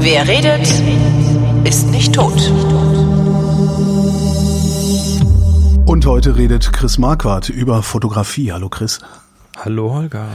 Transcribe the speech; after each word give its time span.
Wer 0.00 0.26
redet, 0.28 0.66
ist 1.64 1.90
nicht 1.90 2.14
tot. 2.14 2.52
Und 5.86 6.06
heute 6.06 6.36
redet 6.36 6.72
Chris 6.72 6.98
Marquardt 6.98 7.48
über 7.48 7.82
Fotografie. 7.82 8.52
Hallo 8.52 8.68
Chris. 8.68 9.00
Hallo 9.56 9.92
Holger. 9.94 10.28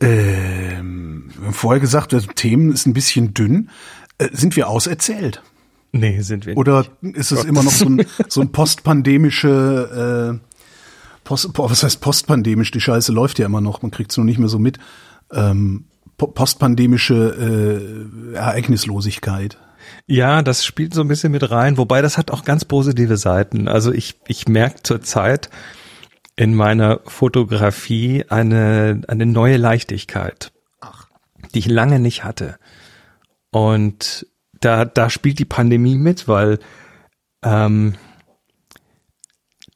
Ähm, 0.00 1.28
vorher 1.52 1.80
gesagt, 1.80 2.12
das 2.12 2.26
Themen 2.34 2.72
ist 2.72 2.86
ein 2.86 2.94
bisschen 2.94 3.34
dünn. 3.34 3.70
Äh, 4.18 4.28
sind 4.32 4.56
wir 4.56 4.68
auserzählt? 4.68 5.42
Nee, 5.92 6.20
sind 6.22 6.46
wir 6.46 6.56
Oder 6.56 6.86
nicht. 7.00 7.16
ist 7.16 7.30
es 7.30 7.38
Gott. 7.40 7.46
immer 7.48 7.62
noch 7.62 7.70
so 7.70 7.86
ein, 7.86 8.04
so 8.28 8.40
ein 8.40 8.50
postpandemische, 8.50 10.40
äh, 10.40 10.53
Post, 11.24 11.50
was 11.56 11.82
heißt 11.82 12.00
postpandemisch? 12.00 12.70
Die 12.70 12.80
Scheiße 12.80 13.12
läuft 13.12 13.38
ja 13.38 13.46
immer 13.46 13.60
noch, 13.60 13.82
man 13.82 13.90
kriegt 13.90 14.10
es 14.10 14.16
nur 14.16 14.26
nicht 14.26 14.38
mehr 14.38 14.48
so 14.48 14.58
mit. 14.58 14.78
Ähm, 15.32 15.86
postpandemische 16.16 18.32
äh, 18.32 18.36
Ereignislosigkeit. 18.36 19.58
Ja, 20.06 20.42
das 20.42 20.64
spielt 20.64 20.94
so 20.94 21.00
ein 21.00 21.08
bisschen 21.08 21.32
mit 21.32 21.50
rein, 21.50 21.76
wobei 21.76 22.02
das 22.02 22.18
hat 22.18 22.30
auch 22.30 22.44
ganz 22.44 22.64
positive 22.64 23.16
Seiten. 23.16 23.68
Also 23.68 23.92
ich, 23.92 24.16
ich 24.28 24.48
merke 24.48 24.82
zurzeit 24.82 25.50
in 26.36 26.54
meiner 26.54 27.00
Fotografie 27.04 28.24
eine, 28.28 29.02
eine 29.08 29.26
neue 29.26 29.56
Leichtigkeit, 29.56 30.52
Ach. 30.80 31.08
die 31.54 31.60
ich 31.60 31.66
lange 31.66 32.00
nicht 32.00 32.24
hatte. 32.24 32.56
Und 33.50 34.26
da, 34.60 34.84
da 34.84 35.10
spielt 35.10 35.38
die 35.38 35.44
Pandemie 35.44 35.96
mit, 35.96 36.26
weil 36.26 36.58
ähm, 37.42 37.94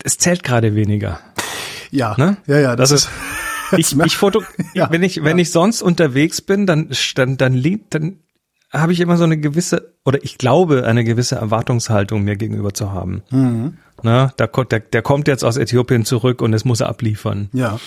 es 0.02 0.18
zählt 0.18 0.42
gerade 0.42 0.74
weniger. 0.74 1.20
Ja, 1.90 2.14
ne? 2.16 2.36
ja, 2.46 2.58
ja, 2.58 2.76
das, 2.76 2.90
das 2.90 3.04
ist 3.04 3.10
ich, 3.76 3.98
ich 3.98 4.16
foto, 4.16 4.42
ja, 4.74 4.90
wenn 4.90 5.02
ich, 5.02 5.22
wenn 5.24 5.38
ja. 5.38 5.42
ich 5.42 5.50
sonst 5.50 5.82
unterwegs 5.82 6.40
bin, 6.40 6.66
dann, 6.66 6.90
dann, 7.14 7.36
dann 7.36 7.52
liebt, 7.52 7.94
dann 7.94 8.18
habe 8.72 8.92
ich 8.92 9.00
immer 9.00 9.16
so 9.16 9.24
eine 9.24 9.38
gewisse, 9.38 9.94
oder 10.04 10.22
ich 10.22 10.38
glaube, 10.38 10.84
eine 10.86 11.04
gewisse 11.04 11.36
Erwartungshaltung 11.36 12.22
mir 12.22 12.36
gegenüber 12.36 12.74
zu 12.74 12.92
haben. 12.92 13.22
Mhm. 13.30 13.78
Na, 14.02 14.32
da, 14.36 14.46
der, 14.46 14.80
der 14.80 15.02
kommt 15.02 15.28
jetzt 15.28 15.44
aus 15.44 15.56
Äthiopien 15.56 16.04
zurück 16.04 16.42
und 16.42 16.52
es 16.52 16.64
muss 16.64 16.80
er 16.80 16.88
abliefern. 16.88 17.48
Ja. 17.52 17.80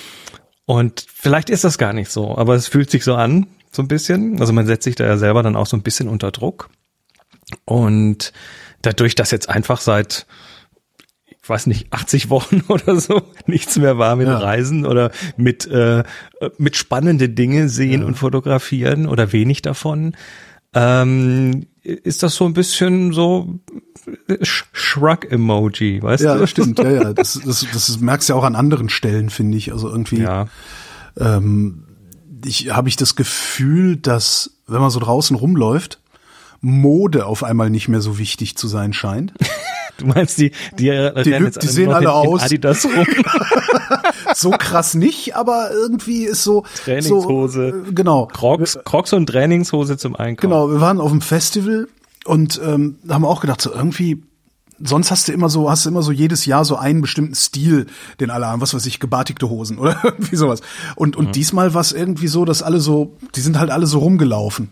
Und 0.66 1.06
vielleicht 1.14 1.50
ist 1.50 1.64
das 1.64 1.78
gar 1.78 1.94
nicht 1.94 2.09
so, 2.09 2.38
aber 2.38 2.56
es 2.56 2.68
fühlt 2.68 2.90
sich 2.90 3.03
so 3.03 3.16
an, 3.16 3.47
so 3.72 3.81
ein 3.81 3.88
bisschen. 3.88 4.40
Also 4.40 4.53
man 4.53 4.66
setzt 4.66 4.84
sich 4.84 4.95
da 4.95 5.06
ja 5.06 5.18
selber 5.18 5.44
dann 5.44 5.56
auch 5.56 5.68
so 5.68 5.78
ein 5.78 5.84
bisschen 5.84 6.08
unter 6.08 6.31
Druck. 6.31 6.70
Und 7.66 8.34
dadurch, 8.81 9.16
dass 9.16 9.31
jetzt 9.31 9.50
einfach 9.50 9.81
seit 9.81 10.25
ich 11.44 11.50
weiß 11.50 11.67
nicht, 11.67 11.92
80 11.92 12.30
Wochen 12.30 12.61
oder 12.67 13.00
so 13.00 13.22
nichts 13.45 13.78
mehr 13.78 13.97
war 13.97 14.16
mit 14.16 14.28
ja. 14.28 14.38
Reisen 14.38 14.86
oder 14.86 15.11
mit, 15.38 15.66
äh, 15.67 16.03
mit 16.58 16.75
spannende 16.75 17.30
Dinge 17.30 17.70
sehen 17.70 18.02
ja. 18.02 18.08
und 18.08 18.16
fotografieren 18.16 19.08
oder 19.08 19.31
wenig 19.31 19.62
davon, 19.62 20.16
ähm, 20.73 21.66
ist 21.81 22.23
das 22.23 22.36
so 22.36 22.45
ein 22.45 22.53
bisschen 22.53 23.12
so 23.12 23.59
Shrug-Emoji, 24.42 26.02
weißt 26.02 26.23
ja, 26.23 26.36
du? 26.36 26.42
Ja, 26.42 26.47
stimmt, 26.47 26.80
ja, 26.80 26.92
ja. 26.92 27.14
Das, 27.14 27.39
das, 27.45 27.66
das 27.73 28.00
merkst 28.00 28.30
du 28.30 28.34
ja 28.34 28.39
auch 28.39 28.44
an 28.44 28.56
anderen 28.56 28.89
Stellen, 28.89 29.30
finde 29.30 29.58
ich. 29.58 29.72
Also 29.73 29.89
irgendwie 29.89 30.22
ja. 30.22 30.47
ähm, 31.19 31.86
ich, 32.45 32.72
habe 32.72 32.88
ich 32.88 32.95
das 32.95 33.16
Gefühl, 33.16 33.97
dass, 33.97 34.62
wenn 34.67 34.80
man 34.80 34.92
so 34.92 35.00
draußen 35.00 35.36
rumläuft, 35.36 36.00
Mode 36.62 37.25
auf 37.25 37.44
einmal 37.44 37.69
nicht 37.69 37.88
mehr 37.88 38.02
so 38.02 38.19
wichtig 38.19 38.56
zu 38.56 38.67
sein 38.67 38.94
scheint. 38.94 39.34
Du 39.97 40.08
meinst, 40.08 40.38
die, 40.39 40.52
die, 40.80 40.89
die, 40.89 41.23
die, 41.23 41.59
die 41.59 41.67
sehen 41.67 41.92
alle 41.92 42.11
aus. 42.11 42.42
Adidas 42.42 42.86
rum. 42.86 43.06
so 44.36 44.52
krass 44.52 44.94
nicht, 44.94 45.36
aber 45.36 45.70
irgendwie 45.72 46.23
ist 46.23 46.44
so. 46.44 46.64
Trainingshose. 46.84 47.84
So, 47.86 47.89
äh, 47.89 47.94
genau. 47.94 48.28
Crocs, 48.28 48.80
Crocs 48.84 49.14
und 49.14 49.28
Trainingshose 49.28 49.97
zum 49.97 50.16
Einkaufen. 50.16 50.50
Genau, 50.50 50.69
wir 50.69 50.81
waren 50.81 51.00
auf 51.00 51.12
dem 51.12 51.22
Festival 51.22 51.88
und 52.25 52.59
ähm, 52.63 52.97
haben 53.09 53.25
auch 53.25 53.41
gedacht, 53.41 53.62
so 53.62 53.72
irgendwie 53.74 54.24
sonst 54.84 55.12
hast 55.12 55.28
du 55.28 55.31
immer 55.31 55.50
so, 55.50 55.69
hast 55.69 55.85
du 55.85 55.90
immer 55.90 56.02
so 56.02 56.12
jedes 56.12 56.46
Jahr 56.46 56.66
so 56.66 56.75
einen 56.75 57.02
bestimmten 57.02 57.35
Stil, 57.35 57.88
den 58.19 58.29
alle 58.29 58.47
haben, 58.47 58.62
was 58.62 58.73
weiß 58.73 58.85
ich, 58.85 59.00
gebartigte 59.00 59.50
Hosen 59.50 59.78
oder 59.79 60.00
irgendwie 60.03 60.35
sowas. 60.35 60.62
Und, 60.96 61.16
und 61.16 61.28
mhm. 61.28 61.31
diesmal 61.31 61.73
war 61.73 61.81
es 61.81 61.91
irgendwie 61.91 62.28
so, 62.28 62.46
dass 62.46 62.63
alle 62.63 62.79
so, 62.79 63.18
die 63.35 63.41
sind 63.41 63.59
halt 63.59 63.69
alle 63.69 63.88
so 63.88 64.00
rumgelaufen. 64.00 64.69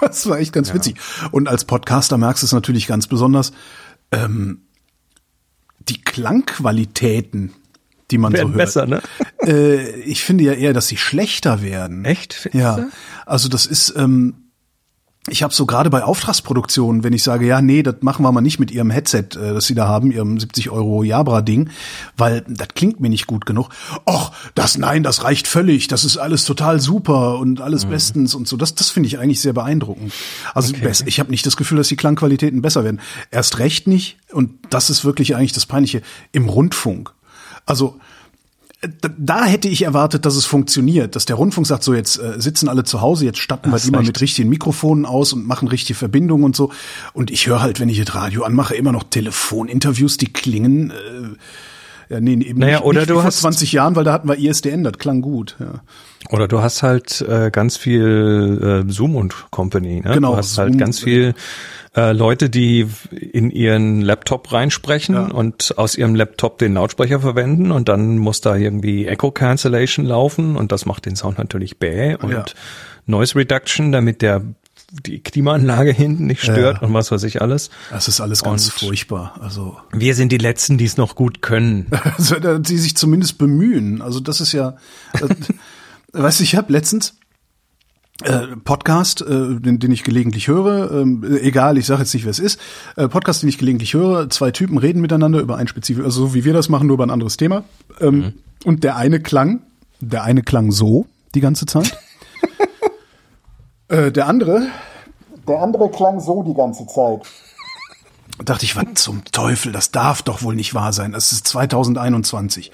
das 0.00 0.28
war 0.28 0.38
echt 0.38 0.52
ganz 0.52 0.68
ja. 0.68 0.74
witzig. 0.74 0.96
Und 1.30 1.48
als 1.48 1.64
Podcaster 1.64 2.18
merkst 2.18 2.42
du 2.42 2.46
es 2.46 2.52
natürlich 2.52 2.86
ganz 2.86 3.06
besonders, 3.06 3.52
ähm, 4.12 4.62
die 5.88 6.00
Klangqualitäten, 6.00 7.52
die 8.10 8.18
man 8.18 8.32
werden 8.32 8.52
so 8.52 8.54
hört. 8.54 8.66
besser, 8.66 8.86
ne? 8.86 9.02
Äh, 9.44 10.00
ich 10.02 10.22
finde 10.22 10.44
ja 10.44 10.52
eher, 10.52 10.72
dass 10.72 10.88
sie 10.88 10.96
schlechter 10.96 11.62
werden. 11.62 12.04
Echt? 12.04 12.50
Ja. 12.52 12.86
Also 13.26 13.48
das 13.48 13.66
ist, 13.66 13.94
ähm, 13.96 14.41
ich 15.28 15.44
habe 15.44 15.54
so 15.54 15.66
gerade 15.66 15.88
bei 15.88 16.02
Auftragsproduktionen, 16.02 17.04
wenn 17.04 17.12
ich 17.12 17.22
sage, 17.22 17.46
ja, 17.46 17.62
nee, 17.62 17.84
das 17.84 17.96
machen 18.00 18.24
wir 18.24 18.32
mal 18.32 18.40
nicht 18.40 18.58
mit 18.58 18.72
ihrem 18.72 18.90
Headset, 18.90 19.36
äh, 19.36 19.54
das 19.54 19.66
sie 19.66 19.76
da 19.76 19.86
haben, 19.86 20.10
ihrem 20.10 20.40
70 20.40 20.70
Euro 20.70 21.04
Jabra-Ding, 21.04 21.70
weil 22.16 22.44
das 22.48 22.68
klingt 22.74 22.98
mir 22.98 23.08
nicht 23.08 23.28
gut 23.28 23.46
genug. 23.46 23.68
Och, 24.04 24.32
das, 24.56 24.78
nein, 24.78 25.04
das 25.04 25.22
reicht 25.22 25.46
völlig, 25.46 25.86
das 25.86 26.04
ist 26.04 26.16
alles 26.16 26.44
total 26.44 26.80
super 26.80 27.38
und 27.38 27.60
alles 27.60 27.86
mhm. 27.86 27.90
bestens 27.90 28.34
und 28.34 28.48
so. 28.48 28.56
Das, 28.56 28.74
das 28.74 28.90
finde 28.90 29.06
ich 29.06 29.20
eigentlich 29.20 29.40
sehr 29.40 29.52
beeindruckend. 29.52 30.12
Also 30.54 30.74
okay. 30.74 30.92
ich 31.06 31.20
habe 31.20 31.30
nicht 31.30 31.46
das 31.46 31.56
Gefühl, 31.56 31.78
dass 31.78 31.86
die 31.86 31.96
Klangqualitäten 31.96 32.60
besser 32.60 32.82
werden. 32.82 33.00
Erst 33.30 33.60
recht 33.60 33.86
nicht, 33.86 34.16
und 34.32 34.50
das 34.70 34.90
ist 34.90 35.04
wirklich 35.04 35.36
eigentlich 35.36 35.52
das 35.52 35.66
Peinliche, 35.66 36.02
im 36.32 36.48
Rundfunk. 36.48 37.12
Also 37.64 38.00
da 39.18 39.44
hätte 39.44 39.68
ich 39.68 39.82
erwartet, 39.82 40.26
dass 40.26 40.34
es 40.34 40.44
funktioniert, 40.44 41.14
dass 41.14 41.24
der 41.24 41.36
Rundfunk 41.36 41.66
sagt, 41.66 41.84
so 41.84 41.94
jetzt 41.94 42.18
äh, 42.18 42.40
sitzen 42.40 42.68
alle 42.68 42.82
zu 42.82 43.00
Hause, 43.00 43.24
jetzt 43.24 43.38
statten 43.38 43.70
wir 43.70 43.78
die 43.78 43.90
mal 43.90 44.02
mit 44.02 44.20
richtigen 44.20 44.48
Mikrofonen 44.48 45.06
aus 45.06 45.32
und 45.32 45.46
machen 45.46 45.68
richtige 45.68 45.96
Verbindungen 45.96 46.44
und 46.44 46.56
so. 46.56 46.72
Und 47.12 47.30
ich 47.30 47.46
höre 47.46 47.62
halt, 47.62 47.78
wenn 47.78 47.88
ich 47.88 48.02
das 48.04 48.14
Radio 48.14 48.42
anmache, 48.42 48.74
immer 48.74 48.92
noch 48.92 49.04
Telefoninterviews, 49.04 50.16
die 50.16 50.32
klingen 50.32 50.90
äh, 50.90 51.36
ja, 52.12 52.20
nee, 52.20 52.32
eben 52.32 52.58
naja, 52.58 52.78
nicht, 52.78 52.84
oder 52.84 53.00
nicht 53.00 53.10
du 53.10 53.14
vor 53.14 53.24
hast 53.24 53.40
20 53.40 53.72
Jahren, 53.72 53.96
weil 53.96 54.04
da 54.04 54.12
hatten 54.12 54.28
wir 54.28 54.36
ISDN, 54.36 54.84
das 54.84 54.98
klang 54.98 55.22
gut. 55.22 55.56
Ja. 55.58 55.80
Oder 56.30 56.46
du 56.46 56.60
hast 56.60 56.82
halt 56.82 57.22
äh, 57.22 57.50
ganz 57.50 57.76
viel 57.76 58.84
äh, 58.86 58.92
Zoom 58.92 59.16
und 59.16 59.34
Company. 59.50 60.02
Ne? 60.04 60.14
Genau. 60.14 60.32
Du 60.32 60.36
hast 60.36 60.58
halt 60.58 60.72
Zoom, 60.72 60.78
ganz 60.78 61.00
viel 61.00 61.34
äh, 61.94 62.12
Leute, 62.12 62.48
die 62.48 62.88
in 63.10 63.50
ihren 63.50 64.00
Laptop 64.00 64.52
reinsprechen 64.52 65.14
ja. 65.14 65.26
und 65.26 65.74
aus 65.76 65.96
ihrem 65.96 66.14
Laptop 66.14 66.58
den 66.58 66.74
Lautsprecher 66.74 67.20
verwenden 67.20 67.70
und 67.70 67.88
dann 67.88 68.18
muss 68.18 68.40
da 68.40 68.56
irgendwie 68.56 69.06
Echo 69.06 69.30
Cancellation 69.30 70.06
laufen 70.06 70.56
und 70.56 70.72
das 70.72 70.86
macht 70.86 71.06
den 71.06 71.16
Sound 71.16 71.38
natürlich 71.38 71.78
bäh 71.78 72.16
und 72.16 72.30
ja. 72.30 72.44
Noise 73.06 73.36
Reduction, 73.36 73.92
damit 73.92 74.22
der 74.22 74.42
die 75.06 75.20
Klimaanlage 75.20 75.90
hinten 75.90 76.26
nicht 76.26 76.42
stört 76.42 76.80
ja. 76.80 76.86
und 76.86 76.92
was 76.92 77.10
weiß 77.10 77.22
ich 77.24 77.40
alles. 77.40 77.70
Das 77.90 78.08
ist 78.08 78.20
alles 78.20 78.42
ganz 78.42 78.66
und 78.66 78.72
furchtbar. 78.72 79.34
Also 79.40 79.78
wir 79.90 80.14
sind 80.14 80.32
die 80.32 80.38
Letzten, 80.38 80.76
die 80.76 80.84
es 80.84 80.98
noch 80.98 81.14
gut 81.14 81.40
können. 81.40 81.86
also, 82.18 82.58
die 82.58 82.76
sich 82.76 82.96
zumindest 82.96 83.38
bemühen. 83.38 84.02
Also 84.02 84.20
das 84.20 84.40
ist 84.40 84.52
ja, 84.52 84.76
äh, 85.14 85.28
weißt 86.12 86.40
du, 86.40 86.44
ich 86.44 86.56
habe 86.56 86.72
letztens 86.72 87.14
Podcast, 88.64 89.22
äh, 89.22 89.60
den, 89.60 89.78
den 89.78 89.92
ich 89.92 90.04
gelegentlich 90.04 90.48
höre, 90.48 90.90
äh, 90.92 91.40
egal, 91.40 91.78
ich 91.78 91.86
sage 91.86 92.02
jetzt 92.02 92.14
nicht, 92.14 92.24
wer 92.24 92.30
es 92.30 92.38
ist, 92.38 92.60
äh, 92.96 93.08
Podcast, 93.08 93.42
den 93.42 93.48
ich 93.48 93.58
gelegentlich 93.58 93.94
höre, 93.94 94.30
zwei 94.30 94.50
Typen 94.50 94.78
reden 94.78 95.00
miteinander 95.00 95.40
über 95.40 95.56
ein 95.56 95.68
spezifisches, 95.68 96.04
also 96.04 96.26
so 96.26 96.34
wie 96.34 96.44
wir 96.44 96.52
das 96.52 96.68
machen, 96.68 96.86
nur 96.86 96.94
über 96.94 97.04
ein 97.04 97.10
anderes 97.10 97.36
Thema. 97.36 97.64
Ähm, 98.00 98.16
mhm. 98.16 98.32
Und 98.64 98.84
der 98.84 98.96
eine 98.96 99.20
klang, 99.20 99.62
der 100.00 100.22
eine 100.22 100.42
klang 100.42 100.70
so 100.70 101.06
die 101.34 101.40
ganze 101.40 101.66
Zeit. 101.66 101.96
äh, 103.88 104.12
der 104.12 104.26
andere, 104.26 104.66
der 105.48 105.60
andere 105.60 105.90
klang 105.90 106.20
so 106.20 106.42
die 106.42 106.54
ganze 106.54 106.86
Zeit. 106.86 107.22
dachte 108.44 108.64
ich, 108.64 108.76
was 108.76 108.84
zum 108.94 109.24
Teufel, 109.24 109.72
das 109.72 109.90
darf 109.90 110.22
doch 110.22 110.42
wohl 110.42 110.54
nicht 110.54 110.74
wahr 110.74 110.92
sein. 110.92 111.12
Das 111.12 111.32
ist 111.32 111.46
2021 111.48 112.70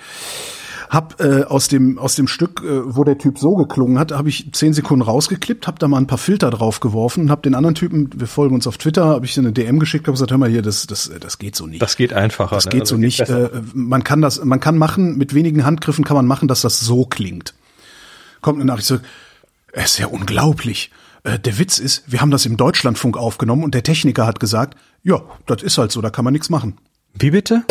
hab 0.89 1.21
äh, 1.21 1.45
aus 1.45 1.69
dem 1.69 1.99
aus 1.99 2.15
dem 2.15 2.27
Stück, 2.27 2.63
äh, 2.65 2.95
wo 2.95 3.05
der 3.05 3.19
Typ 3.19 3.39
so 3.39 3.55
geklungen 3.55 3.99
hat, 3.99 4.13
habe 4.13 4.29
ich 4.29 4.53
zehn 4.53 4.73
Sekunden 4.73 5.03
rausgeklippt, 5.03 5.67
habe 5.67 5.79
da 5.79 5.89
mal 5.89 5.99
ein 5.99 6.07
paar 6.07 6.19
Filter 6.19 6.51
drauf 6.51 6.81
geworfen 6.81 7.25
und 7.25 7.31
habe 7.31 7.43
den 7.43 7.55
anderen 7.55 7.75
Typen, 7.75 8.11
wir 8.15 8.27
folgen 8.27 8.55
uns 8.55 8.67
auf 8.67 8.79
Twitter, 8.79 9.07
habe 9.07 9.27
ich 9.27 9.39
eine 9.39 9.53
DM 9.53 9.79
geschickt, 9.79 10.07
habe 10.07 10.15
gesagt, 10.15 10.31
hör 10.31 10.39
mal 10.39 10.49
hier, 10.49 10.63
das 10.63 10.87
das 10.87 11.11
das 11.21 11.39
geht 11.39 11.57
so 11.57 11.67
nicht. 11.67 11.83
Das 11.83 11.97
geht 11.97 12.13
einfacher. 12.13 12.55
Das 12.55 12.67
ne? 12.67 12.73
geht 12.73 12.81
also 12.83 12.95
so 12.95 13.01
nicht. 13.01 13.21
Äh, 13.21 13.51
man 13.75 14.05
kann 14.05 14.23
das, 14.23 14.45
man 14.45 14.61
kann 14.61 14.79
machen 14.79 15.17
mit 15.17 15.35
wenigen 15.35 15.65
Handgriffen 15.65 16.05
kann 16.05 16.17
man 16.17 16.27
machen, 16.27 16.49
dass 16.49 16.63
das 16.63 16.81
so 16.81 17.05
klingt. 17.05 17.55
Kommt 18.41 18.59
eine 18.59 18.65
Nachricht 18.65 18.87
so, 18.87 18.99
es 19.73 19.93
ist 19.93 19.99
ja 19.99 20.07
unglaublich. 20.07 20.91
Äh, 21.25 21.39
der 21.39 21.59
Witz 21.59 21.79
ist, 21.79 22.11
wir 22.11 22.21
haben 22.21 22.31
das 22.31 22.47
im 22.47 22.57
Deutschlandfunk 22.57 23.17
aufgenommen 23.17 23.65
und 23.65 23.75
der 23.75 23.83
Techniker 23.83 24.27
hat 24.27 24.41
gesagt, 24.41 24.79
ja, 25.03 25.21
das 25.47 25.63
ist 25.63 25.79
halt 25.79 25.93
so, 25.93 26.01
da 26.01 26.11
kann 26.11 26.25
man 26.25 26.33
nichts 26.33 26.51
machen. 26.51 26.79
Wie 27.15 27.31
bitte? 27.31 27.65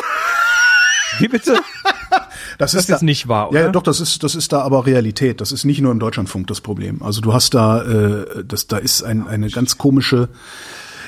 Wie 1.19 1.27
bitte? 1.27 1.59
Das, 2.57 2.71
das 2.71 2.89
ist, 2.89 2.89
da, 2.89 3.05
nicht 3.05 3.27
wahr, 3.27 3.49
oder? 3.49 3.65
Ja, 3.65 3.69
doch, 3.69 3.83
das 3.83 3.99
ist, 3.99 4.23
das 4.23 4.33
ist 4.33 4.51
da 4.51 4.61
aber 4.61 4.87
Realität. 4.87 5.41
Das 5.41 5.51
ist 5.51 5.63
nicht 5.63 5.79
nur 5.79 5.91
im 5.91 5.99
Deutschlandfunk 5.99 6.47
das 6.47 6.61
Problem. 6.61 7.03
Also 7.03 7.21
du 7.21 7.33
hast 7.33 7.53
da, 7.53 7.83
äh, 7.83 8.43
das, 8.43 8.65
da 8.65 8.77
ist 8.77 9.03
ein, 9.03 9.27
eine 9.27 9.49
ganz 9.49 9.77
komische. 9.77 10.29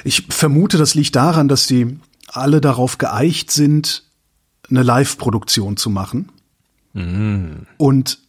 Ich 0.04 0.28
vermute, 0.30 0.78
das 0.78 0.94
liegt 0.94 1.16
daran, 1.16 1.48
dass 1.48 1.66
die 1.66 1.98
alle 2.28 2.62
darauf 2.62 3.00
geeicht 3.00 3.50
sind, 3.50 4.04
eine 4.70 4.84
Live-Produktion 4.84 5.78
zu 5.78 5.90
machen. 5.90 6.30
Und 7.78 8.20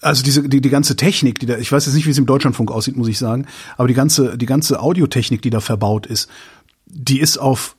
also 0.00 0.22
diese 0.22 0.48
die, 0.48 0.60
die 0.60 0.70
ganze 0.70 0.96
Technik, 0.96 1.38
die 1.38 1.46
da, 1.46 1.58
ich 1.58 1.72
weiß 1.72 1.86
jetzt 1.86 1.94
nicht, 1.94 2.06
wie 2.06 2.10
es 2.10 2.18
im 2.18 2.26
Deutschlandfunk 2.26 2.70
aussieht, 2.70 2.96
muss 2.96 3.08
ich 3.08 3.18
sagen, 3.18 3.46
aber 3.76 3.88
die 3.88 3.94
ganze 3.94 4.38
die 4.38 4.46
ganze 4.46 4.80
Audiotechnik, 4.80 5.42
die 5.42 5.50
da 5.50 5.60
verbaut 5.60 6.06
ist, 6.06 6.28
die 6.86 7.20
ist 7.20 7.38
auf 7.38 7.76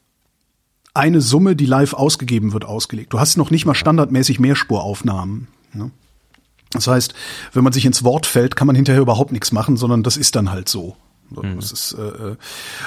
eine 1.00 1.22
Summe, 1.22 1.56
die 1.56 1.66
live 1.66 1.94
ausgegeben 1.94 2.52
wird, 2.52 2.66
ausgelegt. 2.66 3.14
Du 3.14 3.20
hast 3.20 3.38
noch 3.38 3.52
nicht 3.52 3.66
mal 3.66 3.74
standardmäßig 3.74 4.40
Mehrspuraufnahmen. 4.40 5.48
Ne? 5.74 5.92
Das 6.72 6.88
heißt, 6.88 7.14
wenn 7.54 7.64
man 7.64 7.74
sich 7.74 7.86
ins 7.86 8.04
Wort 8.04 8.26
fällt, 8.26 8.56
kann 8.58 8.68
man 8.68 8.76
hinterher 8.76 9.02
überhaupt 9.02 9.32
nichts 9.32 9.52
machen, 9.52 9.78
sondern 9.78 10.04
das 10.04 10.18
ist 10.18 10.36
dann 10.36 10.52
halt 10.52 10.68
so. 10.70 10.98
Das 11.32 11.72
ist, 11.72 11.94
äh, 11.94 12.02
äh, 12.02 12.36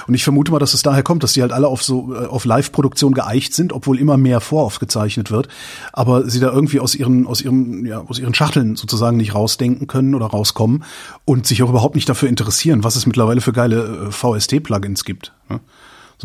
und 0.08 0.14
ich 0.14 0.24
vermute 0.24 0.50
mal, 0.50 0.58
dass 0.58 0.74
es 0.74 0.82
daher 0.82 1.04
kommt, 1.04 1.22
dass 1.22 1.32
die 1.32 1.42
halt 1.42 1.52
alle 1.52 1.68
auf 1.68 1.82
so 1.84 2.12
äh, 2.12 2.26
auf 2.26 2.44
Live-Produktion 2.44 3.14
geeicht 3.14 3.54
sind, 3.54 3.72
obwohl 3.72 4.00
immer 4.00 4.16
mehr 4.16 4.40
voraufgezeichnet 4.40 5.30
wird, 5.30 5.46
aber 5.92 6.28
sie 6.28 6.40
da 6.40 6.50
irgendwie 6.50 6.80
aus 6.80 6.96
ihren 6.96 7.28
aus 7.28 7.40
ihrem 7.40 7.86
ja 7.86 8.00
aus 8.00 8.18
ihren 8.18 8.34
Schachteln 8.34 8.74
sozusagen 8.74 9.16
nicht 9.16 9.36
rausdenken 9.36 9.86
können 9.86 10.16
oder 10.16 10.26
rauskommen 10.26 10.82
und 11.24 11.46
sich 11.46 11.62
auch 11.62 11.70
überhaupt 11.70 11.94
nicht 11.94 12.08
dafür 12.08 12.28
interessieren, 12.28 12.82
was 12.82 12.96
es 12.96 13.06
mittlerweile 13.06 13.40
für 13.40 13.52
geile 13.52 14.08
äh, 14.08 14.10
VST-Plugins 14.10 15.04
gibt. 15.04 15.32
Ne? 15.48 15.60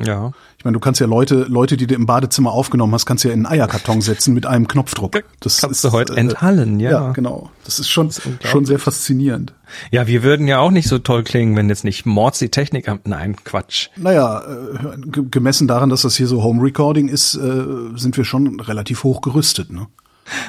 Ja. 0.03 0.31
Ich 0.57 0.65
meine, 0.65 0.73
du 0.75 0.79
kannst 0.79 0.99
ja 1.01 1.07
Leute, 1.07 1.45
Leute, 1.49 1.77
die 1.77 1.87
du 1.87 1.95
im 1.95 2.05
Badezimmer 2.05 2.51
aufgenommen 2.51 2.93
hast, 2.93 3.05
kannst 3.05 3.23
du 3.23 3.27
ja 3.29 3.33
in 3.33 3.45
einen 3.45 3.53
Eierkarton 3.59 4.01
setzen 4.01 4.33
mit 4.33 4.45
einem 4.45 4.67
Knopfdruck. 4.67 5.23
Das 5.39 5.61
Kannst 5.61 5.83
du 5.83 5.91
heute 5.91 6.15
enthallen, 6.17 6.79
ja. 6.79 6.91
Ja, 6.91 7.11
genau. 7.11 7.49
Das 7.65 7.79
ist 7.79 7.89
schon, 7.89 8.07
unglaublich. 8.07 8.49
schon 8.49 8.65
sehr 8.65 8.79
faszinierend. 8.79 9.53
Ja, 9.91 10.07
wir 10.07 10.23
würden 10.23 10.47
ja 10.47 10.59
auch 10.59 10.71
nicht 10.71 10.87
so 10.87 10.99
toll 10.99 11.23
klingen, 11.23 11.55
wenn 11.55 11.69
jetzt 11.69 11.83
nicht 11.83 12.05
Mords 12.05 12.39
die 12.39 12.49
Technik 12.49 12.87
haben. 12.87 13.01
Nein, 13.05 13.35
Quatsch. 13.43 13.89
Naja, 13.97 14.41
äh, 14.41 14.97
ge- 15.07 15.25
gemessen 15.29 15.67
daran, 15.67 15.89
dass 15.89 16.01
das 16.03 16.15
hier 16.15 16.27
so 16.27 16.43
Home 16.43 16.63
Recording 16.63 17.07
ist, 17.09 17.35
äh, 17.35 17.63
sind 17.95 18.15
wir 18.17 18.23
schon 18.25 18.59
relativ 18.59 19.03
hoch 19.03 19.21
gerüstet, 19.21 19.71
ne? 19.71 19.87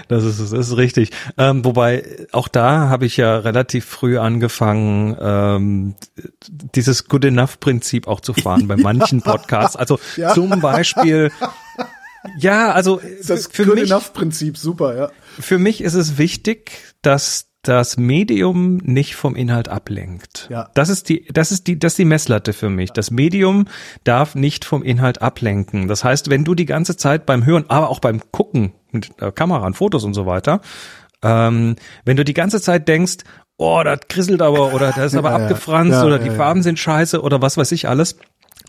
Das 0.08 0.24
ist, 0.24 0.40
das 0.40 0.52
ist 0.52 0.76
richtig. 0.76 1.10
Ähm, 1.36 1.64
wobei, 1.64 2.26
auch 2.32 2.48
da 2.48 2.88
habe 2.88 3.06
ich 3.06 3.16
ja 3.16 3.38
relativ 3.38 3.84
früh 3.84 4.18
angefangen, 4.18 5.16
ähm, 5.20 5.94
dieses 6.48 7.06
Good 7.08 7.24
Enough-Prinzip 7.26 8.06
auch 8.06 8.20
zu 8.20 8.34
fahren 8.34 8.68
bei 8.68 8.76
manchen 8.76 9.22
Podcasts. 9.22 9.76
Also 9.76 9.98
Ja. 10.16 10.34
zum 10.34 10.60
Beispiel, 10.60 11.30
ja, 12.38 12.72
also 12.72 13.00
für 13.50 13.64
Good 13.64 13.74
mich, 13.76 13.90
Enough 13.90 14.12
Prinzip, 14.12 14.56
super, 14.58 14.96
ja. 14.96 15.10
für 15.38 15.58
mich 15.58 15.80
ist 15.82 15.94
es 15.94 16.18
wichtig, 16.18 16.72
dass 17.02 17.47
das 17.68 17.96
Medium 17.96 18.78
nicht 18.78 19.14
vom 19.14 19.36
Inhalt 19.36 19.68
ablenkt. 19.68 20.48
Ja. 20.50 20.70
Das 20.74 20.88
ist 20.88 21.08
die, 21.08 21.26
das 21.32 21.52
ist 21.52 21.66
die, 21.66 21.78
das 21.78 21.92
ist 21.92 21.98
die 21.98 22.04
Messlatte 22.04 22.52
für 22.52 22.70
mich. 22.70 22.92
Das 22.92 23.10
Medium 23.10 23.66
darf 24.04 24.34
nicht 24.34 24.64
vom 24.64 24.82
Inhalt 24.82 25.20
ablenken. 25.22 25.86
Das 25.86 26.02
heißt, 26.04 26.30
wenn 26.30 26.44
du 26.44 26.54
die 26.54 26.66
ganze 26.66 26.96
Zeit 26.96 27.26
beim 27.26 27.44
Hören, 27.44 27.66
aber 27.68 27.90
auch 27.90 28.00
beim 28.00 28.20
Gucken 28.32 28.72
mit 28.90 29.10
Kamera 29.34 29.66
und 29.66 29.74
Fotos 29.74 30.04
und 30.04 30.14
so 30.14 30.26
weiter, 30.26 30.60
ähm, 31.22 31.76
wenn 32.04 32.16
du 32.16 32.24
die 32.24 32.34
ganze 32.34 32.60
Zeit 32.60 32.88
denkst, 32.88 33.18
oh, 33.56 33.82
das 33.84 34.00
krisselt 34.08 34.40
aber 34.40 34.72
oder 34.72 34.92
das 34.92 35.12
ist 35.12 35.18
aber 35.18 35.30
Ja, 35.36 35.36
abgefranst 35.36 35.92
Ja, 35.92 36.04
oder 36.04 36.16
ja, 36.16 36.22
die 36.22 36.28
ja. 36.30 36.34
Farben 36.34 36.62
sind 36.62 36.78
scheiße 36.78 37.20
oder 37.20 37.42
was 37.42 37.56
weiß 37.56 37.72
ich 37.72 37.88
alles, 37.88 38.16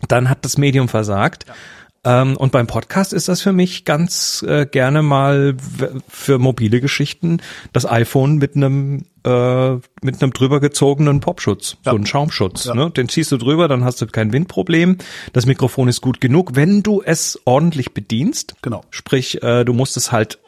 dann 0.08 0.28
hat 0.28 0.44
das 0.44 0.58
Medium 0.58 0.88
versagt. 0.88 1.46
Ähm, 2.02 2.36
und 2.36 2.50
beim 2.50 2.66
Podcast 2.66 3.12
ist 3.12 3.28
das 3.28 3.42
für 3.42 3.52
mich 3.52 3.84
ganz 3.84 4.42
äh, 4.48 4.64
gerne 4.64 5.02
mal 5.02 5.56
für 6.08 6.38
mobile 6.38 6.80
Geschichten 6.80 7.42
das 7.74 7.84
iPhone 7.84 8.36
mit 8.36 8.56
einem 8.56 9.04
äh, 9.24 9.74
mit 10.02 10.22
einem 10.22 10.32
drüber 10.32 10.60
gezogenen 10.60 11.20
Popschutz, 11.20 11.76
so 11.84 11.90
ein 11.90 12.06
Schaumschutz. 12.06 12.64
Ja. 12.64 12.74
Ne? 12.74 12.90
Den 12.90 13.10
ziehst 13.10 13.30
du 13.32 13.36
drüber, 13.36 13.68
dann 13.68 13.84
hast 13.84 14.00
du 14.00 14.06
kein 14.06 14.32
Windproblem. 14.32 14.96
Das 15.34 15.44
Mikrofon 15.44 15.88
ist 15.88 16.00
gut 16.00 16.22
genug, 16.22 16.56
wenn 16.56 16.82
du 16.82 17.02
es 17.04 17.38
ordentlich 17.44 17.92
bedienst. 17.92 18.54
Genau. 18.62 18.82
Sprich, 18.88 19.42
äh, 19.42 19.64
du 19.64 19.74
musst 19.74 19.98
es 19.98 20.10
halt 20.10 20.38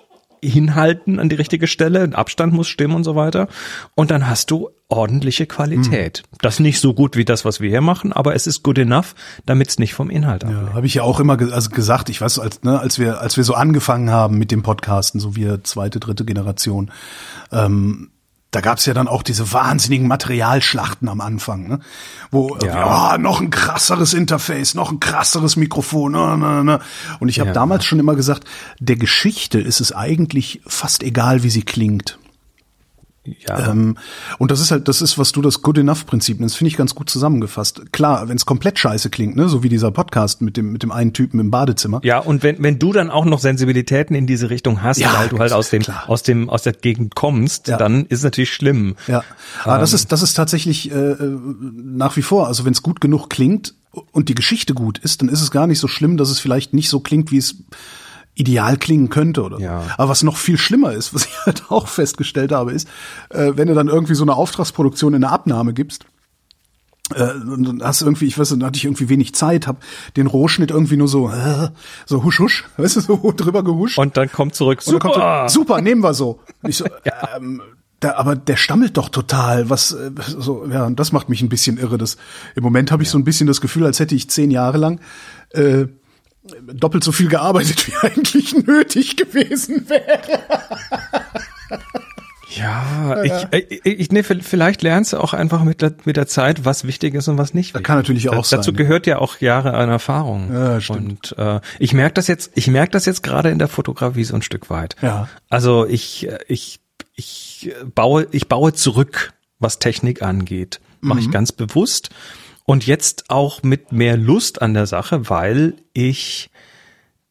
hinhalten 0.43 1.19
an 1.21 1.29
die 1.29 1.37
richtige 1.37 1.67
Stelle, 1.67 2.00
ein 2.03 2.15
Abstand 2.15 2.53
muss 2.53 2.69
stimmen 2.69 2.94
und 2.94 3.05
so 3.05 3.15
weiter. 3.15 3.49
Und 3.94 4.11
dann 4.11 4.29
hast 4.29 4.50
du 4.50 4.71
ordentliche 4.89 5.47
Qualität. 5.47 6.23
Das 6.41 6.61
nicht 6.61 6.81
so 6.81 6.93
gut 6.93 7.17
wie 7.17 7.25
das, 7.25 7.44
was 7.44 7.61
wir 7.61 7.71
hier 7.71 7.81
machen, 7.81 8.12
aber 8.12 8.35
es 8.35 8.47
ist 8.47 8.62
good 8.62 8.79
enough, 8.79 9.15
damit 9.47 9.69
es 9.69 9.79
nicht 9.79 9.94
vom 9.94 10.11
Inhalt 10.11 10.44
ablenkt. 10.44 10.69
Ja, 10.69 10.75
habe 10.75 10.87
ich 10.87 10.94
ja 10.94 11.03
auch 11.03 11.19
immer 11.19 11.37
ge 11.37 11.50
also 11.53 11.71
gesagt, 11.71 12.11
ich 12.11 12.21
weiß, 12.21 12.39
als, 12.39 12.62
ne, 12.62 12.79
als 12.79 12.99
wir, 12.99 13.21
als 13.21 13.37
wir 13.37 13.44
so 13.44 13.55
angefangen 13.55 14.11
haben 14.11 14.37
mit 14.37 14.50
dem 14.50 14.62
Podcasten, 14.62 15.19
so 15.19 15.35
wir 15.35 15.65
zweite, 15.65 15.99
dritte 15.99 16.25
Generation, 16.25 16.91
ähm, 17.53 18.11
da 18.52 18.60
gab's 18.60 18.87
ja 18.87 18.94
dann 18.94 19.08
auch 19.08 19.22
diese 19.22 19.52
wahnsinnigen 19.52 20.06
Materialschlachten 20.06 21.08
am 21.08 21.20
Anfang, 21.20 21.66
ne? 21.66 21.81
wo 22.31 22.56
Ja. 22.62 23.12
ja. 23.12 23.19
noch 23.19 23.40
ein 23.40 23.50
krasseres 23.50 24.14
Interface, 24.14 24.75
noch 24.75 24.93
ein 24.93 25.00
krasseres 25.00 25.56
Mikrofon. 25.56 26.12
Na, 26.12 26.37
na, 26.37 26.62
na. 26.62 26.81
Und 27.19 27.28
ich 27.31 27.40
habe 27.40 27.49
Ja. 27.49 27.54
damals 27.54 27.84
schon 27.87 27.99
immer 27.99 28.14
gesagt, 28.14 28.44
der 28.78 28.96
Geschichte 28.96 29.58
ist 29.58 29.81
es 29.81 29.93
eigentlich 29.93 30.60
fast 30.66 31.02
egal, 31.02 31.43
wie 31.43 31.50
sie 31.50 31.62
klingt. 31.62 32.19
Ja. 33.25 33.71
Ähm, 33.71 33.97
und 34.39 34.51
das 34.51 34.59
ist 34.61 34.73
halt, 34.73 34.89
das 34.89 35.01
ist, 35.01 35.17
was 35.17 35.31
du 35.31 35.43
das 35.43 35.63
Good 35.63 35.79
Enough 35.79 36.07
Prinzip 36.07 36.41
nennst, 36.41 36.57
finde 36.57 36.71
ich 36.71 36.77
ganz 36.77 36.95
gut 36.97 37.09
zusammengefasst. 37.09 37.93
Klar, 37.93 38.29
wenn 38.29 38.37
es 38.37 38.47
komplett 38.47 38.81
scheiße 38.81 39.11
klingt, 39.11 39.37
ne, 39.37 39.49
so 39.49 39.63
wie 39.63 39.69
dieser 39.69 39.93
Podcast 39.93 40.43
mit 40.43 40.57
dem 40.57 40.73
mit 40.73 40.83
dem 40.83 40.91
einen 40.91 41.13
Typen 41.13 41.39
im 41.39 41.51
Badezimmer. 41.53 42.01
Ja, 42.03 42.19
und 42.19 42.43
wenn, 42.43 42.61
wenn 42.65 42.81
du 42.81 42.93
dann 42.93 43.11
auch 43.11 43.25
noch 43.25 43.39
Sensibilitäten 43.39 44.17
in 44.17 44.27
diese 44.27 44.51
Richtung 44.51 44.83
hast, 44.83 44.99
Ja, 44.99 45.15
weil 45.17 45.29
du 45.29 45.39
halt 45.39 45.53
aus 45.53 45.71
dem, 45.71 45.83
klar. 45.83 46.03
aus 46.09 46.25
dem, 46.25 46.51
aus 46.51 46.63
der 46.63 46.73
Gegend 46.73 47.15
kommst, 47.15 47.69
Ja. 47.69 47.77
dann 47.77 48.07
ist 48.07 48.19
es 48.19 48.25
natürlich 48.25 48.53
schlimm. 48.53 48.97
Ja, 49.07 49.23
aber 49.65 49.79
das 49.79 49.93
ist 49.93 50.11
das 50.11 50.23
ist 50.23 50.35
tatsächlich 50.35 50.91
äh, 50.91 50.95
äh, 50.95 51.39
nach 51.75 52.17
wie 52.17 52.23
vor. 52.23 52.49
Also 52.49 52.65
wenn 52.65 52.73
es 52.73 52.83
gut 52.83 53.01
genug 53.01 53.29
klingt 53.31 53.75
und 54.11 54.31
die 54.31 54.35
Geschichte 54.35 54.75
gut 54.75 54.99
ist, 54.99 55.23
dann 55.23 55.29
ist 55.29 55.43
es 55.43 55.53
gar 55.53 55.69
nicht 55.69 55.79
so 55.79 55.87
schlimm, 55.87 56.17
dass 56.17 56.29
es 56.31 56.41
vielleicht 56.41 56.75
nicht 56.75 56.89
so 56.89 56.99
klingt, 56.99 57.31
wie 57.31 57.37
es 57.39 57.55
ideal 58.34 58.76
klingen 58.76 59.08
könnte 59.08 59.43
oder 59.43 59.58
so. 59.58 59.62
Ja. 59.62 59.82
Aber 59.99 60.11
was 60.11 60.23
noch 60.23 60.37
viel 60.37 60.58
schlimmer 60.58 60.93
ist, 60.93 61.14
was 61.14 61.26
ich 61.26 61.37
halt 61.44 61.70
auch 61.70 61.88
festgestellt 61.88 62.52
habe, 62.52 62.73
ist, 62.73 62.88
äh, 63.31 63.52
wenn 63.56 63.69
du 63.69 63.75
dann 63.75 63.88
irgendwie 63.88 64.14
so 64.14 64.25
eine 64.25 64.34
Auftragsproduktion 64.34 65.14
in 65.14 65.25
eine 65.25 65.32
Abnahme 65.32 65.75
gibst, 65.75 66.06
äh, 67.14 67.32
und 67.32 67.64
dann 67.64 67.82
hast 67.82 68.00
du 68.00 68.06
irgendwie, 68.06 68.26
ich 68.26 68.38
weiß 68.38 68.50
nicht, 68.50 68.62
dann 68.62 68.67
hatte 68.67 68.76
ich 68.76 68.84
irgendwie 68.84 69.08
wenig 69.08 69.34
Zeit, 69.34 69.67
hab 69.67 69.82
den 70.17 70.26
Rohschnitt 70.26 70.70
irgendwie 70.70 70.96
nur 70.96 71.08
so, 71.08 71.31
äh, 71.31 71.69
so 72.06 72.25
husch 72.25 72.38
husch, 72.38 72.64
weißt 72.76 72.96
du, 72.96 73.00
so 73.00 73.32
drüber 73.37 73.62
gehuscht. 73.62 73.99
Und 73.99 74.17
dann 74.17 74.31
kommt 74.31 74.55
zurück, 74.55 74.81
dann 74.85 74.99
kommt 74.99 75.14
super! 75.14 75.49
so, 75.49 75.61
super, 75.61 75.81
nehmen 75.81 76.02
wir 76.02 76.14
so. 76.14 76.40
Ich 76.67 76.76
so, 76.76 76.87
ähm, 77.37 77.61
der, 78.02 78.19
aber 78.19 78.37
der 78.37 78.56
stammelt 78.56 78.96
doch 78.96 79.08
total. 79.08 79.69
Was 79.69 79.93
äh, 79.93 80.11
so, 80.26 80.67
ja, 80.67 80.87
und 80.87 80.99
das 80.99 81.12
macht 81.12 81.28
mich 81.28 81.43
ein 81.43 81.49
bisschen 81.49 81.76
irre. 81.76 81.99
Das, 81.99 82.17
Im 82.55 82.62
Moment 82.62 82.93
habe 82.93 83.02
ich 83.02 83.11
so 83.11 83.19
ein 83.19 83.25
bisschen 83.25 83.46
das 83.46 83.61
Gefühl, 83.61 83.85
als 83.85 84.00
hätte 84.00 84.14
ich 84.14 84.31
zehn 84.31 84.50
Jahre 84.50 84.78
lang 84.78 85.00
äh, 85.50 85.87
doppelt 86.73 87.05
so 87.05 87.12
viel 87.12 87.29
gearbeitet, 87.29 87.87
wie 87.89 87.94
eigentlich 88.06 88.55
nötig 88.67 89.17
gewesen 89.17 89.89
wäre. 89.89 90.41
Ja, 92.55 93.23
ich, 93.23 93.33
ich, 93.83 93.87
ich 94.00 94.12
nee, 94.12 94.23
vielleicht 94.23 94.83
lernst 94.83 95.14
du 95.14 95.19
auch 95.19 95.33
einfach 95.33 95.64
mit 95.64 95.81
der, 95.81 95.95
mit 96.05 96.19
der 96.19 96.26
Zeit, 96.26 96.66
was 96.66 96.85
wichtig 96.85 97.14
ist 97.14 97.26
und 97.28 97.38
was 97.38 97.55
nicht. 97.55 97.73
wichtig 97.73 97.83
kann 97.83 97.97
natürlich 97.97 98.28
auch 98.28 98.47
Dazu 98.47 98.61
sein. 98.71 98.76
gehört 98.76 99.07
ja 99.07 99.19
auch 99.19 99.40
Jahre 99.40 99.73
an 99.73 99.88
Erfahrung. 99.88 100.52
Ja, 100.52 100.78
stimmt. 100.81 101.33
Und 101.33 101.38
äh, 101.38 101.61
ich 101.78 101.95
merke 101.95 102.14
das 102.14 102.26
jetzt, 102.26 102.50
ich 102.55 102.66
merke 102.66 102.90
das 102.93 103.07
jetzt 103.07 103.23
gerade 103.23 103.49
in 103.49 103.59
der 103.59 103.69
Fotografie 103.69 104.25
so 104.25 104.35
ein 104.35 104.43
Stück 104.43 104.69
weit. 104.69 104.97
Ja. 105.00 105.28
Also 105.49 105.87
ich, 105.87 106.28
äh, 106.28 106.38
ich, 106.47 106.81
ich 107.14 107.71
äh, 107.71 107.85
baue, 107.87 108.26
ich 108.33 108.49
baue 108.49 108.75
zurück, 108.75 109.33
was 109.59 109.78
Technik 109.78 110.21
angeht. 110.21 110.81
Mache 111.00 111.21
Mhm. 111.21 111.25
ich 111.26 111.31
ganz 111.31 111.52
bewusst. 111.52 112.11
Und 112.64 112.87
jetzt 112.87 113.25
auch 113.28 113.62
mit 113.62 113.92
mehr 113.92 114.16
Lust 114.16 114.62
an 114.62 114.75
der 114.75 114.87
Sache, 114.87 115.28
weil 115.28 115.75
ich 115.92 116.50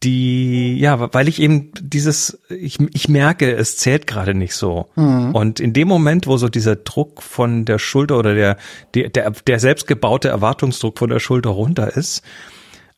die, 0.03 0.79
ja, 0.79 1.13
weil 1.13 1.27
ich 1.27 1.39
eben 1.39 1.71
dieses, 1.79 2.41
ich, 2.49 2.79
ich 2.93 3.07
merke, 3.07 3.51
es 3.51 3.77
zählt 3.77 4.07
gerade 4.07 4.33
nicht 4.33 4.55
so. 4.55 4.87
Und 5.33 5.59
in 5.59 5.73
dem 5.73 5.87
Moment, 5.87 6.25
wo 6.25 6.37
so 6.37 6.49
dieser 6.49 6.75
Druck 6.75 7.21
von 7.21 7.65
der 7.65 7.77
Schulter 7.77 8.17
oder 8.17 8.33
der, 8.33 8.57
der, 8.95 9.09
der, 9.09 9.31
der 9.31 9.59
selbstgebaute 9.59 10.27
Erwartungsdruck 10.29 10.97
von 10.97 11.09
der 11.09 11.19
Schulter 11.19 11.51
runter 11.51 11.95
ist, 11.95 12.23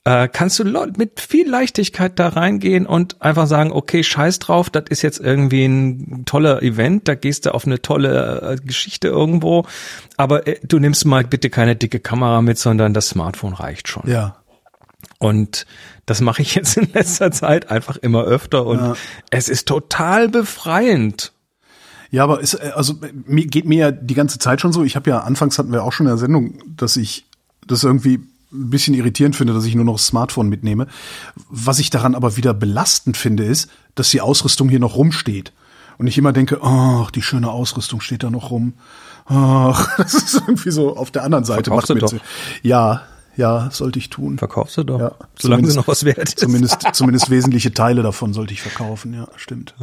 äh, 0.06 0.28
kannst 0.28 0.60
du 0.60 0.66
mit 0.98 1.20
viel 1.22 1.50
Leichtigkeit 1.50 2.20
da 2.20 2.30
reingehen 2.30 2.86
und 2.86 3.22
einfach 3.22 3.48
sagen, 3.48 3.72
okay, 3.72 4.04
scheiß 4.04 4.40
drauf, 4.40 4.70
das 4.70 4.86
ist 4.90 5.02
jetzt 5.02 5.20
irgendwie 5.20 5.66
ein 5.66 6.24
toller 6.26 6.62
Event, 6.62 7.08
da 7.08 7.16
gehst 7.16 7.46
du 7.46 7.54
auf 7.54 7.66
eine 7.66 7.82
tolle 7.82 8.42
äh, 8.42 8.56
Geschichte 8.66 9.08
irgendwo, 9.08 9.66
aber 10.18 10.46
äh, 10.48 10.60
du 10.68 10.80
nimmst 10.80 11.06
mal 11.06 11.24
bitte 11.24 11.50
keine 11.50 11.76
dicke 11.76 12.00
Kamera 12.00 12.42
mit, 12.42 12.58
sondern 12.58 12.94
das 12.94 13.10
Smartphone 13.10 13.54
reicht 13.54 13.88
schon. 13.88 14.10
Ja. 14.10 14.38
Und 15.20 15.66
das 16.06 16.20
mache 16.20 16.42
ich 16.42 16.56
jetzt 16.56 16.76
in 16.76 16.92
letzter 16.94 17.32
Zeit 17.32 17.72
einfach 17.72 17.96
immer 17.96 18.24
öfter 18.24 18.66
und 18.66 18.80
Ja. 18.80 18.96
es 19.30 19.48
ist 19.48 19.70
total 19.70 20.28
befreiend. 20.28 21.32
Ja, 22.12 22.26
aber 22.26 22.42
ist, 22.42 22.56
äh, 22.56 22.72
also 22.76 22.96
geht 23.28 23.66
mir 23.66 23.78
ja 23.78 23.92
die 23.92 24.14
ganze 24.16 24.38
Zeit 24.38 24.60
schon 24.60 24.74
so. 24.74 24.84
Ich 24.84 24.98
habe 24.98 25.10
ja 25.10 25.20
anfangs 25.20 25.58
hatten 25.58 25.72
wir 25.72 25.84
auch 25.84 25.94
schon 25.94 26.08
in 26.08 26.12
der 26.12 26.18
Sendung, 26.18 26.60
dass 26.76 26.98
ich 26.98 27.26
das 27.66 27.86
irgendwie 27.86 28.20
ein 28.54 28.70
bisschen 28.70 28.94
irritierend 28.94 29.36
finde, 29.36 29.54
dass 29.54 29.66
ich 29.66 29.76
nur 29.76 29.86
noch 29.86 29.96
das 29.96 30.08
Smartphone 30.08 30.48
mitnehme. 30.50 30.88
Was 31.50 31.80
ich 31.80 31.90
daran 31.90 32.16
aber 32.16 32.38
wieder 32.38 32.54
belastend 32.54 33.18
finde, 33.18 33.44
ist, 33.44 33.70
dass 33.96 34.10
die 34.10 34.22
Ausrüstung 34.22 34.70
hier 34.70 34.80
noch 34.80 34.96
rumsteht. 34.96 35.52
Und 35.98 36.08
ich 36.08 36.18
immer 36.18 36.34
denke, 36.34 36.60
ach, 36.62 37.12
die 37.12 37.22
schöne 37.22 37.52
Ausrüstung 37.52 38.02
steht 38.02 38.24
da 38.24 38.30
noch 38.30 38.52
rum. 38.52 38.74
Ach, 39.26 39.90
das 39.98 40.14
ist 40.14 40.36
irgendwie 40.36 40.72
so 40.72 40.96
auf 40.98 41.12
der 41.12 41.24
anderen 41.24 41.46
Seite. 41.46 41.66
Verkaufst 41.66 41.90
macht 41.90 42.12
du 42.12 42.18
doch. 42.18 42.24
Ja, 42.62 43.04
Ja, 43.36 43.70
sollte 43.72 43.98
ich 44.00 44.10
tun. 44.10 44.38
Verkaufst 44.38 44.78
du 44.78 44.84
doch. 44.84 45.00
Ja, 45.00 45.12
solange 45.40 45.68
sie 45.68 45.76
noch 45.76 45.88
was 45.88 46.04
wert 46.04 46.20
ist. 46.20 46.40
Zumindest, 46.40 46.86
zumindest 46.94 47.30
wesentliche 47.30 47.74
Teile 47.74 48.04
davon 48.04 48.34
sollte 48.34 48.54
ich 48.54 48.62
verkaufen, 48.62 49.14
ja, 49.14 49.28
stimmt. 49.36 49.74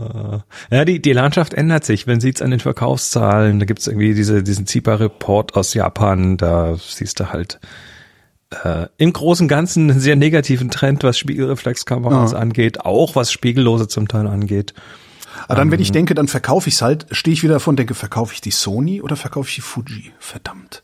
Ja, 0.70 0.84
die, 0.84 1.00
die 1.02 1.12
Landschaft 1.12 1.54
ändert 1.54 1.84
sich. 1.84 2.06
Man 2.06 2.20
sieht 2.20 2.36
es 2.36 2.42
an 2.42 2.50
den 2.50 2.60
Verkaufszahlen. 2.60 3.58
Da 3.58 3.66
gibt's 3.66 3.86
irgendwie 3.86 4.14
diese, 4.14 4.42
diesen 4.42 4.66
Zipa-Report 4.66 5.56
aus 5.56 5.74
Japan. 5.74 6.36
Da 6.36 6.76
siehst 6.76 7.18
du 7.18 7.32
halt 7.32 7.58
äh, 8.64 8.86
im 8.98 9.12
Großen 9.12 9.44
und 9.44 9.48
Ganzen 9.48 9.90
einen 9.90 10.00
sehr 10.00 10.16
negativen 10.16 10.70
Trend, 10.70 11.04
was 11.04 11.18
Spiegelreflexkameras 11.18 12.32
Ja. 12.32 12.38
angeht, 12.38 12.80
auch 12.80 13.14
was 13.16 13.32
Spiegellose 13.32 13.88
zum 13.88 14.08
Teil 14.08 14.26
angeht. 14.26 14.74
Aber 15.46 15.56
dann, 15.56 15.68
Ähm. 15.68 15.72
wenn 15.72 15.80
ich 15.80 15.92
denke, 15.92 16.14
dann 16.14 16.28
verkaufe 16.28 16.68
ich 16.68 16.74
es 16.74 16.82
halt, 16.82 17.06
stehe 17.12 17.32
ich 17.32 17.42
wieder 17.42 17.54
davon, 17.54 17.76
denke, 17.76 17.94
verkaufe 17.94 18.34
ich 18.34 18.40
die 18.40 18.50
Sony 18.50 19.00
oder 19.00 19.16
verkaufe 19.16 19.48
ich 19.48 19.54
die 19.54 19.60
Fuji? 19.60 20.12
Verdammt. 20.18 20.82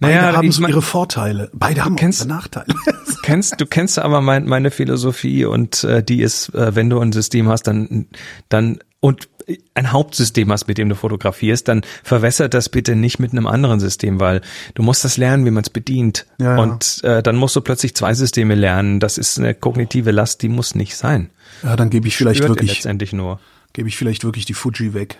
Beide 0.00 0.16
Naja, 0.16 0.36
haben 0.36 0.46
ich 0.48 0.54
so 0.56 0.66
ihre 0.66 0.82
Vorteile. 0.82 1.48
Beide 1.54 1.84
haben 1.84 1.96
kennst- 1.96 2.20
ihre 2.22 2.28
Nachteile. 2.28 2.74
kennst, 3.22 3.60
du 3.60 3.66
kennst 3.66 3.98
aber 3.98 4.20
mein, 4.20 4.44
meine 4.46 4.70
Philosophie 4.70 5.44
und 5.44 5.84
äh, 5.84 6.02
die 6.02 6.20
ist, 6.22 6.52
äh, 6.54 6.74
wenn 6.74 6.90
du 6.90 6.98
ein 7.00 7.12
System 7.12 7.48
hast, 7.48 7.62
dann, 7.68 8.06
dann 8.48 8.80
und 9.00 9.28
ein 9.74 9.92
Hauptsystem 9.92 10.50
hast, 10.52 10.68
mit 10.68 10.78
dem 10.78 10.88
du 10.88 10.94
fotografierst, 10.94 11.66
dann 11.68 11.82
verwässert 12.02 12.54
das 12.54 12.68
bitte 12.68 12.96
nicht 12.96 13.18
mit 13.18 13.32
einem 13.32 13.46
anderen 13.46 13.80
System, 13.80 14.20
weil 14.20 14.40
du 14.74 14.82
musst 14.82 15.04
das 15.04 15.16
lernen, 15.16 15.44
wie 15.46 15.50
man 15.50 15.62
es 15.62 15.70
bedient. 15.70 16.26
Ja, 16.38 16.56
und 16.58 17.02
äh, 17.04 17.22
dann 17.22 17.36
musst 17.36 17.56
du 17.56 17.60
plötzlich 17.60 17.94
zwei 17.94 18.14
Systeme 18.14 18.54
lernen. 18.54 19.00
Das 19.00 19.18
ist 19.18 19.38
eine 19.38 19.54
kognitive 19.54 20.10
Last, 20.10 20.42
die 20.42 20.48
muss 20.48 20.74
nicht 20.74 20.96
sein. 20.96 21.30
ja, 21.62 21.76
dann 21.76 21.90
gebe 21.90 22.06
ich 22.08 22.16
vielleicht 22.16 22.38
Stört 22.38 22.50
wirklich, 22.50 22.70
letztendlich 22.74 23.12
nur. 23.12 23.40
gebe 23.72 23.88
ich 23.88 23.96
vielleicht 23.96 24.24
wirklich 24.24 24.44
die 24.44 24.54
Fuji 24.54 24.94
weg. 24.94 25.18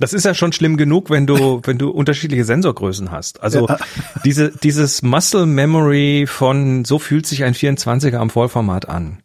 Das 0.00 0.12
ist 0.12 0.24
ja 0.24 0.32
schon 0.32 0.52
schlimm 0.52 0.76
genug, 0.76 1.10
wenn 1.10 1.26
du, 1.26 1.60
wenn 1.64 1.76
du 1.78 1.90
unterschiedliche 1.90 2.44
Sensorgrößen 2.44 3.10
hast. 3.10 3.42
Also 3.42 3.66
Ja. 3.66 3.78
diese, 4.24 4.50
dieses 4.56 5.02
Muscle 5.02 5.44
Memory 5.46 6.26
von 6.28 6.84
so 6.84 6.98
fühlt 7.00 7.26
sich 7.26 7.42
ein 7.44 7.54
24er 7.54 8.16
am 8.18 8.30
Vollformat 8.30 8.88
an. 8.88 9.18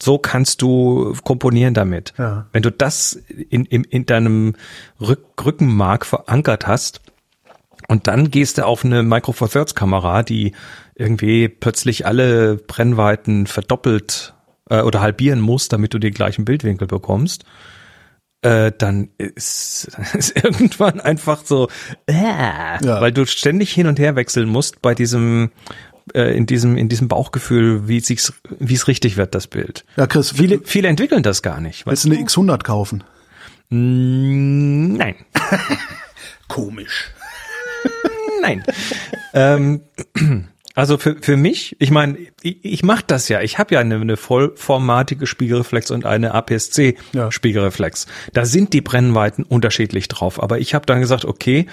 So 0.00 0.18
kannst 0.18 0.62
du 0.62 1.14
komponieren 1.24 1.74
damit. 1.74 2.14
Ja. 2.16 2.46
Wenn 2.52 2.62
du 2.62 2.70
das 2.70 3.12
in, 3.50 3.64
in, 3.66 3.84
in 3.84 4.06
deinem 4.06 4.54
Rück, 5.00 5.24
Rückenmark 5.44 6.06
verankert 6.06 6.66
hast 6.66 7.02
und 7.88 8.06
dann 8.06 8.30
gehst 8.30 8.58
du 8.58 8.66
auf 8.66 8.84
eine 8.84 9.02
Micro 9.02 9.32
Four 9.32 9.50
Thirds 9.50 9.74
Kamera, 9.74 10.22
die 10.22 10.52
irgendwie 10.94 11.48
plötzlich 11.48 12.06
alle 12.06 12.56
Brennweiten 12.56 13.46
verdoppelt 13.46 14.34
äh, 14.70 14.80
oder 14.80 15.00
halbieren 15.00 15.40
muss, 15.40 15.68
damit 15.68 15.92
du 15.92 15.98
den 15.98 16.14
gleichen 16.14 16.44
Bildwinkel 16.44 16.86
bekommst, 16.86 17.44
äh, 18.42 18.72
dann 18.76 19.10
ist, 19.18 19.90
ist 20.14 20.34
irgendwann 20.42 21.00
einfach 21.00 21.42
so, 21.44 21.68
äh, 22.06 22.14
Ja. 22.14 23.00
weil 23.00 23.12
du 23.12 23.26
ständig 23.26 23.70
hin 23.72 23.86
und 23.86 23.98
her 23.98 24.16
wechseln 24.16 24.48
musst 24.48 24.80
bei 24.80 24.94
diesem 24.94 25.50
äh, 26.14 26.36
in 26.36 26.46
diesem 26.46 26.76
in 26.76 26.88
diesem 26.88 27.08
Bauchgefühl, 27.08 27.88
wie 27.88 27.98
es 27.98 28.06
sich's 28.06 28.32
wie 28.58 28.74
es 28.74 28.88
richtig 28.88 29.16
wird 29.16 29.34
das 29.34 29.46
Bild. 29.46 29.84
Ja, 29.96 30.06
Chris, 30.06 30.32
Viele 30.32 30.60
viele, 30.64 30.88
entwickeln 30.88 31.22
das 31.22 31.42
gar 31.42 31.60
nicht. 31.60 31.86
willst 31.86 32.04
du 32.04 32.10
eine 32.10 32.20
X100 32.22 32.62
kaufen? 32.62 33.04
Mm, 33.70 34.94
Nein, 34.94 35.14
Komisch. 36.48 37.10
nein. 38.42 38.62
ähm, 39.32 39.80
also 40.74 40.98
für, 40.98 41.16
für 41.20 41.36
mich, 41.36 41.76
ich 41.78 41.90
meine, 41.90 42.16
ich, 42.42 42.64
ich 42.64 42.82
mache 42.82 43.04
das 43.06 43.28
ja. 43.28 43.40
Ich 43.42 43.58
habe 43.58 43.74
ja 43.74 43.80
eine, 43.80 43.96
eine 43.96 44.16
vollformatige 44.16 45.26
Spiegelreflex 45.26 45.90
und 45.90 46.04
eine 46.06 46.28
Ja. 46.28 46.34
APS-C-Spiegelreflex. 46.34 48.06
Da 48.32 48.44
sind 48.44 48.72
die 48.72 48.80
Brennweiten 48.80 49.44
unterschiedlich 49.44 50.08
drauf. 50.08 50.42
Aber 50.42 50.58
ich 50.58 50.74
habe 50.74 50.86
dann 50.86 51.00
gesagt, 51.00 51.24
okay, 51.24 51.66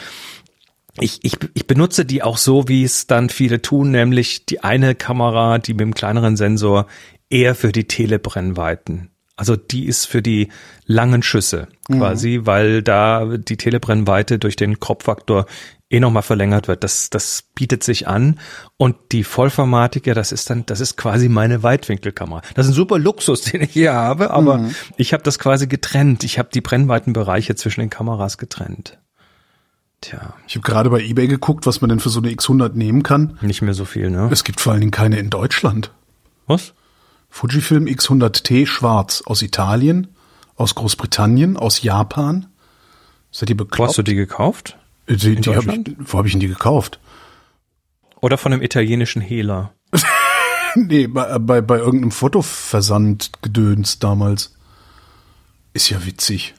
ich, 1.00 1.20
ich, 1.24 1.38
ich 1.54 1.68
benutze 1.68 2.06
die 2.06 2.24
auch 2.24 2.38
so, 2.38 2.68
wie 2.68 2.84
es 2.84 3.08
dann 3.08 3.30
viele 3.30 3.62
tun, 3.62 3.92
nämlich 3.92 4.46
die 4.46 4.64
eine 4.64 4.96
Kamera, 4.96 5.60
die 5.60 5.74
mit 5.74 5.82
dem 5.82 5.94
kleineren 5.94 6.38
Sensor, 6.38 6.88
eher 7.30 7.56
für 7.56 7.72
die 7.72 7.86
Telebrennweiten. 7.86 9.10
Also 9.36 9.56
die 9.56 9.86
ist 9.86 10.06
für 10.06 10.24
die 10.24 10.50
langen 10.86 11.22
Schüsse 11.22 11.68
quasi, 11.86 12.42
weil 12.44 12.82
da 12.82 13.38
die 13.38 13.56
Telebrennweite 13.56 14.40
durch 14.40 14.56
den 14.56 14.80
Kropffaktor 14.80 15.46
eh 15.90 16.00
nochmal 16.00 16.24
verlängert 16.24 16.68
wird. 16.68 16.84
Das, 16.84 17.12
das 17.12 17.44
bietet 17.54 17.84
sich 17.84 18.08
an. 18.08 18.40
Und 18.78 18.96
die 19.12 19.24
Vollformatik, 19.24 20.08
ja, 20.08 20.16
das 20.16 20.32
ist 20.32 20.50
dann, 20.50 20.66
das 20.66 20.80
ist 20.80 20.98
quasi 20.98 21.30
meine 21.30 21.62
Weitwinkelkamera. 21.62 22.42
Das 22.56 22.66
ist 22.66 22.72
ein 22.72 22.76
super 22.76 22.98
Luxus, 22.98 23.42
den 23.52 23.62
ich 23.62 23.72
hier 23.72 23.94
habe, 23.94 24.32
aber 24.32 24.70
ich 24.98 25.14
habe 25.14 25.22
das 25.24 25.38
quasi 25.38 25.68
getrennt. 25.68 26.24
Ich 26.24 26.40
habe 26.40 26.50
die 26.52 26.62
Brennweitenbereiche 26.62 27.56
zwischen 27.56 27.82
den 27.82 27.90
Kameras 27.92 28.40
getrennt. 28.40 28.98
Tja, 30.02 30.36
Ich 30.48 30.56
habe 30.56 30.64
gerade 30.64 30.90
bei 30.90 31.02
eBay 31.02 31.28
geguckt, 31.28 31.66
was 31.66 31.82
man 31.82 31.90
denn 31.90 32.00
für 32.00 32.10
so 32.10 32.20
eine 32.20 32.30
X100 32.30 32.74
nehmen 32.74 33.04
kann. 33.04 33.38
nicht 33.42 33.62
mehr 33.62 33.74
so 33.74 33.86
viel, 33.86 34.10
ne? 34.10 34.30
Es 34.32 34.44
gibt 34.44 34.60
vor 34.62 34.72
allen 34.72 34.82
Dingen 34.82 34.92
keine 34.92 35.18
in 35.18 35.30
Deutschland. 35.30 35.92
Was? 36.46 36.74
Fujifilm 37.30 37.86
X100T 37.86 38.68
schwarz 38.68 39.24
aus 39.26 39.42
Italien, 39.42 40.08
aus 40.56 40.76
Großbritannien, 40.76 41.58
aus 41.58 41.82
Japan. 41.82 42.46
Seid 43.32 43.50
ihr 43.50 43.56
Wo 43.60 43.66
bekloppt? 43.66 43.90
hast 43.90 43.98
du 43.98 44.04
die 44.04 44.16
gekauft? 44.16 44.78
die, 45.10 45.36
die 45.36 45.56
hab 45.56 45.66
ich, 45.68 45.96
wo 46.00 46.18
habe 46.18 46.28
ich 46.28 46.34
denn 46.34 46.42
die 46.42 46.48
gekauft? 46.48 47.00
Oder 48.22 48.38
von 48.38 48.54
einem 48.54 48.62
italienischen 48.62 49.22
Hehler? 49.22 49.74
Nee, 50.76 51.08
bei, 51.08 51.40
bei, 51.40 51.62
bei 51.62 51.78
irgendeinem 51.80 52.12
Fotoversand 52.12 53.32
gedöns 53.42 53.98
damals. 53.98 54.54
Ist 55.74 55.90
ja 55.90 56.06
witzig. 56.06 56.54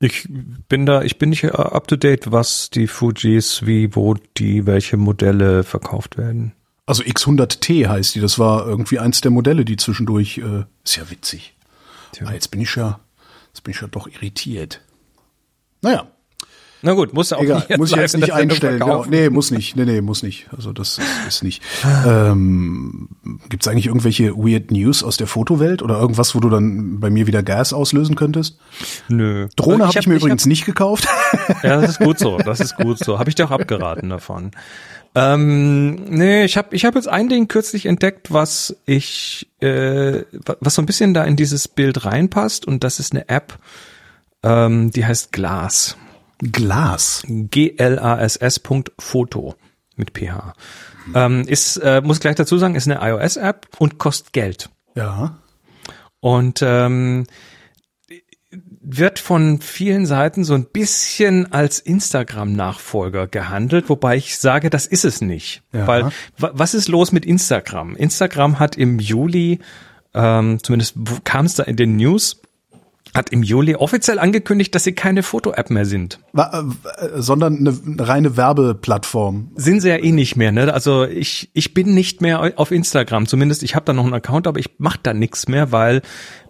Ich 0.00 0.28
bin 0.68 0.86
da, 0.86 1.02
ich 1.02 1.18
bin 1.18 1.30
nicht 1.30 1.44
äh, 1.44 1.48
up 1.48 1.88
to 1.88 1.96
date, 1.96 2.30
was 2.30 2.70
die 2.70 2.86
Fujis, 2.86 3.66
wie, 3.66 3.94
wo 3.96 4.14
die, 4.36 4.66
welche 4.66 4.96
Modelle 4.96 5.64
verkauft 5.64 6.16
werden. 6.16 6.52
Also 6.86 7.02
X100T 7.02 7.88
heißt 7.88 8.14
die. 8.14 8.20
Das 8.20 8.38
war 8.38 8.66
irgendwie 8.66 8.98
eins 8.98 9.20
der 9.20 9.30
Modelle, 9.30 9.64
die 9.64 9.76
zwischendurch, 9.76 10.38
äh, 10.38 10.64
ist 10.84 10.96
ja 10.96 11.10
witzig. 11.10 11.54
Ah, 12.24 12.32
jetzt 12.32 12.50
bin 12.50 12.60
ich 12.60 12.74
ja, 12.74 13.00
jetzt 13.48 13.62
bin 13.62 13.74
ich 13.74 13.80
ja 13.80 13.88
doch 13.88 14.08
irritiert. 14.08 14.80
Naja, 15.82 16.08
Na 16.80 16.92
gut, 16.92 17.12
muss 17.12 17.32
auch 17.32 17.42
egal, 17.42 17.64
nicht 17.68 17.78
muss 17.78 17.90
ich 17.90 17.96
jetzt 17.96 18.16
nicht 18.16 18.32
einstellen. 18.32 18.78
Genau. 18.78 19.04
Nee, 19.04 19.30
muss 19.30 19.50
nicht. 19.50 19.74
Nee, 19.76 19.84
nee, 19.84 20.00
muss 20.00 20.22
nicht. 20.22 20.46
Also 20.56 20.72
das 20.72 20.98
ist, 20.98 21.08
ist 21.26 21.42
nicht. 21.42 21.62
Ähm, 22.06 23.08
Gibt 23.48 23.64
es 23.64 23.68
eigentlich 23.68 23.86
irgendwelche 23.86 24.36
weird 24.36 24.70
News 24.70 25.02
aus 25.02 25.16
der 25.16 25.26
Fotowelt 25.26 25.82
oder 25.82 25.98
irgendwas, 25.98 26.34
wo 26.34 26.40
du 26.40 26.48
dann 26.48 27.00
bei 27.00 27.10
mir 27.10 27.26
wieder 27.26 27.42
Gas 27.42 27.72
auslösen 27.72 28.14
könntest? 28.14 28.58
Nö. 29.08 29.48
Drohne 29.56 29.88
habe 29.88 29.98
ich 29.98 30.06
mir 30.06 30.16
übrigens 30.16 30.46
nicht 30.46 30.66
gekauft. 30.66 31.08
Hab, 31.08 31.48
ja, 31.64 31.80
das 31.80 31.90
ist 31.90 31.98
gut 31.98 32.18
so, 32.18 32.38
das 32.38 32.60
ist 32.60 32.76
gut 32.76 32.98
so. 32.98 33.18
Habe 33.18 33.28
ich 33.28 33.34
dir 33.34 33.46
auch 33.46 33.50
abgeraten 33.50 34.10
davon. 34.10 34.52
Ähm, 35.14 35.94
nee, 36.04 36.44
ich 36.44 36.56
habe 36.56 36.76
ich 36.76 36.84
hab 36.84 36.94
jetzt 36.94 37.08
ein 37.08 37.28
Ding 37.28 37.48
kürzlich 37.48 37.86
entdeckt, 37.86 38.32
was 38.32 38.76
ich, 38.86 39.48
äh, 39.60 40.22
was 40.60 40.76
so 40.76 40.82
ein 40.82 40.86
bisschen 40.86 41.12
da 41.12 41.24
in 41.24 41.34
dieses 41.34 41.66
Bild 41.66 42.04
reinpasst 42.04 42.66
und 42.66 42.84
das 42.84 43.00
ist 43.00 43.12
eine 43.12 43.28
App, 43.28 43.58
ähm, 44.44 44.92
die 44.92 45.04
heißt 45.04 45.32
Glass. 45.32 45.96
Glas. 46.38 47.22
G-L-A-S-S.foto 48.28 49.54
mit 49.96 50.10
PH. 50.16 50.54
Ähm, 51.14 51.42
ist, 51.48 51.76
äh, 51.78 52.00
muss 52.02 52.20
gleich 52.20 52.36
dazu 52.36 52.58
sagen, 52.58 52.74
ist 52.74 52.88
eine 52.88 53.00
iOS-App 53.02 53.66
und 53.78 53.98
kostet 53.98 54.32
Geld. 54.32 54.70
Ja. 54.94 55.38
Und 56.20 56.60
ähm, 56.62 57.26
wird 58.80 59.18
von 59.18 59.60
vielen 59.60 60.06
Seiten 60.06 60.44
so 60.44 60.54
ein 60.54 60.64
bisschen 60.66 61.52
als 61.52 61.78
Instagram-Nachfolger 61.80 63.26
gehandelt, 63.26 63.88
wobei 63.88 64.16
ich 64.16 64.38
sage, 64.38 64.70
das 64.70 64.86
ist 64.86 65.04
es 65.04 65.20
nicht. 65.20 65.62
Ja. 65.72 65.86
Weil 65.86 66.04
wa- 66.38 66.52
was 66.54 66.74
ist 66.74 66.88
los 66.88 67.12
mit 67.12 67.26
Instagram? 67.26 67.94
Instagram 67.96 68.58
hat 68.58 68.76
im 68.76 68.98
Juli, 68.98 69.58
ähm, 70.14 70.62
zumindest 70.62 70.96
kam 71.24 71.46
es 71.46 71.54
da 71.54 71.64
in 71.64 71.76
den 71.76 71.96
News, 71.96 72.40
hat 73.14 73.30
im 73.30 73.42
Juli 73.42 73.74
offiziell 73.74 74.18
angekündigt, 74.18 74.74
dass 74.74 74.84
sie 74.84 74.92
keine 74.92 75.22
Foto-App 75.22 75.70
mehr 75.70 75.84
sind. 75.84 76.18
Äh, 76.36 76.62
sondern 77.16 77.58
eine, 77.58 77.70
eine 77.86 78.08
reine 78.08 78.36
Werbeplattform. 78.36 79.50
Sind 79.56 79.80
sie 79.80 79.88
ja 79.88 79.96
eh 79.96 80.12
nicht 80.12 80.36
mehr, 80.36 80.52
ne? 80.52 80.72
Also 80.72 81.04
ich, 81.04 81.50
ich 81.52 81.74
bin 81.74 81.94
nicht 81.94 82.20
mehr 82.20 82.52
auf 82.56 82.70
Instagram. 82.70 83.26
Zumindest 83.26 83.62
ich 83.62 83.74
habe 83.74 83.84
da 83.84 83.92
noch 83.92 84.04
einen 84.04 84.14
Account, 84.14 84.46
aber 84.46 84.60
ich 84.60 84.78
mache 84.78 84.98
da 85.02 85.14
nichts 85.14 85.48
mehr, 85.48 85.72
weil 85.72 86.02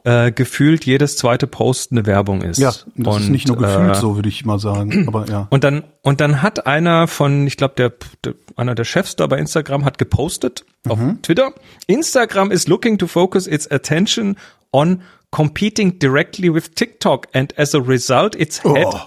äh, 0.05 0.33
gefühlt 0.33 0.85
jedes 0.85 1.17
zweite 1.17 1.47
Post 1.47 1.93
eine 1.93 2.07
Werbung 2.07 2.43
ist. 2.43 2.59
Ja, 2.59 2.73
das 2.97 3.21
ist 3.21 3.29
nicht 3.29 3.49
nur 3.49 3.57
gefühlt 3.57 3.91
äh, 3.97 4.01
so, 4.01 4.17
würde 4.17 4.29
ich 4.29 4.45
mal 4.45 4.59
sagen. 4.59 5.07
Aber 5.09 5.27
ja. 5.27 5.47
Und 5.51 5.65
dann 5.65 5.85
und 6.03 6.21
dann 6.21 6.43
hat 6.43 6.67
einer 6.67 7.09
von, 7.09 7.47
ich 7.47 7.57
glaube 7.57 7.75
der, 7.77 7.93
der 8.25 8.35
einer 8.57 8.75
der 8.75 8.85
Chefs 8.85 9.17
da 9.17 9.27
bei 9.27 9.39
Instagram 9.39 9.85
hat 9.85 9.99
gepostet 9.99 10.65
auf 10.89 10.99
Mhm. 10.99 11.23
Twitter. 11.23 11.53
Instagram 11.87 12.51
is 12.51 12.67
looking 12.69 12.99
to 12.99 13.07
focus 13.07 13.47
its 13.47 13.71
attention 13.71 14.37
on 14.73 15.03
competing 15.31 15.99
directly 15.99 16.53
with 16.53 16.75
TikTok 16.75 17.27
and 17.35 17.53
as 17.59 17.75
a 17.75 17.81
result 17.81 18.35
its 18.35 18.63
head 18.63 18.87
Oh. 18.87 19.01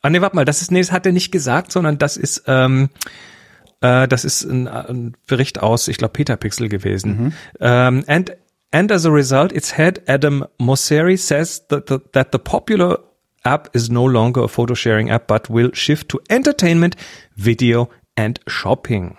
Ah, 0.00 0.10
nee, 0.10 0.20
warte 0.20 0.36
mal, 0.36 0.44
das 0.44 0.62
ist, 0.62 0.70
nee, 0.70 0.78
das 0.78 0.92
hat 0.92 1.06
er 1.06 1.12
nicht 1.12 1.32
gesagt, 1.32 1.72
sondern 1.72 1.98
das 1.98 2.16
ist, 2.16 2.44
ähm, 2.46 2.88
äh, 3.80 4.06
das 4.06 4.24
ist 4.24 4.44
ein, 4.44 4.68
ein 4.68 5.16
Bericht 5.26 5.60
aus, 5.60 5.88
ich 5.88 5.98
glaube, 5.98 6.12
Peter 6.12 6.36
Pixel 6.36 6.68
gewesen. 6.68 7.34
Ähm, 7.60 8.04
and, 8.06 8.36
and 8.70 8.92
as 8.92 9.04
a 9.04 9.10
result, 9.10 9.52
its 9.52 9.76
head, 9.76 10.02
Adam 10.08 10.44
Mosseri, 10.58 11.16
says 11.18 11.66
that 11.68 11.88
the, 11.88 11.98
that 12.12 12.28
the 12.32 12.38
popular 12.38 13.00
app 13.44 13.74
is 13.74 13.90
no 13.90 14.06
longer 14.06 14.44
a 14.44 14.48
photo 14.48 14.74
sharing 14.74 15.10
app, 15.10 15.26
but 15.26 15.50
will 15.50 15.74
shift 15.74 16.08
to 16.10 16.20
entertainment, 16.30 16.94
video 17.34 17.88
and 18.16 18.38
shopping. 18.46 19.16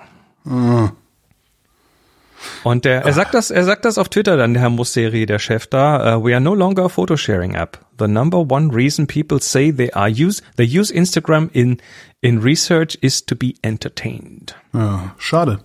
Und 2.63 2.85
der, 2.85 3.05
er 3.05 3.13
sagt 3.13 3.33
das, 3.33 3.51
er 3.51 3.63
sagt 3.63 3.85
das 3.85 3.97
auf 3.97 4.09
Twitter 4.09 4.37
dann, 4.37 4.53
der 4.53 4.63
Herr 4.63 4.69
Musseri, 4.69 5.25
der 5.25 5.39
Chef 5.39 5.67
da. 5.67 6.17
Uh, 6.17 6.23
we 6.23 6.33
are 6.33 6.41
no 6.41 6.53
longer 6.53 6.85
a 6.85 6.89
photo 6.89 7.17
sharing 7.17 7.55
app. 7.55 7.79
The 7.97 8.07
number 8.07 8.39
one 8.39 8.73
reason 8.73 9.07
people 9.07 9.41
say 9.41 9.71
they 9.71 9.91
are 9.91 10.09
use 10.09 10.41
they 10.57 10.65
use 10.65 10.93
Instagram 10.93 11.49
in 11.53 11.77
in 12.21 12.41
research 12.41 12.97
is 13.01 13.25
to 13.25 13.35
be 13.35 13.55
entertained. 13.61 14.55
Ja, 14.73 15.15
schade. 15.17 15.59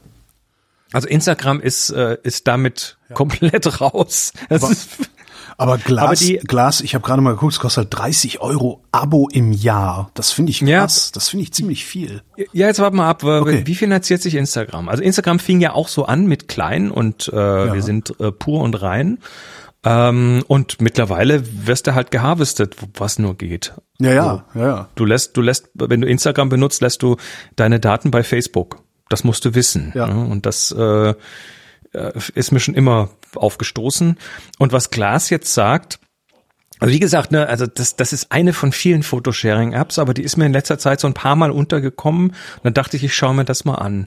Also 0.93 1.09
Instagram 1.09 1.61
ist 1.61 1.90
äh, 1.90 2.19
ist 2.23 2.47
damit 2.47 2.99
komplett 3.14 3.81
raus. 3.81 4.33
Das 4.49 4.62
ist, 4.69 5.11
Aber 5.56 5.78
Glas, 5.78 6.04
Aber 6.04 6.14
die- 6.16 6.37
Glas, 6.38 6.80
ich 6.80 6.94
habe 6.94 7.04
gerade 7.04 7.23
mal 7.23 7.32
geguckt, 7.32 7.52
es 7.54 7.61
kostet 7.61 7.84
halt 7.84 7.99
30 7.99 8.40
Euro 8.40 8.82
Abo 8.92 9.28
im 9.32 9.52
Jahr. 9.52 10.11
Das 10.14 10.30
finde 10.32 10.50
ich 10.50 10.61
Ja. 10.61 10.80
krass. 10.80 11.12
Das 11.12 11.28
finde 11.28 11.44
ich 11.44 11.52
ziemlich 11.52 11.84
viel. 11.84 12.23
ja, 12.52 12.66
jetzt 12.66 12.80
warten 12.80 12.96
wir 12.96 13.04
ab. 13.04 13.23
Okay. 13.25 13.62
Wie 13.64 13.75
finanziert 13.75 14.23
sich 14.23 14.34
Instagram? 14.34 14.88
Also 14.88 15.02
Instagram 15.02 15.38
fing 15.38 15.61
ja 15.61 15.73
auch 15.73 15.88
so 15.88 16.04
an 16.06 16.26
mit 16.26 16.49
klein 16.49 16.90
und 16.90 17.28
äh, 17.28 17.73
wir 17.73 17.82
sind 17.82 18.18
äh, 18.20 18.32
pur 18.32 18.62
und 18.62 18.80
rein. 18.82 19.18
Ähm, 19.87 20.42
und 20.49 20.80
mittlerweile 20.80 21.42
wirst 21.66 21.87
du 21.87 21.94
halt 21.94 22.11
geharvestet, 22.11 22.75
was 22.96 23.18
nur 23.18 23.37
geht. 23.37 23.75
Ja, 24.00 24.12
ja, 24.12 24.44
ja, 24.54 24.66
ja. 24.66 24.88
Du 24.94 25.04
lässt, 25.04 25.37
du 25.37 25.42
lässt, 25.42 25.68
wenn 25.75 26.00
du 26.00 26.08
Instagram 26.08 26.49
benutzt, 26.49 26.80
lässt 26.80 27.02
du 27.02 27.16
deine 27.56 27.80
Daten 27.80 28.11
bei 28.11 28.23
Facebook. 28.23 28.78
Das 29.11 29.25
musst 29.25 29.44
du 29.44 29.54
wissen. 29.54 29.92
Ja. 29.94 30.06
ne? 30.06 30.25
Und 30.26 30.46
das 30.46 30.73
äh, 30.73 31.14
ist 32.35 32.53
mir 32.53 32.61
schon 32.61 32.75
immer 32.75 33.11
aufgestoßen. 33.35 34.19
Und 34.59 34.73
was 34.73 34.91
Glas 34.91 35.31
jetzt 35.31 35.55
sagt, 35.55 35.99
also 36.81 36.93
wie 36.93 36.99
gesagt, 37.01 37.31
ne, 37.31 37.49
also 37.49 37.67
das, 37.67 37.97
das 37.97 38.13
ist 38.13 38.33
eine 38.33 38.53
von 38.53 38.73
vielen 38.73 39.03
Photosharing-Apps, 39.05 39.99
aber 39.99 40.13
die 40.13 40.23
ist 40.23 40.37
mir 40.37 40.47
in 40.47 40.53
letzter 40.53 40.79
Zeit 40.79 41.01
so 41.01 41.07
ein 41.07 41.15
paar 41.15 41.37
Mal 41.37 41.51
untergekommen. 41.51 42.31
Und 42.31 42.65
dann 42.65 42.75
dachte 42.75 42.97
ich, 42.97 43.05
ich 43.05 43.15
schaue 43.15 43.35
mir 43.35 43.45
das 43.45 43.65
mal 43.65 43.77
an. 43.77 44.07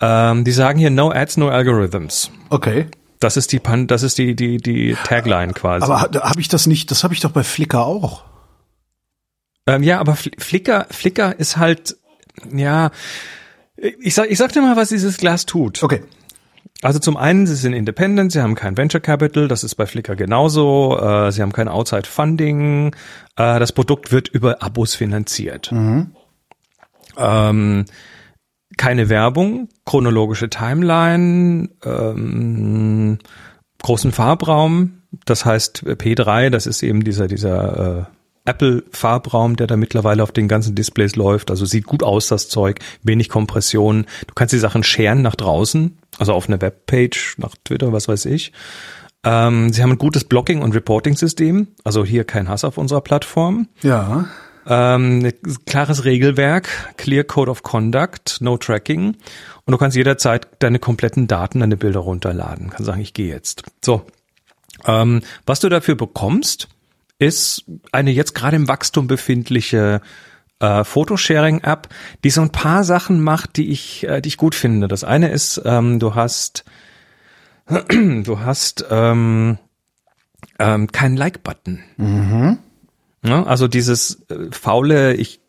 Ähm, 0.00 0.44
die 0.44 0.52
sagen 0.52 0.78
hier 0.78 0.90
No 0.90 1.10
Ads, 1.10 1.36
No 1.36 1.48
Algorithms. 1.50 2.30
Okay. 2.50 2.86
Das 3.20 3.36
ist 3.36 3.52
die 3.52 3.60
Pan 3.60 3.86
das 3.86 4.02
ist 4.02 4.18
die 4.18 4.34
die 4.36 4.58
die 4.58 4.94
Tagline 5.04 5.52
quasi. 5.54 5.84
Aber 5.84 6.00
ha- 6.02 6.10
habe 6.28 6.40
ich 6.40 6.48
das 6.48 6.66
nicht, 6.66 6.90
das 6.90 7.02
habe 7.04 7.14
ich 7.14 7.20
doch 7.20 7.30
bei 7.30 7.44
Flickr 7.44 7.80
auch. 7.84 8.24
Ähm, 9.66 9.82
ja, 9.82 10.00
aber 10.00 10.12
Fl- 10.14 10.38
Flickr, 10.40 10.86
Flickr 10.90 11.34
ist 11.38 11.56
halt, 11.56 11.96
ja, 12.52 12.90
ich 13.76 14.14
sag, 14.14 14.30
ich 14.30 14.38
sag 14.38 14.52
dir 14.52 14.62
mal, 14.62 14.76
was 14.76 14.90
dieses 14.90 15.16
Glas 15.16 15.44
tut. 15.46 15.82
Okay. 15.82 16.02
Also 16.82 16.98
zum 16.98 17.16
einen, 17.16 17.46
sie 17.46 17.54
sind 17.54 17.72
independent, 17.72 18.32
sie 18.32 18.42
haben 18.42 18.54
kein 18.54 18.76
Venture 18.76 19.00
Capital, 19.00 19.48
das 19.48 19.64
ist 19.64 19.74
bei 19.76 19.86
Flickr 19.86 20.16
genauso, 20.16 20.98
äh, 21.00 21.32
sie 21.32 21.42
haben 21.42 21.52
kein 21.52 21.68
Outside 21.68 22.08
Funding, 22.08 22.94
äh, 23.36 23.58
das 23.58 23.72
Produkt 23.72 24.12
wird 24.12 24.28
über 24.28 24.62
Abos 24.62 24.94
finanziert. 24.94 25.70
Ähm, 27.16 27.84
keine 28.76 29.08
Werbung, 29.08 29.68
chronologische 29.84 30.50
Timeline, 30.50 31.70
ähm, 31.84 33.18
großen 33.82 34.12
Farbraum, 34.12 35.02
das 35.24 35.44
heißt 35.44 35.84
P3, 35.84 36.50
das 36.50 36.66
ist 36.66 36.82
eben 36.82 37.04
dieser, 37.04 37.26
dieser 37.26 37.98
äh, 37.98 38.04
Apple-Farbraum, 38.46 39.56
der 39.56 39.66
da 39.66 39.76
mittlerweile 39.76 40.22
auf 40.22 40.32
den 40.32 40.48
ganzen 40.48 40.74
Displays 40.74 41.16
läuft. 41.16 41.50
Also 41.50 41.66
sieht 41.66 41.86
gut 41.86 42.02
aus, 42.02 42.28
das 42.28 42.48
Zeug, 42.48 42.78
wenig 43.02 43.28
Kompression. 43.28 44.06
Du 44.26 44.34
kannst 44.34 44.52
die 44.52 44.58
Sachen 44.58 44.82
scheren 44.82 45.22
nach 45.22 45.34
draußen, 45.34 45.98
also 46.18 46.32
auf 46.32 46.48
eine 46.48 46.60
Webpage, 46.60 47.36
nach 47.38 47.54
Twitter, 47.64 47.92
was 47.92 48.08
weiß 48.08 48.26
ich. 48.26 48.52
Ähm, 49.24 49.72
sie 49.72 49.82
haben 49.82 49.92
ein 49.92 49.98
gutes 49.98 50.24
Blocking- 50.24 50.62
und 50.62 50.74
Reporting-System, 50.74 51.68
also 51.84 52.04
hier 52.04 52.24
kein 52.24 52.48
Hass 52.48 52.64
auf 52.64 52.78
unserer 52.78 53.00
Plattform. 53.00 53.68
Ja. 53.82 54.26
Ähm, 54.68 55.32
klares 55.66 56.04
Regelwerk, 56.04 56.68
Clear 56.96 57.24
Code 57.24 57.50
of 57.50 57.62
Conduct, 57.62 58.38
No 58.40 58.56
Tracking. 58.56 59.16
Und 59.64 59.72
du 59.72 59.78
kannst 59.78 59.96
jederzeit 59.96 60.48
deine 60.60 60.78
kompletten 60.78 61.28
Daten, 61.28 61.60
deine 61.60 61.76
Bilder 61.76 62.00
runterladen. 62.00 62.70
Kannst 62.70 62.86
sagen, 62.86 63.00
ich 63.00 63.14
gehe 63.14 63.28
jetzt. 63.28 63.62
So. 63.84 64.06
Ähm, 64.84 65.22
was 65.44 65.60
du 65.60 65.68
dafür 65.68 65.94
bekommst, 65.94 66.68
ist 67.18 67.64
eine 67.92 68.10
jetzt 68.10 68.34
gerade 68.34 68.56
im 68.56 68.68
Wachstum 68.68 69.06
befindliche 69.06 70.00
äh, 70.60 70.84
Photosharing-App, 70.84 71.88
die 72.24 72.30
so 72.30 72.40
ein 72.40 72.50
paar 72.50 72.84
Sachen 72.84 73.22
macht, 73.22 73.56
die 73.56 73.70
ich, 73.70 74.06
äh, 74.08 74.20
die 74.20 74.28
ich 74.28 74.36
gut 74.36 74.54
finde. 74.54 74.88
Das 74.88 75.04
eine 75.04 75.28
ist, 75.28 75.60
ähm, 75.64 75.98
du 75.98 76.14
hast, 76.14 76.64
du 77.68 78.40
hast 78.40 78.84
ähm, 78.90 79.58
ähm, 80.58 80.90
keinen 80.92 81.16
Like-Button. 81.16 81.80
Ne? 83.22 83.46
Also 83.46 83.68
dieses 83.68 84.22
äh, 84.30 84.50
faule, 84.50 85.14
ich, 85.14 85.40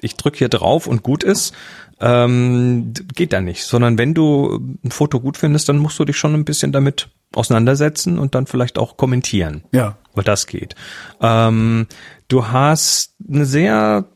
ich 0.00 0.16
drücke 0.16 0.38
hier 0.38 0.48
drauf 0.48 0.86
und 0.86 1.02
gut 1.02 1.24
ist, 1.24 1.54
ähm, 2.00 2.92
geht 3.14 3.32
da 3.32 3.40
nicht. 3.40 3.64
Sondern 3.64 3.98
wenn 3.98 4.14
du 4.14 4.76
ein 4.84 4.90
Foto 4.90 5.20
gut 5.20 5.36
findest, 5.36 5.68
dann 5.68 5.78
musst 5.78 5.98
du 5.98 6.04
dich 6.04 6.16
schon 6.16 6.34
ein 6.34 6.44
bisschen 6.44 6.70
damit 6.70 7.08
auseinandersetzen 7.34 8.18
und 8.18 8.34
dann 8.34 8.46
vielleicht 8.46 8.78
auch 8.78 8.96
kommentieren. 8.96 9.64
Ja. 9.72 9.96
Weil 10.14 10.24
das 10.24 10.46
geht. 10.46 10.74
Ähm, 11.20 11.86
du 12.28 12.48
hast 12.48 13.14
ein 13.28 13.44
sehr 13.44 14.06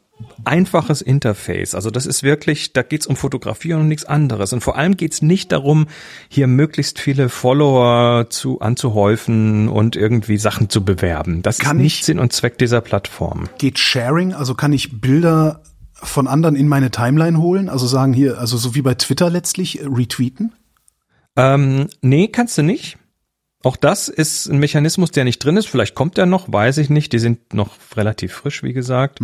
einfaches 0.44 1.02
Interface. 1.02 1.74
Also 1.74 1.90
das 1.90 2.06
ist 2.06 2.22
wirklich, 2.22 2.72
da 2.72 2.82
geht's 2.82 3.06
um 3.06 3.16
Fotografie 3.16 3.74
und 3.74 3.88
nichts 3.88 4.04
anderes. 4.04 4.52
Und 4.52 4.60
vor 4.62 4.76
allem 4.76 4.96
geht's 4.96 5.22
nicht 5.22 5.52
darum, 5.52 5.86
hier 6.28 6.46
möglichst 6.46 6.98
viele 6.98 7.28
Follower 7.28 8.28
zu 8.30 8.60
anzuhäufen 8.60 9.68
und 9.68 9.96
irgendwie 9.96 10.36
Sachen 10.38 10.68
zu 10.68 10.84
bewerben. 10.84 11.42
Das 11.42 11.58
Kann 11.58 11.78
ist 11.78 11.82
nicht 11.82 11.98
ich- 12.00 12.04
Sinn 12.06 12.18
und 12.18 12.32
Zweck 12.32 12.58
dieser 12.58 12.80
Plattform. 12.80 13.48
Geht 13.58 13.78
Sharing, 13.78 14.32
also 14.34 14.54
kann 14.54 14.72
ich 14.72 15.00
Bilder 15.00 15.62
von 15.94 16.26
anderen 16.26 16.56
in 16.56 16.66
meine 16.68 16.90
Timeline 16.90 17.38
holen? 17.38 17.68
Also 17.68 17.86
sagen 17.86 18.12
hier, 18.12 18.38
also 18.38 18.56
so 18.56 18.74
wie 18.74 18.82
bei 18.82 18.94
Twitter 18.94 19.30
letztlich, 19.30 19.80
äh, 19.80 19.86
retweeten? 19.86 20.52
Ähm, 21.36 21.86
nee, 22.02 22.28
kannst 22.28 22.58
du 22.58 22.62
nicht. 22.62 22.98
Auch 23.64 23.76
das 23.76 24.08
ist 24.08 24.48
ein 24.48 24.58
Mechanismus, 24.58 25.10
der 25.12 25.24
nicht 25.24 25.38
drin 25.38 25.56
ist. 25.56 25.68
Vielleicht 25.68 25.94
kommt 25.94 26.16
der 26.16 26.26
noch, 26.26 26.52
weiß 26.52 26.78
ich 26.78 26.90
nicht. 26.90 27.12
Die 27.12 27.18
sind 27.18 27.54
noch 27.54 27.70
relativ 27.96 28.32
frisch, 28.32 28.62
wie 28.62 28.72
gesagt. 28.72 29.20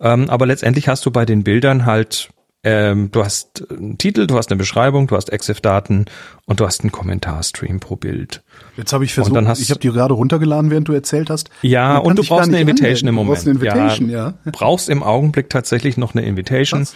Ähm, 0.00 0.30
aber 0.30 0.46
letztendlich 0.46 0.88
hast 0.88 1.06
du 1.06 1.10
bei 1.10 1.24
den 1.24 1.44
Bildern 1.44 1.86
halt, 1.86 2.30
ähm, 2.70 3.10
du 3.10 3.24
hast 3.24 3.64
einen 3.70 3.96
Titel, 3.96 4.26
du 4.26 4.36
hast 4.36 4.50
eine 4.50 4.58
Beschreibung, 4.58 5.06
du 5.06 5.16
hast 5.16 5.32
EXIF-Daten 5.32 6.04
und 6.44 6.60
du 6.60 6.66
hast 6.66 6.82
einen 6.82 6.92
Kommentarstream 6.92 7.80
pro 7.80 7.96
Bild. 7.96 8.42
Jetzt 8.76 8.92
habe 8.92 9.04
ich 9.04 9.14
versucht, 9.14 9.36
hast- 9.46 9.60
ich 9.60 9.70
habe 9.70 9.80
die 9.80 9.88
gerade 9.88 10.12
runtergeladen, 10.14 10.70
während 10.70 10.86
du 10.88 10.92
erzählt 10.92 11.30
hast. 11.30 11.48
Ja, 11.62 11.96
und 11.98 12.18
du 12.18 12.22
brauchst 12.24 12.48
eine 12.48 12.60
Invitation 12.60 13.08
im 13.08 13.18
anmelden. 13.18 13.44
Moment. 13.44 13.46
Du 13.46 13.66
brauchst 13.66 13.72
eine 13.72 13.80
Invitation, 13.82 14.10
ja. 14.10 14.34
Du 14.44 14.50
brauchst 14.52 14.88
im 14.90 15.02
Augenblick 15.02 15.48
tatsächlich 15.50 15.96
noch 15.96 16.14
eine 16.14 16.24
Invitation. 16.26 16.86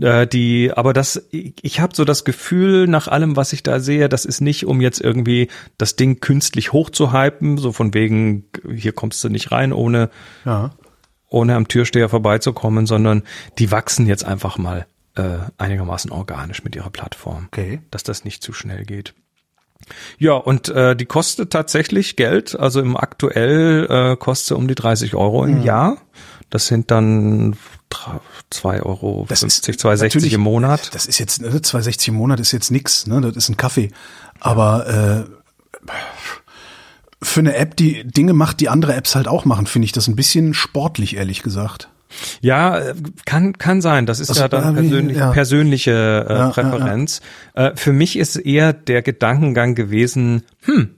Äh, 0.00 0.26
die, 0.26 0.72
aber 0.74 0.92
das, 0.92 1.26
ich, 1.30 1.54
ich 1.62 1.80
habe 1.80 1.94
so 1.96 2.04
das 2.04 2.24
Gefühl, 2.24 2.86
nach 2.86 3.08
allem, 3.08 3.36
was 3.36 3.52
ich 3.52 3.62
da 3.62 3.80
sehe, 3.80 4.08
das 4.08 4.24
ist 4.26 4.40
nicht, 4.42 4.66
um 4.66 4.80
jetzt 4.82 5.00
irgendwie 5.00 5.48
das 5.78 5.96
Ding 5.96 6.20
künstlich 6.20 6.72
hochzuhypen, 6.72 7.56
so 7.58 7.72
von 7.72 7.94
wegen, 7.94 8.44
hier 8.74 8.92
kommst 8.92 9.22
du 9.24 9.28
nicht 9.28 9.52
rein, 9.52 9.72
ohne, 9.72 10.10
Ja. 10.44 10.70
ohne 11.30 11.54
am 11.54 11.68
Türsteher 11.68 12.08
vorbeizukommen, 12.08 12.86
sondern 12.86 13.22
die 13.58 13.70
wachsen 13.70 14.06
jetzt 14.06 14.24
einfach 14.24 14.58
mal 14.58 14.86
äh, 15.16 15.38
einigermaßen 15.58 16.10
organisch 16.10 16.64
mit 16.64 16.74
ihrer 16.76 16.90
Plattform 16.90 17.46
Okay. 17.52 17.80
dass 17.90 18.02
das 18.02 18.24
nicht 18.24 18.42
zu 18.42 18.52
schnell 18.52 18.84
geht. 18.84 19.14
Ja, 20.18 20.32
und 20.34 20.68
äh, 20.70 20.96
die 20.96 21.04
kostet 21.06 21.52
tatsächlich 21.52 22.16
Geld. 22.16 22.58
Also 22.58 22.80
im 22.80 22.96
aktuell 22.96 23.86
äh, 23.90 24.16
kostet 24.16 24.48
sie 24.48 24.56
um 24.56 24.66
die 24.68 24.74
30 24.74 25.14
Euro 25.14 25.46
Mhm. 25.46 25.56
im 25.58 25.62
Jahr. 25.62 25.98
Das 26.50 26.66
sind 26.68 26.90
dann 26.90 27.56
2,50 27.90 28.82
Euro, 28.84 29.26
Das 29.28 29.42
ist 29.42 29.64
2,60 29.64 30.02
natürlich- 30.04 30.32
im 30.34 30.40
Monat. 30.40 30.94
Das 30.94 31.06
ist 31.06 31.18
jetzt, 31.18 31.40
ne, 31.42 31.60
260 31.60 32.08
im 32.08 32.14
Monat 32.14 32.40
ist 32.40 32.52
jetzt 32.52 32.70
nix, 32.70 33.06
ne? 33.06 33.20
Das 33.20 33.36
ist 33.36 33.48
ein 33.48 33.56
Kaffee. 33.56 33.90
Aber 34.40 34.86
äh, 35.26 35.90
für 37.22 37.40
eine 37.40 37.56
App, 37.56 37.76
die 37.76 38.04
Dinge 38.04 38.32
macht, 38.34 38.60
die 38.60 38.68
andere 38.68 38.94
Apps 38.94 39.14
halt 39.14 39.28
auch 39.28 39.44
machen, 39.44 39.66
finde 39.66 39.86
ich 39.86 39.92
das 39.92 40.08
ein 40.08 40.16
bisschen 40.16 40.54
sportlich, 40.54 41.16
ehrlich 41.16 41.42
gesagt. 41.42 41.88
Ja, 42.40 42.80
kann 43.24 43.52
kann 43.58 43.80
sein. 43.80 44.06
Das 44.06 44.20
ist 44.20 44.30
Das- 44.30 44.38
ja 44.38 44.48
dann 44.48 44.64
ja, 44.64 44.80
persönlich, 44.80 45.16
ja. 45.16 45.30
persönliche 45.32 46.26
äh, 46.28 46.32
Ja, 46.32 46.38
ja, 46.38 46.48
Präferenz. 46.50 47.20
Äh, 47.54 47.72
für 47.74 47.92
mich 47.92 48.16
ist 48.18 48.36
eher 48.36 48.72
der 48.72 49.02
Gedankengang 49.02 49.74
gewesen, 49.74 50.42
hm, 50.62 50.90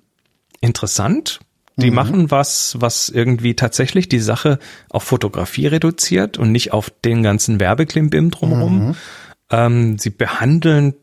interessant. 0.61 1.41
Die 1.79 1.91
Mhm. 1.91 1.95
machen 1.97 2.31
was, 2.31 2.77
was 2.81 3.11
irgendwie 3.11 3.55
tatsächlich 3.55 4.09
die 4.09 4.19
Sache 4.21 4.59
auf 4.89 5.03
Fotografie 5.03 5.67
reduziert 5.67 6.39
und 6.39 6.51
nicht 6.51 6.73
auf 6.73 6.91
den 7.05 7.23
ganzen 7.23 7.61
Werbeklimbim 7.61 8.31
drumherum. 8.31 8.89
Mhm. 8.89 8.95
Ähm, 9.51 9.99
sie 9.99 10.09
behandeln 10.11 10.95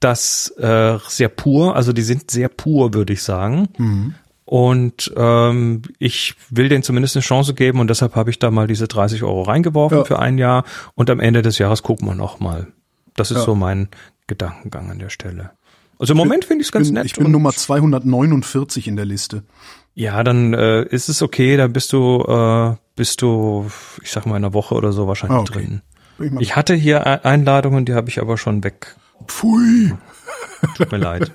das 0.00 0.52
äh, 0.58 0.98
sehr 1.08 1.28
pur, 1.28 1.76
also 1.76 1.92
die 1.92 2.02
sind 2.02 2.30
sehr 2.30 2.48
pur, 2.48 2.92
würde 2.92 3.12
ich 3.12 3.22
sagen. 3.22 3.68
Mhm. 3.78 4.14
Und 4.46 5.12
ähm, 5.16 5.82
ich 5.98 6.34
will 6.50 6.68
denen 6.68 6.82
zumindest 6.84 7.16
eine 7.16 7.22
Chance 7.22 7.52
geben 7.54 7.80
und 7.80 7.90
deshalb 7.90 8.14
habe 8.14 8.30
ich 8.30 8.38
da 8.38 8.50
mal 8.52 8.66
diese 8.68 8.86
30 8.88 9.22
Euro 9.24 9.42
reingeworfen 9.42 9.98
Ja. 9.98 10.04
für 10.04 10.18
ein 10.20 10.38
Jahr 10.38 10.64
und 10.94 11.10
am 11.10 11.18
Ende 11.20 11.42
des 11.42 11.58
Jahres 11.58 11.82
gucken 11.82 12.06
wir 12.06 12.14
noch 12.14 12.38
mal. 12.40 12.68
Das 13.16 13.30
ist 13.32 13.38
Ja. 13.38 13.42
so 13.42 13.54
mein 13.56 13.88
Gedankengang 14.28 14.88
an 14.90 14.98
der 15.00 15.10
Stelle. 15.10 15.50
Also 15.98 16.12
im 16.12 16.18
Moment 16.18 16.44
finde 16.44 16.62
ich 16.62 16.68
es 16.68 16.72
ganz 16.72 16.86
bin, 16.88 16.94
nett. 16.94 17.06
Ich 17.06 17.14
bin 17.14 17.30
Nummer 17.30 17.50
249 17.52 18.86
in 18.86 18.96
der 18.96 19.04
Liste. 19.06 19.42
ja, 19.94 20.22
dann 20.22 20.54
äh, 20.54 20.82
ist 20.84 21.08
es 21.08 21.22
okay, 21.22 21.56
dann 21.56 21.72
bist 21.72 21.92
du, 21.92 22.22
äh, 22.28 22.76
bist 22.94 23.22
du, 23.22 23.68
ich 24.02 24.12
sag 24.12 24.26
mal, 24.26 24.36
in 24.36 24.44
einer 24.44 24.54
Woche 24.54 24.74
oder 24.76 24.92
so 24.92 25.08
wahrscheinlich 25.08 25.38
Ah, 25.38 25.40
okay. 25.40 25.80
drin. 26.18 26.38
Ich 26.40 26.54
hatte 26.54 26.74
hier 26.74 27.24
Einladungen, 27.26 27.84
die 27.84 27.94
habe 27.94 28.08
ich 28.10 28.20
aber 28.20 28.38
schon 28.38 28.62
weg, 28.62 28.94
Pfui. 29.26 29.92
Tut 30.76 30.92
mir 30.92 30.98
leid. 30.98 31.32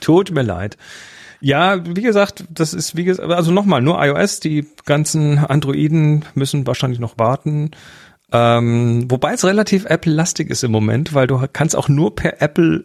Tut 0.00 0.30
mir 0.32 0.42
leid. 0.42 0.76
Ja, 1.44 1.84
wie 1.84 2.02
gesagt, 2.02 2.44
das 2.50 2.72
ist 2.72 2.96
wie 2.96 3.02
gesagt, 3.04 3.28
also 3.30 3.50
nochmal, 3.50 3.82
nur 3.82 4.00
iOS, 4.02 4.38
die 4.40 4.64
ganzen 4.84 5.38
Androiden 5.38 6.24
müssen 6.34 6.66
wahrscheinlich 6.68 7.00
noch 7.00 7.18
warten. 7.18 7.72
Ähm, 8.30 9.10
wobei 9.10 9.34
es 9.34 9.44
relativ 9.44 9.84
Apple-lastig 9.84 10.48
ist 10.50 10.62
im 10.62 10.70
Moment, 10.70 11.14
weil 11.14 11.26
du 11.26 11.44
kannst 11.52 11.74
auch 11.76 11.88
nur 11.88 12.14
per 12.14 12.40
Apple 12.40 12.84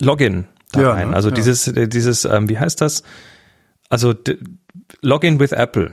Login 0.00 0.46
da 0.72 0.80
Ja, 0.80 0.90
rein. 0.92 1.10
ne? 1.10 1.16
Also 1.16 1.28
Ja. 1.28 1.34
dieses, 1.34 1.68
äh, 1.68 1.86
dieses, 1.86 2.24
ähm, 2.24 2.48
wie 2.48 2.58
heißt 2.58 2.80
das? 2.80 3.02
Also 3.90 4.14
Login 5.02 5.38
with 5.38 5.52
Apple. 5.52 5.92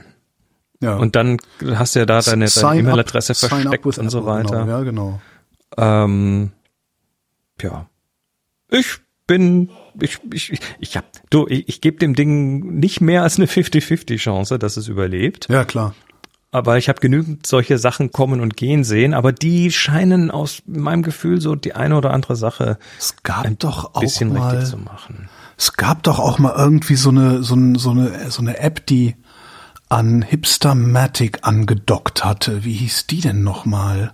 Ja. 0.80 0.96
Und 0.96 1.14
dann 1.14 1.36
hast 1.74 1.94
du 1.94 1.98
ja 2.00 2.06
da 2.06 2.20
deine, 2.22 2.46
deine 2.46 2.78
E-Mail-Adresse 2.80 3.34
versteckt 3.34 3.84
und 3.98 4.08
so 4.10 4.20
Apple, 4.20 4.26
weiter. 4.26 4.60
Genau, 4.64 4.66
ja, 4.78 4.82
genau. 4.82 5.20
Ähm, 5.76 6.52
ja. 7.60 7.86
Ich 8.70 8.96
bin, 9.26 9.68
ich, 10.00 10.18
ich, 10.32 10.60
ich, 10.78 10.96
hab, 10.96 11.04
du, 11.30 11.46
ich, 11.48 11.68
ich 11.68 11.80
gebe 11.80 11.98
dem 11.98 12.14
Ding 12.14 12.78
nicht 12.78 13.00
mehr 13.00 13.22
als 13.22 13.36
eine 13.36 13.46
50-50 13.46 14.16
Chance, 14.18 14.58
dass 14.58 14.76
es 14.76 14.88
überlebt. 14.88 15.48
Ja, 15.48 15.64
klar. 15.64 15.94
Aber 16.52 16.78
ich 16.78 16.88
habe 16.88 17.00
genügend 17.00 17.46
solche 17.46 17.78
Sachen 17.78 18.10
kommen 18.10 18.40
und 18.40 18.56
gehen 18.56 18.82
sehen, 18.82 19.14
aber 19.14 19.32
die 19.32 19.70
scheinen 19.70 20.32
aus 20.32 20.62
meinem 20.66 21.02
Gefühl 21.02 21.40
so 21.40 21.54
die 21.54 21.74
eine 21.74 21.96
oder 21.96 22.12
andere 22.12 22.34
Sache 22.34 22.78
Es 22.98 23.22
gab 23.22 23.44
ein 23.44 23.56
doch 23.58 23.94
auch 23.94 24.00
bisschen 24.00 24.32
mal, 24.32 24.56
richtig 24.56 24.70
zu 24.70 24.78
machen. 24.78 25.28
es 25.56 25.74
gab 25.74 26.02
doch 26.02 26.18
auch 26.18 26.40
mal 26.40 26.54
irgendwie 26.56 26.96
so 26.96 27.10
eine, 27.10 27.44
so, 27.44 27.54
ein, 27.54 27.76
so 27.76 27.90
eine, 27.90 28.30
so 28.30 28.42
eine 28.42 28.58
App, 28.58 28.84
die 28.86 29.14
an 29.88 30.22
Hipstermatic 30.22 31.40
angedockt 31.42 32.24
hatte. 32.24 32.64
Wie 32.64 32.74
hieß 32.74 33.06
die 33.06 33.20
denn 33.20 33.44
nochmal? 33.44 34.12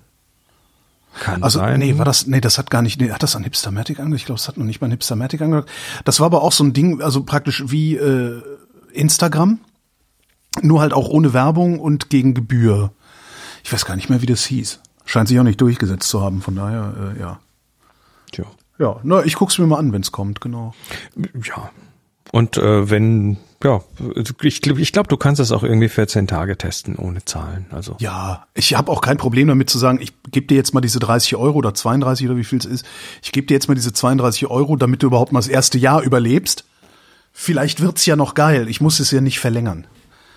Kann 1.20 1.42
Also, 1.42 1.59
sein. 1.61 1.79
nee, 1.79 1.96
war 1.98 2.05
das, 2.05 2.26
nee, 2.26 2.40
das 2.40 2.59
hat 2.59 2.70
gar 2.70 2.83
nicht, 2.83 3.00
nee, 3.00 3.11
hat 3.11 3.22
das 3.22 3.37
an 3.37 3.42
Hipstermatic 3.44 3.98
angedockt? 3.98 4.20
Ich 4.20 4.26
glaube, 4.26 4.38
es 4.38 4.48
hat 4.48 4.57
noch 4.57 4.64
nicht 4.64 4.81
mal 4.81 4.87
an 4.87 4.90
Hipstermatic 4.92 5.40
angedockt. 5.40 5.70
Das 6.05 6.20
war 6.20 6.26
aber 6.26 6.42
auch 6.42 6.52
so 6.52 6.64
ein 6.64 6.72
Ding, 6.72 7.00
also 7.00 7.22
praktisch 7.22 7.64
wie 7.66 7.96
äh, 7.96 8.42
Instagram, 8.92 9.59
nur 10.62 10.81
halt 10.81 10.92
auch 10.92 11.09
ohne 11.09 11.33
Werbung 11.33 11.79
und 11.81 12.11
gegen 12.11 12.35
Gebühr. 12.35 12.90
Ich 13.64 13.72
weiß 13.72 13.85
gar 13.85 13.96
nicht 13.96 14.11
mehr, 14.11 14.22
wie 14.22 14.26
das 14.26 14.44
hieß. 14.44 14.81
Scheint 15.05 15.29
sich 15.29 15.38
auch 15.38 15.44
nicht 15.44 15.61
durchgesetzt 15.61 16.09
zu 16.09 16.20
haben, 16.20 16.42
von 16.42 16.55
daher, 16.57 17.14
äh, 17.16 17.20
ja. 17.20 17.40
Tja. 18.33 18.44
Ja, 18.79 18.96
na, 19.02 19.24
ich 19.24 19.35
guck's 19.37 19.59
mir 19.59 19.66
mal 19.66 19.79
an, 19.79 19.92
wenn's 19.92 20.12
kommt, 20.12 20.40
genau. 20.40 20.74
Ja. 21.16 21.70
Und 22.33 22.57
äh, 22.59 22.90
wenn, 22.90 23.38
ja, 23.64 23.83
ich 24.42 24.61
glaube, 24.61 24.81
ich 24.81 24.92
glaub, 24.92 25.09
du 25.09 25.16
kannst 25.16 25.40
das 25.40 25.51
auch 25.51 25.62
irgendwie 25.62 25.88
14 25.88 26.27
Tage 26.27 26.57
testen 26.59 26.97
ohne 26.97 27.25
Zahlen. 27.25 27.66
Also 27.71 27.97
Ja, 27.99 28.47
ich 28.55 28.75
habe 28.75 28.92
auch 28.92 29.01
kein 29.01 29.16
Problem 29.16 29.49
damit 29.49 29.71
zu 29.71 29.79
sagen, 29.79 29.99
ich 30.01 30.12
gebe 30.31 30.47
dir 30.47 30.57
jetzt 30.57 30.75
mal 30.75 30.81
diese 30.81 30.99
30 30.99 31.37
Euro 31.37 31.57
oder 31.59 31.73
32 31.75 32.27
oder 32.27 32.37
wie 32.37 32.45
viel 32.45 32.59
es 32.59 32.66
ist. 32.66 32.87
Ich 33.23 33.33
gebe 33.33 33.47
dir 33.47 33.55
jetzt 33.55 33.69
mal 33.69 33.75
diese 33.75 33.92
32 33.92 34.47
Euro, 34.49 34.77
damit 34.77 35.03
du 35.03 35.07
überhaupt 35.07 35.33
mal 35.33 35.40
das 35.40 35.49
erste 35.49 35.79
Jahr 35.79 36.03
überlebst. 36.03 36.64
Vielleicht 37.33 37.81
wird's 37.81 38.05
ja 38.07 38.16
noch 38.16 38.35
geil. 38.35 38.69
Ich 38.69 38.81
muss 38.81 39.01
es 39.01 39.11
ja 39.11 39.21
nicht 39.21 39.40
verlängern. 39.40 39.87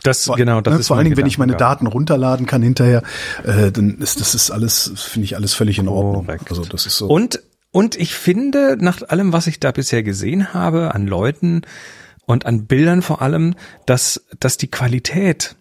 das 0.04 0.30
genau, 0.36 0.62
das 0.62 0.74
ne, 0.74 0.80
ist 0.80 0.88
vor 0.88 0.98
allen 0.98 1.06
Dingen, 1.06 1.18
wenn 1.18 1.26
ich 1.26 1.38
meine. 1.38 1.56
Daten 1.56 1.88
runterladen 1.88 2.46
kann 2.46 2.62
hinterher, 2.62 3.04
äh, 3.44 3.72
dann 3.72 3.98
ist 4.00 4.22
das 4.22 4.34
ist 4.34 4.50
alles, 4.50 4.92
finde 4.96 5.26
ich 5.26 5.36
alles 5.36 5.54
völlig 5.54 5.78
in 5.78 5.88
Ordnung. 5.88 6.26
Korrekt. 6.26 6.50
Also 6.50 6.64
das 6.64 6.86
ist 6.86 6.98
so. 6.98 7.08
Und, 7.08 7.42
und 7.72 7.96
ich 7.96 8.16
finde, 8.16 8.78
nach 8.80 9.02
allem, 9.08 9.34
was 9.34 9.48
ich 9.48 9.60
da 9.60 9.72
bisher 9.72 10.04
gesehen 10.04 10.54
habe, 10.54 10.96
an 10.96 11.06
Leuten 11.06 11.62
und 12.30 12.46
an 12.46 12.68
Bildern 12.68 13.02
vor 13.02 13.24
allem, 13.24 13.56
dass, 13.88 14.24
dass 14.40 14.58
die 14.58 14.70
Qualität 14.70 15.56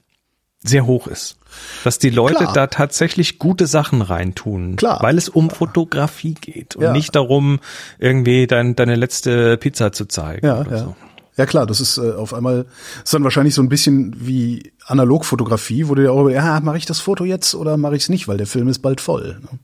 sehr 0.63 0.85
hoch 0.85 1.07
ist. 1.07 1.39
Dass 1.83 1.99
die 1.99 2.11
Leute 2.11 2.35
Klar. 2.45 2.53
da 2.53 2.67
tatsächlich 2.67 3.39
gute 3.39 3.67
Sachen 3.67 4.03
reintun. 4.03 4.77
Klar. 4.77 4.99
Weil 5.01 5.17
es 5.17 5.31
um 5.31 5.49
Fotografie 5.49 6.35
geht 6.35 6.77
und 6.77 6.83
Ja. 6.83 6.93
nicht 6.93 7.15
darum, 7.15 7.61
irgendwie 7.99 8.47
dein, 8.47 8.77
deine 8.77 8.97
letzte 8.97 9.57
Pizza 9.57 9.93
zu 9.93 10.05
zeigen. 10.05 10.47
ja, 10.47 10.63
ja. 10.71 10.79
So. 10.79 10.97
Ja 11.39 11.47
klar, 11.47 11.67
das 11.67 11.81
ist 11.81 11.97
äh, 11.99 12.13
auf 12.15 12.35
einmal 12.35 12.67
ist 13.03 13.15
dann 13.15 13.23
wahrscheinlich 13.23 13.55
so 13.55 13.63
ein 13.63 13.69
bisschen 13.69 14.15
wie 14.19 14.73
Analogfotografie, 14.87 15.89
wo 15.89 15.95
du 15.95 16.03
ja 16.05 16.11
auch, 16.11 16.29
ja, 16.29 16.59
mache 16.61 16.77
ich 16.79 16.85
das 16.85 16.99
Foto 17.01 17.25
jetzt 17.25 17.55
oder 17.55 17.77
mache 17.77 17.95
ich 17.97 18.03
es 18.03 18.09
nicht, 18.09 18.27
weil 18.29 18.37
der 18.39 18.49
Film 18.49 18.69
ist 18.69 18.81
bald 18.81 19.01
voll. 19.01 19.39
Ne? 19.41 19.59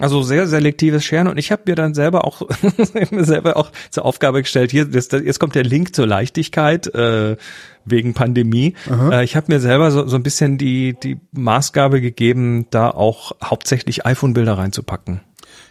Also 0.00 0.22
sehr 0.22 0.46
selektives 0.46 1.04
Scheren 1.04 1.26
und 1.26 1.36
ich 1.36 1.50
habe 1.50 1.62
mir 1.66 1.74
dann 1.74 1.92
selber 1.92 2.24
auch 2.24 2.42
mir 3.10 3.24
selber 3.24 3.56
auch 3.56 3.72
zur 3.90 4.04
Aufgabe 4.04 4.42
gestellt, 4.42 4.70
hier 4.70 4.84
das, 4.84 5.08
das, 5.08 5.22
jetzt 5.22 5.40
kommt 5.40 5.56
der 5.56 5.64
Link 5.64 5.96
zur 5.96 6.06
Leichtigkeit 6.06 6.86
äh, 6.94 7.36
wegen 7.84 8.14
Pandemie. 8.14 8.74
Äh, 9.10 9.24
ich 9.24 9.34
habe 9.34 9.52
mir 9.52 9.58
selber 9.58 9.90
so, 9.90 10.06
so 10.06 10.14
ein 10.14 10.22
bisschen 10.22 10.58
die 10.58 10.94
die 11.02 11.18
Maßgabe 11.32 12.00
gegeben, 12.00 12.66
da 12.70 12.90
auch 12.90 13.32
hauptsächlich 13.42 14.06
iPhone-Bilder 14.06 14.56
reinzupacken. 14.58 15.22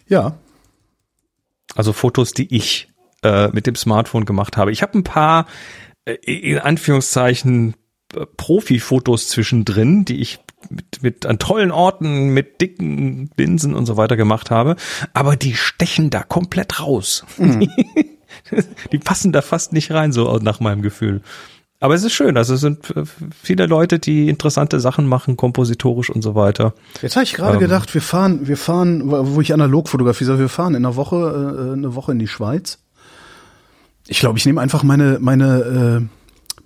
Ja, 0.08 0.38
Also 1.76 1.94
Fotos, 1.94 2.34
die 2.34 2.54
ich 2.54 2.90
äh, 3.24 3.48
mit 3.50 3.68
dem 3.68 3.76
Smartphone 3.76 4.26
gemacht 4.26 4.58
habe. 4.58 4.72
Ich 4.72 4.82
habe 4.82 4.98
ein 4.98 5.04
paar 5.04 5.48
äh, 6.06 6.14
in 6.14 6.60
Anführungszeichen 6.60 7.76
äh, 8.14 8.26
Profi-Fotos 8.38 9.30
zwischendrin, 9.30 10.06
die 10.06 10.22
ich 10.22 10.40
mit, 10.70 11.04
mit 11.04 11.26
an 11.26 11.40
tollen 11.40 11.72
Orten, 11.72 12.30
mit 12.30 12.62
dicken 12.62 13.30
Linsen 13.38 13.74
und 13.74 13.86
so 13.86 13.98
weiter 13.98 14.18
gemacht 14.18 14.52
habe, 14.52 14.76
aber 15.14 15.36
die 15.36 15.56
stechen 15.56 16.10
da 16.10 16.24
komplett 16.24 16.80
raus. 16.80 17.26
die 18.92 19.00
passen 19.00 19.32
da 19.32 19.42
fast 19.42 19.74
nicht 19.74 19.92
rein, 19.92 20.12
so 20.12 20.38
nach 20.38 20.60
meinem 20.60 20.82
Gefühl. 20.82 21.22
Aber 21.80 21.94
es 21.94 22.04
ist 22.04 22.14
schön, 22.14 22.38
also 22.38 22.56
es 22.56 22.62
sind 22.62 22.90
äh, 22.96 23.04
viele 23.40 23.68
Leute, 23.68 24.00
die 24.00 24.30
interessante 24.30 24.80
Sachen 24.80 25.08
machen, 25.08 25.38
kompositorisch 25.38 26.10
und 26.10 26.24
so 26.24 26.34
weiter. 26.34 26.74
Jetzt 27.04 27.16
habe 27.16 27.24
ich 27.24 27.34
gerade 27.36 27.54
Ähm. 27.56 27.60
gedacht, 27.60 27.94
wir 27.94 28.02
fahren, 28.02 28.48
wir 28.48 28.58
fahren, 28.58 29.04
wo 29.06 29.40
ich 29.42 29.54
analog 29.54 29.88
fotografiere, 29.88 30.40
wir 30.40 30.50
fahren 30.50 30.74
in 30.74 30.86
einer 30.86 30.96
Woche, 30.96 31.16
äh, 31.70 31.74
eine 31.74 31.94
Woche 31.94 32.14
in 32.14 32.20
die 32.20 32.28
Schweiz. 32.28 32.80
Ich 34.08 34.20
glaube, 34.20 34.40
ich 34.40 34.46
nehme 34.46 34.60
einfach 34.60 34.82
meine, 34.82 35.20
meine, 35.20 36.00
äh, 36.02 36.08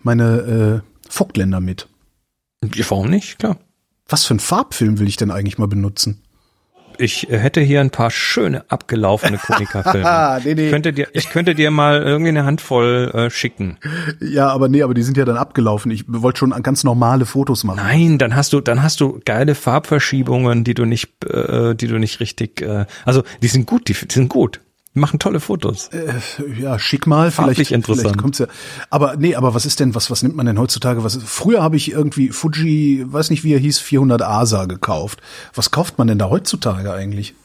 meine 0.01 0.82
äh, 1.04 1.10
Vogtländer 1.10 1.60
mit. 1.60 1.89
Warum 2.62 3.10
nicht? 3.10 3.38
Klar. 3.39 3.58
Was 4.12 4.26
für 4.26 4.36
ein 4.36 4.39
Farbfilm 4.39 5.00
will 5.00 5.08
ich 5.08 5.17
denn 5.17 5.32
eigentlich 5.32 5.58
mal 5.58 5.67
benutzen? 5.67 6.21
Ich 6.97 7.30
äh, 7.30 7.39
hätte 7.39 7.62
hier 7.62 7.82
ein 7.82 7.89
paar 7.89 8.12
schöne 8.12 8.69
abgelaufene 8.69 9.38
Komikerfilme. 9.38 10.02
Nee, 10.43 10.56
nee. 10.56 10.65
Ich 10.65 10.71
könnte 10.71 10.93
dir, 10.93 11.08
ich 11.13 11.30
könnte 11.30 11.56
dir 11.56 11.71
mal 11.71 12.02
irgendwie 12.02 12.30
eine 12.30 12.45
Handvoll 12.45 13.12
äh, 13.13 13.30
schicken. 13.30 13.78
Ja, 14.19 14.50
aber 14.50 14.69
nee, 14.69 14.84
aber 14.84 14.93
die 14.93 15.04
sind 15.04 15.17
ja 15.17 15.26
dann 15.26 15.38
abgelaufen. 15.38 15.91
Ich 15.91 16.04
wollte 16.08 16.39
schon 16.39 16.52
ganz 16.63 16.84
normale 16.84 17.26
Fotos 17.26 17.63
machen. 17.63 17.78
Nein, 17.78 18.17
dann 18.17 18.36
hast 18.36 18.54
du, 18.54 18.62
dann 18.62 18.84
hast 18.84 19.00
du 19.00 19.19
geile 19.26 19.56
Farbverschiebungen, 19.56 20.63
die 20.63 20.74
du 20.74 20.86
nicht, 20.86 21.24
äh, 21.26 21.74
die 21.76 21.88
du 21.88 21.97
nicht 21.97 22.19
richtig. 22.19 22.62
Äh, 22.62 22.86
also 23.06 23.24
die 23.41 23.47
sind 23.47 23.65
gut, 23.65 23.88
die, 23.88 23.93
die 23.93 24.13
sind 24.13 24.30
gut. 24.30 24.60
Machen 24.93 25.19
tolle 25.19 25.39
Fotos. 25.39 25.89
Ja, 26.60 26.77
schick 26.77 27.08
mal, 27.08 27.32
Farblich 27.32 27.56
vielleicht, 27.56 27.71
interessant. 27.71 28.01
vielleicht 28.01 28.17
kommt's 28.17 28.39
ja. 28.39 28.47
Aber 28.89 29.15
nee, 29.15 29.36
aber 29.36 29.54
was 29.54 29.65
ist 29.65 29.80
denn, 29.80 29.95
was, 29.95 30.12
was 30.12 30.21
nimmt 30.21 30.36
man 30.36 30.45
denn 30.45 30.60
heutzutage? 30.60 31.04
Was, 31.06 31.17
früher 31.23 31.63
habe 31.63 31.77
ich 31.77 31.91
irgendwie 31.91 32.30
Fuji, 32.30 33.06
weiß 33.06 33.30
nicht 33.30 33.45
wie 33.45 33.54
er 33.54 33.60
hieß, 33.60 33.80
400 33.80 34.21
ASA 34.21 34.65
gekauft. 34.65 35.21
Was 35.54 35.71
kauft 35.71 35.97
man 35.97 36.08
denn 36.08 36.19
da 36.19 36.30
heutzutage 36.30 36.91
eigentlich? 36.93 37.36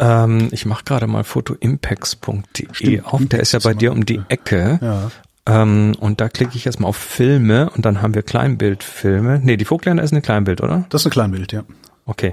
Ähm, 0.00 0.48
ich 0.50 0.66
mache 0.66 0.82
gerade 0.82 1.06
mal 1.06 1.22
fotoimpacts.de 1.22 3.02
auf. 3.02 3.20
Der 3.26 3.40
ist 3.40 3.52
ja 3.52 3.60
bei 3.60 3.74
dir 3.74 3.92
um 3.92 4.04
die 4.04 4.20
Ecke. 4.28 4.80
Ja. 4.82 5.10
Ähm, 5.46 5.94
und 6.00 6.20
da 6.20 6.28
klicke 6.28 6.56
ich 6.56 6.66
erstmal 6.66 6.88
auf 6.88 6.96
Filme 6.96 7.70
und 7.70 7.84
dann 7.84 8.02
haben 8.02 8.14
wir 8.14 8.22
Kleinbildfilme. 8.22 9.40
Nee, 9.44 9.56
die 9.56 9.64
Vogtländer 9.64 10.02
ist 10.02 10.12
eine 10.12 10.22
Kleinbild, 10.22 10.60
oder? 10.60 10.86
Das 10.88 11.02
ist 11.02 11.06
ein 11.06 11.10
Kleinbild, 11.10 11.52
ja. 11.52 11.62
Okay. 12.04 12.32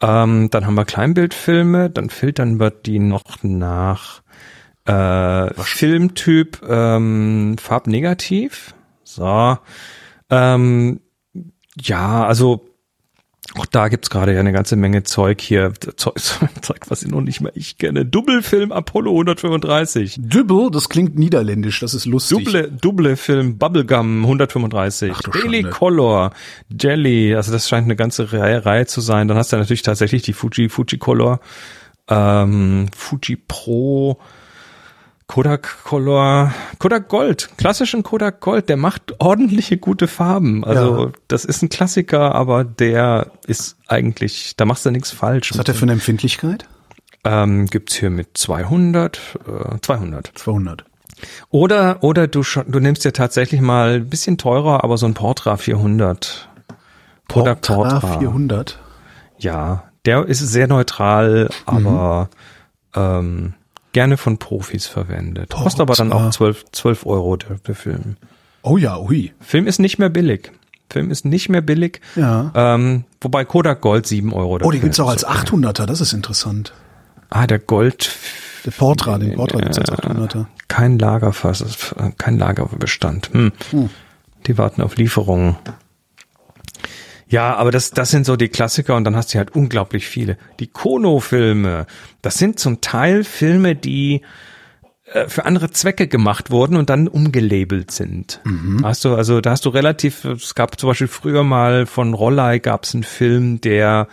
Ähm, 0.00 0.50
dann 0.50 0.66
haben 0.66 0.74
wir 0.74 0.84
Kleinbildfilme, 0.84 1.90
dann 1.90 2.10
filtern 2.10 2.58
wir 2.58 2.70
die 2.70 2.98
noch 2.98 3.42
nach 3.42 4.22
äh, 4.86 5.54
Filmtyp 5.54 6.62
ähm, 6.68 7.56
farbnegativ. 7.58 8.74
So. 9.04 9.58
Ähm, 10.30 11.00
ja, 11.76 12.26
also 12.26 12.73
auch 13.56 13.66
da 13.66 13.88
gibt's 13.88 14.10
gerade 14.10 14.34
ja 14.34 14.40
eine 14.40 14.52
ganze 14.52 14.76
Menge 14.76 15.04
Zeug 15.04 15.40
hier. 15.40 15.72
Zeug, 15.96 16.14
Zeug 16.62 16.80
was 16.88 17.02
ich 17.02 17.10
noch 17.10 17.20
nicht 17.20 17.40
mal 17.40 17.52
ich 17.54 17.78
kenne. 17.78 18.04
Double-Film 18.04 18.72
Apollo 18.72 19.12
135. 19.12 20.16
Dübbel, 20.18 20.70
das 20.70 20.88
klingt 20.88 21.16
niederländisch, 21.16 21.80
das 21.80 21.94
ist 21.94 22.06
lustig. 22.06 22.44
Double, 22.44 22.70
Double 22.80 23.16
Film 23.16 23.58
Bubblegum 23.58 24.22
135, 24.24 25.12
Ach 25.14 25.20
Daily 25.22 25.62
Schande. 25.62 25.70
Color, 25.70 26.32
Jelly, 26.80 27.34
also 27.34 27.52
das 27.52 27.68
scheint 27.68 27.84
eine 27.84 27.96
ganze 27.96 28.32
Reihe, 28.32 28.66
Reihe 28.66 28.86
zu 28.86 29.00
sein. 29.00 29.28
Dann 29.28 29.36
hast 29.36 29.52
du 29.52 29.56
natürlich 29.56 29.82
tatsächlich 29.82 30.22
die 30.22 30.32
Fuji, 30.32 30.68
Fuji 30.68 30.98
Color, 30.98 31.40
ähm, 32.08 32.88
Fuji 32.96 33.36
Pro, 33.36 34.18
Kodak 35.26 35.84
Color, 35.84 36.52
Kodak 36.78 37.08
Gold, 37.08 37.48
klassischen 37.56 38.02
Kodak 38.02 38.40
Gold, 38.40 38.68
der 38.68 38.76
macht 38.76 39.14
ordentliche 39.20 39.78
gute 39.78 40.06
Farben. 40.06 40.64
Also 40.64 41.06
Ja. 41.06 41.12
das 41.28 41.44
ist 41.46 41.62
ein 41.62 41.70
Klassiker, 41.70 42.34
aber 42.34 42.62
der 42.64 43.30
ist 43.46 43.76
eigentlich, 43.88 44.54
da 44.56 44.64
machst 44.66 44.84
du 44.84 44.90
nichts 44.90 45.10
falsch. 45.10 45.50
Was 45.52 45.58
hat 45.58 45.68
der 45.68 45.74
für 45.74 45.82
eine 45.84 45.92
Empfindlichkeit? 45.92 46.66
ähm, 47.26 47.66
gibt's 47.66 47.94
hier 47.94 48.10
mit 48.10 48.36
200, 48.36 49.18
äh, 49.48 49.78
200. 49.80 50.30
200. 50.34 50.84
Oder, 51.48 52.02
oder 52.04 52.26
du, 52.28 52.42
du 52.42 52.80
nimmst 52.80 53.02
dir 53.06 53.14
tatsächlich 53.14 53.62
mal 53.62 53.94
ein 53.94 54.10
bisschen 54.10 54.36
teurer, 54.36 54.84
aber 54.84 54.98
so 54.98 55.06
ein 55.06 55.14
Portra 55.14 55.56
400. 55.56 56.48
Kodak 57.28 57.62
Portra 57.62 57.98
Portra. 58.00 58.18
400. 58.18 58.78
Ja, 59.38 59.84
der 60.04 60.26
ist 60.26 60.40
sehr 60.40 60.66
neutral, 60.68 61.48
aber 61.64 62.28
ähm, 62.94 63.54
gerne 63.94 64.18
von 64.18 64.36
Profis 64.36 64.86
verwendet. 64.86 65.48
Porta. 65.48 65.64
Kostet 65.64 65.80
aber 65.80 65.94
dann 65.94 66.12
auch 66.12 66.30
12, 66.30 66.66
12 66.72 67.06
Euro 67.06 67.36
der, 67.36 67.56
der 67.66 67.74
Film. 67.74 68.16
Oh 68.62 68.76
ja, 68.76 68.98
ui. 68.98 69.32
Film 69.40 69.66
ist 69.66 69.78
nicht 69.78 69.98
mehr 69.98 70.10
billig. 70.10 70.52
Film 70.90 71.10
ist 71.10 71.24
nicht 71.24 71.48
mehr 71.48 71.62
billig. 71.62 72.00
Ja. 72.14 72.52
Ähm, 72.54 73.04
wobei 73.20 73.44
Kodak 73.44 73.80
Gold 73.80 74.06
7 74.06 74.32
Euro. 74.32 74.58
Oh, 74.62 74.70
die 74.70 74.80
gibt's 74.80 75.00
auch 75.00 75.08
als 75.08 75.26
800er, 75.26 75.86
das 75.86 76.00
ist 76.00 76.12
interessant. 76.12 76.74
Ah, 77.30 77.46
der 77.46 77.58
Gold. 77.58 78.12
Der 78.64 78.70
Portra, 78.70 79.18
den 79.18 79.34
Portra 79.34 79.58
gibt's 79.60 79.78
als 79.78 79.90
800er. 79.90 80.46
Kein 80.68 80.98
Lagerfass, 80.98 81.60
ist, 81.62 81.94
äh, 81.98 82.10
kein 82.16 82.38
Lagerbestand. 82.38 83.30
Hm. 83.32 83.52
Die 84.46 84.58
warten 84.58 84.82
auf 84.82 84.96
Lieferungen. 84.96 85.56
Ja, 87.28 87.54
aber 87.56 87.70
das, 87.70 87.90
das 87.90 88.10
sind 88.10 88.26
so 88.26 88.36
die 88.36 88.48
Klassiker 88.48 88.96
und 88.96 89.04
dann 89.04 89.16
hast 89.16 89.32
du 89.34 89.38
halt 89.38 89.54
unglaublich 89.54 90.06
viele. 90.06 90.36
Die 90.60 90.66
Kono-Filme, 90.66 91.86
das 92.22 92.36
sind 92.38 92.58
zum 92.60 92.80
Teil 92.80 93.24
Filme, 93.24 93.74
die 93.74 94.20
äh, 95.12 95.26
für 95.28 95.44
andere 95.46 95.70
Zwecke 95.70 96.06
gemacht 96.06 96.50
wurden 96.50 96.76
und 96.76 96.90
dann 96.90 97.08
umgelabelt 97.08 97.90
sind. 97.90 98.40
Hast 98.82 99.04
du, 99.04 99.14
also 99.14 99.40
da 99.40 99.50
hast 99.52 99.64
du 99.64 99.70
relativ, 99.70 100.24
es 100.24 100.54
gab 100.54 100.78
zum 100.78 100.90
Beispiel 100.90 101.08
früher 101.08 101.44
mal 101.44 101.86
von 101.86 102.14
Rollei 102.14 102.58
gab 102.58 102.84
es 102.84 102.94
einen 102.94 103.04
Film, 103.04 103.60
der 103.60 104.08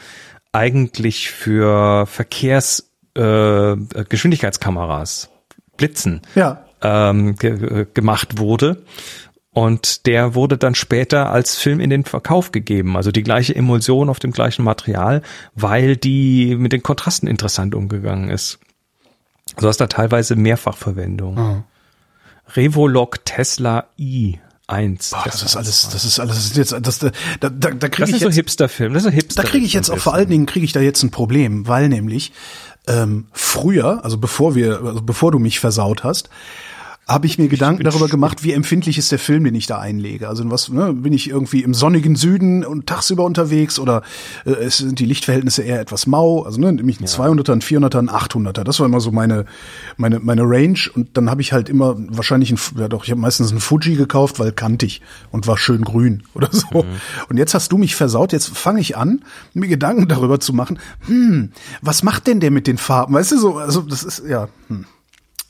eigentlich 0.54 1.32
für 1.32 2.06
Verkehrs 2.08 2.90
äh, 3.16 3.76
Geschwindigkeitskameras, 4.10 5.30
Blitzen, 5.78 6.22
Ja. 6.36 6.64
ähm, 6.82 7.36
ge 7.36 7.86
gemacht 7.94 8.38
wurde. 8.38 8.84
Und 9.54 10.06
der 10.06 10.34
wurde 10.34 10.58
dann 10.58 10.76
später 10.76 11.30
als 11.30 11.58
Film 11.58 11.82
in 11.82 11.90
den 11.90 12.06
Verkauf 12.06 12.52
gegeben. 12.52 12.96
Also 12.96 13.12
die 13.12 13.24
gleiche 13.24 13.54
Emulsion 13.54 14.10
auf 14.10 14.20
dem 14.20 14.32
gleichen 14.32 14.64
Material, 14.64 15.22
weil 15.56 15.98
die 15.98 16.56
mit 16.56 16.72
den 16.72 16.84
Kontrasten 16.84 17.28
interessant 17.28 17.76
umgegangen 17.76 18.30
ist. 18.30 18.60
Also 19.56 19.68
hast 19.68 19.82
da 19.82 19.88
teilweise 19.88 20.38
Mehrfachverwendung. 20.38 21.38
Ah. 21.38 21.64
Revolog 22.56 23.26
Tesla 23.26 23.88
i1. 24.00 24.40
Boah, 25.12 25.24
das 25.26 25.44
ist 25.44 25.58
alles, 25.58 25.90
das 25.92 26.06
ist 26.06 26.20
alles, 26.20 26.36
das 26.36 26.46
ist 26.46 26.56
jetzt, 26.56 26.88
das, 26.88 27.00
da, 27.00 27.10
da, 27.42 27.50
da 27.50 27.72
Das 27.72 27.92
kriege 27.92 28.10
ist 28.10 28.16
ich 28.16 28.22
so 28.22 28.28
jetzt, 28.28 28.36
Hipster-Film. 28.36 28.94
Das 28.94 29.04
ist 29.04 29.10
so 29.10 29.14
Hipster. 29.14 29.44
da 29.44 29.50
kriege 29.50 29.66
ich 29.66 29.74
jetzt 29.74 29.90
auch 29.90 29.98
vor 29.98 30.14
allen 30.14 30.30
Dingen 30.30 30.46
kriege 30.46 30.64
ich 30.64 30.72
da 30.72 30.80
jetzt 30.80 31.04
ein 31.04 31.12
Problem, 31.12 31.68
weil 31.68 31.90
nämlich 31.90 32.32
ähm, 32.88 33.28
früher, 33.34 34.04
also 34.06 34.18
bevor 34.18 34.56
wir, 34.56 34.82
also 34.82 35.02
bevor 35.02 35.32
du 35.34 35.40
mich 35.40 35.60
versaut 35.60 36.06
hast, 36.06 36.30
habe 37.12 37.28
ich 37.28 37.38
mir 37.38 37.48
Gedanken 37.48 37.84
darüber 37.84 38.08
gemacht, 38.08 38.44
wie 38.44 38.54
empfindlich 38.54 38.98
ist 38.98 39.12
der 39.12 39.20
Film, 39.20 39.44
den 39.44 39.56
ich 39.56 39.68
da 39.68 39.80
einlege. 39.80 40.28
Also 40.28 40.50
was 40.50 40.70
ne, 40.70 40.94
bin 40.94 41.14
ich 41.14 41.30
irgendwie 41.30 41.64
im 41.64 41.74
sonnigen 41.74 42.16
Süden 42.16 42.66
und 42.66 42.88
tagsüber 42.88 43.24
unterwegs 43.24 43.80
oder 43.80 44.02
äh, 44.46 44.52
es 44.52 44.78
sind 44.78 45.00
die 45.00 45.06
Lichtverhältnisse 45.06 45.64
eher 45.64 45.80
etwas 45.80 46.08
mau. 46.08 46.44
Also 46.44 46.60
ne, 46.60 46.72
nämlich 46.72 47.00
ein 47.00 47.06
200er, 47.06 47.52
ein 47.52 47.62
400er, 47.62 48.00
ein 48.00 48.10
800er. 48.10 48.64
Das 48.64 48.80
war 48.80 48.86
immer 48.86 49.00
so 49.00 49.12
meine 49.12 49.46
meine 49.98 50.20
meine 50.20 50.44
Range 50.44 50.80
und 50.94 51.18
dann 51.18 51.30
habe 51.30 51.42
ich 51.42 51.54
halt 51.54 51.70
immer 51.70 51.96
wahrscheinlich 51.98 52.52
ein 52.52 52.60
ja 52.78 52.88
doch, 52.88 53.04
ich 53.04 53.12
habe 53.12 53.22
meistens 53.22 53.52
einen 53.52 53.60
Fuji 53.60 53.96
gekauft, 53.96 54.40
weil 54.40 54.52
kantig 54.52 55.02
und 55.32 55.48
war 55.48 55.58
schön 55.58 55.84
grün 55.84 56.24
oder 56.34 56.50
so. 56.52 56.86
Und 57.30 57.38
jetzt 57.38 57.54
hast 57.54 57.72
du 57.72 57.78
mich 57.78 57.96
versaut. 57.96 58.32
Jetzt 58.32 58.50
fange 58.58 58.80
ich 58.80 58.98
an, 58.98 59.24
mir 59.54 59.68
Gedanken 59.68 60.08
darüber 60.08 60.40
zu 60.40 60.54
machen. 60.54 60.80
Hm, 61.08 61.52
was 61.82 62.04
macht 62.04 62.28
denn 62.28 62.40
der 62.40 62.52
mit 62.52 62.68
den 62.68 62.78
Farben? 62.78 63.14
Weißt 63.14 63.32
du 63.32 63.38
so? 63.38 63.58
Also 63.58 63.82
das 63.82 64.04
ist 64.04 64.24
ja. 64.28 64.48
Hm, 64.68 64.86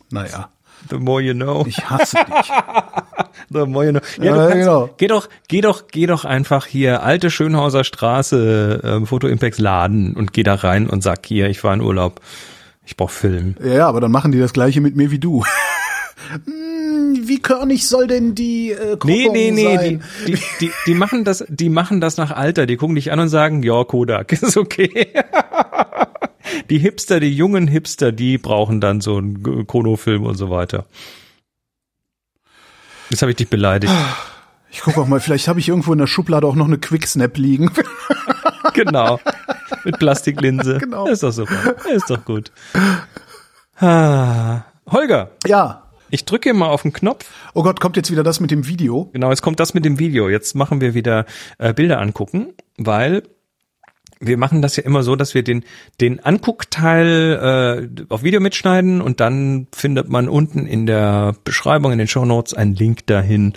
naja. 0.09 0.49
The 0.89 0.97
more 0.97 1.21
you 1.21 1.33
know. 1.33 1.63
Ich 1.67 1.89
hasse 1.89 2.17
dich. 2.17 2.51
The 3.49 3.65
more 3.65 3.85
you 3.85 3.91
know. 3.91 4.01
Ja, 4.17 4.23
Ja, 4.35 4.35
kannst, 4.47 4.53
genau. 4.53 4.89
Geh 4.97 5.07
doch, 5.07 5.29
geh 5.47 5.61
doch, 5.61 5.87
geh 5.91 6.05
doch 6.07 6.25
einfach 6.25 6.65
hier 6.65 7.03
alte 7.03 7.29
Schönhauser 7.29 7.83
Straße, 7.83 8.81
ähm, 8.83 9.05
Foto 9.07 9.27
Impacts 9.27 9.59
Laden 9.59 10.15
und 10.15 10.33
geh 10.33 10.43
da 10.43 10.55
rein 10.55 10.87
und 10.89 11.03
sag 11.03 11.25
hier, 11.25 11.49
ich 11.49 11.63
war 11.63 11.73
in 11.73 11.81
Urlaub, 11.81 12.21
ich 12.85 12.97
brauch 12.97 13.09
Film. 13.11 13.55
Ja, 13.63 13.73
ja, 13.73 13.87
aber 13.87 14.01
dann 14.01 14.11
machen 14.11 14.31
die 14.31 14.39
das 14.39 14.53
gleiche 14.53 14.81
mit 14.81 14.95
mir 14.95 15.11
wie 15.11 15.19
du. 15.19 15.43
Hm, 16.45 17.27
wie 17.27 17.41
körnig 17.41 17.87
soll 17.87 18.07
denn 18.07 18.35
die 18.35 18.71
äh, 18.71 18.91
Nee, 18.91 18.95
Krüppung 18.97 19.33
nee, 19.33 19.51
nee, 19.51 19.67
die, 19.71 19.75
sein? 19.75 20.03
die, 20.27 20.37
die, 20.61 20.71
die 20.85 20.93
machen 20.93 21.25
das, 21.25 21.43
die 21.49 21.67
machen 21.69 21.99
das 21.99 22.15
nach 22.17 22.31
Alter. 22.31 22.67
Die 22.67 22.77
gucken 22.77 22.95
dich 22.95 23.11
an 23.11 23.19
und 23.19 23.27
sagen, 23.27 23.63
ja, 23.63 23.83
Kodak, 23.83 24.31
ist 24.41 24.55
okay. 24.55 25.07
Die 26.69 26.79
Hipster, 26.79 27.19
die 27.19 27.33
jungen 27.33 27.67
Hipster, 27.67 28.11
die 28.11 28.37
brauchen 28.37 28.81
dann 28.81 29.01
so 29.01 29.17
einen 29.17 29.67
Kono-Film 29.67 30.23
und 30.23 30.35
so 30.35 30.49
weiter. 30.49 30.85
Jetzt 33.09 33.21
habe 33.21 33.31
ich 33.31 33.37
dich 33.37 33.49
beleidigt. 33.49 33.93
Ich 34.71 34.79
guck 34.79 34.97
auch 34.97 35.07
mal, 35.07 35.19
vielleicht 35.19 35.47
habe 35.49 35.59
ich 35.59 35.67
irgendwo 35.67 35.91
in 35.91 35.99
der 35.99 36.07
Schublade 36.07 36.47
auch 36.47 36.55
noch 36.55 36.67
eine 36.67 36.77
Quicksnap 36.77 37.37
liegen. 37.37 37.71
genau. 38.73 39.19
Mit 39.83 39.99
Plastiklinse. 39.99 40.77
Genau. 40.77 41.07
Ist 41.07 41.23
doch 41.23 41.31
super. 41.31 41.75
Ist 41.93 42.09
doch 42.09 42.23
gut. 42.23 42.51
Ah. 43.77 44.61
Holger, 44.89 45.31
ja. 45.45 45.87
ich 46.09 46.25
drücke 46.25 46.53
mal 46.53 46.67
auf 46.67 46.81
den 46.81 46.93
Knopf. 46.93 47.25
Oh 47.53 47.63
Gott, 47.63 47.79
kommt 47.79 47.97
jetzt 47.97 48.11
wieder 48.11 48.23
das 48.23 48.39
mit 48.39 48.51
dem 48.51 48.67
Video? 48.67 49.09
Genau, 49.13 49.29
jetzt 49.29 49.41
kommt 49.41 49.59
das 49.59 49.73
mit 49.73 49.85
dem 49.85 49.99
Video. 49.99 50.29
Jetzt 50.29 50.55
machen 50.55 50.81
wir 50.81 50.93
wieder 50.93 51.25
äh, 51.57 51.73
Bilder 51.73 51.99
angucken, 51.99 52.53
weil 52.77 53.23
wir 54.21 54.37
machen 54.37 54.61
das 54.61 54.75
ja 54.75 54.83
immer 54.83 55.03
so, 55.03 55.15
dass 55.15 55.33
wir 55.33 55.43
den, 55.43 55.63
den 55.99 56.19
Anguckteil 56.19 57.89
äh, 57.99 58.03
auf 58.09 58.23
Video 58.23 58.39
mitschneiden 58.39 59.01
und 59.01 59.19
dann 59.19 59.67
findet 59.73 60.09
man 60.09 60.29
unten 60.29 60.67
in 60.67 60.85
der 60.85 61.35
Beschreibung, 61.43 61.91
in 61.91 61.97
den 61.97 62.07
Show 62.07 62.23
Notes 62.25 62.53
einen 62.53 62.75
Link 62.75 63.07
dahin. 63.07 63.53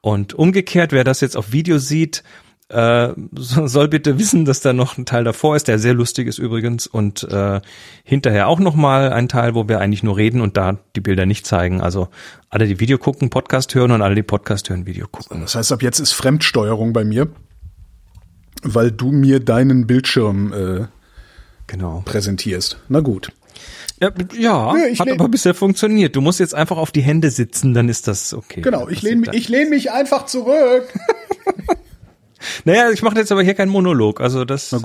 Und 0.00 0.34
umgekehrt, 0.34 0.92
wer 0.92 1.04
das 1.04 1.20
jetzt 1.22 1.36
auf 1.36 1.52
Video 1.52 1.78
sieht, 1.78 2.22
äh, 2.68 3.10
so- 3.36 3.66
soll 3.66 3.88
bitte 3.88 4.18
wissen, 4.18 4.44
dass 4.44 4.60
da 4.60 4.72
noch 4.72 4.98
ein 4.98 5.06
Teil 5.06 5.22
davor 5.24 5.54
ist, 5.54 5.68
der 5.68 5.78
sehr 5.78 5.94
lustig 5.94 6.26
ist 6.28 6.38
übrigens 6.38 6.86
und 6.86 7.22
äh, 7.24 7.60
hinterher 8.04 8.48
auch 8.48 8.58
noch 8.58 8.74
mal 8.74 9.12
ein 9.12 9.28
Teil, 9.28 9.54
wo 9.54 9.68
wir 9.68 9.80
eigentlich 9.80 10.02
nur 10.02 10.16
reden 10.16 10.40
und 10.40 10.56
da 10.56 10.78
die 10.96 11.00
Bilder 11.00 11.24
nicht 11.26 11.46
zeigen. 11.46 11.80
Also 11.80 12.08
alle, 12.50 12.66
die 12.66 12.80
Video 12.80 12.98
gucken, 12.98 13.30
Podcast 13.30 13.74
hören 13.74 13.92
und 13.92 14.02
alle, 14.02 14.14
die 14.14 14.22
Podcast 14.22 14.70
hören, 14.70 14.86
Video 14.86 15.06
gucken. 15.08 15.42
Das 15.42 15.54
heißt, 15.54 15.72
ab 15.72 15.82
jetzt 15.82 16.00
ist 16.00 16.12
Fremdsteuerung 16.12 16.92
bei 16.92 17.04
mir, 17.04 17.28
weil 18.64 18.90
du 18.90 19.12
mir 19.12 19.40
deinen 19.40 19.86
Bildschirm 19.86 20.52
äh, 20.52 20.86
Genau. 21.66 22.02
präsentierst. 22.04 22.78
Na 22.88 23.00
gut. 23.00 23.32
Ja, 24.00 24.10
ja, 24.36 24.76
Ja, 24.76 24.86
ich 24.86 25.00
hat 25.00 25.10
aber 25.10 25.28
bisher 25.28 25.54
funktioniert. 25.54 26.16
Du 26.16 26.20
musst 26.20 26.40
jetzt 26.40 26.54
einfach 26.54 26.76
auf 26.76 26.90
die 26.90 27.00
Hände 27.02 27.30
sitzen, 27.30 27.74
dann 27.74 27.88
ist 27.88 28.08
das 28.08 28.34
okay. 28.34 28.60
Genau, 28.60 28.88
ich 28.88 29.02
lehne 29.02 29.28
ich 29.32 29.48
lehn 29.48 29.70
mich 29.70 29.92
einfach 29.92 30.26
zurück. 30.26 30.84
Naja, 32.64 32.90
ich 32.90 33.02
mache 33.02 33.16
jetzt 33.16 33.32
aber 33.32 33.42
hier 33.42 33.54
keinen 33.54 33.70
Monolog, 33.70 34.20
also 34.20 34.44
das 34.44 34.72
äh, 34.72 34.76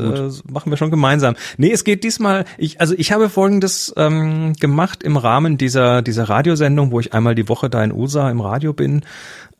machen 0.49 0.71
wir 0.71 0.77
schon 0.77 0.91
gemeinsam. 0.91 1.35
Nee, 1.57 1.71
es 1.71 1.83
geht 1.83 2.03
diesmal, 2.03 2.45
ich, 2.57 2.79
also 2.79 2.93
ich 2.97 3.11
habe 3.11 3.29
folgendes 3.29 3.93
ähm, 3.97 4.53
gemacht 4.59 5.03
im 5.03 5.17
Rahmen 5.17 5.57
dieser, 5.57 6.01
dieser 6.01 6.29
Radiosendung, 6.29 6.91
wo 6.91 6.99
ich 6.99 7.13
einmal 7.13 7.35
die 7.35 7.49
Woche 7.49 7.69
da 7.69 7.83
in 7.83 7.91
USA 7.91 8.29
im 8.29 8.41
Radio 8.41 8.73
bin. 8.73 9.03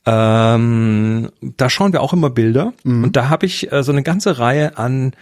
Ähm, 0.05 1.29
da 1.41 1.69
schauen 1.69 1.93
wir 1.93 2.01
auch 2.01 2.13
immer 2.13 2.29
Bilder 2.29 2.73
und 3.03 3.15
da 3.15 3.29
habe 3.29 3.45
ich 3.45 3.71
äh, 3.71 3.83
so 3.83 3.91
eine 3.91 4.03
ganze 4.03 4.39
Reihe 4.39 4.77
an 4.77 5.13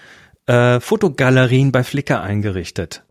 äh, 0.45 0.79
Fotogalerien 0.79 1.71
bei 1.71 1.83
Flickr 1.83 2.21
eingerichtet. 2.21 3.03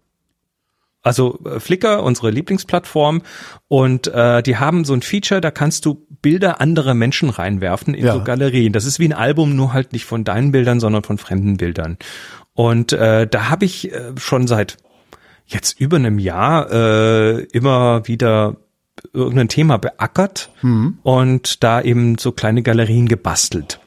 Also 1.03 1.39
äh, 1.45 1.61
Flickr, 1.61 2.03
unsere 2.03 2.31
Lieblingsplattform, 2.31 3.23
und 3.69 4.09
äh, 4.09 4.43
die 4.43 4.57
haben 4.57 4.85
so 4.85 4.93
ein 4.93 5.03
Feature, 5.03 5.41
da 5.41 5.53
kannst 5.53 5.87
du 5.87 6.07
Bilder 6.21 6.61
anderer 6.61 6.95
Menschen 6.95 7.31
reinwerfen 7.31 7.95
in 7.95 8.07
Ja. 8.07 8.15
so 8.15 8.25
Galerien. 8.25 8.73
Das 8.73 8.85
ist 8.85 8.99
wie 8.99 9.07
ein 9.09 9.13
Album, 9.13 9.55
nur 9.55 9.73
halt 9.73 9.93
nicht 9.93 10.05
von 10.05 10.25
deinen 10.25 10.51
Bildern, 10.51 10.81
sondern 10.81 11.05
von 11.05 11.19
fremden 11.19 11.59
Bildern. 11.59 11.97
Und 12.55 12.93
äh, 12.93 13.29
da 13.29 13.51
habe 13.51 13.67
ich 13.67 13.93
äh, 13.93 14.13
schon 14.19 14.49
seit 14.49 14.79
jetzt 15.47 15.79
über 15.79 15.97
einem 15.97 16.19
Jahr 16.19 16.73
äh, 16.73 17.43
immer 17.53 18.09
wieder 18.09 18.57
irgendein 19.13 19.49
Thema 19.49 19.79
beackert 19.79 20.51
und 21.03 21.63
da 21.63 21.81
eben 21.81 22.19
so 22.19 22.33
kleine 22.33 22.63
Galerien 22.63 23.09
gebastelt 23.09 23.81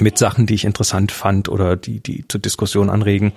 mit 0.00 0.18
Sachen, 0.18 0.46
die 0.46 0.54
ich 0.54 0.64
interessant 0.64 1.12
fand 1.12 1.48
oder 1.48 1.76
die, 1.76 2.00
die 2.00 2.26
zur 2.26 2.40
Diskussion 2.40 2.90
anregen. 2.90 3.32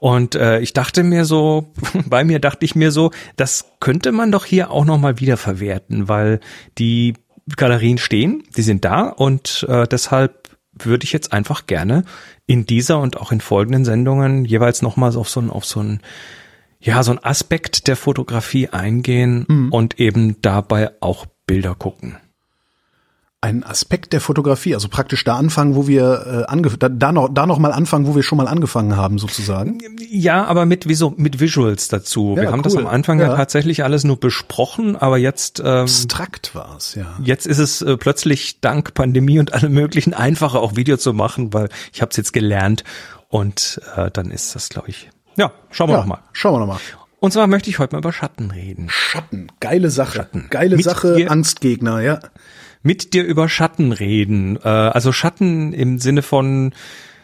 Und 0.00 0.36
äh, 0.36 0.60
ich 0.60 0.72
dachte 0.72 1.02
mir 1.02 1.24
so, 1.24 1.72
bei 2.06 2.24
mir 2.24 2.38
dachte 2.38 2.64
ich 2.64 2.74
mir 2.74 2.92
so, 2.92 3.10
das 3.36 3.72
könnte 3.80 4.12
man 4.12 4.30
doch 4.30 4.44
hier 4.44 4.70
auch 4.70 4.84
nochmal 4.84 5.18
wieder 5.20 5.36
verwerten, 5.36 6.08
weil 6.08 6.40
die 6.78 7.14
Galerien 7.56 7.98
stehen, 7.98 8.44
die 8.56 8.62
sind 8.62 8.84
da 8.84 9.02
und 9.08 9.66
äh, 9.68 9.86
deshalb 9.88 10.48
würde 10.80 11.04
ich 11.04 11.12
jetzt 11.12 11.32
einfach 11.32 11.66
gerne 11.66 12.04
in 12.46 12.66
dieser 12.66 13.00
und 13.00 13.16
auch 13.16 13.32
in 13.32 13.40
folgenden 13.40 13.84
Sendungen 13.84 14.44
jeweils 14.44 14.82
nochmals 14.82 15.16
auf 15.16 15.28
so 15.28 15.40
ein, 15.40 15.50
auf 15.50 15.64
so 15.64 15.80
ein, 15.80 16.00
ja, 16.80 17.02
so 17.02 17.12
ein 17.12 17.22
Aspekt 17.22 17.88
der 17.88 17.96
Fotografie 17.96 18.68
eingehen 18.68 19.70
und 19.70 19.98
eben 19.98 20.40
dabei 20.42 20.92
auch 21.00 21.26
Bilder 21.46 21.74
gucken. 21.74 22.16
Ein 23.40 23.62
Aspekt 23.62 24.12
der 24.12 24.20
Fotografie, 24.20 24.74
also 24.74 24.88
praktisch 24.88 25.22
da 25.22 25.36
anfangen, 25.36 25.76
wo 25.76 25.86
wir 25.86 26.46
äh, 26.48 26.50
ange 26.50 26.70
da, 26.76 26.88
da 26.88 27.12
noch 27.12 27.28
da 27.28 27.46
noch 27.46 27.60
mal 27.60 27.70
anfangen, 27.70 28.08
wo 28.08 28.16
wir 28.16 28.24
schon 28.24 28.36
mal 28.36 28.48
angefangen 28.48 28.96
haben, 28.96 29.20
sozusagen. 29.20 29.78
Ja, 30.10 30.44
aber 30.46 30.66
mit, 30.66 30.88
wieso, 30.88 31.14
mit 31.16 31.38
Visuals 31.38 31.86
dazu. 31.86 32.34
Ja, 32.36 32.42
Wir 32.42 32.50
haben 32.50 32.64
das 32.64 32.74
cool. 32.74 32.80
am 32.80 32.88
Anfang 32.88 33.20
ja. 33.20 33.28
Ja. 33.28 33.36
tatsächlich 33.36 33.84
alles 33.84 34.02
nur 34.02 34.18
besprochen, 34.18 34.96
aber 34.96 35.18
jetzt, 35.18 35.60
ähm, 35.60 35.66
Abstrakt 35.66 36.56
war's, 36.56 36.96
ja. 36.96 37.16
jetzt 37.22 37.46
ist 37.46 37.58
es 37.58 37.80
äh, 37.80 37.96
plötzlich 37.96 38.60
dank 38.60 38.94
Pandemie 38.94 39.38
und 39.38 39.54
allem 39.54 39.72
möglichen 39.72 40.14
einfacher, 40.14 40.60
auch 40.60 40.74
Video 40.74 40.96
zu 40.96 41.12
machen, 41.12 41.54
weil 41.54 41.68
ich 41.92 42.02
habe 42.02 42.10
es 42.10 42.16
jetzt 42.16 42.32
gelernt 42.32 42.82
und 43.28 43.80
äh, 43.94 44.10
dann 44.10 44.32
ist 44.32 44.56
das, 44.56 44.68
glaube 44.68 44.88
ich. 44.90 45.10
Ja, 45.38 45.52
schauen 45.70 45.88
wir 45.88 45.94
ja 45.94 46.00
noch 46.00 46.06
mal. 46.06 46.18
Schauen 46.32 46.54
wir 46.54 46.58
noch 46.60 46.66
mal. 46.66 46.78
Und 47.20 47.32
zwar 47.32 47.46
möchte 47.46 47.70
ich 47.70 47.78
heute 47.78 47.94
mal 47.94 48.00
über 48.00 48.12
Schatten 48.12 48.50
reden. 48.50 48.88
Schatten, 48.90 49.48
geile 49.60 49.90
Sache. 49.90 50.16
Schatten. 50.18 50.46
Geile 50.50 50.76
Mit 50.76 50.84
Sache, 50.84 51.14
dir- 51.16 51.30
Angstgegner, 51.30 52.00
ja. 52.00 52.20
Mit 52.82 53.12
dir 53.14 53.24
über 53.24 53.48
Schatten 53.48 53.92
reden. 53.92 54.56
Äh, 54.62 54.68
also 54.68 55.10
Schatten 55.12 55.72
im 55.72 55.98
Sinne 55.98 56.22
von, 56.22 56.74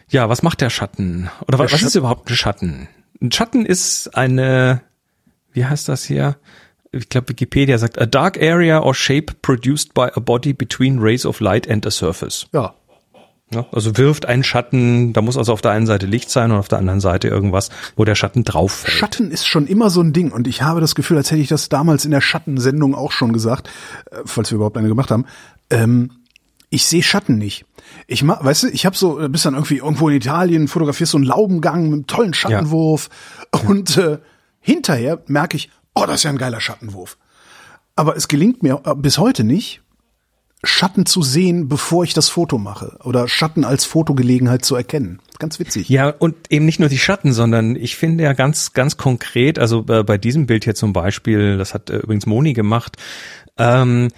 ja, 0.09 0.29
was 0.29 0.43
macht 0.43 0.61
der 0.63 0.71
Schatten? 0.71 1.31
Oder 1.47 1.59
was, 1.59 1.65
was 1.67 1.71
Schatten- 1.73 1.87
ist 1.89 1.95
überhaupt 1.97 2.31
ein 2.31 2.35
Schatten? 2.37 2.89
Ein 3.21 3.31
Schatten 3.31 3.67
ist 3.67 4.17
eine, 4.17 4.81
wie 5.53 5.65
heißt 5.65 5.89
das 5.89 6.05
hier? 6.05 6.37
Ich 6.91 7.09
glaube, 7.09 7.29
Wikipedia 7.29 7.79
sagt, 7.79 8.01
a 8.01 8.07
dark 8.07 8.41
area 8.41 8.81
or 8.81 8.95
shape 8.95 9.35
produced 9.43 9.95
by 9.95 10.09
a 10.15 10.21
body 10.21 10.53
between 10.53 10.99
rays 11.01 11.25
of 11.27 11.41
light 11.41 11.69
and 11.71 11.87
a 11.87 11.91
surface. 11.91 12.47
Ja. 12.53 12.75
Ja, 13.55 13.67
also 13.71 13.97
wirft 13.97 14.27
einen 14.27 14.43
Schatten, 14.43 15.13
da 15.13 15.23
muss 15.23 15.39
also 15.39 15.53
auf 15.53 15.63
der 15.63 15.71
einen 15.71 15.87
Seite 15.87 16.07
Licht 16.07 16.29
sein 16.29 16.51
und 16.51 16.59
auf 16.59 16.67
der 16.67 16.79
anderen 16.79 17.01
Seite 17.01 17.29
irgendwas, 17.29 17.71
wo 17.95 18.05
der 18.05 18.17
Schatten 18.17 18.43
drauf 18.43 18.73
fällt. 18.73 18.97
Schatten 18.97 19.31
ist 19.31 19.47
schon 19.47 19.69
immer 19.69 19.91
so 19.91 20.01
ein 20.01 20.13
Ding 20.13 20.33
und 20.33 20.49
ich 20.49 20.63
habe 20.63 20.81
das 20.81 20.97
Gefühl, 20.97 21.17
als 21.17 21.31
hätte 21.31 21.41
ich 21.41 21.49
das 21.49 21.69
damals 21.69 22.05
in 22.05 22.11
der 22.11 22.21
Schattensendung 22.21 22.97
auch 22.97 23.13
schon 23.13 23.33
gesagt, 23.33 23.71
äh, 24.11 24.17
falls 24.25 24.51
wir 24.51 24.57
überhaupt 24.57 24.77
eine 24.77 24.89
gemacht 24.89 25.13
haben. 25.13 25.27
Ähm, 25.71 26.11
ich 26.69 26.87
sehe 26.87 27.05
Schatten 27.05 27.39
nicht. 27.39 27.65
Ich 28.09 28.25
ma, 28.25 28.39
weißt 28.43 28.65
du, 28.65 28.69
ich 28.69 28.85
habe 28.85 28.97
so, 28.97 29.21
äh, 29.21 29.29
bist 29.29 29.47
dann 29.47 29.55
irgendwie 29.55 29.77
irgendwo 29.77 30.09
in 30.09 30.17
Italien, 30.17 30.67
fotografierst 30.67 31.13
so 31.13 31.19
einen 31.19 31.27
Laubengang 31.27 31.85
mit 31.85 31.93
einem 31.93 32.07
tollen 32.09 32.35
Schattenwurf 32.35 33.09
und 33.69 33.97
äh, 33.97 34.19
hinterher 34.59 35.23
merke 35.29 35.57
ich, 35.57 35.71
oh, 35.95 36.05
das 36.07 36.17
ist 36.17 36.23
ja 36.25 36.31
ein 36.31 36.39
geiler 36.39 36.61
Schattenwurf. 36.61 37.17
Aber 37.95 38.17
es 38.17 38.27
gelingt 38.27 38.65
mir 38.65 38.83
äh, 38.85 38.97
bis 38.97 39.19
heute 39.19 39.45
nicht, 39.45 39.84
Schatten 40.65 41.07
zu 41.07 41.23
sehen, 41.23 41.69
bevor 41.69 42.05
ich 42.05 42.15
das 42.15 42.29
Foto 42.29 42.59
mache 42.59 42.99
oder 43.05 43.29
Schatten 43.29 43.65
als 43.65 43.85
Fotogelegenheit 43.85 44.65
zu 44.65 44.77
erkennen. 44.77 45.21
Ganz 45.39 45.59
witzig. 45.59 45.89
Ja, 45.89 46.09
und 46.11 46.35
eben 46.51 46.65
nicht 46.65 46.81
nur 46.81 46.89
die 46.89 46.99
Schatten, 46.99 47.33
sondern 47.33 47.77
ich 47.77 47.97
finde 47.97 48.25
ja 48.25 48.33
ganz, 48.33 48.73
ganz 48.73 48.97
konkret, 48.97 49.59
also 49.59 49.85
äh, 49.89 50.03
bei 50.03 50.19
diesem 50.19 50.47
Bild 50.47 50.65
hier 50.65 50.75
zum 50.75 50.93
Beispiel, 50.93 51.59
das 51.59 51.75
hat 51.75 51.91
äh, 51.91 51.99
übrigens 51.99 52.27
Moni 52.27 52.53
gemacht, 52.53 52.97
ähm, 53.59 54.09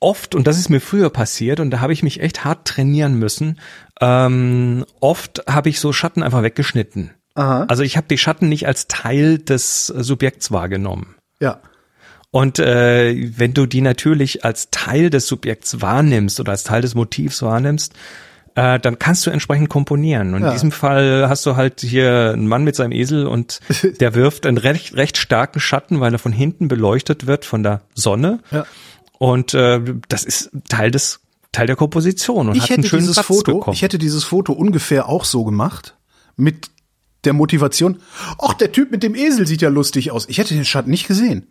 oft, 0.00 0.34
und 0.34 0.46
das 0.46 0.58
ist 0.58 0.68
mir 0.68 0.80
früher 0.80 1.10
passiert, 1.10 1.60
und 1.60 1.70
da 1.70 1.80
habe 1.80 1.92
ich 1.92 2.02
mich 2.02 2.20
echt 2.20 2.44
hart 2.44 2.66
trainieren 2.66 3.18
müssen, 3.18 3.58
ähm, 4.00 4.84
oft 5.00 5.44
habe 5.48 5.68
ich 5.68 5.80
so 5.80 5.92
Schatten 5.92 6.22
einfach 6.22 6.42
weggeschnitten. 6.42 7.12
Aha. 7.34 7.64
Also 7.68 7.82
ich 7.82 7.96
habe 7.96 8.08
die 8.08 8.18
Schatten 8.18 8.48
nicht 8.48 8.66
als 8.66 8.88
Teil 8.88 9.38
des 9.38 9.86
Subjekts 9.86 10.52
wahrgenommen. 10.52 11.14
Ja. 11.40 11.60
Und 12.32 12.58
äh, 12.58 13.14
wenn 13.38 13.52
du 13.54 13.66
die 13.66 13.82
natürlich 13.82 14.44
als 14.44 14.70
Teil 14.70 15.10
des 15.10 15.26
Subjekts 15.28 15.80
wahrnimmst 15.82 16.40
oder 16.40 16.50
als 16.52 16.64
Teil 16.64 16.80
des 16.82 16.94
Motivs 16.94 17.42
wahrnimmst, 17.42 17.92
äh, 18.54 18.80
dann 18.80 18.98
kannst 18.98 19.26
du 19.26 19.30
entsprechend 19.30 19.68
komponieren. 19.68 20.32
Und 20.34 20.40
Ja. 20.40 20.48
in 20.48 20.52
diesem 20.54 20.72
Fall 20.72 21.28
hast 21.28 21.44
du 21.46 21.56
halt 21.56 21.82
hier 21.82 22.30
einen 22.32 22.48
Mann 22.48 22.64
mit 22.64 22.74
seinem 22.74 22.92
Esel 22.92 23.26
und 23.26 23.60
der 24.00 24.14
wirft 24.14 24.46
einen 24.46 24.56
recht, 24.56 24.94
recht 24.96 25.18
starken 25.18 25.60
Schatten, 25.60 26.00
weil 26.00 26.12
er 26.14 26.18
von 26.18 26.32
hinten 26.32 26.68
beleuchtet 26.68 27.26
wird 27.26 27.44
von 27.44 27.62
der 27.62 27.82
Sonne. 27.94 28.40
Ja. 28.50 28.64
Und 29.18 29.52
äh, 29.54 29.80
das 30.08 30.24
ist 30.24 30.50
Teil 30.70 30.90
des 30.90 31.20
Teil 31.52 31.66
der 31.66 31.76
Komposition 31.76 32.48
und 32.48 32.56
ich 32.56 32.62
hat 32.62 32.70
hätte 32.70 32.80
einen 32.80 32.88
schönen 32.88 33.00
dieses 33.02 33.14
Platz 33.16 33.26
Foto, 33.26 33.54
bekommen. 33.58 33.74
ich 33.74 33.82
hätte 33.82 33.98
dieses 33.98 34.24
Foto 34.24 34.54
ungefähr 34.54 35.06
auch 35.10 35.26
so 35.26 35.44
gemacht 35.44 35.96
mit 36.34 36.70
der 37.24 37.34
Motivation. 37.34 37.98
Ach, 38.38 38.54
der 38.54 38.72
Typ 38.72 38.90
mit 38.90 39.02
dem 39.02 39.14
Esel 39.14 39.46
sieht 39.46 39.60
ja 39.60 39.68
lustig 39.68 40.10
aus. 40.12 40.26
Ich 40.30 40.38
hätte 40.38 40.54
den 40.54 40.64
Schatten 40.64 40.90
nicht 40.90 41.06
gesehen. 41.06 41.46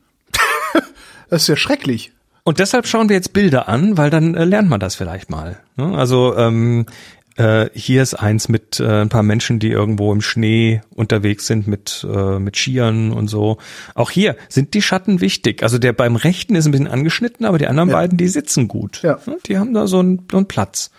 Das 1.32 1.42
ist 1.44 1.48
ja 1.48 1.56
schrecklich. 1.56 2.12
Und 2.44 2.60
deshalb 2.60 2.88
schauen 2.88 3.10
wir 3.10 3.16
jetzt 3.16 3.34
Bilder 3.34 3.68
an, 3.68 3.98
weil 3.98 4.10
dann 4.10 4.36
äh, 4.36 4.46
lernt 4.46 4.70
man 4.70 4.80
das 4.80 4.96
vielleicht 4.96 5.30
mal. 5.30 5.60
Ne? 5.78 5.96
Also 5.98 6.36
ähm, 6.38 6.86
äh, 7.38 7.70
hier 7.74 8.02
ist 8.04 8.16
eins 8.16 8.50
mit 8.50 8.80
äh, 8.80 9.02
ein 9.02 9.10
paar 9.10 9.24
Menschen, 9.24 9.60
die 9.60 9.70
irgendwo 9.70 10.12
im 10.12 10.22
Schnee 10.22 10.82
unterwegs 10.94 11.48
sind 11.48 11.68
mit 11.68 12.06
äh, 12.12 12.40
mit 12.40 12.58
Skiern 12.58 13.12
und 13.12 13.28
so. 13.28 13.58
Auch 13.96 14.10
hier 14.12 14.36
sind 14.50 14.74
die 14.74 14.82
Schatten 14.82 15.22
wichtig. 15.22 15.64
Also 15.64 15.78
der 15.78 15.94
beim 15.94 16.16
rechten 16.16 16.56
ist 16.56 16.66
ein 16.66 16.72
bisschen 16.72 16.88
angeschnitten, 16.88 17.46
aber 17.46 17.58
die 17.58 17.68
anderen 17.68 17.90
Ja. 17.90 17.96
beiden, 17.96 18.18
die 18.18 18.28
sitzen 18.28 18.68
gut. 18.68 19.02
Ja. 19.04 19.20
Ne? 19.26 19.38
Die 19.48 19.58
haben 19.58 19.74
da 19.74 19.88
so 19.88 20.00
einen, 20.00 20.28
so 20.30 20.38
einen 20.38 20.48
Platz. 20.48 20.92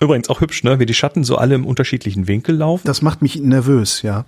Übrigens 0.00 0.28
auch 0.28 0.40
hübsch, 0.40 0.62
ne? 0.64 0.78
Wie 0.78 0.86
die 0.86 0.94
Schatten 0.94 1.24
so 1.24 1.36
alle 1.36 1.54
im 1.54 1.66
unterschiedlichen 1.66 2.26
Winkel 2.28 2.56
laufen. 2.56 2.86
Das 2.86 3.00
macht 3.00 3.22
mich 3.22 3.36
nervös, 3.36 4.02
ja. 4.02 4.26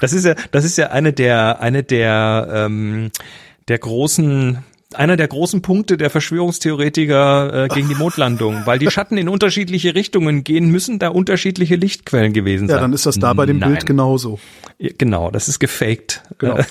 Das 0.00 0.12
ist 0.12 0.24
ja, 0.24 0.34
das 0.50 0.64
ist 0.64 0.78
ja 0.78 0.88
eine 0.90 1.12
der, 1.12 1.60
eine 1.60 1.82
der, 1.82 2.48
ähm, 2.52 3.10
der 3.68 3.78
großen, 3.78 4.58
einer 4.94 5.16
der 5.16 5.28
großen 5.28 5.62
Punkte 5.62 5.96
der 5.96 6.10
Verschwörungstheoretiker 6.10 7.64
äh, 7.64 7.68
gegen 7.68 7.88
die 7.88 7.94
Mondlandung, 7.94 8.62
weil 8.64 8.78
die 8.78 8.90
Schatten 8.90 9.18
in 9.18 9.28
unterschiedliche 9.28 9.94
Richtungen 9.94 10.44
gehen, 10.44 10.70
müssen 10.70 10.98
da 10.98 11.08
unterschiedliche 11.08 11.76
Lichtquellen 11.76 12.32
gewesen 12.32 12.68
sein. 12.68 12.76
Ja, 12.76 12.80
dann 12.80 12.92
ist 12.92 13.06
das 13.06 13.18
da 13.18 13.32
bei 13.34 13.46
dem 13.46 13.58
Nein. 13.58 13.70
Bild 13.72 13.86
genauso. 13.86 14.38
Ja, 14.78 14.90
Genau, 14.96 15.30
das 15.30 15.48
ist 15.48 15.58
gefaked. 15.58 16.22
Genau. 16.38 16.58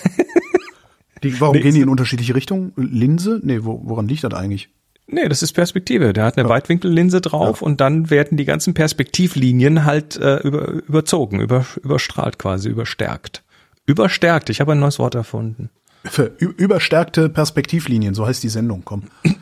Die, 1.24 1.40
warum 1.42 1.56
Nee, 1.56 1.62
gehen 1.64 1.74
die 1.74 1.82
in 1.82 1.90
unterschiedliche 1.90 2.36
Richtungen? 2.36 2.74
Linse? 2.76 3.40
Nee, 3.44 3.64
wo, 3.64 3.82
woran 3.84 4.08
liegt 4.08 4.24
das 4.24 4.34
eigentlich? 4.34 4.70
Nee, 5.08 5.28
das 5.28 5.42
ist 5.42 5.54
Perspektive. 5.54 6.14
Der 6.14 6.26
hat 6.26 6.38
eine 6.38 6.48
Weitwinkellinse 6.50 7.22
drauf 7.22 7.62
und 7.62 7.82
dann 7.82 8.10
werden 8.10 8.38
die 8.38 8.46
ganzen 8.46 8.74
Perspektivlinien 8.74 9.86
halt 9.86 10.18
äh, 10.18 10.38
über, 10.38 10.68
überzogen, 10.68 11.40
über, 11.40 11.66
überstrahlt 11.84 12.38
quasi, 12.38 12.70
überstärkt. 12.70 13.44
Überstärkt, 13.86 14.50
ich 14.50 14.60
habe 14.60 14.74
ein 14.74 14.80
neues 14.80 15.00
Wort 15.00 15.16
erfunden. 15.16 15.70
Für 16.06 16.26
überstärkte 16.38 17.30
Perspektivlinien, 17.30 18.14
so 18.14 18.26
heißt 18.26 18.44
die 18.44 18.50
Sendung, 18.50 18.84
komm. 18.86 19.04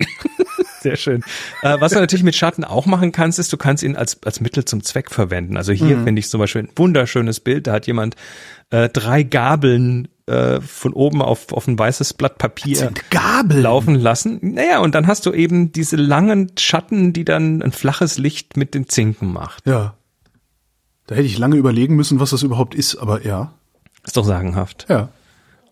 Sehr 0.81 0.97
schön. 0.97 1.23
Äh, 1.63 1.77
was 1.79 1.93
du 1.93 1.99
natürlich 1.99 2.23
mit 2.23 2.35
Schatten 2.35 2.63
auch 2.63 2.85
machen 2.85 3.11
kannst, 3.11 3.39
ist, 3.39 3.51
du 3.51 3.57
kannst 3.57 3.81
ihn 3.81 3.95
als, 3.95 4.21
als 4.23 4.39
Mittel 4.39 4.65
zum 4.65 4.83
Zweck 4.83 5.09
verwenden. 5.09 5.57
Also 5.57 5.73
hier 5.73 6.03
finde 6.03 6.19
ich 6.19 6.29
zum 6.29 6.39
Beispiel 6.39 6.63
ein 6.63 6.69
wunderschönes 6.75 7.39
Bild. 7.39 7.65
Da 7.65 7.73
hat 7.73 7.87
jemand 7.87 8.15
äh, 8.69 8.87
drei 8.89 9.23
Gabeln 9.23 10.07
äh, 10.27 10.59
von 10.61 10.93
oben 10.93 11.21
auf, 11.21 11.53
auf 11.53 11.67
ein 11.67 11.77
weißes 11.77 12.13
Blatt 12.15 12.37
Papier 12.37 12.75
sind 12.77 13.09
Gabeln. 13.11 13.61
laufen 13.61 13.95
lassen. 13.95 14.39
Naja, 14.41 14.79
und 14.79 14.95
dann 14.95 15.07
hast 15.07 15.25
du 15.25 15.33
eben 15.33 15.71
diese 15.71 15.95
langen 15.97 16.51
Schatten, 16.57 17.13
die 17.13 17.25
dann 17.25 17.61
ein 17.61 17.71
flaches 17.71 18.17
Licht 18.17 18.57
mit 18.57 18.73
den 18.73 18.89
Zinken 18.89 19.31
macht. 19.31 19.65
Ja. 19.67 19.95
Da 21.07 21.15
hätte 21.15 21.27
ich 21.27 21.37
lange 21.37 21.57
überlegen 21.57 21.95
müssen, 21.95 22.19
was 22.19 22.31
das 22.31 22.41
überhaupt 22.43 22.73
ist, 22.75 22.95
aber 22.95 23.23
ja. 23.25 23.53
Ist 24.03 24.17
doch 24.17 24.25
sagenhaft. 24.25 24.85
Ja. 24.89 25.09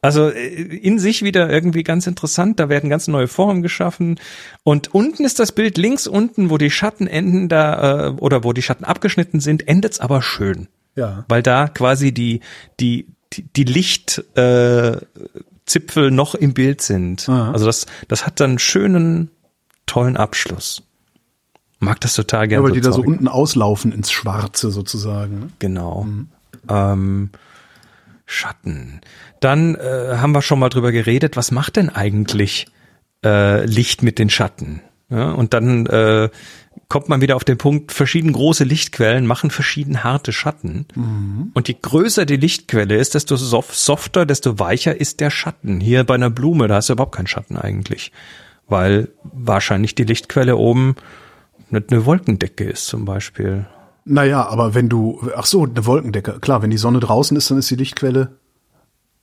Also 0.02 0.30
äh, 0.30 0.46
in 0.48 1.00
sich 1.00 1.24
wieder 1.24 1.50
irgendwie 1.50 1.82
ganz 1.84 2.06
interessant. 2.08 2.60
Da 2.60 2.70
werden 2.70 2.90
ganz 2.90 3.08
neue 3.08 3.28
Formen 3.28 3.62
geschaffen. 3.64 4.20
Und 4.64 4.94
unten 4.94 5.24
ist 5.26 5.40
das 5.40 5.52
Bild 5.54 5.78
links 5.78 6.06
unten, 6.08 6.50
wo 6.52 6.58
die 6.60 6.70
Schatten 6.70 7.08
enden 7.08 7.50
da 7.50 8.08
äh, 8.08 8.10
oder 8.12 8.44
wo 8.44 8.54
die 8.54 8.62
Schatten 8.62 8.84
abgeschnitten 8.84 9.40
sind, 9.40 9.68
endet's 9.68 10.00
aber 10.00 10.22
schön, 10.22 10.68
Ja. 10.96 11.26
weil 11.30 11.42
da 11.42 11.68
quasi 11.68 12.12
die 12.14 12.42
die 12.80 13.08
die, 13.34 13.44
die 13.44 13.64
Lichtzipfel 13.64 14.98
äh, 16.08 16.12
noch 16.12 16.36
im 16.36 16.54
Bild 16.54 16.82
sind. 16.82 17.28
Aha. 17.30 17.52
Also 17.52 17.66
das 17.66 17.86
das 18.08 18.26
hat 18.26 18.40
dann 18.40 18.52
einen 18.52 18.60
schönen 18.60 19.30
tollen 19.86 20.18
Abschluss. 20.18 20.84
Mag 21.80 22.00
das 22.02 22.14
total 22.16 22.44
Ja, 22.44 22.48
gerne. 22.48 22.64
weil 22.64 22.72
die 22.72 22.82
da 22.82 22.92
so 22.92 23.00
Zeug. 23.00 23.08
unten 23.08 23.28
auslaufen 23.28 23.92
ins 23.92 24.12
Schwarze 24.12 24.72
sozusagen. 24.72 25.40
Ne? 25.40 25.50
Genau. 25.60 26.08
Ähm, 26.70 27.30
Schatten. 28.26 29.02
Dann 29.42 29.76
äh, 29.76 30.16
haben 30.18 30.34
wir 30.34 30.42
schon 30.42 30.60
mal 30.60 30.70
drüber 30.70 30.92
geredet, 30.94 31.36
was 31.36 31.52
macht 31.52 31.76
denn 31.76 31.90
eigentlich 31.90 32.68
äh, 33.26 33.66
Licht 33.66 34.02
mit 34.02 34.18
den 34.18 34.30
Schatten? 34.30 34.82
Ja, 35.10 35.32
und 35.32 35.54
dann 35.54 35.86
äh, 35.86 36.30
kommt 36.88 37.10
man 37.10 37.22
wieder 37.22 37.36
auf 37.36 37.44
den 37.44 37.58
Punkt, 37.58 37.92
verschieden 37.92 38.34
große 38.34 38.64
Lichtquellen 38.64 39.28
machen 39.28 39.52
verschieden 39.52 40.04
harte 40.04 40.32
Schatten. 40.32 40.86
Und 41.54 41.68
je 41.68 41.76
größer 41.82 42.26
die 42.26 42.38
Lichtquelle 42.38 42.96
ist, 42.96 43.16
desto 43.16 43.36
sof 43.36 43.76
softer, 43.76 44.26
desto 44.26 44.60
weicher 44.60 45.00
ist 45.00 45.20
der 45.20 45.30
Schatten. 45.30 45.80
Hier 45.80 46.04
bei 46.04 46.16
einer 46.16 46.30
Blume, 46.30 46.68
da 46.68 46.76
hast 46.76 46.90
du 46.90 46.94
überhaupt 46.94 47.16
keinen 47.16 47.28
Schatten 47.28 47.58
eigentlich. 47.58 48.12
Weil 48.68 49.10
wahrscheinlich 49.24 49.94
die 49.96 50.06
Lichtquelle 50.06 50.56
oben 50.56 50.96
eine 51.70 51.84
eine 51.90 52.06
Wolkendecke 52.06 52.66
ist 52.66 52.86
zum 52.88 53.06
Beispiel. 53.06 53.66
Naja, 54.06 54.48
aber 54.48 54.74
wenn 54.74 54.90
du, 54.90 55.22
ach 55.36 55.46
so, 55.46 55.64
eine 55.64 55.86
Wolkendecke. 55.86 56.40
Klar, 56.40 56.62
wenn 56.62 56.70
die 56.70 56.78
Sonne 56.78 57.00
draußen 57.00 57.36
ist, 57.38 57.50
dann 57.50 57.58
ist 57.58 57.72
die 57.72 57.76
Lichtquelle 57.76 58.38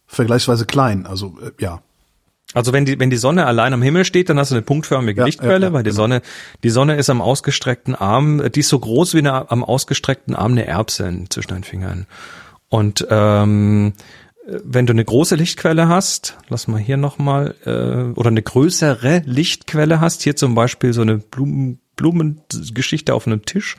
vergleichsweise 0.06 0.66
klein. 0.66 1.06
Also, 1.06 1.36
äh, 1.40 1.50
ja. 1.62 1.82
Also 2.52 2.72
wenn 2.72 2.84
die, 2.84 2.98
wenn 2.98 3.10
die 3.10 3.16
Sonne 3.16 3.46
allein 3.46 3.72
am 3.72 3.82
Himmel 3.82 4.04
steht, 4.04 4.28
dann 4.28 4.38
hast 4.38 4.50
du 4.50 4.56
eine 4.56 4.62
punktförmige 4.62 5.20
Ja, 5.20 5.26
Lichtquelle, 5.26 5.66
ja, 5.66 5.68
ja, 5.68 5.72
weil 5.72 5.82
die 5.84 5.90
genau. 5.90 6.02
Sonne, 6.02 6.22
die 6.64 6.70
Sonne 6.70 6.96
ist 6.96 7.08
am 7.08 7.20
ausgestreckten 7.20 7.94
Arm, 7.94 8.42
die 8.52 8.60
ist 8.60 8.68
so 8.68 8.78
groß 8.78 9.14
wie 9.14 9.18
eine, 9.18 9.50
am 9.50 9.62
ausgestreckten 9.62 10.34
Arm 10.34 10.52
eine 10.52 10.66
Erbse 10.66 11.24
zwischen 11.28 11.54
den 11.54 11.64
Fingern. 11.64 12.06
Und 12.68 13.06
ähm, 13.10 13.92
wenn 14.46 14.86
du 14.86 14.92
eine 14.92 15.04
große 15.04 15.36
Lichtquelle 15.36 15.88
hast, 15.88 16.38
lass 16.48 16.66
mal 16.66 16.80
hier 16.80 16.96
nochmal, 16.96 17.54
äh, 17.64 18.18
oder 18.18 18.28
eine 18.28 18.42
größere 18.42 19.22
Lichtquelle 19.26 20.00
hast, 20.00 20.22
hier 20.22 20.34
zum 20.34 20.54
Beispiel 20.54 20.92
so 20.92 21.02
eine 21.02 21.18
Blumen, 21.18 21.78
Blumengeschichte 21.96 23.14
auf 23.14 23.26
einem 23.26 23.44
Tisch, 23.44 23.76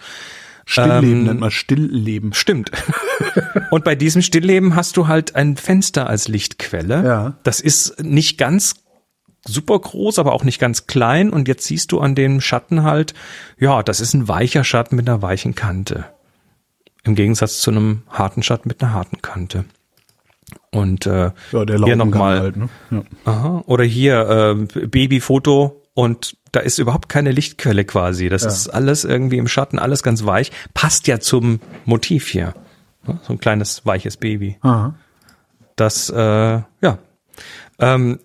Stillleben 0.72 1.12
Ähm, 1.12 1.24
nennt 1.26 1.40
man 1.42 1.52
Stillleben. 1.52 2.34
Stimmt. 2.34 2.72
Und 3.72 3.84
bei 3.84 3.96
diesem 3.96 4.22
Stillleben 4.22 4.76
hast 4.76 4.96
du 4.98 5.08
halt 5.08 5.36
ein 5.36 5.58
Fenster 5.58 6.08
als 6.08 6.28
Lichtquelle. 6.28 7.04
Ja. 7.06 7.34
Das 7.44 7.60
ist 7.60 8.02
nicht 8.04 8.38
ganz 8.38 8.76
super 9.46 9.78
groß, 9.80 10.20
aber 10.20 10.34
auch 10.34 10.44
nicht 10.44 10.60
ganz 10.60 10.88
klein. 10.88 11.30
Und 11.32 11.48
jetzt 11.48 11.66
siehst 11.66 11.92
du 11.92 12.00
an 12.00 12.16
dem 12.16 12.42
Schatten 12.42 12.84
halt, 12.84 13.14
ja, 13.60 13.84
das 13.84 14.00
ist 14.00 14.14
ein 14.14 14.28
weicher 14.28 14.64
Schatten 14.64 14.96
mit 14.96 15.10
einer 15.10 15.22
weichen 15.22 15.56
Kante. 15.56 16.06
Im 17.04 17.16
Gegensatz 17.16 17.60
zu 17.62 17.72
einem 17.72 18.04
harten 18.10 18.44
Schatten 18.44 18.68
mit 18.70 18.82
einer 18.82 18.94
harten 18.94 19.22
Kante. 19.22 19.66
Und 20.72 21.06
äh, 21.06 21.32
Ja, 21.52 21.66
der 21.66 21.80
hier 21.80 21.96
nochmal. 21.96 22.40
halt, 22.40 22.56
ne? 22.58 22.70
Ja. 22.92 23.04
Aha. 23.26 23.64
Oder 23.66 23.84
hier 23.84 24.58
äh, 24.76 24.88
Babyfoto 24.88 25.82
und 25.94 26.38
da 26.52 26.60
ist 26.60 26.80
überhaupt 26.80 27.10
keine 27.10 27.32
Lichtquelle 27.32 27.86
quasi. 27.86 28.30
Das 28.30 28.44
Ja. 28.44 28.50
ist 28.50 28.68
alles 28.70 29.04
irgendwie 29.06 29.38
im 29.38 29.48
Schatten, 29.48 29.80
alles 29.80 30.04
ganz 30.04 30.26
weich. 30.26 30.52
Passt 30.74 31.08
ja 31.08 31.20
zum 31.20 31.60
Motiv 31.86 32.28
hier. 32.28 32.54
Ne? 33.08 33.20
So 33.24 33.34
ein 33.34 33.40
kleines 33.40 33.86
weiches 33.86 34.18
Baby. 34.18 34.58
Aha. 34.62 34.96
Das, 35.76 36.10
äh, 36.10 36.16
ja. 36.82 36.98
Ähm, 37.80 38.20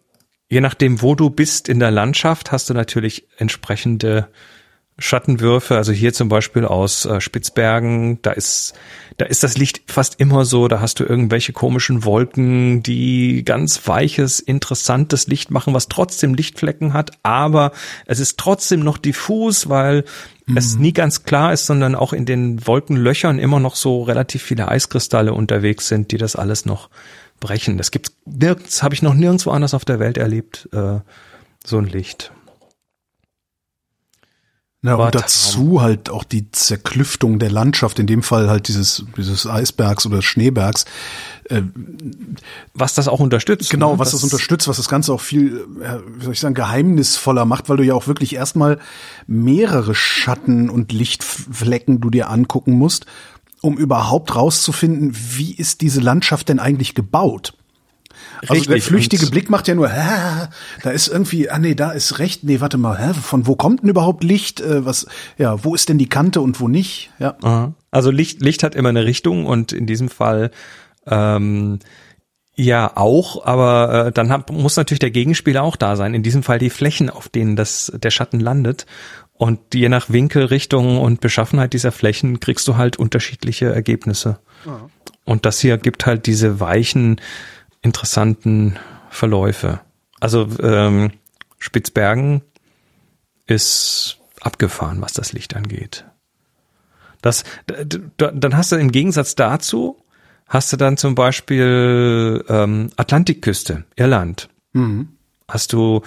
je 0.49 0.61
nachdem, 0.61 1.01
wo 1.03 1.15
du 1.15 1.31
bist 1.31 1.69
in 1.69 1.79
der 1.79 1.91
Landschaft, 1.91 2.53
hast 2.53 2.69
du 2.69 2.75
natürlich 2.75 3.27
entsprechende 3.39 4.29
Schattenwürfe. 4.99 5.77
Also 5.77 5.93
hier 5.93 6.15
zum 6.15 6.29
Beispiel 6.29 6.65
aus 6.65 7.05
äh, 7.05 7.21
Spitzbergen, 7.21 8.21
da 8.23 8.33
ist, 8.33 8.75
da 9.19 9.27
ist 9.27 9.43
das 9.43 9.59
Licht 9.59 9.83
fast 9.87 10.19
immer 10.21 10.45
so. 10.45 10.69
Da 10.69 10.81
hast 10.81 11.01
du 11.01 11.05
irgendwelche 11.05 11.53
komischen 11.53 12.05
Wolken, 12.05 12.83
die 12.83 13.45
ganz 13.45 13.87
weiches, 13.87 14.41
interessantes 14.41 15.27
Licht 15.27 15.51
machen, 15.51 15.75
was 15.75 15.89
trotzdem 15.89 16.35
Lichtflecken 16.35 16.95
hat, 16.95 17.13
aber 17.23 17.73
es 18.07 18.21
ist 18.21 18.39
trotzdem 18.39 18.81
noch 18.81 18.97
diffus, 18.97 19.69
weil 19.69 20.05
es 20.55 20.77
nie 20.77 20.93
ganz 20.93 21.25
klar 21.25 21.53
ist, 21.53 21.67
sondern 21.67 21.97
auch 21.97 22.13
in 22.13 22.25
den 22.25 22.65
Wolkenlöchern 22.67 23.41
immer 23.41 23.59
noch 23.59 23.75
so 23.75 24.03
relativ 24.03 24.43
viele 24.43 24.69
Eiskristalle 24.69 25.35
unterwegs 25.35 25.89
sind, 25.89 26.13
die 26.13 26.19
das 26.19 26.37
alles 26.37 26.65
noch 26.65 26.89
brechen. 27.41 27.79
Das 27.79 27.91
gibt's 27.91 28.13
nirgends, 28.25 28.83
habe 28.83 28.95
ich 28.95 29.03
noch 29.03 29.15
nirgendwo 29.15 29.51
anders 29.51 29.75
auf 29.75 29.85
der 29.85 29.99
Welt 29.99 30.19
erlebt, 30.19 30.69
äh, 30.73 31.01
so 31.65 31.79
ein 31.79 31.87
Licht. 31.87 32.33
War 34.87 35.07
und 35.07 35.15
dazu 35.15 35.83
halt 35.83 36.11
auch 36.11 36.25
die 36.25 36.51
Zerklüftung 36.51 37.39
der 37.39 37.51
Landschaft, 37.51 37.99
in 37.99 38.07
dem 38.07 38.23
Fall 38.23 38.49
halt 38.49 38.69
dieses, 38.69 39.05
dieses 39.17 39.47
Eisbergs 39.47 40.07
oder 40.07 40.23
Schneebergs. 40.23 40.85
Äh, 41.49 41.63
Was 42.75 42.95
das 42.95 43.09
auch 43.09 43.21
unterstützt. 43.21 43.71
genau, 43.71 43.93
ne? 43.93 43.99
was 43.99 44.13
das, 44.13 44.23
unterstützt, 44.23 44.69
was 44.69 44.77
das 44.77 44.89
Ganze 44.89 45.13
auch 45.13 45.21
viel, 45.21 45.67
äh, 45.83 45.99
wie 46.17 46.25
soll 46.25 46.33
ich 46.33 46.41
sagen, 46.41 46.55
geheimnisvoller 46.55 47.45
macht, 47.45 47.69
weil 47.69 47.77
du 47.77 47.85
ja 47.85 47.95
auch 47.95 48.07
wirklich 48.07 48.35
erstmal 48.35 48.79
mehrere 49.27 49.95
Schatten 49.95 50.71
und 50.71 50.93
Lichtflecken 50.93 52.01
du 52.01 52.11
dir 52.11 52.31
angucken 52.31 52.73
musst, 52.73 53.07
um 53.61 53.79
überhaupt 53.79 54.35
rauszufinden, 54.35 55.15
wie 55.15 55.55
ist 55.55 55.81
diese 55.81 56.01
Landschaft 56.01 56.49
denn 56.49 56.59
eigentlich 56.59 56.95
gebaut. 56.95 57.55
Also 58.47 58.65
der 58.65 58.81
flüchtige 58.83 59.25
und- 59.25 59.31
Blick 59.31 59.51
macht 59.51 59.69
ja 59.69 59.75
nur, 59.75 59.89
hä, 59.93 60.49
da 60.83 60.91
ist 60.91 61.09
irgendwie, 61.09 61.51
ah 61.51 61.59
nee, 61.59 61.75
da 61.75 61.91
ist 61.93 62.19
recht, 62.19 62.45
nee, 62.45 62.61
warte 62.61 62.79
mal, 62.79 62.99
hä, 62.99 63.15
von 63.15 63.47
wo 63.47 63.57
kommt 63.57 63.83
denn 63.83 63.91
überhaupt 63.91 64.25
Licht? 64.25 64.61
Äh, 64.61 64.85
was, 64.85 65.07
ja, 65.39 65.65
wo 65.65 65.75
ist 65.75 65.89
denn 65.89 65.99
die 65.99 66.09
Kante 66.09 66.41
und 66.41 66.61
wo 66.61 66.69
nicht? 66.69 67.11
Ja. 67.19 67.73
Also 67.91 68.11
Licht, 68.11 68.43
Licht 68.43 68.63
hat 68.63 68.75
immer 68.75 68.91
eine 68.91 69.05
Richtung 69.05 69.47
und 69.47 69.73
in 69.73 69.87
diesem 69.87 70.09
Fall 70.09 70.51
ähm, 71.07 71.79
ja 72.57 72.97
auch, 72.97 73.45
aber 73.45 74.07
äh, 74.07 74.13
dann 74.13 74.31
hab, 74.31 74.51
muss 74.51 74.77
natürlich 74.77 74.99
der 74.99 75.11
Gegenspieler 75.11 75.63
auch 75.63 75.77
da 75.77 75.97
sein. 75.97 76.15
In 76.15 76.23
diesem 76.23 76.43
Fall 76.43 76.59
die 76.59 76.71
Flächen, 76.71 77.11
auf 77.11 77.29
denen 77.29 77.55
das 77.57 77.93
der 77.95 78.11
Schatten 78.11 78.41
landet. 78.41 78.87
Und 79.35 79.75
je 79.75 79.91
nach 79.91 80.09
Winkel, 80.09 80.47
Richtung 80.47 80.99
und 80.99 81.21
Beschaffenheit 81.21 81.75
dieser 81.75 81.93
Flächen 81.93 82.41
kriegst 82.41 82.67
du 82.69 82.79
halt 82.79 82.99
unterschiedliche 82.99 83.67
Ergebnisse. 83.67 84.39
Und 85.27 85.45
das 85.45 85.61
hier 85.61 85.77
gibt 85.77 86.07
halt 86.07 86.27
diese 86.27 86.59
weichen, 86.59 87.21
interessanten 87.87 88.77
Verläufe. 89.09 89.81
Also 90.21 90.49
ähm, 90.61 91.13
Spitzbergen 91.59 92.43
ist 93.47 94.19
abgefahren, 94.41 95.01
was 95.01 95.13
das 95.13 95.33
Licht 95.33 95.55
angeht. 95.55 96.05
Das, 97.23 97.45
dann 98.17 98.57
hast 98.57 98.73
du 98.73 98.77
im 98.77 98.93
Gegensatz 98.93 99.37
dazu, 99.37 99.97
hast 100.49 100.73
du 100.73 100.77
dann 100.77 100.97
zum 100.97 101.15
Beispiel 101.15 102.45
ähm, 102.49 102.91
Atlantikküste, 102.97 103.85
Irland. 103.95 104.49
Mhm. 104.73 105.09
Hast 105.49 105.73
du 105.73 106.03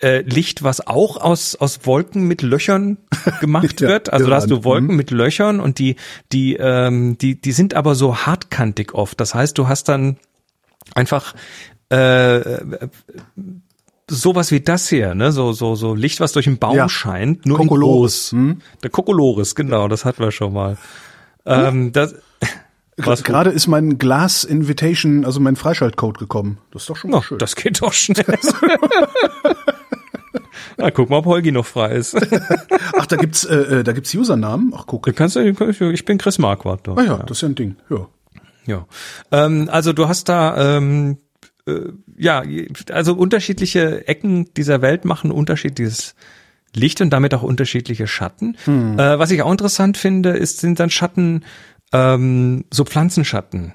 äh, 0.00 0.22
Licht, 0.22 0.64
was 0.64 0.84
auch 0.86 1.16
aus, 1.16 1.54
aus 1.54 1.86
Wolken 1.86 2.26
mit 2.26 2.42
Löchern 2.42 2.98
gemacht 3.40 3.80
Ja, 3.80 3.88
wird. 3.88 4.12
Also 4.12 4.28
da 4.28 4.36
hast 4.36 4.50
du 4.50 4.64
Wolken 4.64 4.96
mit 4.96 5.12
Löchern 5.12 5.60
und 5.60 5.78
die, 5.78 5.94
die, 6.32 6.56
ähm, 6.56 7.16
die, 7.18 7.40
die 7.40 7.52
sind 7.52 7.74
aber 7.74 7.94
so 7.94 8.16
hartkantig 8.16 8.94
oft. 8.94 9.20
Das 9.20 9.34
heißt, 9.34 9.56
du 9.56 9.68
hast 9.68 9.88
dann 9.88 10.18
einfach 10.94 11.34
äh, 11.90 12.58
sowas 14.08 14.50
wie 14.50 14.60
das 14.60 14.88
hier, 14.88 15.14
ne? 15.14 15.32
So, 15.32 15.52
so, 15.52 15.74
so 15.74 15.94
Licht, 15.94 16.20
was 16.20 16.32
durch 16.32 16.46
einen 16.46 16.58
Baum 16.58 16.76
Ja. 16.76 16.88
scheint, 16.88 17.46
nur 17.46 17.58
Kokolores, 17.58 18.32
in 18.32 18.54
groß. 18.58 18.62
Der 18.82 18.90
Kokolores, 18.90 19.54
genau, 19.54 19.88
das 19.88 20.04
hatten 20.04 20.22
wir 20.22 20.30
schon 20.32 20.52
mal. 20.52 20.76
Ähm, 21.46 21.92
das, 21.92 22.14
was 22.98 23.24
Gerade 23.24 23.50
ist 23.50 23.66
mein 23.68 23.98
Glas 23.98 24.44
Invitation, 24.44 25.24
also 25.24 25.40
mein 25.40 25.56
Freischaltcode 25.56 26.18
gekommen. 26.18 26.58
Das 26.72 26.82
ist 26.82 26.90
doch 26.90 26.96
schon 26.96 27.10
mal 27.10 27.18
Oh, 27.18 27.22
schön. 27.22 27.38
das 27.38 27.56
geht 27.56 27.80
doch 27.82 27.92
schnell. 27.92 28.24
Na, 30.78 30.90
guck 30.90 31.10
mal, 31.10 31.18
ob 31.18 31.26
Holgi 31.26 31.52
noch 31.52 31.66
frei 31.66 31.92
ist. 31.92 32.14
Ach, 32.98 33.06
da 33.06 33.16
gibt's, 33.16 33.44
äh, 33.44 33.54
äh, 33.80 33.84
da 33.84 33.92
gibt's 33.92 34.14
Usernamen. 34.14 34.72
Ach, 34.76 34.84
guck. 34.86 35.04
Du 35.04 35.12
kannst, 35.12 35.36
ja- 35.36 35.42
ich 35.42 36.04
bin 36.04 36.18
Chris 36.18 36.38
Marquardt. 36.38 36.86
doch. 36.86 36.96
Ah 36.96 37.02
ja, 37.04 37.16
das 37.18 37.38
ist 37.38 37.42
ja 37.42 37.48
ein 37.48 37.54
Ding. 37.54 37.76
Ja. 37.90 38.08
Ja. 38.66 38.86
Ähm, 39.30 39.68
also 39.70 39.92
du 39.92 40.08
hast 40.08 40.28
da 40.28 40.76
ähm, 40.76 41.18
äh, 41.66 41.80
ja, 42.16 42.42
also 42.90 43.14
unterschiedliche 43.14 44.06
Ecken 44.08 44.52
dieser 44.54 44.82
Welt 44.82 45.04
machen 45.04 45.30
unterschiedliches 45.30 46.14
Licht 46.74 47.00
und 47.00 47.10
damit 47.10 47.34
auch 47.34 47.42
unterschiedliche 47.42 48.06
Schatten. 48.06 48.56
Äh, 48.66 49.18
was 49.18 49.30
ich 49.30 49.42
auch 49.42 49.50
interessant 49.52 49.96
finde, 49.98 50.30
ist, 50.30 50.60
sind 50.60 50.80
dann 50.80 50.90
Schatten, 50.90 51.44
ähm, 51.92 52.64
so 52.70 52.84
Pflanzenschatten. 52.84 53.74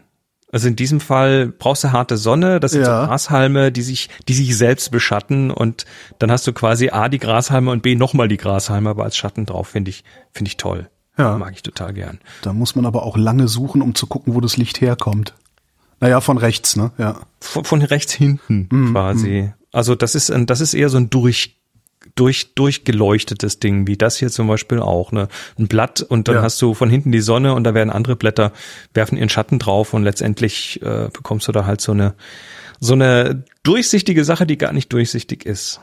Also 0.52 0.70
in 0.70 0.76
diesem 0.78 1.02
Fall 1.02 1.48
brauchst 1.48 1.84
du 1.84 1.92
harte 1.92 2.16
Sonne, 2.18 2.60
das 2.60 2.72
sind 2.72 2.82
Ja. 2.82 3.02
so 3.02 3.08
Grashalme, 3.08 3.72
die 3.72 3.82
sich, 3.82 4.10
die 4.28 4.34
sich 4.34 4.56
selbst 4.58 4.92
beschatten 4.92 5.52
und 5.52 5.86
dann 6.20 6.32
hast 6.32 6.48
du 6.48 6.54
quasi 6.54 6.90
A 6.90 7.10
die 7.10 7.20
Grashalme 7.20 7.70
und 7.70 7.84
B 7.84 7.96
nochmal 7.96 8.30
die 8.30 8.38
Grashalme, 8.38 8.90
aber 8.90 9.04
als 9.04 9.18
Schatten 9.18 9.46
drauf, 9.46 9.68
finde 9.68 9.90
ich, 9.90 10.04
finde 10.32 10.48
ich 10.50 10.58
toll. 10.58 10.90
Ja. 11.18 11.38
Mag 11.38 11.54
ich 11.54 11.64
total 11.64 11.94
gern. 11.94 12.20
Da 12.42 12.54
muss 12.54 12.76
man 12.76 12.86
aber 12.86 13.04
auch 13.04 13.18
lange 13.18 13.48
suchen, 13.48 13.82
um 13.82 13.96
zu 13.96 14.08
gucken, 14.08 14.36
wo 14.36 14.42
das 14.42 14.58
Licht 14.58 14.82
herkommt. 14.82 15.34
Naja, 16.00 16.22
von 16.22 16.38
rechts, 16.38 16.76
ne? 16.76 16.92
Ja. 16.98 17.22
von, 17.42 17.64
von 17.64 17.82
rechts 17.82 18.14
hinten 18.14 18.68
Mhm, 18.70 18.92
quasi. 18.92 19.52
Also 19.72 19.96
das 19.96 20.14
ist 20.16 20.30
ein, 20.32 20.46
das 20.46 20.62
ist 20.62 20.74
eher 20.74 20.90
so 20.90 20.98
ein 20.98 21.10
durch 21.10 21.56
durch 22.16 22.54
durchgeleuchtetes 22.56 23.60
Ding, 23.60 23.86
wie 23.88 23.98
das 23.98 24.18
hier 24.18 24.30
zum 24.30 24.48
Beispiel 24.48 24.80
auch, 24.80 25.12
ne? 25.12 25.28
Ein 25.60 25.68
Blatt 25.68 26.02
und 26.02 26.28
dann 26.28 26.36
Ja. 26.36 26.42
hast 26.42 26.62
du 26.62 26.74
von 26.74 26.90
hinten 26.90 27.12
die 27.12 27.20
Sonne 27.20 27.54
und 27.54 27.64
da 27.64 27.74
werden 27.74 27.90
andere 27.90 28.16
Blätter 28.16 28.54
werfen 28.94 29.18
ihren 29.18 29.30
Schatten 29.30 29.60
drauf 29.60 29.94
und 29.94 30.04
letztendlich 30.04 30.82
äh, 30.84 31.10
bekommst 31.12 31.48
du 31.48 31.52
da 31.52 31.66
halt 31.66 31.82
so 31.82 31.92
eine 31.92 32.14
so 32.80 32.94
eine 32.94 33.44
durchsichtige 33.64 34.24
Sache, 34.24 34.46
die 34.46 34.58
gar 34.58 34.72
nicht 34.72 34.94
durchsichtig 34.94 35.46
ist. 35.46 35.82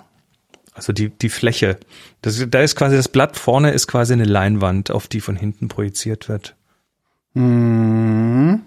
Also 0.75 0.93
die 0.93 1.09
die 1.11 1.29
Fläche, 1.29 1.79
das, 2.22 2.45
da 2.49 2.61
ist 2.61 2.75
quasi 2.77 2.97
das 2.97 3.09
Blatt 3.09 3.37
vorne 3.39 3.70
ist 3.70 3.87
quasi 3.87 4.12
eine 4.12 4.25
Leinwand, 4.25 4.91
auf 4.91 5.07
die 5.09 5.20
von 5.20 5.37
hinten 5.37 5.68
projiziert 5.68 6.29
wird. 6.29 6.57
Mhm. 7.35 8.62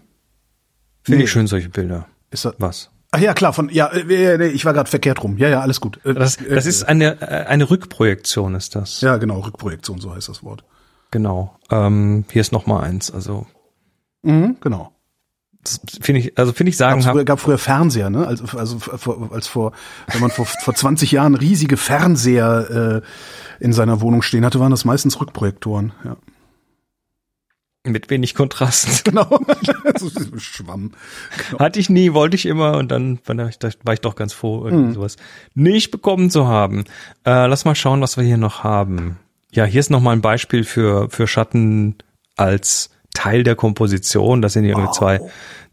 Finde 1.04 1.18
Nee. 1.20 1.24
ich 1.26 1.32
schön 1.32 1.48
solche 1.48 1.70
Bilder. 1.70 2.08
Ist 2.32 2.46
das, 2.46 2.56
Was? 2.60 2.90
ach 3.12 3.20
ja, 3.20 3.34
klar, 3.34 3.54
von, 3.54 3.70
ja, 3.70 3.88
äh, 3.92 4.38
nee, 4.38 4.48
ich 4.48 4.66
war 4.66 4.74
gerade 4.74 4.90
verkehrt 4.90 5.24
rum. 5.24 5.38
Ja, 5.38 5.48
ja, 5.50 5.62
alles 5.62 5.80
gut. 5.82 6.00
Äh, 6.06 6.14
Das, 6.14 6.38
das 6.38 6.66
äh, 6.66 6.70
ist 6.70 6.84
eine, 6.84 7.22
eine 7.48 7.70
Rückprojektion, 7.70 8.56
ist 8.56 8.76
das. 8.76 9.02
Ja, 9.02 9.18
genau, 9.18 9.40
Rückprojektion, 9.40 10.00
so 10.02 10.14
heißt 10.16 10.28
das 10.30 10.44
Wort. 10.44 10.64
Genau. 11.12 11.58
Ähm, 11.72 12.26
hier 12.32 12.42
ist 12.42 12.52
noch 12.52 12.66
mal 12.68 12.82
eins. 12.84 13.12
Also 13.12 13.48
Mhm, 14.24 14.58
genau. 14.60 14.92
Finde 16.02 16.22
ich, 16.22 16.38
also 16.38 16.54
finde 16.54 16.70
ich 16.70 16.78
sagen, 16.78 17.02
früher, 17.02 17.26
gab 17.26 17.40
früher 17.40 17.58
Fernseher, 17.58 18.10
ne? 18.10 18.28
Also, 18.28 18.58
also 18.58 18.80
vor- 18.80 19.30
als 19.32 19.48
vor, 19.48 19.72
wenn 20.12 20.22
man 20.22 20.30
vor, 20.32 20.46
vor 20.46 20.74
20 20.74 21.12
Jahren 21.12 21.36
riesige 21.36 21.78
Fernseher 21.78 23.02
äh, 23.60 23.64
in 23.64 23.74
seiner 23.74 24.02
Wohnung 24.02 24.22
stehen 24.22 24.46
hatte, 24.46 24.60
waren 24.60 24.72
das 24.72 24.86
meistens 24.86 25.20
Rückprojektoren. 25.20 25.92
Ja. 26.04 26.18
mit 27.86 28.10
wenig 28.10 28.36
Kontrast. 28.36 29.04
Genau. 29.06 29.40
so 29.98 30.10
Schwamm. 30.40 30.92
Genau. 31.50 31.60
Hatte 31.60 31.80
ich 31.80 31.90
nie, 31.90 32.14
wollte 32.14 32.36
ich 32.36 32.46
immer 32.46 32.78
und 32.78 32.90
dann 32.92 33.20
war 33.26 33.48
ich, 33.94 34.02
doch 34.02 34.16
ganz 34.16 34.34
froh, 34.34 34.60
Mhm. 34.62 34.68
irgendwie 34.68 34.94
sowas 34.96 35.16
nicht 35.56 35.92
bekommen 35.92 36.30
zu 36.30 36.48
haben. 36.48 36.84
Äh, 37.26 37.48
lass 37.48 37.64
mal 37.66 37.76
schauen, 37.76 38.02
was 38.02 38.18
wir 38.18 38.24
hier 38.26 38.38
noch 38.38 38.64
haben. 38.64 39.18
Ja, 39.52 39.64
hier 39.64 39.80
ist 39.80 39.90
noch 39.90 40.02
mal 40.02 40.12
ein 40.12 40.22
Beispiel 40.22 40.66
für 40.66 41.10
für 41.10 41.26
Schatten 41.28 41.96
als 42.36 42.90
Teil 43.14 43.44
der 43.44 43.56
Komposition. 43.56 44.42
Das 44.42 44.54
sind 44.54 44.66
irgendwie 44.66 44.88
Wow. 44.88 44.98
zwei 44.98 45.20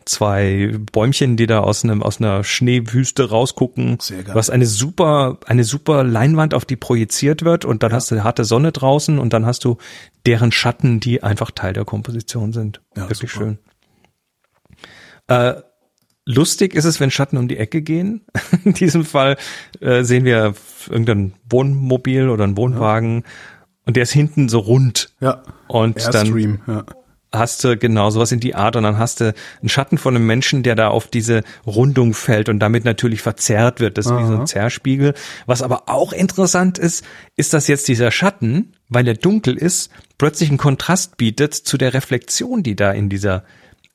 zwei 0.06 0.74
Bäumchen, 0.92 1.36
die 1.38 1.46
da 1.46 1.60
aus 1.60 1.82
einem 1.82 2.02
aus 2.02 2.20
einer 2.20 2.44
Schneewüste 2.44 3.30
rausgucken. 3.30 3.98
Sehr 4.00 4.22
geil. 4.22 4.34
Du 4.34 4.38
hast 4.38 4.50
eine 4.50 4.66
super 4.66 5.38
eine 5.46 5.64
super 5.64 6.04
Leinwand, 6.04 6.52
auf 6.54 6.64
die 6.66 6.76
projiziert 6.76 7.42
wird 7.42 7.64
und 7.64 7.82
dann 7.82 7.92
hast 7.92 8.10
du 8.10 8.22
harte 8.22 8.44
Sonne 8.44 8.70
draußen 8.72 9.18
und 9.18 9.32
dann 9.32 9.46
hast 9.46 9.64
du 9.64 9.78
deren 10.26 10.52
Schatten, 10.52 11.00
die 11.00 11.22
einfach 11.22 11.50
Teil 11.50 11.72
der 11.72 11.84
Komposition 11.86 12.52
sind. 12.52 12.82
Ja, 12.96 13.04
Wirklich 13.08 13.32
super. 13.32 13.44
schön. 13.44 13.58
Äh, 15.28 15.54
lustig 16.26 16.74
ist 16.74 16.84
es, 16.84 17.00
wenn 17.00 17.10
Schatten 17.10 17.38
um 17.38 17.48
die 17.48 17.56
Ecke 17.56 17.82
gehen. 17.82 18.22
In 18.64 18.74
diesem 18.74 19.04
Fall 19.04 19.36
äh, 19.80 20.02
sehen 20.04 20.24
wir 20.24 20.54
irgendein 20.88 21.32
Wohnmobil 21.48 22.28
oder 22.28 22.44
einen 22.44 22.56
Wohnwagen 22.56 23.24
und 23.86 23.96
der 23.96 24.02
ist 24.02 24.12
hinten 24.12 24.48
so 24.48 24.58
rund. 24.58 25.14
Ja. 25.20 25.42
Und 25.66 25.96
dann 26.04 26.14
Airstream, 26.26 26.60
ja. 26.66 26.84
Hast 27.34 27.62
du 27.64 27.76
genau 27.76 28.10
sowas 28.10 28.32
in 28.32 28.40
die 28.40 28.54
Art 28.54 28.76
und 28.76 28.84
dann 28.84 28.98
hast 28.98 29.20
du 29.20 29.34
einen 29.60 29.68
Schatten 29.68 29.98
von 29.98 30.14
einem 30.16 30.26
Menschen, 30.26 30.62
der 30.62 30.74
da 30.74 30.88
auf 30.88 31.08
diese 31.08 31.42
Rundung 31.66 32.14
fällt 32.14 32.48
und 32.48 32.60
damit 32.60 32.84
natürlich 32.84 33.20
verzerrt 33.22 33.80
wird. 33.80 33.98
Das 33.98 34.06
ist 34.06 34.12
wie 34.16 34.24
so 34.26 34.34
ein 34.36 34.46
Zerrspiegel. 34.46 35.14
Was 35.46 35.60
aber 35.62 35.84
auch 35.88 36.12
interessant 36.12 36.78
ist, 36.78 37.04
ist, 37.36 37.52
dass 37.52 37.68
jetzt 37.68 37.88
dieser 37.88 38.10
Schatten, 38.10 38.72
weil 38.88 39.06
er 39.08 39.14
dunkel 39.14 39.56
ist, 39.56 39.90
plötzlich 40.18 40.48
einen 40.48 40.58
Kontrast 40.58 41.16
bietet 41.16 41.54
zu 41.54 41.76
der 41.76 41.92
Reflexion, 41.94 42.62
die 42.62 42.76
da 42.76 42.92
in 42.92 43.08
dieser 43.08 43.44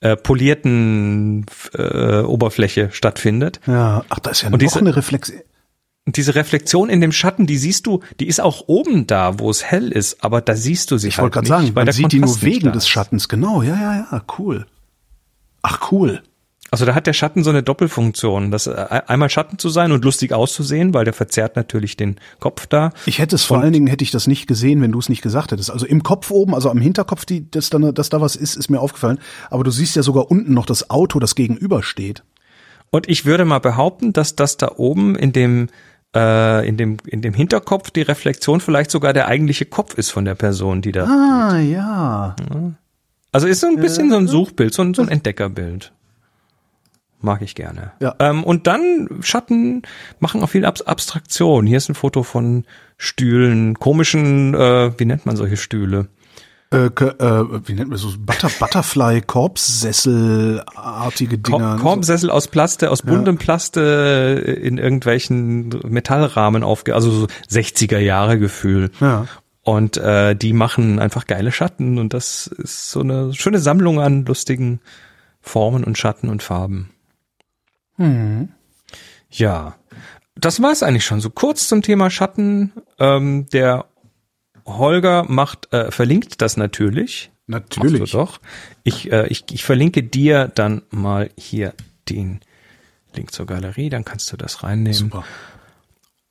äh, 0.02 0.16
polierten 0.16 1.46
äh, 1.78 2.20
Oberfläche 2.22 2.90
stattfindet. 2.92 3.60
Ja, 3.68 4.04
ach, 4.10 4.20
da 4.20 4.32
ist 4.32 4.42
ja 4.42 4.48
Und 4.48 4.54
noch 4.54 4.60
diese- 4.60 4.80
eine 4.80 4.96
Reflexion. 4.96 5.42
Und 6.06 6.18
diese 6.18 6.36
Reflexion 6.36 6.90
in 6.90 7.02
dem 7.02 7.12
Schatten, 7.12 7.46
die 7.46 7.58
siehst 7.58 7.86
du, 7.86 8.02
die 8.20 8.28
ist 8.28 8.42
auch 8.42 8.64
oben 8.68 9.06
da, 9.06 9.40
wo 9.40 9.50
es 9.50 9.64
hell 9.64 9.92
ist, 9.92 10.24
aber 10.24 10.42
da 10.42 10.56
siehst 10.56 10.92
du 10.92 10.98
sie 10.98 11.10
Ich 11.10 11.18
halt 11.18 11.24
wollte 11.24 11.34
gerade 11.34 11.46
nicht, 11.46 11.68
sagen, 11.68 11.76
weil 11.76 11.86
man 11.86 11.94
sieht 11.94 12.12
die 12.12 12.20
nur 12.20 12.30
nicht 12.30 12.42
wegen 12.42 12.72
des. 12.72 12.88
Schattens. 12.88 13.28
Genau, 13.30 13.62
ja, 13.62 13.76
ja, 13.76 14.08
ja, 14.12 14.24
cool. 14.38 14.66
Ach, 15.62 15.92
cool. 15.92 16.24
Also 16.72 16.86
da 16.86 16.94
hat 16.94 17.08
der 17.08 17.14
Schatten 17.14 17.44
so 17.44 17.50
eine 17.50 17.64
Doppelfunktion, 17.64 18.52
das 18.52 18.68
äh, 18.68 19.02
einmal 19.08 19.30
Schatten 19.30 19.58
zu 19.58 19.70
sein 19.70 19.92
und 19.92 20.06
lustig 20.06 20.34
auszusehen, 20.34 20.94
weil 20.94 21.04
der 21.04 21.14
verzerrt 21.14 21.56
natürlich 21.56 21.98
den 21.98 22.18
Kopf 22.40 22.68
da. 22.68 22.92
Ich 23.06 23.20
hätte 23.20 23.36
es 23.36 23.44
vor 23.44 23.60
allen 23.60 23.74
Dingen, 23.74 23.88
hätte 23.88 24.04
ich 24.04 24.12
das 24.12 24.28
nicht 24.28 24.46
gesehen, 24.46 24.82
wenn 24.82 24.92
du 24.92 25.00
es 25.00 25.10
nicht 25.10 25.22
gesagt 25.22 25.52
hättest. 25.52 25.72
Also 25.72 25.88
im 25.88 26.04
Kopf 26.04 26.30
oben, 26.30 26.54
also 26.54 26.70
am 26.70 26.80
Hinterkopf, 26.80 27.26
die, 27.26 27.50
dass, 27.50 27.72
da, 27.72 27.80
dass 27.92 28.10
da 28.10 28.22
was 28.22 28.36
ist, 28.36 28.56
ist 28.56 28.70
mir 28.70 28.80
aufgefallen. 28.80 29.20
Aber 29.50 29.64
du 29.64 29.72
siehst 29.72 29.96
ja 29.96 30.04
sogar 30.04 30.30
unten 30.30 30.54
noch 30.54 30.68
das 30.68 30.90
Auto, 30.92 31.20
das 31.20 31.34
gegenüber 31.34 31.82
steht. 31.82 32.24
Und 32.92 33.10
ich 33.10 33.26
würde 33.26 33.46
mal 33.46 33.60
behaupten, 33.60 34.14
dass 34.14 34.36
das 34.36 34.58
da 34.58 34.72
oben 34.78 35.16
in 35.16 35.32
dem 35.32 35.68
äh, 36.16 36.68
in 36.68 36.78
dem 36.78 36.98
in 37.06 37.22
dem 37.22 37.34
Hinterkopf 37.34 37.92
die 37.92 38.02
Reflexion 38.02 38.62
vielleicht 38.62 38.92
sogar 38.92 39.14
der 39.14 39.28
eigentliche 39.28 39.66
Kopf 39.66 39.96
ist 39.96 40.10
von 40.10 40.26
der 40.26 40.36
Person, 40.36 40.82
die 40.82 40.92
da. 40.92 41.06
Ah, 41.06 41.60
ja. 41.60 42.36
Also 43.32 43.48
ist 43.48 43.60
so 43.60 43.68
ein 43.68 43.76
bisschen 43.76 44.10
so 44.10 44.18
ein 44.18 44.28
Suchbild, 44.28 44.74
so 44.74 44.82
ein, 44.82 44.94
so 44.94 45.04
ein 45.04 45.10
Entdeckerbild. 45.10 45.92
Mag 47.22 47.42
ich 47.42 47.54
gerne. 47.54 47.92
Ja. 48.00 48.16
Ähm, 48.20 48.44
und 48.44 48.66
dann 48.66 49.10
Schatten 49.22 49.84
machen 50.20 50.42
auch 50.42 50.50
viel 50.50 50.66
Abs 50.66 50.82
Abstraktion. 50.82 51.68
Hier 51.68 51.78
ist 51.78 51.90
ein 51.90 51.96
Foto 51.96 52.24
von 52.24 52.66
Stühlen, 52.98 53.78
komischen, 53.78 54.54
äh, 54.56 54.98
wie 54.98 55.06
nennt 55.06 55.26
man 55.26 55.36
solche 55.36 55.58
Stühle? 55.58 56.08
Äh, 56.72 56.86
äh, 56.86 57.68
wie 57.68 57.74
nennt 57.74 57.90
man 57.90 57.98
so 57.98 58.14
Butter, 58.20 58.48
Butterfly, 58.60 59.22
Korbsessel-artige 59.22 61.40
Dinger. 61.40 61.72
Korb, 61.72 61.82
Korbsessel 61.82 62.30
aus 62.30 62.48
Plaste, 62.48 62.92
aus 62.92 63.02
buntem 63.02 63.40
Plaste 63.40 64.44
äh, 64.46 64.54
in 64.54 64.78
irgendwelchen 64.78 65.70
Metallrahmen 65.88 66.62
aufge, 66.62 66.94
also 66.94 67.10
so 67.10 67.26
60er 67.50 67.98
Jahre 67.98 68.38
Gefühl. 68.38 68.92
Ja. 69.00 69.26
Und 69.64 69.98
äh, 69.98 70.36
die 70.36 70.54
machen 70.54 71.00
einfach 71.00 71.26
geile 71.26 71.52
Schatten 71.52 71.98
und 71.98 72.14
das 72.14 72.46
ist 72.46 72.92
so 72.92 73.00
eine 73.00 73.34
schöne 73.34 73.58
Sammlung 73.58 74.00
an 74.00 74.26
lustigen 74.26 74.80
Formen 75.42 75.84
und 75.84 75.98
Schatten 75.98 76.30
und 76.30 76.44
Farben. 76.44 76.92
Hm. 77.96 78.50
Ja, 79.32 79.76
das 80.36 80.62
war's 80.62 80.84
eigentlich 80.84 81.06
schon. 81.06 81.20
So 81.20 81.30
kurz 81.30 81.68
zum 81.68 81.82
Thema 81.82 82.10
Schatten. 82.10 82.72
Ähm, 82.98 83.48
der 83.52 83.86
Holger 84.78 85.26
macht, 85.28 85.72
äh, 85.74 85.92
verlinkt 85.92 86.42
das 86.42 86.58
natürlich. 86.58 87.32
Natürlich. 87.48 88.00
Machst 88.00 88.14
du 88.14 88.18
doch. 88.18 88.40
Ich, 88.84 89.12
äh, 89.12 89.28
ich, 89.28 89.44
ich 89.52 89.64
verlinke 89.64 90.04
dir 90.04 90.48
dann 90.54 90.84
mal 90.92 91.30
hier 91.38 91.74
den 92.10 92.40
Link 93.16 93.32
zur 93.32 93.46
Galerie, 93.48 93.90
dann 93.90 94.06
kannst 94.06 94.32
du 94.32 94.38
das 94.38 94.64
reinnehmen. 94.64 94.94
Super. 94.94 95.24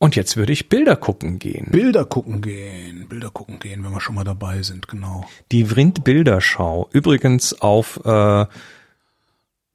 Und 0.00 0.14
jetzt 0.14 0.36
würde 0.36 0.52
ich 0.52 0.68
Bilder 0.68 0.94
gucken 0.94 1.40
gehen. 1.40 1.66
Bilder 1.72 2.04
gucken 2.04 2.40
gehen, 2.40 3.08
Bilder 3.08 3.30
gucken 3.30 3.58
gehen, 3.58 3.82
wenn 3.82 3.90
wir 3.90 4.00
schon 4.00 4.14
mal 4.14 4.22
dabei 4.22 4.62
sind, 4.62 4.86
genau. 4.86 5.26
Die 5.50 5.64
Vrind 5.64 6.04
Bilderschau. 6.04 6.88
Übrigens 6.92 7.60
auf 7.60 7.98
äh, 8.04 8.46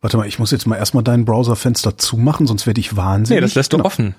Warte 0.01 0.17
mal, 0.17 0.27
ich 0.27 0.37
muss 0.39 0.51
jetzt 0.51 0.65
mal 0.67 0.75
erstmal 0.75 1.03
dein 1.03 1.23
Browserfenster 1.25 1.97
zumachen, 1.97 2.45
sonst 2.45 2.67
werde 2.67 2.79
ich 2.81 2.95
wahnsinnig. 2.97 3.37
Nee, 3.37 3.41
das 3.45 3.55
lässt 3.55 3.71
du 3.73 3.77
Genau. 3.77 3.87
offen. 3.87 4.15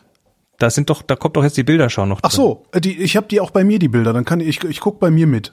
Da 0.65 0.71
sind 0.71 0.89
doch, 0.89 1.03
da 1.03 1.15
kommt 1.15 1.37
doch 1.37 1.45
jetzt 1.45 1.59
die 1.59 1.63
Bilderschau 1.63 2.07
noch 2.07 2.23
drin. 2.23 2.31
Ach 2.33 2.35
so, 2.35 2.65
äh, 2.73 2.81
die, 2.81 2.97
ich 2.97 3.19
habe 3.19 3.27
die 3.27 3.39
auch 3.39 3.51
bei 3.51 3.65
mir 3.65 3.79
die 3.79 3.89
Bilder, 3.89 4.15
dann 4.15 4.25
kann 4.25 4.41
ich 4.41 4.65
ich 4.65 4.81
guck 4.81 4.99
bei 4.99 5.11
mir 5.11 5.27
mit. 5.27 5.53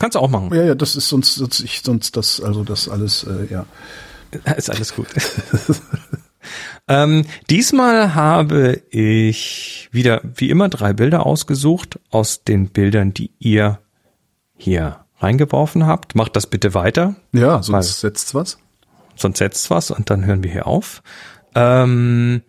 Kannst 0.00 0.16
du 0.16 0.18
auch 0.18 0.28
machen. 0.28 0.52
Ja, 0.52 0.64
ja, 0.64 0.74
das 0.74 0.96
ist 0.96 1.08
sonst 1.08 1.36
sonst 1.36 1.60
ich 1.60 1.82
sonst 1.82 2.16
das 2.16 2.40
also 2.40 2.64
das 2.64 2.88
alles 2.88 3.22
äh, 3.22 3.46
ja. 3.52 3.66
Ist 4.56 4.68
alles 4.68 4.96
gut. 4.96 5.06
ähm, 6.88 7.24
diesmal 7.48 8.16
habe 8.16 8.82
ich 8.90 9.88
wieder, 9.92 10.22
wie 10.24 10.50
immer, 10.50 10.68
drei 10.68 10.92
Bilder 10.92 11.24
ausgesucht 11.24 12.00
aus 12.10 12.42
den 12.42 12.70
Bildern, 12.70 13.14
die 13.14 13.30
ihr 13.38 13.78
hier 14.56 15.04
reingeworfen 15.20 15.86
habt. 15.86 16.16
Macht 16.16 16.34
das 16.34 16.48
bitte 16.48 16.74
weiter, 16.74 17.14
Ja, 17.30 17.62
sonst 17.62 18.00
setzt's 18.00 18.34
was. 18.34 18.58
sonst 19.14 19.38
setzt 19.38 19.70
was 19.70 19.92
und 19.92 20.10
dann 20.10 20.24
hören 20.24 20.42
wir 20.42 20.50
hier 20.50 20.66
auf. 20.66 21.04
Ähm, 21.54 22.42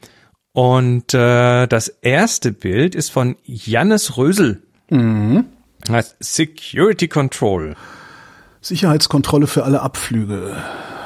und 0.56 1.14
äh, 1.14 1.68
das 1.68 1.90
erste 1.90 2.54
Bild 2.54 2.96
ist 2.96 3.12
von 3.12 3.36
Jannis 3.44 4.16
Rösel. 4.16 4.64
Mhm. 4.90 5.48
Heißt 5.90 6.16
Security 6.22 7.10
Control. 7.10 7.76
Sicherheitskontrolle 8.62 9.48
für 9.48 9.66
alle 9.66 9.82
Abflüge. 9.82 10.56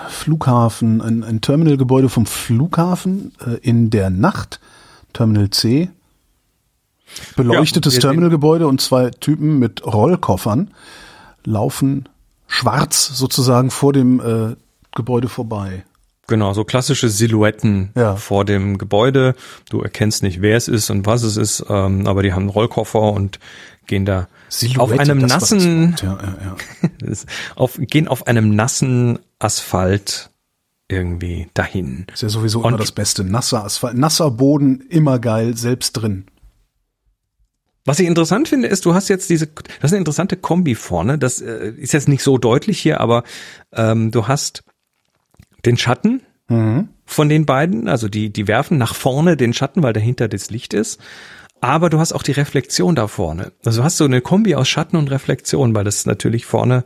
Flughafen, 0.07 1.01
ein, 1.01 1.23
ein 1.23 1.41
Terminalgebäude 1.41 2.09
vom 2.09 2.27
Flughafen 2.27 3.33
äh, 3.43 3.55
in 3.67 3.89
der 3.89 4.11
Nacht, 4.11 4.59
Terminal 5.13 5.49
C. 5.49 5.89
Beleuchtetes 7.35 7.95
Ja, 7.95 8.01
Terminalgebäude 8.01 8.67
und 8.67 8.81
zwei 8.81 9.09
Typen 9.09 9.57
mit 9.57 9.83
Rollkoffern 9.83 10.75
laufen 11.43 12.07
schwarz 12.45 13.07
sozusagen 13.07 13.71
vor 13.71 13.93
dem 13.93 14.19
äh, 14.19 14.55
Gebäude 14.93 15.27
vorbei. 15.27 15.85
Genau, 16.29 16.53
so 16.53 16.63
klassische 16.63 17.09
Silhouetten 17.09 17.89
Ja. 17.95 18.15
vor 18.15 18.45
dem 18.45 18.77
Gebäude. 18.77 19.35
Du 19.69 19.81
erkennst 19.81 20.23
nicht, 20.23 20.41
wer 20.41 20.55
es 20.55 20.67
ist 20.67 20.89
und 20.89 21.05
was 21.05 21.23
es 21.23 21.35
ist, 21.37 21.65
ähm, 21.69 22.07
aber 22.07 22.23
die 22.23 22.31
haben 22.33 22.43
einen 22.43 22.49
Rollkoffer 22.49 23.01
und 23.11 23.39
gehen 23.87 24.05
da 24.05 24.27
auf 24.77 24.91
einem 24.97 25.17
nassen, 25.17 25.91
Wort, 25.93 26.03
Ja, 26.03 26.17
ja, 26.45 26.55
auf, 27.55 27.77
gehen 27.79 28.07
auf 28.07 28.27
einem 28.27 28.55
nassen 28.55 29.19
Asphalt 29.39 30.29
irgendwie 30.87 31.47
dahin. 31.55 32.05
Ist 32.13 32.21
ja 32.23 32.29
sowieso 32.29 32.59
Und- 32.59 32.69
immer 32.69 32.77
das 32.77 32.91
Beste. 32.91 33.23
Nasser 33.23 33.63
Asphalt, 33.65 33.97
nasser 33.97 34.29
Boden, 34.31 34.81
immer 34.89 35.19
geil, 35.19 35.57
selbst 35.57 35.93
drin. 35.93 36.25
Was 37.85 37.99
ich 37.99 38.07
interessant 38.07 38.47
finde, 38.47 38.67
ist, 38.67 38.85
du 38.85 38.93
hast 38.93 39.07
jetzt 39.07 39.29
diese, 39.31 39.47
das 39.47 39.65
ist 39.85 39.93
eine 39.93 39.99
interessante 39.99 40.37
Kombi 40.37 40.75
vorne. 40.75 41.17
Das 41.17 41.41
äh, 41.41 41.73
ist 41.77 41.93
jetzt 41.93 42.07
nicht 42.07 42.21
so 42.21 42.37
deutlich 42.37 42.79
hier, 42.79 42.99
aber 42.99 43.23
ähm, 43.73 44.11
du 44.11 44.27
hast 44.27 44.63
den 45.65 45.77
Schatten 45.77 46.21
Mhm. 46.49 46.89
von 47.05 47.29
den 47.29 47.45
beiden, 47.45 47.87
also 47.87 48.07
die, 48.07 48.33
die 48.33 48.47
werfen 48.47 48.79
nach 48.79 48.95
vorne 48.95 49.37
den 49.37 49.53
Schatten, 49.53 49.83
weil 49.83 49.93
dahinter 49.93 50.27
das 50.27 50.49
Licht 50.49 50.73
ist. 50.73 50.99
Aber 51.61 51.89
du 51.89 51.99
hast 51.99 52.13
auch 52.13 52.23
die 52.23 52.31
Reflexion 52.31 52.95
da 52.95 53.07
vorne. 53.07 53.51
Also 53.63 53.81
du 53.81 53.83
hast 53.83 53.97
so 53.97 54.05
eine 54.05 54.21
Kombi 54.21 54.55
aus 54.55 54.67
Schatten 54.67 54.97
und 54.97 55.11
Reflexion, 55.11 55.75
weil 55.75 55.83
das 55.83 56.05
natürlich 56.05 56.45
vorne 56.45 56.85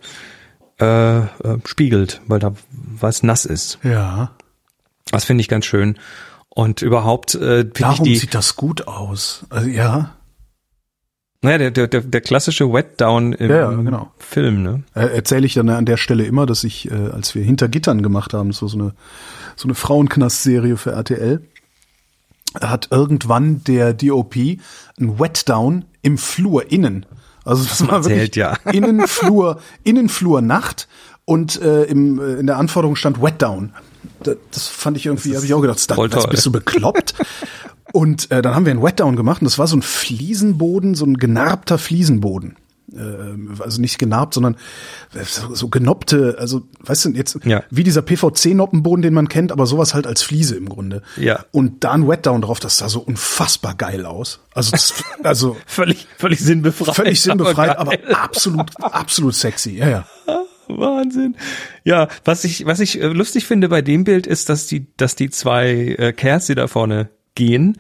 äh, 0.81 1.19
äh, 1.19 1.25
spiegelt, 1.65 2.21
weil 2.27 2.39
da 2.39 2.53
was 2.71 3.23
nass 3.23 3.45
ist. 3.45 3.79
Ja. 3.83 4.31
Das 5.11 5.23
finde 5.25 5.41
ich 5.41 5.47
ganz 5.47 5.65
schön. 5.65 5.97
Und 6.49 6.81
überhaupt 6.81 7.35
äh, 7.35 7.61
finde 7.61 7.67
ich 7.67 7.79
Darum 7.79 8.03
die, 8.05 8.15
sieht 8.17 8.33
das 8.33 8.55
gut 8.55 8.87
aus. 8.87 9.45
Also, 9.49 9.69
ja. 9.69 10.15
Naja, 11.43 11.57
der, 11.57 11.71
der, 11.71 11.87
der, 11.87 12.01
der 12.01 12.21
klassische 12.21 12.71
Wet-Down 12.71 13.33
im 13.33 13.49
Ja, 13.49 13.71
ja, 13.71 13.71
genau. 13.71 14.11
Film, 14.17 14.63
ne? 14.63 14.83
Äh, 14.95 15.07
erzähle 15.07 15.45
ich 15.45 15.53
dann 15.53 15.69
an 15.69 15.85
der 15.85 15.97
Stelle 15.97 16.23
immer, 16.23 16.45
dass 16.45 16.63
ich, 16.63 16.89
äh, 16.89 16.93
als 16.93 17.35
wir 17.35 17.43
hinter 17.43 17.67
Gittern 17.67 18.01
gemacht 18.01 18.33
haben, 18.33 18.51
so 18.53 18.67
so 18.67 18.77
eine 18.77 18.93
so 19.55 19.67
eine 19.67 19.75
Frauenknast-Serie 19.75 20.77
für 20.77 20.93
RTL, 20.93 21.41
hat 22.61 22.87
irgendwann 22.91 23.63
der 23.65 23.93
DOP 23.93 24.35
ein 24.35 25.19
Wetdown 25.19 25.85
im 26.01 26.17
Flur 26.17 26.71
innen. 26.71 27.05
Also 27.45 27.63
das 27.63 27.85
war 27.87 27.97
erzählt, 27.97 28.35
wirklich 28.35 28.35
ja. 28.35 28.55
Innenflur, 28.71 29.59
Innenflur 29.83 30.41
Nacht 30.41 30.87
und 31.25 31.61
äh, 31.61 31.83
im, 31.83 32.19
äh, 32.19 32.35
in 32.35 32.47
der 32.47 32.57
Anforderung 32.57 32.95
stand 32.95 33.21
Wetdown. 33.21 33.73
Das, 34.21 34.37
das 34.51 34.67
fand 34.67 34.97
ich 34.97 35.05
irgendwie, 35.05 35.35
habe 35.35 35.45
ich 35.45 35.53
auch 35.53 35.61
gedacht, 35.61 35.77
das, 35.77 35.87
das 35.87 35.95
toll. 35.97 36.29
bist 36.29 36.45
du 36.45 36.51
bekloppt. 36.51 37.15
Und 37.93 38.31
äh, 38.31 38.41
dann 38.41 38.55
haben 38.55 38.65
wir 38.65 38.71
einen 38.71 38.81
Wetdown 38.81 39.15
gemacht 39.15 39.41
und 39.41 39.45
das 39.45 39.59
war 39.59 39.67
so 39.67 39.77
ein 39.77 39.83
Fliesenboden, 39.83 40.95
so 40.95 41.05
ein 41.05 41.13
genarbter 41.15 41.77
Fliesenboden. 41.77 42.55
Äh, 42.91 43.61
also 43.61 43.79
nicht 43.79 43.99
genarbt, 43.99 44.33
sondern 44.33 44.57
so, 45.23 45.53
so 45.53 45.69
genoppte, 45.69 46.35
also 46.39 46.63
weißt 46.81 47.05
du, 47.05 47.09
jetzt 47.11 47.37
Ja. 47.45 47.63
wie 47.69 47.83
dieser 47.83 48.01
PVC-Noppenboden, 48.01 49.03
den 49.03 49.13
man 49.13 49.29
kennt, 49.29 49.51
aber 49.51 49.67
sowas 49.67 49.93
halt 49.93 50.07
als 50.07 50.23
Fliese 50.23 50.55
im 50.55 50.67
Grunde. 50.69 51.03
Ja. 51.17 51.45
Und 51.51 51.83
da 51.83 51.91
ein 51.91 52.07
Wetdown 52.07 52.41
drauf, 52.41 52.59
das 52.59 52.79
sah 52.79 52.89
so 52.89 52.99
unfassbar 52.99 53.75
geil 53.75 54.07
aus. 54.07 54.39
Also, 54.55 54.71
das, 54.71 54.95
also 55.23 55.55
Völlig, 55.67 56.07
völlig 56.17 56.39
sinnbefreit. 56.39 56.95
völlig 56.95 57.21
sinnbefreit, 57.21 57.77
aber, 57.77 57.91
geil. 57.95 58.15
absolut, 58.15 58.71
absolut 58.83 59.35
sexy. 59.35 59.77
Ja, 59.77 59.87
ja. 59.89 60.05
Wahnsinn. 60.67 61.35
Ja, 61.83 62.07
was 62.25 62.43
ich, 62.43 62.65
was 62.65 62.79
ich 62.79 62.99
äh, 62.99 63.07
lustig 63.07 63.45
finde 63.45 63.69
bei 63.69 63.83
dem 63.83 64.03
Bild 64.03 64.25
ist, 64.25 64.49
dass 64.49 64.65
die, 64.65 64.87
dass 64.97 65.15
die 65.15 65.29
zwei 65.29 65.95
äh, 65.99 66.13
die 66.47 66.55
da 66.55 66.67
vorne 66.67 67.09
gehen, 67.35 67.77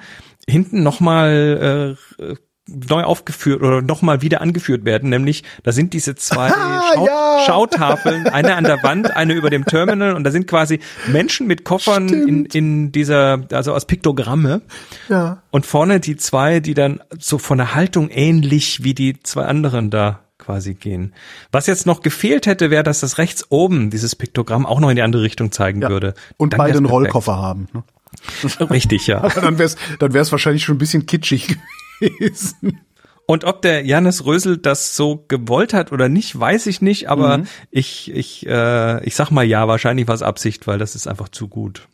hinten 0.47 0.83
nochmal 0.83 1.95
äh, 2.19 2.35
neu 2.67 3.03
aufgeführt 3.03 3.61
oder 3.61 3.81
nochmal 3.81 4.21
wieder 4.21 4.39
angeführt 4.39 4.85
werden, 4.85 5.09
nämlich 5.09 5.43
da 5.63 5.73
sind 5.73 5.93
diese 5.93 6.15
zwei 6.15 6.49
Schau 6.93 7.05
ja. 7.05 7.39
Schautafeln, 7.45 8.27
eine 8.27 8.55
an 8.55 8.63
der 8.63 8.81
Wand, 8.83 9.11
eine 9.11 9.33
über 9.33 9.49
dem 9.49 9.65
Terminal 9.65 10.13
und 10.13 10.23
da 10.23 10.31
sind 10.31 10.47
quasi 10.47 10.79
Menschen 11.07 11.45
mit 11.45 11.65
Koffern 11.65 12.07
in, 12.07 12.45
in 12.45 12.91
dieser, 12.93 13.41
also 13.51 13.73
aus 13.73 13.85
Piktogramme 13.85 14.61
Ja. 15.09 15.43
und 15.51 15.65
vorne 15.65 15.99
die 15.99 16.15
zwei, 16.15 16.61
die 16.61 16.73
dann 16.73 17.01
so 17.19 17.37
von 17.37 17.57
der 17.57 17.75
Haltung 17.75 18.09
ähnlich 18.09 18.83
wie 18.83 18.93
die 18.93 19.19
zwei 19.21 19.43
anderen 19.43 19.89
da 19.89 20.21
quasi 20.37 20.73
gehen. 20.73 21.13
Was 21.51 21.67
jetzt 21.67 21.85
noch 21.85 22.01
gefehlt 22.01 22.47
hätte, 22.47 22.69
wäre, 22.69 22.83
dass 22.83 23.01
das 23.01 23.17
rechts 23.17 23.45
oben 23.49 23.89
dieses 23.89 24.15
Piktogramm 24.15 24.65
auch 24.65 24.79
noch 24.79 24.89
in 24.89 24.95
die 24.95 25.01
andere 25.01 25.23
Richtung 25.23 25.51
zeigen 25.51 25.81
ja. 25.81 25.89
würde. 25.89 26.13
Und 26.37 26.53
Dann 26.53 26.57
beide 26.59 26.77
einen 26.77 26.85
perfekt. 26.85 26.93
Rollkoffer 26.93 27.37
haben. 27.37 27.67
Ne? 27.73 27.83
Richtig, 28.69 29.07
ja. 29.07 29.21
Aber 29.23 29.41
dann 29.41 29.57
wär's, 29.59 29.75
dann 29.99 30.13
wär's 30.13 30.31
wahrscheinlich 30.31 30.63
schon 30.63 30.75
ein 30.75 30.79
bisschen 30.79 31.05
kitschig 31.05 31.57
gewesen. 31.99 32.79
Und 33.25 33.45
ob 33.45 33.61
der 33.61 33.85
Janis 33.85 34.25
Rösel 34.25 34.57
das 34.57 34.95
so 34.97 35.23
gewollt 35.29 35.73
hat 35.73 35.91
oder 35.93 36.09
nicht, 36.09 36.37
weiß 36.37 36.67
ich 36.67 36.81
nicht, 36.81 37.09
aber 37.09 37.37
Mhm. 37.39 37.47
ich, 37.71 38.11
ich, 38.13 38.45
äh, 38.47 39.03
ich 39.05 39.15
sag 39.15 39.31
mal 39.31 39.45
ja, 39.45 39.67
wahrscheinlich 39.67 40.07
war 40.07 40.15
es 40.15 40.21
Absicht, 40.21 40.67
weil 40.67 40.77
das 40.77 40.93
ist 40.95 41.07
einfach 41.07 41.29
zu 41.29 41.47
gut. 41.47 41.87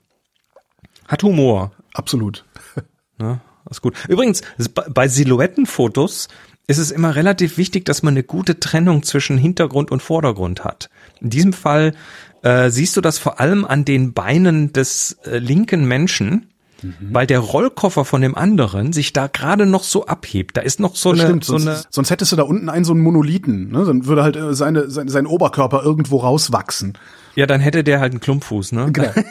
Hat 1.08 1.22
Humor. 1.24 1.72
Absolut. 1.94 2.46
Ne? 3.20 3.42
Ist 3.70 3.82
gut. 3.82 3.96
Übrigens, 4.08 4.42
es- 4.58 4.70
bei 4.70 5.08
Silhouettenfotos 5.08 6.30
ist 6.68 6.78
es 6.80 6.90
immer 6.92 7.16
relativ 7.16 7.58
wichtig, 7.58 7.86
dass 7.86 8.02
man 8.04 8.14
eine 8.14 8.24
gute 8.24 8.60
Trennung 8.60 9.04
zwischen 9.04 9.38
Hintergrund 9.38 9.92
und 9.92 10.02
Vordergrund 10.02 10.64
hat. 10.64 10.90
In 11.22 11.30
diesem 11.30 11.54
Fall 11.54 11.94
äh, 12.42 12.70
siehst 12.70 12.96
du 12.98 13.02
das 13.02 13.18
vor 13.18 13.40
allem 13.40 13.66
an 13.66 13.86
den 13.86 14.14
Beinen 14.14 14.72
des 14.74 15.18
äh, 15.26 15.38
linken 15.40 15.86
Menschen, 15.88 16.46
Mhm. 16.82 16.94
weil 17.12 17.28
der 17.28 17.40
Rollkoffer 17.40 18.06
von 18.06 18.22
dem 18.22 18.36
anderen 18.36 18.94
sich 18.94 19.12
da 19.12 19.28
gerade 19.28 19.66
noch 19.66 19.84
so 19.84 20.06
abhebt. 20.06 20.56
Da 20.56 20.62
ist 20.62 20.80
noch 20.80 20.96
so 20.96 21.12
Das 21.12 21.20
eine, 21.20 21.28
stimmt, 21.28 21.44
so 21.44 21.58
sonst, 21.58 21.68
eine 21.68 21.82
sonst 21.90 22.10
hättest 22.10 22.32
du 22.32 22.38
da 22.38 22.44
unten 22.44 22.70
einen 22.70 22.86
so 22.86 22.94
einen 22.94 23.02
Monolithen. 23.02 23.70
Ne? 23.70 23.84
Dann 23.84 24.06
würde 24.06 24.24
halt 24.24 24.38
äh, 24.38 24.54
seine, 24.56 24.90
sein, 24.90 25.10
sein 25.10 25.26
Oberkörper 25.26 25.84
irgendwo 25.84 26.20
rauswachsen. 26.20 26.98
Ja, 27.36 27.48
dann 27.48 27.60
hätte 27.60 27.84
der 27.84 28.00
halt 28.00 28.14
einen 28.14 28.22
Klumpfuß, 28.22 28.72
ne? 28.72 28.92
Genau. 28.94 29.12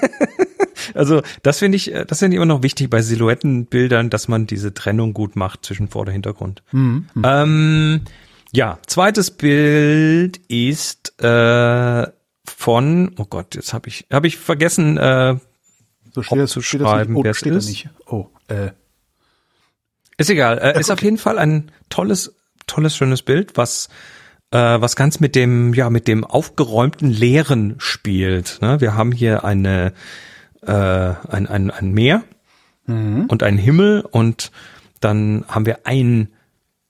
Also 0.94 1.22
das 1.42 1.58
finde 1.58 1.76
ich, 1.76 1.92
äh, 1.94 2.04
das 2.06 2.18
finde 2.20 2.34
ich 2.34 2.36
immer 2.36 2.46
noch 2.46 2.62
wichtig 2.62 2.88
bei 2.88 3.02
Silhouettenbildern, 3.02 4.10
dass 4.10 4.26
man 4.28 4.46
diese 4.46 4.72
Trennung 4.74 5.12
gut 5.12 5.36
macht 5.36 5.64
zwischen 5.64 5.88
Vorder- 5.88 6.10
und 6.10 6.14
Hintergrund. 6.14 6.62
Ähm, 6.72 8.00
ja, 8.52 8.78
zweites 8.86 9.30
Bild 9.30 10.38
ist 10.48 11.20
äh, 11.22 12.06
von, 12.46 13.14
oh 13.18 13.24
Gott, 13.24 13.54
jetzt 13.54 13.72
habe 13.72 13.88
ich, 13.88 14.06
habe 14.10 14.26
ich 14.26 14.38
vergessen, 14.38 14.96
äh, 14.96 15.36
So 16.12 16.22
steht 16.22 16.38
das, 16.38 16.50
zu 16.50 16.62
steht 16.62 16.80
das 16.80 16.88
schreiben, 16.88 17.12
nicht. 17.12 17.20
Oh, 17.20 17.24
wer 17.24 17.30
es 17.32 17.38
steht 17.38 17.54
ist? 17.54 17.68
nicht. 17.68 17.88
Oh, 18.06 18.26
äh, 18.48 18.70
ist 20.16 20.30
egal, 20.30 20.58
äh, 20.58 20.80
ist 20.80 20.90
auf 20.90 21.02
jeden 21.02 21.18
Fall 21.18 21.38
ein 21.38 21.70
tolles, 21.90 22.34
tolles, 22.66 22.96
schönes 22.96 23.22
Bild, 23.22 23.56
was 23.56 23.88
äh, 24.50 24.56
was 24.80 24.96
ganz 24.96 25.20
mit 25.20 25.34
dem, 25.34 25.74
ja, 25.74 25.90
mit 25.90 26.08
dem 26.08 26.24
aufgeräumten 26.24 27.10
Leeren 27.10 27.74
spielt. 27.78 28.58
Ne? 28.62 28.80
Wir 28.80 28.94
haben 28.94 29.12
hier 29.12 29.44
eine, 29.44 29.92
äh, 30.62 30.72
ein, 30.72 31.46
ein, 31.46 31.70
ein 31.70 31.92
Meer 31.92 32.24
und 32.86 33.42
einen 33.42 33.58
Himmel 33.58 34.00
und 34.00 34.50
dann 35.00 35.44
haben 35.46 35.66
wir 35.66 35.80
ein 35.84 36.32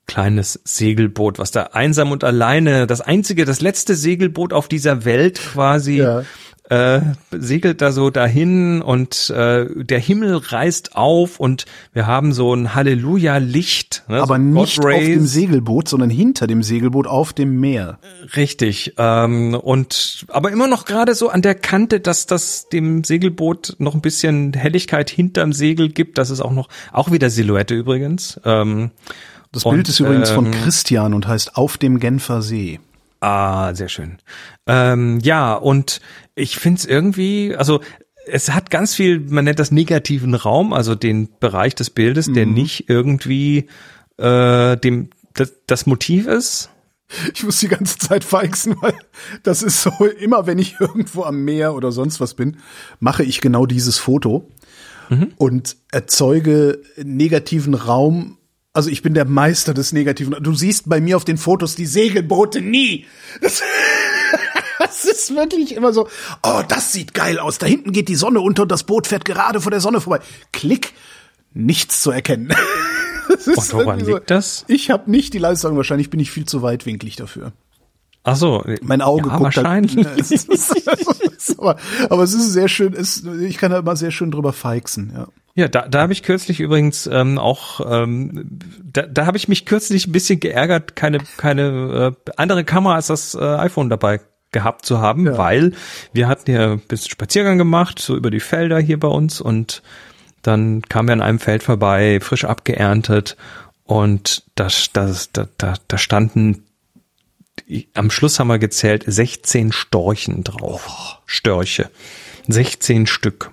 kleines 0.09 0.61
Segelboot, 0.65 1.39
was 1.39 1.53
da 1.53 1.63
einsam 1.75 2.11
und 2.11 2.25
alleine, 2.25 2.87
das 2.89 3.01
einzige, 3.01 3.45
das 3.45 3.61
letzte 3.61 3.95
Segelboot 3.95 4.53
auf 4.53 4.67
dieser 4.67 5.05
Welt 5.05 5.39
quasi 5.39 5.99
Ja. 5.99 6.25
äh, 6.71 7.01
segelt 7.31 7.81
da 7.81 7.93
so 7.93 8.11
dahin 8.11 8.83
und 8.83 9.31
äh, 9.31 9.67
der 9.77 9.99
Himmel 9.99 10.37
reißt 10.37 10.97
auf 10.97 11.39
und 11.41 11.65
wir 11.95 12.07
haben 12.07 12.33
so 12.33 12.53
ein 12.55 12.75
Halleluja-Licht. 12.75 14.05
Ne? 14.09 14.21
aber 14.23 14.37
so 14.37 14.41
nicht 14.43 14.79
auf 14.79 14.85
dem. 14.99 15.27
Segelboot, 15.27 15.89
sondern 15.89 16.11
hinter 16.11 16.47
dem 16.47 16.63
Segelboot 16.63 17.07
auf 17.07 17.33
dem 17.33 17.59
Meer. 17.61 17.99
Richtig. 18.37 18.95
Ähm, 18.99 19.55
und 19.55 20.27
aber 20.29 20.51
immer 20.51 20.69
noch 20.69 20.85
gerade 20.85 21.15
so 21.15 21.29
an 21.29 21.43
der 21.43 21.55
Kante, 21.55 22.01
dass 22.01 22.27
das 22.27 22.69
dem 22.69 23.05
Segelboot 23.05 23.77
noch 23.79 23.95
ein 23.95 24.01
bisschen 24.01 24.53
Helligkeit 24.55 25.11
hinterm 25.11 25.53
Segel 25.53 25.89
gibt. 25.91 26.19
Das 26.19 26.31
ist 26.31 26.41
auch 26.41 26.53
noch, 26.53 26.69
auch 26.93 27.11
wieder 27.11 27.31
Silhouette 27.31 27.75
übrigens. 27.75 28.41
Ähm, 28.45 28.91
Das 29.53 29.65
Und, 29.65 29.75
Bild 29.75 29.89
ist 29.89 30.01
übrigens 30.01 30.31
von 30.31 30.47
ähm, 30.47 30.53
Christian 30.53 31.15
und 31.15 31.27
heißt 31.27 31.57
Auf 31.57 31.79
dem 31.79 32.01
Genfer 32.01 32.43
See. 32.43 32.81
Ah, 33.21 33.75
sehr 33.75 33.89
schön. 33.89 34.19
Ähm, 34.67 35.19
ja, 35.23 35.55
und 35.55 36.01
ich 36.35 36.57
find's 36.57 36.85
irgendwie, 36.85 37.55
also 37.57 37.81
es 38.27 38.51
hat 38.53 38.71
ganz 38.71 38.95
viel, 38.95 39.21
man 39.21 39.45
nennt 39.45 39.59
das 39.59 39.73
negativen 39.73 40.35
Raum, 40.35 40.73
also 40.73 40.95
den 40.95 41.29
Bereich 41.41 41.75
des 41.75 41.91
Bildes, 41.91 42.31
der 42.33 42.47
nicht 42.47 42.89
irgendwie 42.89 43.69
äh, 44.19 44.77
dem 44.77 45.11
das, 45.35 45.53
das 45.67 45.87
Motiv 45.87 46.27
ist. 46.27 46.71
Ich 47.33 47.43
muss 47.43 47.59
die 47.59 47.69
ganze 47.69 47.97
Zeit 47.97 48.23
feixen, 48.23 48.77
weil 48.83 48.95
das 49.43 49.63
ist 49.63 49.83
so, 49.83 49.91
immer 50.21 50.47
wenn 50.47 50.59
ich 50.59 50.79
irgendwo 50.79 51.23
am 51.23 51.43
Meer 51.43 51.75
oder 51.75 51.91
sonst 51.91 52.21
was 52.21 52.35
bin, 52.35 52.59
mache 53.01 53.23
ich 53.23 53.41
genau 53.41 53.65
dieses 53.65 53.99
Foto 53.99 54.47
und 55.39 55.77
erzeuge 55.91 56.83
negativen 57.03 57.75
Raum. 57.75 58.37
Also 58.73 58.91
ich 58.91 59.03
bin 59.03 59.15
der 59.15 59.25
Meister 59.25 59.75
des 59.75 59.93
negativen. 59.93 60.37
Du 60.43 60.55
siehst 60.55 60.89
bei 60.89 61.01
mir 61.01 61.17
auf 61.17 61.25
den 61.25 61.39
Fotos 61.39 61.75
die 61.75 61.87
Segelboote 61.87 62.61
nie. 62.61 63.07
Das, 63.41 63.63
das 64.79 65.05
ist 65.05 65.35
wirklich 65.35 65.75
immer 65.75 65.93
so, 65.93 66.09
oh, 66.43 66.63
das 66.69 66.93
sieht 66.93 67.15
geil 67.15 67.39
aus. 67.39 67.59
Da 67.59 67.67
hinten 67.67 67.93
geht 67.93 68.09
die 68.09 68.15
Sonne 68.15 68.41
unter 68.41 68.63
und 68.63 68.73
das 68.73 68.85
Boot 68.85 69.07
fährt 69.07 69.25
gerade 69.25 69.61
vor 69.61 69.71
der 69.71 69.81
Sonne 69.81 70.01
vorbei. 70.01 70.21
Klick, 70.53 70.93
nichts 71.53 72.03
zu 72.03 72.11
erkennen. 72.11 72.55
Das 73.29 73.47
ist 73.47 73.59
Und 73.59 73.73
woran 73.75 73.99
irgendwie 73.99 74.13
liegt 74.15 74.31
das? 74.31 74.65
Ich 74.69 74.91
habe 74.91 75.11
nicht 75.11 75.35
die 75.35 75.39
Leistung, 75.39 75.77
wahrscheinlich 75.77 76.09
bin 76.09 76.19
ich 76.19 76.31
viel 76.31 76.47
zu 76.47 76.63
weitwinklig 76.63 77.17
dafür. 77.17 77.53
Ach 78.23 78.37
so. 78.37 78.65
Mein 78.83 79.03
Auge 79.03 79.29
ja, 79.29 79.37
guckt 79.37 79.57
wahrscheinlich. 79.57 79.97
Halt, 80.07 80.19
es 80.19 80.31
ist, 80.31 81.59
aber, 81.59 81.77
aber 82.09 82.23
es 82.23 82.33
ist 82.33 82.53
sehr 82.53 82.69
schön, 82.69 82.95
es, 82.95 83.25
ich 83.25 83.59
kann 83.59 83.71
da 83.71 83.81
immer 83.81 83.97
sehr 83.97 84.11
schön 84.11 84.31
drüber 84.31 84.55
feixen, 84.55 85.13
ja. 85.15 85.29
Ja, 85.59 85.67
da, 85.67 85.89
da 85.89 86.03
habe 86.03 86.13
ich 86.13 86.23
kürzlich 86.23 86.61
übrigens 86.61 87.09
ähm, 87.09 87.37
auch, 87.37 87.81
ähm, 87.85 88.47
da, 88.81 89.03
da 89.03 89.27
habe 89.27 89.37
ich 89.37 89.49
mich 89.49 89.67
kürzlich 89.67 90.07
ein 90.07 90.13
bisschen 90.13 90.39
geärgert, 90.39 90.95
keine, 90.95 91.19
keine 91.37 92.15
äh, 92.27 92.31
andere 92.37 92.63
Kamera 92.63 92.95
als 92.95 93.09
das 93.09 93.35
äh, 93.35 93.41
iPhone 93.41 93.91
dabei 93.91 94.21
gehabt 94.53 94.87
zu 94.87 95.01
haben, 95.01 95.27
Ja. 95.27 95.37
weil 95.37 95.73
wir 96.13 96.29
hatten 96.29 96.53
ja 96.53 96.75
ein 96.75 96.79
bisschen 96.79 97.11
Spaziergang 97.11 97.59
gemacht, 97.59 97.99
so 97.99 98.15
über 98.15 98.31
die 98.31 98.39
Felder 98.39 98.79
hier 98.79 99.01
bei 99.01 99.09
uns 99.09 99.41
und 99.41 99.83
dann 100.43 100.83
kamen 100.83 101.09
wir 101.09 101.15
an 101.15 101.23
einem 101.23 101.41
Feld 101.41 101.65
vorbei, 101.65 102.21
frisch 102.23 102.45
abgeerntet 102.45 103.37
und 103.83 104.45
das, 104.55 104.91
das, 104.93 105.33
da, 105.33 105.49
da, 105.59 105.75
da 105.89 105.99
standen 105.99 106.63
am 107.95 108.13
Schluss 108.13 108.39
haben 108.39 108.47
wir 108.47 108.61
gezählt 108.61 109.03
16 109.09 109.73
Storchen 109.73 110.45
drauf. 110.45 111.19
Störche. 111.27 111.91
16 112.47 113.09
Stück. 113.09 113.51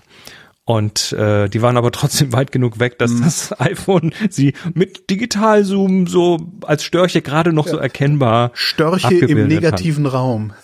Und 0.67 1.13
äh, 1.13 1.47
die 1.47 1.61
waren 1.61 1.77
aber 1.77 1.91
trotzdem 1.91 2.33
weit 2.33 2.51
genug 2.51 2.79
weg, 2.79 2.97
dass 2.97 3.21
das 3.21 3.59
iPhone 3.59 4.13
sie 4.31 4.53
mit 4.73 5.11
Digitalzoom 5.11 6.07
so 6.07 6.39
als 6.63 6.83
Störche 6.83 7.21
gerade 7.21 7.53
noch 7.53 7.67
so 7.67 7.77
erkennbar 7.77 8.49
Störche 8.55 9.13
im 9.13 9.47
negativen 9.47 10.05
Raum. 10.05 10.53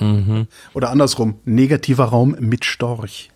Ja. 0.00 0.46
Oder 0.72 0.90
andersrum, 0.90 1.36
negativer 1.44 2.06
Raum 2.06 2.34
mit 2.40 2.64
Storch. 2.64 3.30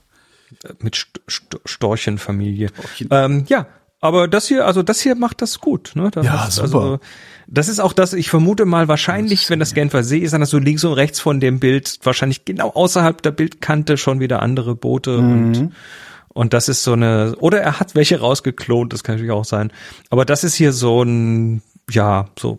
hat. 0.65 0.83
mit 0.83 0.97
St 0.97 1.61
Storchenfamilie. 1.65 2.71
Storchen. 2.75 3.09
Ähm, 3.13 3.45
ja, 3.47 3.69
aber 4.01 4.29
das 4.29 4.47
hier, 4.47 4.67
also 4.67 4.83
das 4.83 5.01
hier 5.01 5.15
macht 5.15 5.43
das 5.43 5.61
gut. 5.61 5.93
Ne? 5.95 6.11
Das 6.13 6.25
Ja, 6.25 6.47
ist, 6.47 6.55
super. 6.57 6.63
Also, 6.65 7.01
das 7.47 7.69
ist 7.69 7.81
auch 7.81 7.93
das, 7.93 8.13
ich 8.13 8.31
vermute 8.31 8.65
mal 8.67 8.89
wahrscheinlich, 8.89 9.49
wenn 9.51 9.59
das 9.59 9.75
Genfer 9.75 10.05
See 10.05 10.19
ist, 10.19 10.33
dann 10.33 10.43
hast 10.43 10.53
du 10.53 10.59
links 10.59 10.85
und 10.85 10.93
rechts 10.93 11.19
von 11.21 11.41
dem 11.41 11.59
Bild 11.61 11.99
wahrscheinlich 12.03 12.45
genau 12.45 12.71
außerhalb 12.71 13.21
der 13.23 13.31
Bildkante 13.31 13.97
schon 13.97 14.21
wieder 14.21 14.43
andere 14.43 14.75
Boote 14.75 15.19
Mhm. 15.19 15.47
und 15.47 15.73
und 16.35 16.53
das 16.53 16.69
ist 16.69 16.85
so 16.85 16.93
eine, 16.93 17.35
oder 17.41 17.61
er 17.61 17.81
hat 17.81 17.97
welche 17.97 18.21
rausgeklont, 18.21 18.93
das 18.93 19.03
kann 19.03 19.17
natürlich 19.17 19.33
auch 19.33 19.45
sein. 19.47 19.73
Aber 20.09 20.25
das 20.25 20.45
ist 20.45 20.55
hier 20.55 20.73
so 20.73 21.03
ein, 21.03 21.63
ja, 21.91 22.27
so, 22.39 22.59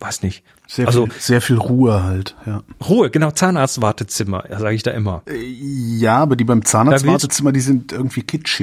weiß 0.00 0.22
nicht. 0.24 0.42
Sehr, 0.66 0.88
also 0.88 1.06
viel, 1.06 1.14
sehr 1.20 1.40
viel 1.40 1.58
Ruhe 1.58 2.02
halt, 2.02 2.34
ja. 2.44 2.62
Ruhe, 2.88 3.10
genau, 3.10 3.30
Zahnarztwartezimmer, 3.30 4.44
sage 4.58 4.74
ich 4.74 4.82
da 4.82 4.90
immer. 4.90 5.22
Ja, 5.30 6.16
aber 6.16 6.34
die 6.34 6.42
beim 6.42 6.64
Zahnarztwartezimmer, 6.64 7.52
die 7.52 7.60
sind 7.60 7.92
irgendwie 7.92 8.22
kitsch, 8.22 8.58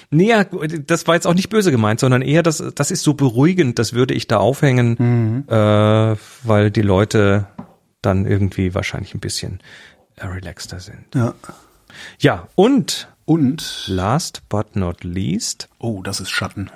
ja. 0.00 0.06
Nee, 0.10 0.28
ja, 0.30 0.44
das 0.44 1.06
war 1.06 1.14
jetzt 1.14 1.26
auch 1.26 1.34
nicht 1.34 1.48
böse 1.50 1.70
gemeint, 1.70 2.00
sondern 2.00 2.22
eher, 2.22 2.42
das, 2.42 2.62
das 2.74 2.90
ist 2.90 3.02
so 3.02 3.14
beruhigend, 3.14 3.78
das 3.78 3.92
würde 3.92 4.14
ich 4.14 4.26
da 4.26 4.38
aufhängen, 4.38 4.96
Mhm. 4.98 5.44
äh, 5.48 6.16
weil 6.44 6.70
die 6.70 6.82
Leute 6.82 7.46
dann 8.02 8.26
irgendwie 8.26 8.74
wahrscheinlich 8.74 9.14
ein 9.14 9.20
bisschen 9.20 9.60
äh, 10.16 10.26
relaxter 10.26 10.80
sind. 10.80 11.04
Ja. 11.14 11.34
Ja, 12.18 12.48
und 12.54 13.08
Und, 13.24 13.84
last 13.88 14.48
but 14.48 14.76
not 14.76 15.04
least, 15.04 15.68
oh, 15.78 16.02
das 16.02 16.20
ist 16.20 16.30
Schatten. 16.30 16.70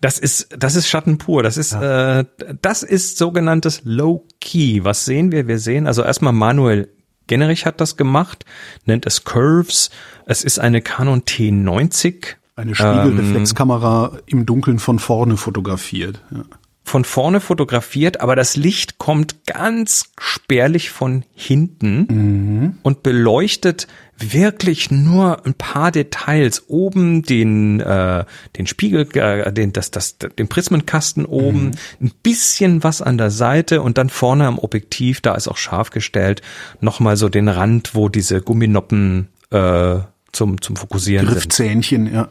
das 0.00 0.18
ist, 0.18 0.48
das 0.58 0.74
ist 0.76 0.88
Schatten 0.88 1.18
pur. 1.18 1.42
Das 1.42 1.56
ist, 1.56 1.72
äh, 1.72 2.24
das 2.62 2.82
ist 2.82 3.18
sogenanntes 3.18 3.82
Low 3.84 4.24
Key. 4.40 4.84
Was 4.84 5.04
sehen 5.04 5.32
wir? 5.32 5.46
Wir 5.48 5.58
sehen 5.58 5.86
also 5.86 6.02
erstmal 6.02 6.32
Manuel 6.32 6.88
Generich 7.26 7.66
hat 7.66 7.78
das 7.82 7.98
gemacht, 7.98 8.46
nennt 8.86 9.04
es 9.04 9.24
Curves. 9.24 9.90
Es 10.24 10.44
ist 10.44 10.58
eine 10.60 10.80
Canon 10.80 11.22
T90 11.24 12.36
Eine 12.58 12.74
Spiegelreflexkamera 12.74 14.10
ähm, 14.14 14.20
im 14.26 14.46
Dunkeln 14.46 14.80
von 14.80 14.98
vorne 14.98 15.36
fotografiert. 15.36 16.20
Ja. 16.32 16.42
Von 16.82 17.04
vorne 17.04 17.40
fotografiert, 17.40 18.20
aber 18.20 18.34
das 18.34 18.56
Licht 18.56 18.98
kommt 18.98 19.46
ganz 19.46 20.10
spärlich 20.18 20.90
von 20.90 21.24
hinten 21.34 22.06
mhm. 22.08 22.78
und 22.82 23.04
beleuchtet 23.04 23.86
wirklich 24.18 24.90
nur 24.90 25.46
ein 25.46 25.54
paar 25.54 25.92
Details. 25.92 26.64
Oben 26.66 27.22
den, 27.22 27.78
äh, 27.78 28.24
den 28.56 28.66
Spiegel, 28.66 29.06
äh, 29.16 29.52
den, 29.52 29.72
das, 29.72 29.92
das, 29.92 30.18
den 30.18 30.48
Prismenkasten 30.48 31.26
oben, 31.26 31.66
mhm. 31.66 32.06
ein 32.06 32.12
bisschen 32.24 32.82
was 32.82 33.02
an 33.02 33.18
der 33.18 33.30
Seite 33.30 33.82
und 33.82 33.98
dann 33.98 34.08
vorne 34.08 34.48
am 34.48 34.58
Objektiv, 34.58 35.20
da 35.20 35.36
ist 35.36 35.46
auch 35.46 35.58
scharf 35.58 35.90
gestellt, 35.90 36.42
nochmal 36.80 37.16
so 37.16 37.28
den 37.28 37.46
Rand, 37.46 37.94
wo 37.94 38.08
diese 38.08 38.40
Gumminoppen 38.40 39.28
äh, 39.50 39.98
zum, 40.32 40.60
zum 40.60 40.74
Fokussieren 40.74 41.28
Griffzähnchen, 41.28 42.06
sind. 42.06 42.14
ja. 42.14 42.28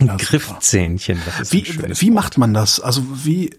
Ein 0.00 0.16
Griffzähnchen, 0.16 1.18
Wie, 1.50 1.64
wie 2.00 2.10
macht 2.10 2.38
man 2.38 2.54
das? 2.54 2.80
Also 2.80 3.04
wie, 3.24 3.56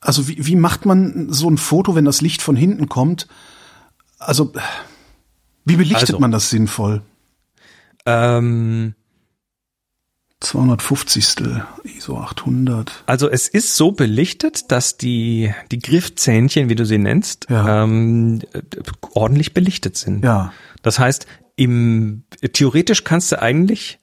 also 0.00 0.28
wie, 0.28 0.46
wie 0.46 0.56
macht 0.56 0.86
man 0.86 1.32
so 1.32 1.48
ein 1.50 1.58
Foto, 1.58 1.94
wenn 1.94 2.04
das 2.04 2.20
Licht 2.20 2.42
von 2.42 2.56
hinten 2.56 2.88
kommt? 2.88 3.26
Also, 4.18 4.52
wie 5.64 5.76
belichtet 5.76 6.10
also, 6.10 6.18
man 6.20 6.30
das 6.30 6.50
sinnvoll? 6.50 7.02
Ähm, 8.06 8.94
250. 10.40 11.36
ISO 11.84 12.18
800. 12.18 13.04
Also 13.06 13.28
es 13.28 13.46
ist 13.46 13.76
so 13.76 13.92
belichtet, 13.92 14.70
dass 14.72 14.96
die, 14.96 15.52
die 15.70 15.78
Griffzähnchen, 15.78 16.68
wie 16.70 16.74
du 16.74 16.86
sie 16.86 16.98
nennst, 16.98 17.46
ja. 17.50 17.84
ähm, 17.84 18.40
ordentlich 19.12 19.52
belichtet 19.52 19.96
sind. 19.96 20.24
Ja. 20.24 20.52
Das 20.82 20.98
heißt, 20.98 21.26
im, 21.56 22.24
theoretisch 22.52 23.04
kannst 23.04 23.32
du 23.32 23.42
eigentlich 23.42 23.98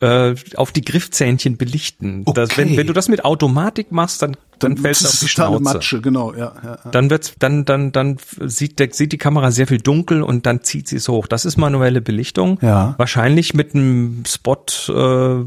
äh, 0.00 0.34
auf 0.56 0.72
die 0.72 0.82
Griffzähnchen 0.82 1.56
belichten. 1.56 2.22
Okay. 2.26 2.34
Das, 2.34 2.58
wenn, 2.58 2.76
wenn 2.76 2.86
du 2.86 2.92
das 2.92 3.08
mit 3.08 3.24
Automatik 3.24 3.92
machst, 3.92 4.22
dann 4.22 4.36
dann, 4.58 4.76
fällt 4.78 4.96
es 4.96 5.06
auf 5.06 5.20
die 5.20 5.28
Schnauze. 5.28 5.62
Matsche, 5.62 6.00
genau, 6.00 6.32
ja, 6.32 6.52
ja, 6.64 6.78
ja. 6.84 6.90
Dann 6.90 7.10
wird's, 7.10 7.34
dann, 7.38 7.66
dann, 7.66 7.92
dann 7.92 8.16
sieht, 8.40 8.78
der, 8.78 8.88
sieht 8.90 9.12
die 9.12 9.18
Kamera 9.18 9.50
sehr 9.50 9.66
viel 9.66 9.78
dunkel 9.78 10.22
und 10.22 10.46
dann 10.46 10.62
zieht 10.62 10.88
sie 10.88 10.96
es 10.96 11.08
hoch. 11.08 11.26
Das 11.26 11.44
ist 11.44 11.58
manuelle 11.58 12.00
Belichtung. 12.00 12.58
Ja. 12.62 12.94
Wahrscheinlich 12.96 13.52
mit 13.52 13.74
einem 13.74 14.24
Spot 14.26 14.64
äh, 14.88 15.44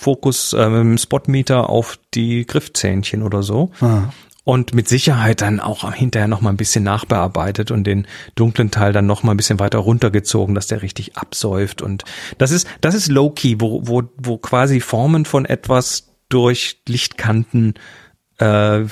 Fokus, 0.00 0.52
äh, 0.54 0.98
Spotmeter 0.98 1.70
auf 1.70 1.98
die 2.14 2.46
Griffzähnchen 2.46 3.22
oder 3.22 3.42
so. 3.42 3.70
Ah 3.80 4.08
und 4.48 4.72
mit 4.72 4.88
Sicherheit 4.88 5.42
dann 5.42 5.60
auch 5.60 5.92
hinterher 5.92 6.26
noch 6.26 6.40
mal 6.40 6.48
ein 6.48 6.56
bisschen 6.56 6.82
nachbearbeitet 6.82 7.70
und 7.70 7.84
den 7.84 8.06
dunklen 8.34 8.70
Teil 8.70 8.94
dann 8.94 9.04
noch 9.04 9.22
mal 9.22 9.32
ein 9.32 9.36
bisschen 9.36 9.60
weiter 9.60 9.76
runtergezogen, 9.76 10.54
dass 10.54 10.68
der 10.68 10.80
richtig 10.80 11.18
absäuft 11.18 11.82
und 11.82 12.04
das 12.38 12.50
ist 12.50 12.66
das 12.80 12.94
ist 12.94 13.08
low 13.08 13.28
key, 13.28 13.56
wo 13.58 13.86
wo 13.86 14.04
wo 14.16 14.38
quasi 14.38 14.80
Formen 14.80 15.26
von 15.26 15.44
etwas 15.44 16.14
durch 16.30 16.80
Lichtkanten 16.88 17.74
äh, 18.38 18.84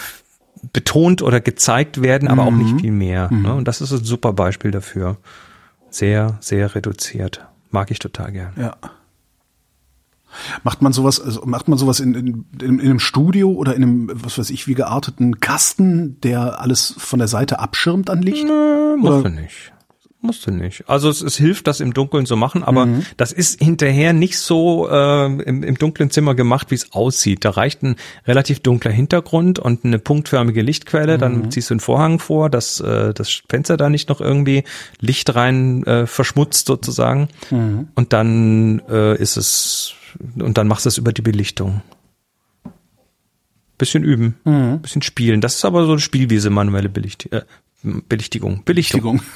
betont 0.74 1.22
oder 1.22 1.40
gezeigt 1.40 2.02
werden, 2.02 2.28
aber 2.28 2.42
mhm. 2.42 2.48
auch 2.48 2.58
nicht 2.58 2.74
mhm. 2.74 2.80
viel 2.80 2.92
mehr. 2.92 3.32
Mhm. 3.32 3.42
Ne? 3.42 3.54
Und 3.54 3.66
das 3.66 3.80
ist 3.80 3.92
ein 3.92 4.04
super 4.04 4.34
Beispiel 4.34 4.72
dafür. 4.72 5.16
Sehr 5.88 6.36
sehr 6.40 6.74
reduziert, 6.74 7.46
mag 7.70 7.90
ich 7.90 7.98
total 7.98 8.30
gern. 8.30 8.52
Ja. 8.58 8.76
Macht 10.62 10.82
man 10.82 10.92
sowas, 10.92 11.20
also 11.20 11.42
macht 11.44 11.68
man 11.68 11.78
sowas 11.78 12.00
in, 12.00 12.14
in, 12.14 12.44
in, 12.60 12.80
einem 12.80 13.00
Studio 13.00 13.50
oder 13.52 13.74
in 13.74 13.82
einem, 13.82 14.10
was 14.12 14.38
weiß 14.38 14.50
ich, 14.50 14.66
wie 14.66 14.74
gearteten 14.74 15.40
Kasten, 15.40 16.20
der 16.20 16.60
alles 16.60 16.94
von 16.98 17.18
der 17.18 17.28
Seite 17.28 17.58
abschirmt 17.58 18.10
an 18.10 18.22
Licht? 18.22 18.46
Nö, 18.46 18.96
muss 18.96 19.24
er 19.24 19.30
nicht. 19.30 19.72
Musste 20.26 20.50
nicht. 20.50 20.88
Also 20.88 21.08
es, 21.08 21.22
es 21.22 21.36
hilft, 21.36 21.66
das 21.66 21.80
im 21.80 21.94
Dunkeln 21.94 22.26
zu 22.26 22.36
machen, 22.36 22.64
aber 22.64 22.86
mhm. 22.86 23.06
das 23.16 23.32
ist 23.32 23.62
hinterher 23.62 24.12
nicht 24.12 24.38
so 24.38 24.88
äh, 24.90 25.26
im, 25.26 25.62
im 25.62 25.76
dunklen 25.76 26.10
Zimmer 26.10 26.34
gemacht, 26.34 26.70
wie 26.70 26.74
es 26.74 26.92
aussieht. 26.92 27.44
Da 27.44 27.50
reicht 27.50 27.82
ein 27.82 27.96
relativ 28.26 28.60
dunkler 28.60 28.90
Hintergrund 28.90 29.58
und 29.58 29.84
eine 29.84 29.98
punktförmige 29.98 30.62
Lichtquelle. 30.62 31.16
Mhm. 31.16 31.20
Dann 31.20 31.50
ziehst 31.50 31.70
du 31.70 31.74
einen 31.74 31.80
Vorhang 31.80 32.18
vor, 32.18 32.50
dass 32.50 32.80
äh, 32.80 33.14
das 33.14 33.42
Fenster 33.48 33.76
da 33.76 33.88
nicht 33.88 34.08
noch 34.08 34.20
irgendwie 34.20 34.64
Licht 35.00 35.34
rein 35.34 35.84
äh, 35.84 36.06
verschmutzt 36.06 36.66
sozusagen. 36.66 37.28
Mhm. 37.50 37.88
Und 37.94 38.12
dann 38.12 38.82
äh, 38.88 39.16
ist 39.16 39.36
es 39.36 39.94
und 40.38 40.58
dann 40.58 40.68
machst 40.68 40.84
du 40.84 40.88
es 40.88 40.98
über 40.98 41.12
die 41.12 41.22
Belichtung. 41.22 41.82
Bisschen 43.78 44.04
üben, 44.04 44.36
mhm. 44.44 44.80
bisschen 44.80 45.02
spielen. 45.02 45.40
Das 45.40 45.56
ist 45.56 45.64
aber 45.64 45.84
so 45.84 45.92
eine 45.92 46.00
Spielwiese, 46.00 46.50
manuelle 46.50 46.88
Belicht 46.88 47.30
äh, 47.32 47.42
Belichtigung. 47.82 48.62
Belichtigung. 48.64 49.20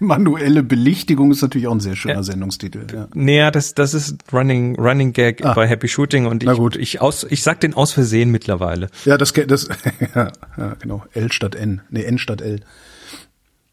Manuelle 0.00 0.62
Belichtigung 0.62 1.32
ist 1.32 1.42
natürlich 1.42 1.66
auch 1.66 1.74
ein 1.74 1.80
sehr 1.80 1.96
schöner 1.96 2.14
ja. 2.16 2.22
Sendungstitel. 2.22 2.86
Ja. 2.92 3.08
Naja, 3.14 3.50
das, 3.50 3.74
das 3.74 3.94
ist 3.94 4.16
Running, 4.32 4.76
Running 4.76 5.12
Gag 5.12 5.44
ah. 5.44 5.54
bei 5.54 5.66
Happy 5.66 5.88
Shooting 5.88 6.26
und 6.26 6.44
ich, 6.44 6.50
gut. 6.50 6.76
ich, 6.76 7.00
aus, 7.00 7.26
ich 7.28 7.42
sag 7.42 7.60
den 7.60 7.74
aus 7.74 7.92
Versehen 7.92 8.30
mittlerweile. 8.30 8.90
Ja, 9.04 9.18
das, 9.18 9.32
das 9.32 9.68
ja, 10.14 10.30
ja, 10.56 10.74
genau. 10.78 11.04
L 11.14 11.32
statt 11.32 11.56
N. 11.56 11.80
Nee, 11.90 12.04
N 12.04 12.18
statt 12.18 12.40
L. 12.40 12.60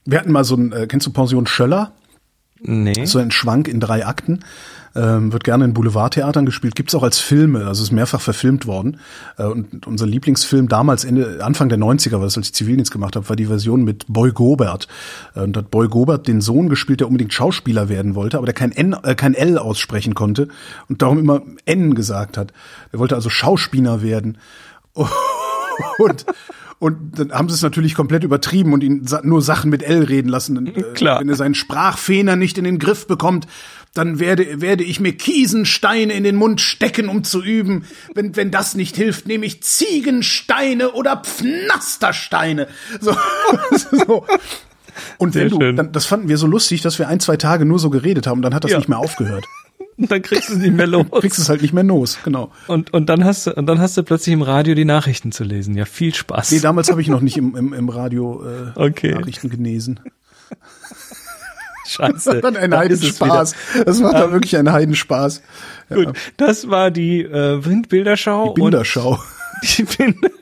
Wir 0.06 0.20
hatten 0.20 0.32
mal 0.32 0.44
so 0.44 0.56
ein, 0.56 0.72
äh, 0.72 0.88
kennst 0.88 1.06
du 1.06 1.12
Pension 1.12 1.46
Schöller? 1.46 1.94
Nee. 2.60 3.06
So 3.06 3.20
ein 3.20 3.32
Schwank 3.32 3.68
in 3.68 3.80
drei 3.80 4.06
Akten. 4.06 4.44
Ähm, 4.96 5.34
wird 5.34 5.44
gerne 5.44 5.66
in 5.66 5.74
Boulevardtheatern 5.74 6.46
gespielt, 6.46 6.76
gibt's 6.76 6.96
auch 6.96 7.04
als 7.04 7.20
Filme, 7.20 7.68
also 7.68 7.84
ist 7.84 7.92
mehrfach 7.92 8.22
verfilmt 8.22 8.66
worden. 8.66 9.00
Äh, 9.38 9.44
und 9.44 9.86
unser 9.88 10.06
Lieblingsfilm 10.06 10.70
damals, 10.70 11.04
Ende, 11.04 11.44
Anfang 11.44 11.70
der 11.70 11.78
90er, 11.78 12.14
war 12.14 12.22
das, 12.22 12.38
als 12.38 12.48
ich 12.48 12.54
Zivildienst 12.54 12.92
gemacht 12.92 13.16
habe, 13.16 13.28
war 13.28 13.36
die 13.36 13.48
Version 13.48 13.84
mit 13.84 14.06
Boy 14.08 14.32
Gobert. 14.32 14.88
Äh, 15.36 15.42
und 15.42 15.58
hat 15.58 15.70
Boy 15.70 15.88
Gobert 15.90 16.28
den 16.28 16.40
Sohn 16.40 16.70
gespielt, 16.70 17.02
der 17.02 17.08
unbedingt 17.08 17.34
Schauspieler 17.34 17.90
werden 17.90 18.16
wollte, 18.16 18.38
aber 18.38 18.46
der 18.46 18.56
kein 18.56 18.72
N, 18.72 18.96
äh, 19.04 19.16
kein 19.16 19.34
L 19.34 19.58
aussprechen 19.58 20.16
konnte 20.16 20.48
und 20.88 21.02
darum 21.02 21.20
immer 21.20 21.42
N 21.66 21.94
gesagt 21.96 22.38
hat. 22.38 22.54
Er 22.92 23.00
wollte 23.00 23.16
also 23.16 23.30
Schauspieler 23.30 24.02
werden. 24.02 24.38
und 25.98 26.26
und 26.80 27.18
dann 27.18 27.32
haben 27.32 27.48
sie 27.48 27.56
es 27.56 27.62
natürlich 27.62 27.96
komplett 27.96 28.24
übertrieben 28.24 28.74
und 28.74 28.84
ihn 28.84 29.08
nur 29.24 29.42
Sachen 29.42 29.70
mit 29.70 29.82
L 29.82 30.04
reden 30.04 30.28
lassen. 30.28 30.68
Äh, 30.68 30.84
Klar. 30.94 31.20
Wenn 31.20 31.30
er 31.30 31.36
seinen 31.36 31.56
Sprachfehler 31.56 32.36
nicht 32.36 32.58
in 32.58 32.64
den 32.66 32.80
Griff 32.80 33.08
bekommt, 33.08 33.48
dann 33.96 34.20
werde, 34.20 34.62
werde 34.62 34.84
ich 34.84 35.00
mir 35.00 35.14
Kiesensteine 35.14 36.14
in 36.14 36.24
den 36.24 36.36
Mund 36.36 36.62
stecken, 36.62 37.10
um 37.10 37.24
zu 37.24 37.42
üben. 37.42 37.86
Wenn, 38.14 38.36
wenn 38.36 38.52
das 38.52 38.76
nicht 38.76 38.96
hilft, 38.96 39.26
nehme 39.26 39.46
ich 39.46 39.64
Ziegensteine 39.64 40.92
oder 40.92 41.18
Pfnastersteine. 41.18 42.68
So. 43.00 43.16
so. 43.92 44.26
Und 45.18 45.36
wenn 45.36 45.50
du, 45.50 45.60
dann, 45.60 45.92
das 45.92 46.06
fanden 46.06 46.28
wir 46.28 46.38
so 46.38 46.46
lustig, 46.46 46.82
dass 46.82 47.00
wir 47.00 47.08
ein, 47.08 47.20
zwei 47.20 47.38
Tage 47.38 47.66
nur 47.66 47.80
so 47.80 47.90
geredet 47.90 48.28
haben, 48.28 48.42
dann 48.42 48.54
hat 48.54 48.64
das 48.64 48.72
ja. 48.72 48.78
nicht 48.78 48.90
mehr 48.90 49.00
aufgehört. 49.00 49.46
Und 49.98 50.12
dann 50.12 50.22
kriegst 50.22 50.50
du 50.50 50.54
es 50.54 50.60
nicht 50.60 50.74
mehr 50.74 50.88
los. 50.88 51.06
kriegst 51.20 51.40
es 51.40 51.48
halt 51.48 51.62
nicht 51.62 51.74
mehr 51.74 51.84
los, 51.84 52.20
genau. 52.24 52.52
Und, 52.68 52.94
und 52.94 53.08
dann 53.08 53.24
hast 53.24 53.48
du, 53.48 53.54
und 53.54 53.66
dann 53.66 53.80
hast 53.80 53.96
du 53.96 54.04
plötzlich 54.04 54.34
im 54.34 54.42
Radio 54.42 54.76
die 54.76 54.86
Nachrichten 54.86 55.32
zu 55.32 55.46
lesen. 55.46 55.76
Ja, 55.76 55.86
viel 55.86 56.14
Spaß. 56.14 56.52
Nee, 56.52 56.60
damals 56.60 56.90
habe 56.92 57.02
ich 57.02 57.08
noch 57.08 57.22
nicht 57.22 57.38
im, 57.38 57.56
im, 57.56 57.74
im 57.74 57.90
Radio 57.90 58.44
äh, 58.46 58.72
okay. 58.76 59.14
Nachrichten 59.14 59.50
gelesen. 59.50 60.02
Scheiße. 61.86 62.14
Das 62.14 62.26
war 62.28 62.42
dann 62.42 62.58
ein 62.58 62.76
Heidenspaß. 62.76 63.56
Das 63.86 64.00
macht 64.00 64.16
dann 64.16 64.32
wirklich 64.32 64.58
einen 64.58 64.72
Heidenspaß. 64.72 65.42
Ja. 65.90 65.96
Gut, 65.96 66.18
das 66.38 66.70
war 66.70 66.92
die 66.92 67.22
äh, 67.22 67.64
Windbilderschau. 67.64 68.54
Die 68.54 68.62
Bilderschau. 68.62 69.20
Die 69.64 69.84
Bilderschau. 69.84 70.36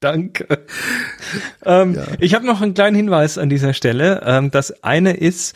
Danke. 0.00 0.64
Ähm, 1.64 1.94
ja. 1.94 2.06
Ich 2.18 2.34
habe 2.34 2.46
noch 2.46 2.62
einen 2.62 2.72
kleinen 2.72 2.96
Hinweis 2.96 3.36
an 3.36 3.50
dieser 3.50 3.74
Stelle. 3.74 4.22
Ähm, 4.24 4.50
das 4.50 4.82
eine 4.82 5.12
ist, 5.12 5.54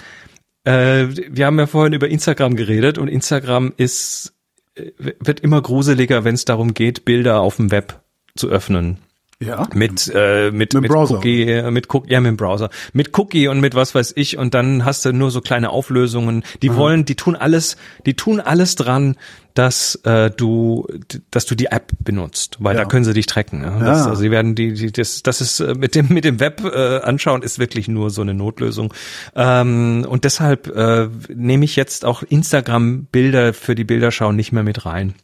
äh, 0.65 1.07
wir 1.09 1.47
haben 1.47 1.59
ja 1.59 1.67
vorhin 1.67 1.95
über 1.95 2.09
Instagram 2.09 2.55
geredet 2.55 2.99
und 2.99 3.09
Instagram 3.09 3.73
ist 3.79 4.35
äh, 4.75 4.91
wird 4.99 5.41
immer 5.41 5.63
gruseliger, 5.63 6.25
wenn 6.25 6.35
es 6.35 6.45
darum 6.45 6.75
geht, 6.75 7.05
Bilder 7.05 7.41
auf 7.41 7.57
dem 7.57 7.71
Web 7.71 8.01
zu 8.37 8.49
öffnen. 8.49 8.99
Ja. 9.41 9.69
Mit, 9.75 10.11
äh, 10.15 10.51
mit, 10.51 10.75
mit, 10.75 10.83
mit 10.83 10.91
Browser. 10.91 11.17
Cookie, 11.17 11.43
äh, 11.43 11.71
mit 11.71 11.93
Cookie, 11.93 12.13
ja, 12.13 12.21
mit 12.21 12.31
dem 12.31 12.37
Browser. 12.37 12.71
Mit 12.93 13.19
Cookie 13.19 13.49
und 13.49 13.61
mit 13.61 13.75
was 13.75 13.95
weiß 13.95 14.13
ich 14.17 14.39
und 14.39 14.55
dann 14.55 14.85
hast 14.85 15.05
du 15.05 15.13
nur 15.13 15.31
so 15.31 15.41
kleine 15.41 15.71
Auflösungen. 15.71 16.45
Die 16.63 16.71
Aha. 16.71 16.77
wollen, 16.77 17.05
die 17.05 17.17
tun 17.17 17.37
alles, 17.37 17.77
die 18.07 18.15
tun 18.15 18.41
alles 18.41 18.77
dran, 18.77 19.17
dass 19.55 19.97
äh, 20.05 20.31
du, 20.31 20.87
dass 21.31 21.47
du 21.47 21.55
die 21.55 21.67
App 21.67 21.93
benutzt, 22.01 22.57
weil 22.59 22.75
ja. 22.75 22.83
da 22.83 22.89
können 22.89 23.05
sie 23.05 23.13
dich 23.13 23.27
tracken. 23.27 23.63
Ja? 23.63 23.79
Das, 23.79 23.99
ja. 24.01 24.05
Also 24.07 24.21
sie 24.21 24.31
werden 24.31 24.55
die, 24.55 24.75
die 24.75 24.93
das, 24.93 25.23
das 25.23 25.41
ist 25.41 25.61
äh, 25.61 25.75
mit 25.75 25.95
dem 25.95 26.09
mit 26.09 26.25
dem 26.25 26.41
Web 26.41 26.63
äh, 26.65 26.99
anschauen 27.01 27.43
ist 27.43 27.59
wirklich 27.59 27.89
nur 27.89 28.11
so 28.11 28.23
eine 28.23 28.35
Notlösung. 28.35 28.93
Ähm, 29.35 30.07
und 30.09 30.25
deshalb 30.25 30.69
äh, 30.69 31.09
nehme 31.29 31.65
ich 31.65 31.77
jetzt 31.77 32.05
auch 32.05 32.23
Instagram 32.23 33.05
Bilder 33.07 33.53
für 33.53 33.75
die 33.75 33.85
Bilderschau 33.85 34.33
nicht 34.33 34.53
mehr 34.53 34.65
mit 34.65 34.87
rein. 34.87 35.15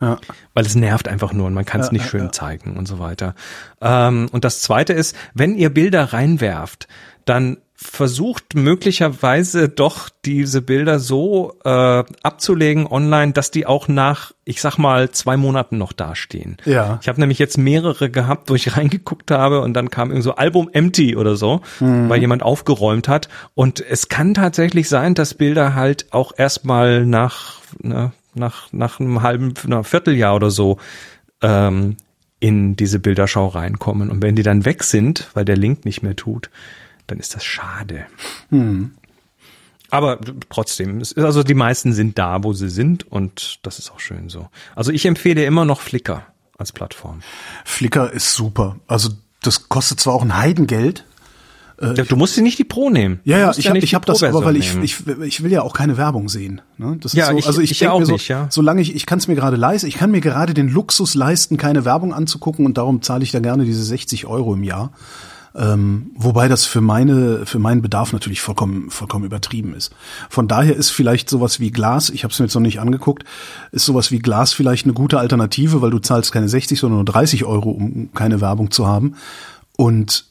Ja. 0.00 0.18
Weil 0.54 0.64
es 0.64 0.74
nervt 0.74 1.08
einfach 1.08 1.32
nur 1.32 1.46
und 1.46 1.54
man 1.54 1.64
kann 1.64 1.80
es 1.80 1.88
ja, 1.88 1.92
nicht 1.94 2.08
schön 2.08 2.24
ja. 2.26 2.32
zeigen 2.32 2.76
und 2.76 2.86
so 2.86 2.98
weiter. 2.98 3.34
Ähm, 3.80 4.28
und 4.32 4.44
das 4.44 4.62
zweite 4.62 4.92
ist, 4.92 5.16
wenn 5.34 5.56
ihr 5.56 5.70
Bilder 5.70 6.12
reinwerft, 6.12 6.88
dann 7.24 7.58
versucht 7.80 8.56
möglicherweise 8.56 9.68
doch 9.68 10.08
diese 10.24 10.62
Bilder 10.62 10.98
so 10.98 11.54
äh, 11.64 12.02
abzulegen 12.22 12.88
online, 12.88 13.32
dass 13.32 13.52
die 13.52 13.66
auch 13.66 13.86
nach, 13.86 14.32
ich 14.44 14.60
sag 14.60 14.78
mal, 14.78 15.10
zwei 15.10 15.36
Monaten 15.36 15.78
noch 15.78 15.92
dastehen. 15.92 16.56
Ja. 16.64 16.98
Ich 17.02 17.08
habe 17.08 17.20
nämlich 17.20 17.38
jetzt 17.38 17.56
mehrere 17.56 18.10
gehabt, 18.10 18.50
wo 18.50 18.56
ich 18.56 18.76
reingeguckt 18.76 19.30
habe 19.30 19.60
und 19.60 19.74
dann 19.74 19.90
kam 19.90 20.10
irgendwie 20.10 20.24
so 20.24 20.34
Album 20.34 20.68
empty 20.72 21.14
oder 21.16 21.36
so, 21.36 21.60
Mhm. 21.78 22.08
weil 22.08 22.20
jemand 22.20 22.42
aufgeräumt 22.42 23.06
hat. 23.06 23.28
Und 23.54 23.80
es 23.80 24.08
kann 24.08 24.34
tatsächlich 24.34 24.88
sein, 24.88 25.14
dass 25.14 25.34
Bilder 25.34 25.76
halt 25.76 26.06
auch 26.12 26.32
erstmal 26.36 27.06
nach, 27.06 27.60
ne, 27.80 28.10
nach, 28.38 28.72
nach 28.72 29.00
einem 29.00 29.22
halben, 29.22 29.54
einer 29.64 29.84
Vierteljahr 29.84 30.34
oder 30.34 30.50
so 30.50 30.78
ähm, 31.42 31.96
in 32.40 32.76
diese 32.76 32.98
Bilderschau 32.98 33.48
reinkommen. 33.48 34.10
Und 34.10 34.22
wenn 34.22 34.36
die 34.36 34.42
dann 34.42 34.64
weg 34.64 34.84
sind, 34.84 35.28
weil 35.34 35.44
der 35.44 35.56
Link 35.56 35.84
nicht 35.84 36.02
mehr 36.02 36.16
tut, 36.16 36.50
dann 37.06 37.18
ist 37.18 37.34
das 37.34 37.44
schade. 37.44 38.06
Aber 39.90 40.20
trotzdem, 40.50 41.02
also 41.16 41.42
die 41.42 41.54
meisten 41.54 41.92
sind 41.92 42.18
da, 42.18 42.44
wo 42.44 42.52
sie 42.52 42.68
sind 42.68 43.10
und 43.10 43.58
das 43.62 43.78
ist 43.78 43.90
auch 43.90 44.00
schön 44.00 44.28
so. 44.28 44.48
Also 44.76 44.92
ich 44.92 45.06
empfehle 45.06 45.44
immer 45.44 45.64
noch 45.64 45.80
Flickr 45.80 46.26
als 46.58 46.72
Plattform. 46.72 47.20
Flickr 47.64 48.12
ist 48.12 48.34
super. 48.34 48.76
Also 48.86 49.10
das 49.42 49.68
kostet 49.68 50.00
zwar 50.00 50.14
auch 50.14 50.22
ein 50.22 50.36
Heidengeld. 50.36 51.04
Du 51.80 52.16
musst 52.16 52.36
dir 52.36 52.42
nicht 52.42 52.58
die 52.58 52.64
Pro 52.64 52.90
nehmen. 52.90 53.20
Ja, 53.22 53.38
ja, 53.38 53.50
ich 53.52 53.58
ja 53.58 53.64
habe 53.70 53.74
nicht 53.74 53.84
ich 53.84 53.90
die 53.90 53.96
hab 53.96 54.04
das 54.04 54.22
aber, 54.24 54.44
weil 54.44 54.56
ich, 54.56 54.76
ich 54.82 54.96
ich 55.22 55.42
will 55.44 55.52
ja 55.52 55.62
auch 55.62 55.72
keine 55.74 55.96
Werbung 55.96 56.28
sehen. 56.28 56.60
Ne? 56.76 56.96
Das 57.00 57.12
ist 57.14 57.18
Ja, 57.18 57.26
so, 57.30 57.38
ich- 57.38 57.46
also 57.46 57.60
ich, 57.60 57.70
ich 57.70 57.78
denk 57.78 57.92
auch 57.92 58.00
mir 58.00 58.06
so, 58.06 58.12
nicht, 58.14 58.26
ja. 58.26 58.48
solange 58.50 58.80
ich 58.80 58.96
ich 58.96 59.06
kann 59.06 59.18
es 59.20 59.28
mir 59.28 59.36
gerade 59.36 59.56
leisten, 59.56 59.86
ich 59.86 59.94
kann 59.94 60.10
mir 60.10 60.20
gerade 60.20 60.54
den 60.54 60.68
Luxus 60.68 61.14
leisten, 61.14 61.56
keine 61.56 61.84
Werbung 61.84 62.12
anzugucken 62.12 62.66
und 62.66 62.78
darum 62.78 63.00
zahle 63.02 63.22
ich 63.22 63.30
da 63.30 63.38
gerne 63.38 63.64
diese 63.64 63.84
60 63.84 64.26
Euro 64.26 64.54
im 64.54 64.64
Jahr. 64.64 64.90
Ähm, 65.54 66.10
wobei 66.14 66.46
das 66.48 66.66
für 66.66 66.80
meine 66.80 67.46
für 67.46 67.58
meinen 67.58 67.80
Bedarf 67.80 68.12
natürlich 68.12 68.40
vollkommen 68.40 68.90
vollkommen 68.90 69.24
übertrieben 69.24 69.72
ist. 69.74 69.92
Von 70.28 70.46
daher 70.46 70.76
ist 70.76 70.90
vielleicht 70.90 71.30
sowas 71.30 71.58
wie 71.60 71.70
Glas, 71.70 72.10
ich 72.10 72.22
habe 72.24 72.32
es 72.32 72.38
mir 72.38 72.46
jetzt 72.46 72.54
noch 72.54 72.60
nicht 72.60 72.80
angeguckt, 72.80 73.24
ist 73.72 73.84
sowas 73.86 74.10
wie 74.10 74.18
Glas 74.18 74.52
vielleicht 74.52 74.84
eine 74.84 74.92
gute 74.94 75.18
Alternative, 75.18 75.80
weil 75.80 75.90
du 75.90 76.00
zahlst 76.00 76.32
keine 76.32 76.48
60, 76.48 76.78
sondern 76.78 76.98
nur 76.98 77.04
30 77.06 77.44
Euro, 77.44 77.70
um 77.70 78.10
keine 78.14 78.40
Werbung 78.40 78.70
zu 78.70 78.86
haben. 78.86 79.14
Und 79.76 80.26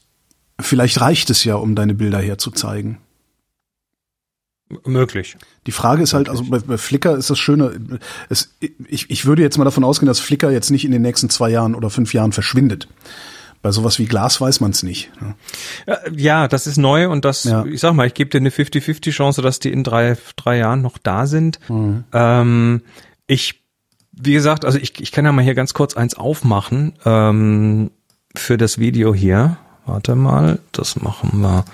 vielleicht 0.59 1.01
reicht 1.01 1.29
es 1.29 1.43
ja, 1.43 1.55
um 1.55 1.75
deine 1.75 1.93
Bilder 1.93 2.19
herzuzeigen. 2.19 2.97
Möglich. 4.85 5.37
Die 5.65 5.71
Frage 5.71 6.03
ist 6.03 6.13
halt, 6.13 6.27
also 6.27 6.43
bei, 6.43 6.59
bei 6.59 6.77
Flickr 6.77 7.15
ist 7.15 7.29
das 7.29 7.39
Schöne, 7.39 7.99
es, 8.27 8.53
ich, 8.89 9.09
ich 9.09 9.25
würde 9.25 9.41
jetzt 9.41 9.57
mal 9.57 9.63
davon 9.63 9.85
ausgehen, 9.85 10.07
dass 10.07 10.19
Flickr 10.19 10.51
jetzt 10.51 10.71
nicht 10.71 10.83
in 10.83 10.91
den 10.91 11.01
nächsten 11.01 11.29
zwei 11.29 11.49
Jahren 11.49 11.73
oder 11.73 11.89
fünf 11.89 12.13
Jahren 12.13 12.33
verschwindet. 12.33 12.89
Bei 13.61 13.71
sowas 13.71 13.97
wie 13.97 14.05
Glas 14.05 14.41
weiß 14.41 14.59
man 14.59 14.71
es 14.71 14.83
nicht. 14.83 15.09
ne? 15.21 15.35
Ja, 15.87 15.99
Ja, 16.11 16.47
das 16.49 16.67
ist 16.67 16.77
neu 16.77 17.09
und 17.09 17.23
das, 17.23 17.45
Ja. 17.45 17.65
ich 17.65 17.79
sag 17.79 17.93
mal, 17.93 18.07
ich 18.07 18.13
gebe 18.13 18.29
dir 18.29 18.39
eine 18.39 18.49
50-50 18.49 19.11
Chance, 19.11 19.41
dass 19.41 19.59
die 19.59 19.71
in 19.71 19.85
drei, 19.85 20.17
drei 20.35 20.57
Jahren 20.57 20.81
noch 20.81 20.97
da 20.97 21.27
sind. 21.27 21.59
Mhm. 21.69 22.03
Ähm, 22.11 22.81
ich, 23.25 23.63
wie 24.11 24.33
gesagt, 24.33 24.65
also 24.65 24.77
ich, 24.77 24.99
ich 24.99 25.13
kann 25.13 25.23
ja 25.23 25.31
mal 25.31 25.43
hier 25.43 25.55
ganz 25.55 25.73
kurz 25.73 25.95
eins 25.95 26.15
aufmachen 26.15 26.93
ähm, 27.05 27.91
für 28.35 28.57
das 28.57 28.79
Video 28.79 29.15
hier. 29.15 29.57
Warte 29.87 30.15
mal, 30.15 30.59
das 30.73 30.97
machen 31.01 31.41
wir 31.41 31.65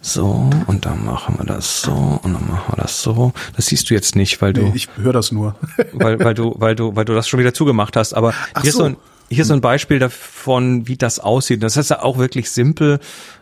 so 0.00 0.48
und 0.66 0.86
dann 0.86 1.04
machen 1.04 1.36
wir 1.38 1.44
das 1.44 1.82
so 1.82 1.92
und 1.92 2.32
dann 2.32 2.48
machen 2.48 2.72
wir 2.72 2.76
das 2.82 3.02
so. 3.02 3.32
Das 3.56 3.66
siehst 3.66 3.90
du 3.90 3.94
jetzt 3.94 4.16
nicht, 4.16 4.40
weil 4.40 4.52
du 4.52 4.62
Nee, 4.62 4.72
ich 4.74 4.88
höre 4.96 5.12
das 5.12 5.30
nur. 5.32 5.54
weil, 5.92 6.18
weil 6.20 6.34
du, 6.34 6.54
weil 6.58 6.74
du, 6.74 6.96
weil 6.96 7.04
du 7.04 7.14
das 7.14 7.28
schon 7.28 7.38
wieder 7.38 7.52
zugemacht 7.52 7.96
hast. 7.96 8.14
Aber 8.14 8.32
Ach 8.54 8.62
hier 8.62 8.70
ist 8.70 8.76
so. 8.76 8.84
so 8.84 8.84
ein, 8.90 8.96
hier 9.28 9.42
ist 9.42 9.48
so 9.48 9.54
ein 9.54 9.60
Beispiel 9.60 9.98
davon, 9.98 10.88
wie 10.88 10.96
das 10.96 11.18
aussieht. 11.18 11.62
Das 11.62 11.76
ist 11.76 11.90
ja 11.90 12.02
auch 12.02 12.16
wirklich 12.16 12.50
simpel. 12.50 12.98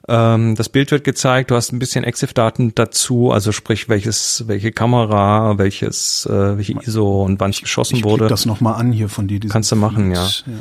Ähm, 0.09 0.57
das 0.57 0.69
Bild 0.69 0.91
wird 0.91 1.05
gezeigt, 1.05 1.53
du 1.53 1.55
hast 1.55 1.73
ein 1.73 1.79
bisschen 1.79 2.03
EXIF-Daten 2.03 2.75
dazu, 2.75 3.31
also 3.31 3.53
sprich, 3.53 3.89
welches, 3.89 4.45
welche 4.49 4.73
Kamera, 4.73 5.59
welches, 5.59 6.27
äh, 6.27 6.57
welche 6.57 6.73
ISO 6.83 7.23
und 7.23 7.39
wann 7.39 7.51
es 7.51 7.61
geschossen 7.61 7.97
Ich 7.97 8.05
wurde. 8.05 8.27
das 8.27 8.47
nochmal 8.47 8.75
an 8.81 8.91
hier 8.91 9.09
von 9.09 9.29
dir. 9.29 9.39
Kannst 9.41 9.71
du 9.71 9.77
machen, 9.77 10.11
ja. 10.11 10.25
Feed. 10.27 10.55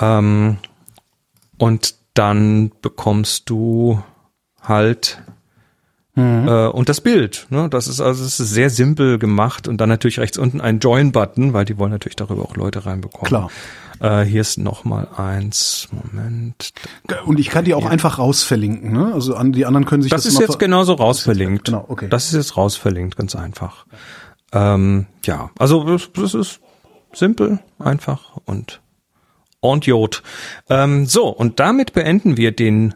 Ähm, 0.00 0.56
und 1.58 1.94
dann 2.14 2.72
bekommst 2.80 3.50
du 3.50 4.02
halt 4.62 5.22
Mhm. 6.16 6.46
äh, 6.46 6.66
und 6.68 6.88
das 6.88 7.00
Bild. 7.00 7.46
Ne? 7.50 7.68
Das 7.68 7.88
ist 7.88 8.00
also 8.00 8.24
es 8.24 8.38
ist 8.38 8.50
sehr 8.50 8.70
simpel 8.70 9.18
gemacht 9.18 9.66
und 9.66 9.78
dann 9.80 9.88
natürlich 9.88 10.20
rechts 10.20 10.38
unten 10.38 10.60
ein 10.60 10.78
Join-Button, 10.78 11.52
weil 11.52 11.64
die 11.64 11.76
wollen 11.76 11.90
natürlich 11.90 12.14
darüber 12.14 12.42
auch 12.42 12.56
Leute 12.56 12.86
reinbekommen. 12.86 13.26
Klar. 13.26 13.50
Äh, 13.98 14.22
hier 14.22 14.40
ist 14.40 14.58
noch 14.58 14.84
mal 14.84 15.08
eins. 15.16 15.88
Moment. 15.90 16.70
Und 17.24 17.40
ich 17.40 17.48
kann 17.48 17.64
die 17.64 17.74
auch 17.74 17.86
einfach 17.86 18.18
rausverlinken. 18.18 18.92
Ne? 18.92 19.12
Also 19.12 19.34
an 19.34 19.52
die 19.52 19.66
anderen 19.66 19.86
können 19.86 20.02
sich 20.02 20.10
das, 20.10 20.22
Das 20.22 20.32
ist 20.32 20.40
jetzt 20.40 20.60
genauso 20.60 20.94
rausverlinkt. 20.94 21.64
Genau, 21.66 21.84
okay. 21.88 22.06
Das 22.08 22.26
ist 22.26 22.34
jetzt 22.34 22.56
rausverlinkt, 22.56 23.16
ganz 23.16 23.34
einfach. 23.34 23.86
Ähm, 24.52 25.06
ja, 25.24 25.50
also 25.58 25.82
das, 25.84 26.10
das 26.12 26.34
ist 26.34 26.60
simpel, 27.12 27.58
einfach 27.80 28.36
und 28.44 28.80
und 29.72 29.86
Jod. 29.86 30.22
Ähm, 30.68 31.06
so, 31.06 31.28
und 31.28 31.60
damit 31.60 31.92
beenden 31.92 32.36
wir 32.36 32.52
den 32.52 32.94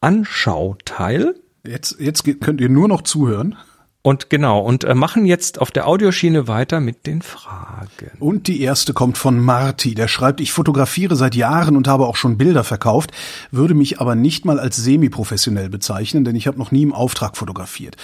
Anschauteil. 0.00 1.34
Jetzt, 1.64 1.96
jetzt 2.00 2.24
könnt 2.40 2.60
ihr 2.60 2.68
nur 2.68 2.88
noch 2.88 3.02
zuhören. 3.02 3.56
Und 4.00 4.30
genau, 4.30 4.60
und 4.60 4.84
äh, 4.84 4.94
machen 4.94 5.26
jetzt 5.26 5.60
auf 5.60 5.70
der 5.70 5.86
Audioschiene 5.86 6.48
weiter 6.48 6.80
mit 6.80 7.06
den 7.06 7.20
Fragen. 7.20 8.12
Und 8.20 8.46
die 8.46 8.62
erste 8.62 8.94
kommt 8.94 9.18
von 9.18 9.38
Marty, 9.38 9.94
der 9.94 10.08
schreibt, 10.08 10.40
ich 10.40 10.52
fotografiere 10.52 11.16
seit 11.16 11.34
Jahren 11.34 11.76
und 11.76 11.88
habe 11.88 12.06
auch 12.06 12.16
schon 12.16 12.38
Bilder 12.38 12.64
verkauft, 12.64 13.10
würde 13.50 13.74
mich 13.74 14.00
aber 14.00 14.14
nicht 14.14 14.44
mal 14.44 14.60
als 14.60 14.76
semi-professionell 14.76 15.68
bezeichnen, 15.68 16.24
denn 16.24 16.36
ich 16.36 16.46
habe 16.46 16.58
noch 16.58 16.70
nie 16.70 16.82
im 16.82 16.94
Auftrag 16.94 17.36
fotografiert. 17.36 17.96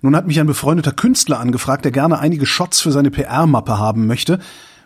Nun 0.00 0.14
hat 0.14 0.26
mich 0.26 0.38
ein 0.38 0.46
befreundeter 0.46 0.92
Künstler 0.92 1.40
angefragt, 1.40 1.84
der 1.84 1.92
gerne 1.92 2.18
einige 2.18 2.46
Shots 2.46 2.80
für 2.80 2.92
seine 2.92 3.10
PR-Mappe 3.10 3.78
haben 3.78 4.06
möchte, 4.06 4.38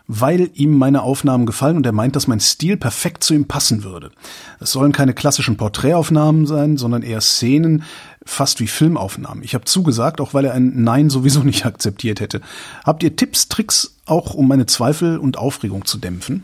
weil 0.07 0.49
ihm 0.53 0.77
meine 0.77 1.01
Aufnahmen 1.01 1.45
gefallen 1.45 1.77
und 1.77 1.85
er 1.85 1.91
meint, 1.93 2.15
dass 2.15 2.27
mein 2.27 2.39
Stil 2.39 2.77
perfekt 2.77 3.23
zu 3.23 3.33
ihm 3.33 3.45
passen 3.45 3.83
würde. 3.83 4.11
Es 4.59 4.71
sollen 4.71 4.91
keine 4.91 5.13
klassischen 5.13 5.55
Porträtaufnahmen 5.55 6.45
sein, 6.45 6.77
sondern 6.77 7.03
eher 7.03 7.21
Szenen, 7.21 7.83
fast 8.25 8.59
wie 8.59 8.67
Filmaufnahmen. 8.67 9.43
Ich 9.43 9.53
habe 9.53 9.65
zugesagt, 9.65 10.19
auch 10.19 10.33
weil 10.33 10.45
er 10.45 10.53
ein 10.53 10.83
Nein 10.83 11.09
sowieso 11.09 11.39
nicht 11.43 11.65
akzeptiert 11.65 12.19
hätte. 12.19 12.41
Habt 12.83 13.03
ihr 13.03 13.15
Tipps, 13.15 13.47
Tricks, 13.47 13.95
auch 14.05 14.33
um 14.33 14.47
meine 14.47 14.65
Zweifel 14.65 15.17
und 15.17 15.37
Aufregung 15.37 15.85
zu 15.85 15.97
dämpfen? 15.97 16.43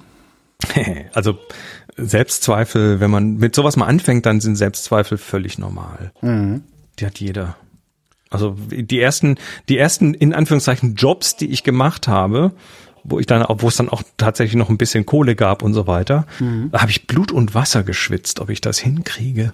also 1.13 1.37
Selbstzweifel, 1.97 2.99
wenn 2.99 3.11
man 3.11 3.37
mit 3.37 3.55
sowas 3.55 3.75
mal 3.75 3.85
anfängt, 3.85 4.25
dann 4.25 4.39
sind 4.39 4.55
Selbstzweifel 4.55 5.17
völlig 5.17 5.57
normal. 5.57 6.11
Die 6.99 7.05
hat 7.05 7.19
jeder. 7.19 7.57
Also 8.29 8.55
die 8.69 8.99
ersten, 8.99 9.37
die 9.69 9.77
ersten 9.77 10.13
in 10.13 10.33
Anführungszeichen 10.33 10.95
Jobs, 10.95 11.35
die 11.35 11.49
ich 11.49 11.63
gemacht 11.63 12.07
habe, 12.07 12.51
wo 13.09 13.19
ich 13.19 13.25
dann, 13.25 13.45
wo 13.47 13.67
es 13.67 13.75
dann 13.75 13.89
auch 13.89 14.03
tatsächlich 14.17 14.55
noch 14.55 14.69
ein 14.69 14.77
bisschen 14.77 15.05
Kohle 15.05 15.35
gab 15.35 15.63
und 15.63 15.73
so 15.73 15.87
weiter, 15.87 16.25
da 16.71 16.81
habe 16.81 16.91
ich 16.91 17.07
Blut 17.07 17.31
und 17.31 17.53
Wasser 17.55 17.83
geschwitzt, 17.83 18.39
ob 18.39 18.49
ich 18.49 18.61
das 18.61 18.77
hinkriege. 18.79 19.53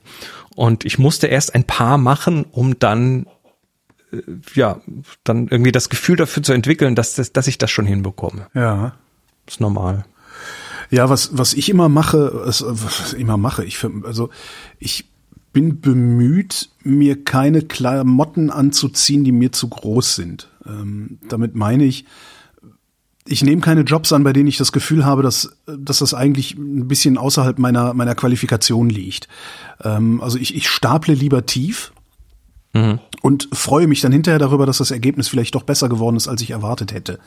Und 0.55 0.85
ich 0.85 0.99
musste 0.99 1.27
erst 1.27 1.55
ein 1.55 1.63
paar 1.65 1.97
machen, 1.97 2.45
um 2.51 2.79
dann 2.79 3.27
äh, 4.11 4.17
ja 4.53 4.79
dann 5.23 5.47
irgendwie 5.47 5.71
das 5.71 5.89
Gefühl 5.89 6.15
dafür 6.15 6.43
zu 6.43 6.53
entwickeln, 6.53 6.95
dass 6.95 7.15
das, 7.15 7.33
dass 7.33 7.47
ich 7.47 7.57
das 7.57 7.71
schon 7.71 7.85
hinbekomme. 7.85 8.47
Ja. 8.53 8.93
ist 9.47 9.59
normal. 9.59 10.05
Ja, 10.91 11.09
was, 11.09 11.37
was 11.37 11.53
ich 11.53 11.69
immer 11.69 11.89
mache, 11.89 12.43
ist, 12.47 12.63
was 12.67 13.13
ich 13.13 13.19
immer 13.19 13.37
mache, 13.37 13.65
ich, 13.65 13.77
find- 13.77 14.05
also, 14.05 14.29
ich 14.79 15.09
bin 15.51 15.81
bemüht, 15.81 16.69
mir 16.83 17.23
keine 17.23 17.61
Klamotten 17.61 18.49
anzuziehen, 18.51 19.23
die 19.23 19.31
mir 19.31 19.51
zu 19.51 19.69
groß 19.69 20.15
sind. 20.15 20.49
Ähm, 20.67 21.17
damit 21.29 21.55
meine 21.55 21.85
ich, 21.85 22.05
ich 23.27 23.43
nehme 23.43 23.61
keine 23.61 23.81
Jobs 23.81 24.13
an, 24.13 24.23
bei 24.23 24.33
denen 24.33 24.47
ich 24.47 24.57
das 24.57 24.71
Gefühl 24.71 25.03
habe, 25.03 25.23
dass, 25.23 25.57
dass 25.65 25.99
das 25.99 26.13
eigentlich 26.13 26.55
ein 26.55 26.87
bisschen 26.87 27.17
außerhalb 27.17 27.57
meiner, 27.57 27.93
meiner 27.93 28.15
Qualifikation 28.15 28.89
liegt. 28.89 29.27
Ähm, 29.83 30.21
also 30.21 30.37
ich, 30.37 30.55
ich 30.55 30.69
staple 30.69 31.13
lieber 31.15 31.45
tief 31.45 31.91
und 33.21 33.49
freue 33.51 33.87
mich 33.87 34.01
dann 34.01 34.11
hinterher 34.11 34.39
darüber, 34.39 34.65
dass 34.65 34.77
das 34.77 34.91
Ergebnis 34.91 35.27
vielleicht 35.27 35.55
doch 35.55 35.63
besser 35.63 35.89
geworden 35.89 36.17
ist, 36.17 36.27
als 36.27 36.41
ich 36.41 36.51
erwartet 36.51 36.93
hätte. 36.93 37.19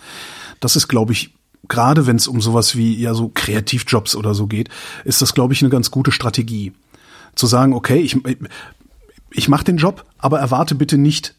Das 0.60 0.76
ist, 0.76 0.86
glaube 0.86 1.12
ich, 1.12 1.34
gerade 1.66 2.06
wenn 2.06 2.16
es 2.16 2.28
um 2.28 2.40
sowas 2.40 2.76
wie 2.76 2.94
ja 2.96 3.14
so 3.14 3.30
Kreativjobs 3.34 4.14
oder 4.14 4.34
so 4.34 4.46
geht, 4.46 4.68
ist 5.04 5.20
das, 5.20 5.34
glaube 5.34 5.52
ich, 5.52 5.62
eine 5.62 5.70
ganz 5.70 5.90
gute 5.90 6.12
Strategie. 6.12 6.72
Zu 7.34 7.46
sagen, 7.46 7.72
okay, 7.72 7.98
ich, 7.98 8.16
ich 9.30 9.48
mache 9.48 9.64
den 9.64 9.78
Job, 9.78 10.04
aber 10.18 10.38
erwarte 10.38 10.74
bitte 10.74 10.98
nicht 10.98 11.34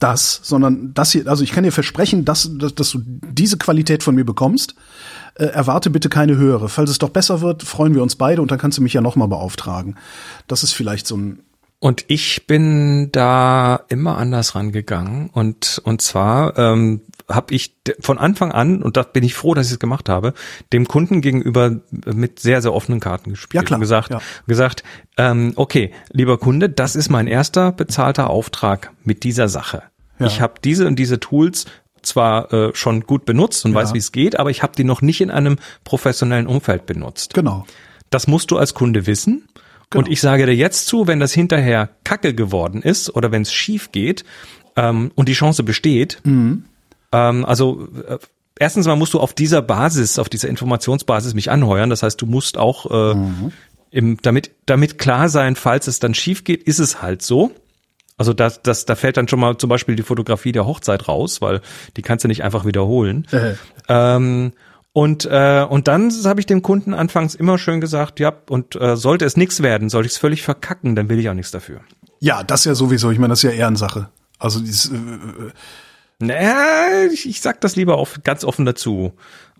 das, 0.00 0.40
sondern 0.42 0.92
das 0.94 1.12
hier, 1.12 1.28
also 1.28 1.44
ich 1.44 1.52
kann 1.52 1.62
dir 1.62 1.72
versprechen, 1.72 2.24
dass, 2.24 2.50
dass, 2.58 2.74
dass 2.74 2.90
du 2.90 3.00
diese 3.04 3.58
Qualität 3.58 4.02
von 4.02 4.14
mir 4.14 4.24
bekommst. 4.24 4.74
Äh, 5.34 5.44
erwarte 5.44 5.90
bitte 5.90 6.08
keine 6.08 6.36
höhere. 6.36 6.68
Falls 6.68 6.90
es 6.90 6.98
doch 6.98 7.10
besser 7.10 7.40
wird, 7.40 7.62
freuen 7.62 7.94
wir 7.94 8.02
uns 8.02 8.16
beide 8.16 8.42
und 8.42 8.50
dann 8.50 8.58
kannst 8.58 8.78
du 8.78 8.82
mich 8.82 8.94
ja 8.94 9.00
nochmal 9.00 9.28
beauftragen. 9.28 9.96
Das 10.48 10.62
ist 10.62 10.72
vielleicht 10.72 11.06
so 11.06 11.16
ein, 11.16 11.40
Und 11.82 12.04
ich 12.08 12.46
bin 12.46 13.10
da 13.10 13.80
immer 13.88 14.18
anders 14.18 14.54
rangegangen 14.54 15.30
und 15.32 15.80
und 15.84 16.02
zwar 16.02 16.58
ähm, 16.58 17.00
habe 17.26 17.54
ich 17.54 17.74
von 18.00 18.18
Anfang 18.18 18.52
an 18.52 18.82
und 18.82 18.98
da 18.98 19.02
bin 19.02 19.24
ich 19.24 19.32
froh, 19.34 19.54
dass 19.54 19.68
ich 19.68 19.72
es 19.72 19.78
gemacht 19.78 20.10
habe, 20.10 20.34
dem 20.74 20.86
Kunden 20.86 21.22
gegenüber 21.22 21.80
mit 22.04 22.38
sehr 22.38 22.60
sehr 22.60 22.74
offenen 22.74 23.00
Karten 23.00 23.30
gespielt 23.30 23.62
Ja, 23.62 23.66
klar, 23.66 23.78
und 23.78 23.80
gesagt 23.80 24.10
ja. 24.10 24.20
gesagt 24.46 24.84
ähm, 25.16 25.52
okay 25.56 25.92
lieber 26.12 26.36
Kunde, 26.36 26.68
das 26.68 26.96
ist 26.96 27.08
mein 27.08 27.26
erster 27.26 27.72
bezahlter 27.72 28.28
Auftrag 28.28 28.92
mit 29.04 29.24
dieser 29.24 29.48
Sache. 29.48 29.82
Ja. 30.18 30.26
Ich 30.26 30.42
habe 30.42 30.54
diese 30.62 30.86
und 30.86 30.96
diese 30.98 31.18
Tools 31.18 31.64
zwar 32.02 32.52
äh, 32.52 32.74
schon 32.74 33.02
gut 33.06 33.24
benutzt 33.24 33.64
und 33.64 33.72
Ja. 33.72 33.78
weiß 33.78 33.94
wie 33.94 33.98
es 33.98 34.12
geht, 34.12 34.38
aber 34.38 34.50
ich 34.50 34.62
habe 34.62 34.74
die 34.76 34.84
noch 34.84 35.00
nicht 35.00 35.22
in 35.22 35.30
einem 35.30 35.56
professionellen 35.84 36.46
Umfeld 36.46 36.84
benutzt. 36.84 37.32
Genau. 37.32 37.64
Das 38.10 38.26
musst 38.26 38.50
du 38.50 38.58
als 38.58 38.74
Kunde 38.74 39.06
wissen. 39.06 39.48
Genau. 39.90 40.04
Und 40.04 40.10
ich 40.12 40.20
sage 40.20 40.46
dir 40.46 40.54
jetzt 40.54 40.86
zu, 40.86 41.06
wenn 41.06 41.18
das 41.20 41.32
hinterher 41.32 41.88
Kacke 42.04 42.32
geworden 42.34 42.80
ist 42.82 43.14
oder 43.14 43.32
wenn 43.32 43.42
es 43.42 43.52
schief 43.52 43.90
geht 43.92 44.24
ähm, 44.76 45.10
und 45.16 45.28
die 45.28 45.32
Chance 45.34 45.62
besteht, 45.64 46.20
Mhm. 46.24 46.64
ähm, 47.12 47.44
also 47.44 47.88
äh, 48.08 48.18
erstens 48.58 48.86
mal 48.86 48.94
musst 48.96 49.14
du 49.14 49.20
auf 49.20 49.34
dieser 49.34 49.62
Basis, 49.62 50.18
auf 50.18 50.28
dieser 50.28 50.48
Informationsbasis 50.48 51.34
mich 51.34 51.50
anheuern. 51.50 51.90
Das 51.90 52.02
heißt, 52.04 52.20
du 52.20 52.26
musst 52.26 52.56
auch 52.56 52.90
äh, 52.90 53.14
Mhm. 53.16 53.52
im, 53.90 54.16
damit 54.22 54.52
damit 54.66 54.98
klar 54.98 55.28
sein, 55.28 55.56
falls 55.56 55.88
es 55.88 55.98
dann 55.98 56.14
schief 56.14 56.44
geht, 56.44 56.62
ist 56.62 56.78
es 56.78 57.02
halt 57.02 57.22
so. 57.22 57.50
Also 58.16 58.32
das, 58.34 58.62
das, 58.62 58.84
da 58.84 58.94
fällt 58.96 59.16
dann 59.16 59.28
schon 59.28 59.40
mal 59.40 59.56
zum 59.56 59.70
Beispiel 59.70 59.96
die 59.96 60.02
Fotografie 60.02 60.52
der 60.52 60.66
Hochzeit 60.66 61.08
raus, 61.08 61.40
weil 61.40 61.62
die 61.96 62.02
kannst 62.02 62.22
du 62.22 62.28
nicht 62.28 62.44
einfach 62.44 62.64
wiederholen. 62.66 63.26
Äh. 63.32 63.54
Ähm, 63.88 64.52
und, 64.92 65.24
äh, 65.24 65.64
und 65.68 65.86
dann 65.88 66.10
habe 66.24 66.40
ich 66.40 66.46
dem 66.46 66.62
Kunden 66.62 66.94
anfangs 66.94 67.34
immer 67.34 67.58
schön 67.58 67.80
gesagt, 67.80 68.18
ja, 68.18 68.32
und 68.48 68.74
äh, 68.76 68.96
sollte 68.96 69.24
es 69.24 69.36
nichts 69.36 69.62
werden, 69.62 69.88
sollte 69.88 70.06
ich 70.06 70.12
es 70.12 70.18
völlig 70.18 70.42
verkacken, 70.42 70.96
dann 70.96 71.08
will 71.08 71.18
ich 71.18 71.28
auch 71.28 71.34
nichts 71.34 71.52
dafür. 71.52 71.80
Ja, 72.18 72.42
das 72.42 72.64
ja 72.64 72.74
sowieso. 72.74 73.10
Ich 73.10 73.18
meine, 73.18 73.32
das 73.32 73.44
ist 73.44 73.50
ja 73.50 73.56
Ehrensache. 73.56 74.08
Also 74.38 74.60
dieses, 74.60 74.90
äh, 74.90 74.98
Naja, 76.18 77.06
ich, 77.12 77.28
ich 77.28 77.40
sag 77.40 77.60
das 77.60 77.76
lieber 77.76 77.96
auf, 77.96 78.20
ganz 78.24 78.44
offen 78.44 78.66
dazu. 78.66 79.12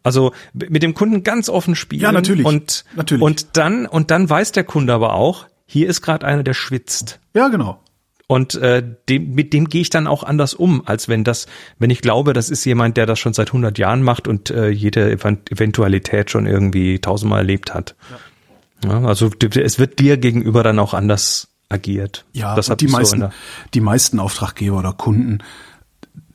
Also 0.03 0.33
mit 0.53 0.83
dem 0.83 0.95
Kunden 0.95 1.23
ganz 1.23 1.49
offen 1.49 1.75
spielen. 1.75 2.03
Ja, 2.03 2.13
natürlich. 2.13 2.45
Und, 2.45 2.85
Natürlich. 2.97 3.23
und 3.23 3.57
dann, 3.57 3.87
und 3.87 4.11
dann 4.11 4.29
weiß 4.29 4.53
der 4.53 4.65
Kunde 4.65 4.93
aber 4.95 5.13
auch, 5.15 5.47
hier 5.67 5.89
ist 5.89 6.03
gerade 6.03 6.27
einer, 6.27 6.43
der 6.43 6.55
schwitzt. 6.55 7.21
ja 7.35 7.49
genau. 7.49 7.81
Und 8.31 8.55
äh, 8.55 8.81
dem, 9.09 9.33
mit 9.35 9.53
dem 9.53 9.69
gehe 9.69 9.81
ich 9.81 9.91
dann 9.91 10.07
auch 10.07 10.23
anders 10.23 10.55
um, 10.55 10.87
als 10.87 11.09
wenn 11.09 11.25
das, 11.25 11.47
wenn 11.81 11.91
ich 11.91 12.01
glaube, 12.01 12.33
das 12.33 12.49
ist 12.49 12.65
jemand, 12.65 12.97
der 12.97 13.05
das 13.05 13.19
schon 13.19 13.33
seit 13.35 13.49
100 13.49 13.77
Jahren 13.77 14.05
macht 14.05 14.29
und 14.29 14.51
äh, 14.51 14.69
jede 14.69 15.11
Event 15.11 15.51
Eventualität 15.51 16.31
schon 16.31 16.47
irgendwie 16.47 17.01
tausendmal 17.01 17.41
erlebt 17.41 17.75
hat. 17.75 17.97
Ja. 18.85 19.01
also 19.05 19.31
d- 19.31 19.61
es 19.61 19.81
wird 19.81 19.99
dir 19.99 20.17
gegenüber 20.17 20.63
dann 20.63 20.79
auch 20.79 20.95
anders 20.95 21.49
agiert. 21.71 22.25
Ja, 22.33 22.55
das 22.55 22.71
hab 22.71 22.79
die 22.79 22.87
so 22.87 22.97
meisten, 22.99 23.19
der- 23.19 23.33
die 23.75 23.81
meisten 23.81 24.21
Auftraggeber 24.21 24.79
oder 24.79 24.93
Kunden, 24.93 25.39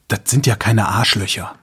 das 0.10 0.20
sind 0.26 0.46
ja 0.48 0.58
keine 0.58 0.90
Arschlöcher. 0.90 1.56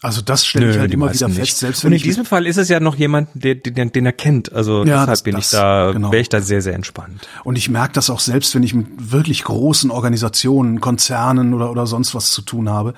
Also 0.00 0.22
das 0.22 0.46
stelle 0.46 0.70
ich 0.70 0.78
halt 0.78 0.92
immer 0.92 1.12
wieder 1.12 1.28
fest, 1.28 1.38
nicht. 1.38 1.56
selbst 1.56 1.78
Und 1.78 1.84
wenn 1.84 1.92
in 1.92 1.96
ich 1.96 2.02
diesem 2.04 2.24
Fall 2.24 2.46
ist 2.46 2.56
es 2.56 2.68
ja 2.68 2.78
noch 2.78 2.94
jemand, 2.94 3.30
der, 3.34 3.56
den, 3.56 3.90
den 3.90 4.06
er 4.06 4.12
kennt. 4.12 4.52
Also 4.52 4.84
Ja, 4.84 5.00
deshalb 5.00 5.24
bin 5.24 5.34
das, 5.34 5.46
ich 5.46 5.50
da, 5.50 5.90
genau. 5.92 6.12
wäre 6.12 6.22
ich 6.22 6.28
da 6.28 6.40
sehr, 6.40 6.62
sehr 6.62 6.74
entspannt. 6.74 7.26
Und 7.42 7.58
ich 7.58 7.68
merke 7.68 7.94
das 7.94 8.08
auch 8.08 8.20
selbst, 8.20 8.54
wenn 8.54 8.62
ich 8.62 8.74
mit 8.74 8.86
wirklich 9.10 9.42
großen 9.42 9.90
Organisationen, 9.90 10.80
Konzernen 10.80 11.52
oder, 11.52 11.70
oder 11.70 11.86
sonst 11.86 12.14
was 12.14 12.30
zu 12.30 12.42
tun 12.42 12.68
habe. 12.68 12.94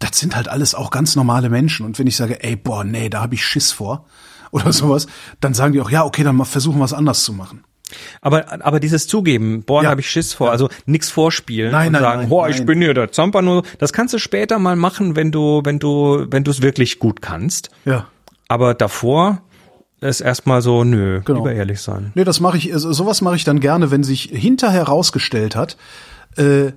Das 0.00 0.18
sind 0.18 0.36
halt 0.36 0.48
alles 0.48 0.74
auch 0.74 0.90
ganz 0.90 1.16
normale 1.16 1.48
Menschen. 1.48 1.86
Und 1.86 1.98
wenn 1.98 2.06
ich 2.06 2.16
sage, 2.16 2.42
ey, 2.42 2.56
boah, 2.56 2.84
nee, 2.84 3.08
da 3.08 3.22
habe 3.22 3.34
ich 3.34 3.44
Schiss 3.44 3.72
vor 3.72 4.06
oder 4.50 4.72
sowas, 4.72 5.06
dann 5.40 5.54
sagen 5.54 5.72
die 5.72 5.80
auch, 5.80 5.90
ja, 5.90 6.04
okay, 6.04 6.24
dann 6.24 6.36
mal 6.36 6.44
versuchen 6.44 6.78
wir 6.78 6.84
es 6.84 6.92
anders 6.92 7.24
zu 7.24 7.32
machen. 7.32 7.64
Aber, 8.20 8.64
aber 8.64 8.80
dieses 8.80 9.06
Zugeben, 9.06 9.62
boah, 9.62 9.82
Ja. 9.82 9.90
habe 9.90 10.00
ich 10.00 10.10
Schiss 10.10 10.32
vor, 10.34 10.50
also 10.50 10.68
nichts 10.86 11.10
vorspielen 11.10 11.72
Nein, 11.72 11.88
und 11.88 11.92
nein, 11.94 12.02
sagen, 12.02 12.20
nein, 12.20 12.28
boah, 12.28 12.48
ich 12.48 12.64
bin 12.66 12.80
hier 12.80 12.94
der 12.94 13.12
Zampa 13.12 13.40
nur, 13.42 13.62
das 13.78 13.92
kannst 13.92 14.14
du 14.14 14.18
später 14.18 14.58
mal 14.58 14.76
machen, 14.76 15.16
wenn 15.16 15.32
du, 15.32 15.62
wenn 15.64 15.78
du, 15.78 16.26
wenn 16.30 16.44
du 16.44 16.50
es 16.50 16.60
wirklich 16.62 16.98
gut 16.98 17.22
kannst. 17.22 17.70
Ja. 17.84 18.06
Aber 18.48 18.74
davor 18.74 19.40
ist 20.00 20.20
erstmal 20.20 20.62
so, 20.62 20.84
nö, 20.84 21.22
Genau. 21.24 21.38
lieber 21.40 21.52
ehrlich 21.52 21.80
sein. 21.80 22.12
Nee, 22.14 22.24
das 22.24 22.40
mache 22.40 22.56
ich, 22.56 22.72
also 22.72 22.92
sowas 22.92 23.20
mache 23.20 23.36
ich 23.36 23.44
dann 23.44 23.58
gerne, 23.60 23.90
wenn 23.90 24.04
sich 24.04 24.30
hinterher 24.32 24.80
herausgestellt 24.86 25.56
hat, 25.56 25.76
äh, 26.36 26.72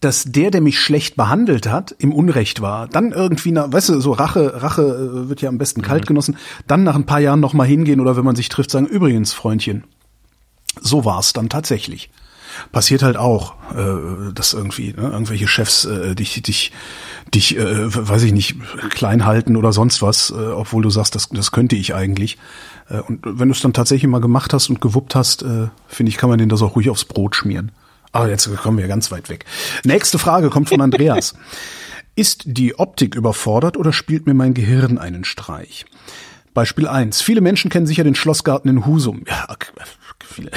dass 0.00 0.24
der, 0.24 0.50
der 0.50 0.60
mich 0.60 0.80
schlecht 0.80 1.16
behandelt 1.16 1.68
hat, 1.68 1.94
im 1.98 2.12
Unrecht 2.12 2.60
war. 2.60 2.88
Dann 2.88 3.12
irgendwie, 3.12 3.52
na, 3.52 3.72
weißt 3.72 3.90
du, 3.90 4.00
so 4.00 4.12
Rache, 4.12 4.62
Rache 4.62 4.82
äh, 4.82 5.28
wird 5.28 5.42
ja 5.42 5.48
am 5.48 5.58
besten 5.58 5.80
kalt 5.82 6.06
genossen. 6.06 6.36
Dann 6.66 6.82
nach 6.82 6.94
ein 6.96 7.06
paar 7.06 7.20
Jahren 7.20 7.40
noch 7.40 7.52
mal 7.52 7.66
hingehen 7.66 8.00
oder 8.00 8.16
wenn 8.16 8.24
man 8.24 8.34
sich 8.34 8.48
trifft, 8.48 8.70
sagen, 8.70 8.86
übrigens, 8.86 9.32
Freundchen, 9.32 9.84
so 10.80 11.04
war's 11.04 11.32
dann 11.32 11.48
tatsächlich. 11.48 12.10
Passiert 12.70 13.02
halt 13.02 13.16
auch, 13.16 13.54
äh, 13.74 14.32
dass 14.34 14.52
irgendwie 14.52 14.92
ne, 14.92 15.08
irgendwelche 15.10 15.48
Chefs 15.48 15.86
äh, 15.86 16.14
dich, 16.14 16.42
dich, 16.42 16.72
dich, 17.34 17.56
äh, 17.56 17.94
weiß 17.94 18.22
ich 18.24 18.32
nicht, 18.32 18.56
klein 18.90 19.24
halten 19.24 19.56
oder 19.56 19.72
sonst 19.72 20.02
was, 20.02 20.30
äh, 20.30 20.34
obwohl 20.34 20.82
du 20.82 20.90
sagst, 20.90 21.14
das, 21.14 21.30
das 21.30 21.50
könnte 21.50 21.76
ich 21.76 21.94
eigentlich. 21.94 22.36
Äh, 22.90 23.00
und 23.00 23.20
wenn 23.24 23.48
du 23.48 23.54
es 23.54 23.62
dann 23.62 23.72
tatsächlich 23.72 24.10
mal 24.10 24.20
gemacht 24.20 24.52
hast 24.52 24.68
und 24.68 24.82
gewuppt 24.82 25.14
hast, 25.14 25.42
äh, 25.42 25.68
finde 25.88 26.10
ich, 26.10 26.18
kann 26.18 26.28
man 26.28 26.38
denen 26.38 26.50
das 26.50 26.60
auch 26.62 26.76
ruhig 26.76 26.90
aufs 26.90 27.06
Brot 27.06 27.36
schmieren. 27.36 27.72
Aber 28.12 28.28
jetzt 28.28 28.54
kommen 28.58 28.76
wir 28.76 28.88
ganz 28.88 29.10
weit 29.10 29.30
weg. 29.30 29.46
Nächste 29.84 30.18
Frage 30.18 30.50
kommt 30.50 30.68
von 30.68 30.80
Andreas. 30.80 31.34
Ist 32.14 32.42
die 32.44 32.78
Optik 32.78 33.14
überfordert 33.14 33.78
oder 33.78 33.94
spielt 33.94 34.26
mir 34.26 34.34
mein 34.34 34.52
Gehirn 34.52 34.98
einen 34.98 35.24
Streich? 35.24 35.86
Beispiel 36.52 36.86
eins: 36.86 37.22
Viele 37.22 37.40
Menschen 37.40 37.70
kennen 37.70 37.86
sicher 37.86 38.04
den 38.04 38.14
Schlossgarten 38.14 38.70
in 38.70 38.84
Husum. 38.84 39.24
Ja, 39.26 39.46
viele. 40.32 40.50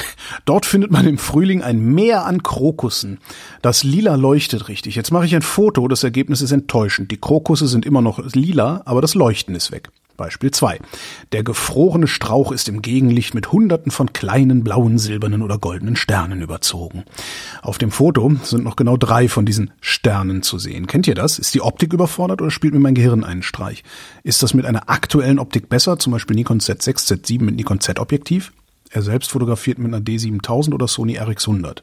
Dort 0.44 0.66
findet 0.66 0.90
man 0.90 1.06
im 1.06 1.18
Frühling 1.18 1.62
ein 1.62 1.80
Meer 1.80 2.26
an 2.26 2.42
Krokussen. 2.42 3.18
Das 3.62 3.84
Lila 3.84 4.14
leuchtet 4.14 4.68
richtig. 4.68 4.96
Jetzt 4.96 5.12
mache 5.12 5.26
ich 5.26 5.34
ein 5.34 5.42
Foto, 5.42 5.86
das 5.88 6.04
Ergebnis 6.04 6.42
ist 6.42 6.52
enttäuschend. 6.52 7.10
Die 7.10 7.20
Krokusse 7.20 7.68
sind 7.68 7.86
immer 7.86 8.02
noch 8.02 8.18
lila, 8.34 8.82
aber 8.84 9.00
das 9.00 9.14
Leuchten 9.14 9.54
ist 9.54 9.72
weg. 9.72 9.90
Beispiel 10.16 10.50
zwei: 10.50 10.80
Der 11.32 11.44
gefrorene 11.44 12.06
Strauch 12.06 12.52
ist 12.52 12.68
im 12.68 12.82
Gegenlicht 12.82 13.34
mit 13.34 13.52
hunderten 13.52 13.92
von 13.92 14.12
kleinen 14.12 14.64
blauen, 14.64 14.98
silbernen 14.98 15.42
oder 15.42 15.58
goldenen 15.58 15.96
Sternen 15.96 16.42
überzogen. 16.42 17.04
Auf 17.62 17.78
dem 17.78 17.90
Foto 17.90 18.32
sind 18.42 18.64
noch 18.64 18.76
genau 18.76 18.96
drei 18.96 19.28
von 19.28 19.46
diesen 19.46 19.70
Sternen 19.80 20.42
zu 20.42 20.58
sehen. 20.58 20.86
Kennt 20.86 21.06
ihr 21.06 21.14
das? 21.14 21.38
Ist 21.38 21.54
die 21.54 21.60
Optik 21.60 21.92
überfordert 21.92 22.40
oder 22.40 22.50
spielt 22.50 22.74
mir 22.74 22.80
mein 22.80 22.94
Gehirn 22.94 23.24
einen 23.24 23.42
Streich? 23.42 23.84
Ist 24.22 24.42
das 24.42 24.54
mit 24.54 24.64
einer 24.64 24.88
aktuellen 24.88 25.38
Optik 25.38 25.68
besser, 25.68 25.98
zum 25.98 26.12
Beispiel 26.12 26.36
Nikon 26.36 26.60
Z6, 26.60 27.06
Z7 27.06 27.42
mit 27.42 27.56
Nikon 27.56 27.80
Z-Objektiv? 27.80 28.52
Er 28.90 29.02
selbst 29.02 29.30
fotografiert 29.30 29.78
mit 29.78 29.92
einer 29.92 30.04
D7000 30.04 30.74
oder 30.74 30.88
Sony 30.88 31.18
RX100. 31.18 31.82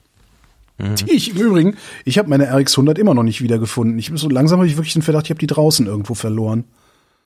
Die 0.79 1.11
Ich 1.11 1.31
im 1.31 1.37
Übrigen, 1.37 1.77
ich 2.03 2.17
habe 2.17 2.29
meine 2.29 2.51
RX100 2.51 2.97
immer 2.97 3.13
noch 3.13 3.23
nicht 3.23 3.41
wiedergefunden. 3.41 3.97
Ich 3.99 4.11
so 4.15 4.27
langsam 4.27 4.59
habe 4.59 4.67
ich 4.67 4.75
wirklich 4.75 4.93
den 4.93 5.01
Verdacht, 5.03 5.25
ich 5.25 5.29
habe 5.29 5.39
die 5.39 5.47
draußen 5.47 5.85
irgendwo 5.85 6.15
verloren. 6.15 6.65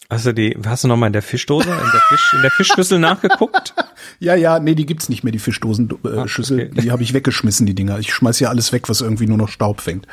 Also 0.10 0.32
die, 0.32 0.58
hast 0.66 0.84
du 0.84 0.88
noch 0.88 0.96
mal 0.96 1.08
in 1.08 1.14
der 1.14 1.22
Fischdose, 1.22 1.70
in 1.70 1.76
der 1.76 2.02
Fisch, 2.08 2.34
in 2.34 2.42
der 2.42 2.52
Fischschüssel 2.52 3.00
nachgeguckt? 3.00 3.74
Ja, 4.20 4.36
ja, 4.36 4.58
nee, 4.60 4.74
die 4.74 4.86
gibt's 4.86 5.10
nicht 5.10 5.24
mehr, 5.24 5.34
die 5.34 5.40
Fischdosenschüssel. 5.40 6.18
Äh, 6.18 6.28
Schüssel. 6.28 6.70
okay. 6.72 6.82
Die 6.82 6.92
habe 6.92 7.04
ich 7.04 7.14
weggeschmissen, 7.14 7.66
die 7.66 7.76
Dinger. 7.76 8.00
Ich 8.00 8.14
schmeiß 8.14 8.40
ja 8.40 8.50
alles 8.50 8.72
weg, 8.72 8.90
was 8.90 9.02
irgendwie 9.02 9.28
nur 9.28 9.38
noch 9.38 9.50
Staub 9.50 9.82
fängt. 9.82 10.08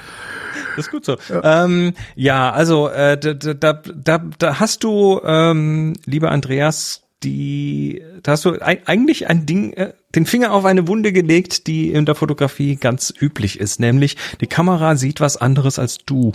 Das 0.76 0.86
ist 0.86 0.90
gut 0.90 1.04
so. 1.04 1.16
Ja, 1.30 1.64
ähm, 1.64 1.94
ja 2.16 2.50
also 2.50 2.88
äh, 2.88 3.16
da, 3.16 3.32
da, 3.32 3.72
da, 3.72 4.18
da 4.38 4.58
hast 4.58 4.84
du, 4.84 5.20
ähm, 5.24 5.94
lieber 6.04 6.32
Andreas, 6.32 7.03
die, 7.24 8.02
da 8.22 8.32
hast 8.32 8.44
du 8.44 8.60
ei- 8.62 8.82
eigentlich 8.86 9.28
ein 9.28 9.46
Ding, 9.46 9.72
äh, 9.72 9.94
den 10.14 10.26
Finger 10.26 10.52
auf 10.52 10.64
eine 10.64 10.86
Wunde 10.86 11.12
gelegt, 11.12 11.66
die 11.66 11.90
in 11.92 12.04
der 12.06 12.14
Fotografie 12.14 12.76
ganz 12.76 13.12
üblich 13.18 13.58
ist, 13.58 13.80
nämlich 13.80 14.16
die 14.40 14.46
Kamera 14.46 14.94
sieht 14.96 15.20
was 15.20 15.36
anderes 15.36 15.78
als 15.78 15.98
du. 16.06 16.32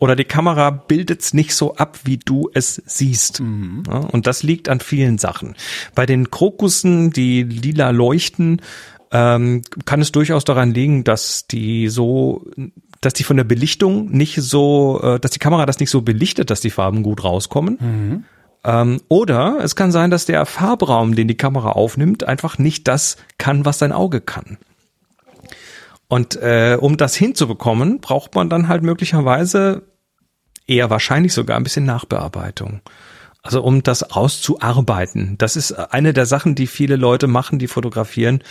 Oder 0.00 0.16
die 0.16 0.24
Kamera 0.24 0.70
bildet's 0.70 1.32
nicht 1.32 1.54
so 1.54 1.76
ab, 1.76 2.00
wie 2.02 2.16
du 2.16 2.50
es 2.54 2.82
siehst. 2.86 3.40
Ja, 3.86 3.98
und 3.98 4.26
das 4.26 4.42
liegt 4.42 4.68
an 4.68 4.80
vielen 4.80 5.18
Sachen. 5.18 5.54
Bei 5.94 6.06
den 6.06 6.28
Krokussen, 6.30 7.10
die 7.12 7.44
lila 7.44 7.90
leuchten, 7.90 8.60
ähm, 9.12 9.62
kann 9.84 10.00
es 10.00 10.10
durchaus 10.10 10.42
daran 10.44 10.72
liegen, 10.74 11.04
dass 11.04 11.46
die 11.46 11.86
so, 11.88 12.46
dass 13.00 13.12
die 13.12 13.22
von 13.24 13.36
der 13.36 13.44
Belichtung 13.44 14.10
nicht 14.10 14.36
so, 14.40 15.00
äh, 15.02 15.20
dass 15.20 15.30
die 15.32 15.38
Kamera 15.38 15.66
das 15.66 15.78
nicht 15.78 15.90
so 15.90 16.02
belichtet, 16.02 16.50
dass 16.50 16.60
die 16.60 16.70
Farben 16.70 17.04
gut 17.04 17.22
rauskommen. 17.22 18.24
Ähm, 18.64 19.00
oder 19.08 19.58
es 19.62 19.76
kann 19.76 19.92
sein, 19.92 20.10
dass 20.10 20.26
der 20.26 20.46
Farbraum, 20.46 21.14
den 21.14 21.28
die 21.28 21.36
Kamera 21.36 21.72
aufnimmt, 21.72 22.24
einfach 22.24 22.58
nicht 22.58 22.88
das 22.88 23.16
kann, 23.38 23.64
was 23.64 23.78
dein 23.78 23.92
Auge 23.92 24.20
kann. 24.20 24.58
Und 26.08 26.36
äh, 26.36 26.76
um 26.78 26.96
das 26.96 27.14
hinzubekommen, 27.14 28.00
braucht 28.00 28.34
man 28.34 28.50
dann 28.50 28.68
halt 28.68 28.82
möglicherweise 28.82 29.82
eher 30.66 30.90
wahrscheinlich 30.90 31.32
sogar 31.32 31.56
ein 31.56 31.64
bisschen 31.64 31.86
Nachbearbeitung. 31.86 32.82
Also 33.42 33.62
um 33.62 33.82
das 33.82 34.04
auszuarbeiten. 34.04 35.36
Das 35.38 35.56
ist 35.56 35.72
eine 35.72 36.12
der 36.12 36.26
Sachen, 36.26 36.54
die 36.54 36.68
viele 36.68 36.96
Leute 36.96 37.26
machen, 37.26 37.58
die 37.58 37.66
fotografieren, 37.66 38.42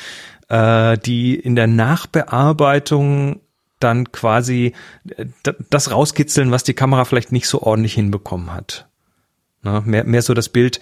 äh, 0.49 0.97
die 0.97 1.35
in 1.35 1.55
der 1.55 1.67
Nachbearbeitung 1.67 3.39
dann 3.79 4.11
quasi 4.11 4.73
äh, 5.15 5.25
das 5.69 5.91
rauskitzeln, 5.91 6.51
was 6.51 6.63
die 6.63 6.73
Kamera 6.73 7.05
vielleicht 7.05 7.31
nicht 7.31 7.47
so 7.47 7.61
ordentlich 7.61 7.93
hinbekommen 7.93 8.53
hat. 8.53 8.90
Na, 9.63 9.81
mehr, 9.81 10.03
mehr 10.05 10.21
so 10.21 10.33
das 10.33 10.49
Bild 10.49 10.79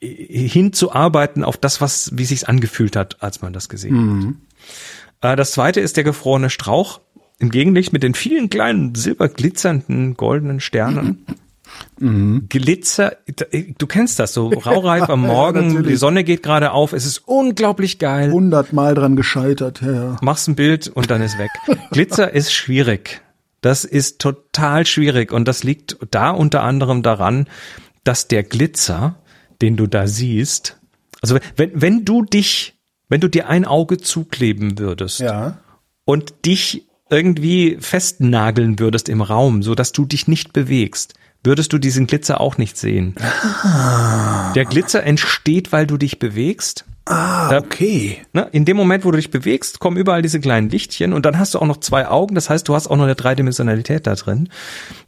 äh, 0.00 0.06
hinzuarbeiten 0.48 1.44
auf 1.44 1.56
das, 1.56 1.80
was, 1.80 2.10
wie 2.14 2.24
sich's 2.24 2.44
angefühlt 2.44 2.96
hat, 2.96 3.22
als 3.22 3.42
man 3.42 3.52
das 3.52 3.68
gesehen 3.68 4.38
hat. 5.20 5.32
Äh, 5.32 5.36
das 5.36 5.52
zweite 5.52 5.80
ist 5.80 5.96
der 5.96 6.04
gefrorene 6.04 6.50
Strauch. 6.50 7.00
Im 7.40 7.50
Gegenlicht 7.50 7.92
mit 7.92 8.02
den 8.02 8.14
vielen 8.14 8.50
kleinen 8.50 8.94
silberglitzernden 8.94 10.14
goldenen 10.16 10.60
Sternen. 10.60 11.24
Mhm. 12.00 12.46
Glitzer, 12.48 13.16
du 13.76 13.86
kennst 13.86 14.18
das 14.18 14.32
so, 14.32 14.48
raureif 14.66 15.10
am 15.10 15.20
Morgen, 15.20 15.74
ja, 15.74 15.82
die 15.82 15.96
Sonne 15.96 16.24
geht 16.24 16.42
gerade 16.42 16.72
auf, 16.72 16.92
es 16.92 17.04
ist 17.04 17.18
unglaublich 17.26 17.98
geil. 17.98 18.32
Hundertmal 18.32 18.94
dran 18.94 19.16
gescheitert, 19.16 19.82
ja. 19.82 20.16
Machst 20.22 20.48
ein 20.48 20.54
Bild 20.54 20.88
und 20.88 21.10
dann 21.10 21.20
ist 21.20 21.38
weg. 21.38 21.50
Glitzer 21.90 22.32
ist 22.32 22.52
schwierig. 22.52 23.20
Das 23.60 23.84
ist 23.84 24.20
total 24.20 24.86
schwierig 24.86 25.32
und 25.32 25.48
das 25.48 25.64
liegt 25.64 25.98
da 26.10 26.30
unter 26.30 26.62
anderem 26.62 27.02
daran, 27.02 27.48
dass 28.04 28.28
der 28.28 28.42
Glitzer, 28.42 29.20
den 29.60 29.76
du 29.76 29.86
da 29.86 30.06
siehst, 30.06 30.78
also 31.20 31.38
wenn, 31.56 31.72
wenn 31.74 32.04
du 32.04 32.24
dich, 32.24 32.78
wenn 33.08 33.20
du 33.20 33.28
dir 33.28 33.48
ein 33.48 33.64
Auge 33.64 33.98
zukleben 33.98 34.78
würdest 34.78 35.20
ja. 35.20 35.58
und 36.04 36.46
dich 36.46 36.86
irgendwie 37.10 37.78
festnageln 37.80 38.78
würdest 38.78 39.08
im 39.08 39.22
Raum, 39.22 39.62
so 39.62 39.74
dass 39.74 39.92
du 39.92 40.04
dich 40.04 40.28
nicht 40.28 40.52
bewegst, 40.52 41.14
würdest 41.42 41.72
du 41.72 41.78
diesen 41.78 42.06
Glitzer 42.06 42.40
auch 42.40 42.58
nicht 42.58 42.76
sehen. 42.76 43.14
Ah. 43.62 44.52
Der 44.54 44.64
Glitzer 44.64 45.02
entsteht, 45.04 45.72
weil 45.72 45.86
du 45.86 45.96
dich 45.96 46.18
bewegst. 46.18 46.84
Ah, 47.10 47.56
okay. 47.56 48.18
Da, 48.34 48.42
ne, 48.42 48.48
in 48.52 48.66
dem 48.66 48.76
Moment, 48.76 49.04
wo 49.04 49.10
du 49.10 49.16
dich 49.16 49.30
bewegst, 49.30 49.80
kommen 49.80 49.96
überall 49.96 50.20
diese 50.20 50.40
kleinen 50.40 50.68
Lichtchen 50.68 51.14
und 51.14 51.24
dann 51.24 51.38
hast 51.38 51.54
du 51.54 51.58
auch 51.58 51.66
noch 51.66 51.78
zwei 51.78 52.06
Augen. 52.06 52.34
Das 52.34 52.50
heißt, 52.50 52.68
du 52.68 52.74
hast 52.74 52.86
auch 52.86 52.96
noch 52.96 53.04
eine 53.04 53.14
Dreidimensionalität 53.14 54.06
da 54.06 54.14
drin. 54.14 54.50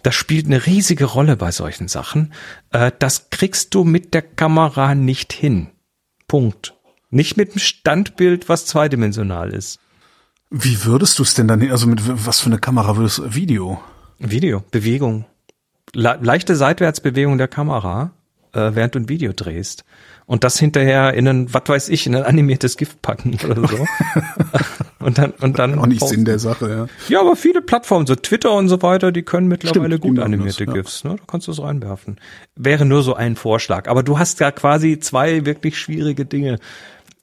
Das 0.02 0.14
spielt 0.14 0.46
eine 0.46 0.64
riesige 0.64 1.04
Rolle 1.04 1.36
bei 1.36 1.52
solchen 1.52 1.88
Sachen. 1.88 2.32
Äh, 2.70 2.90
das 2.98 3.28
kriegst 3.28 3.74
du 3.74 3.84
mit 3.84 4.14
der 4.14 4.22
Kamera 4.22 4.94
nicht 4.94 5.32
hin. 5.34 5.68
Punkt. 6.26 6.74
Nicht 7.10 7.36
mit 7.36 7.54
dem 7.54 7.58
Standbild, 7.58 8.48
was 8.48 8.64
zweidimensional 8.64 9.50
ist. 9.50 9.78
Wie 10.48 10.84
würdest 10.84 11.18
du 11.18 11.22
es 11.22 11.34
denn 11.34 11.48
dann, 11.48 11.70
also 11.70 11.86
mit 11.86 12.00
was 12.26 12.40
für 12.40 12.46
eine 12.46 12.58
Kamera 12.58 12.96
würdest 12.96 13.18
du, 13.18 13.34
Video? 13.34 13.80
Video, 14.18 14.64
Bewegung. 14.70 15.26
Le 15.92 16.18
leichte 16.22 16.56
Seitwärtsbewegung 16.56 17.36
der 17.36 17.48
Kamera, 17.48 18.12
äh, 18.52 18.70
während 18.74 18.94
du 18.94 19.00
ein 19.00 19.08
Video 19.08 19.32
drehst. 19.34 19.84
Und 20.30 20.44
das 20.44 20.60
hinterher 20.60 21.12
in 21.14 21.26
ein, 21.26 21.52
was 21.52 21.64
weiß 21.66 21.88
ich, 21.88 22.06
in 22.06 22.14
ein 22.14 22.22
animiertes 22.22 22.76
Gift 22.76 23.02
packen 23.02 23.36
oder 23.44 23.66
so. 23.66 23.84
und 25.04 25.18
dann, 25.18 25.32
und 25.32 25.58
dann. 25.58 25.76
Auch 25.76 25.86
nicht 25.86 26.06
Sinn 26.06 26.24
der 26.24 26.38
Sache, 26.38 26.70
ja. 26.70 26.86
Ja, 27.08 27.20
aber 27.20 27.34
viele 27.34 27.62
Plattformen, 27.62 28.06
so 28.06 28.14
Twitter 28.14 28.52
und 28.52 28.68
so 28.68 28.80
weiter, 28.80 29.10
die 29.10 29.22
können 29.22 29.48
mittlerweile 29.48 29.96
Stimmt, 29.96 30.02
gut 30.02 30.18
animierte 30.20 30.66
das, 30.66 30.72
ja. 30.72 30.82
GIFs, 30.82 31.02
ne? 31.02 31.16
Da 31.16 31.22
kannst 31.26 31.48
du 31.48 31.50
es 31.50 31.60
reinwerfen. 31.60 32.20
Wäre 32.54 32.84
nur 32.84 33.02
so 33.02 33.14
ein 33.14 33.34
Vorschlag. 33.34 33.88
Aber 33.88 34.04
du 34.04 34.20
hast 34.20 34.38
ja 34.38 34.52
quasi 34.52 35.00
zwei 35.00 35.46
wirklich 35.46 35.76
schwierige 35.76 36.24
Dinge 36.26 36.60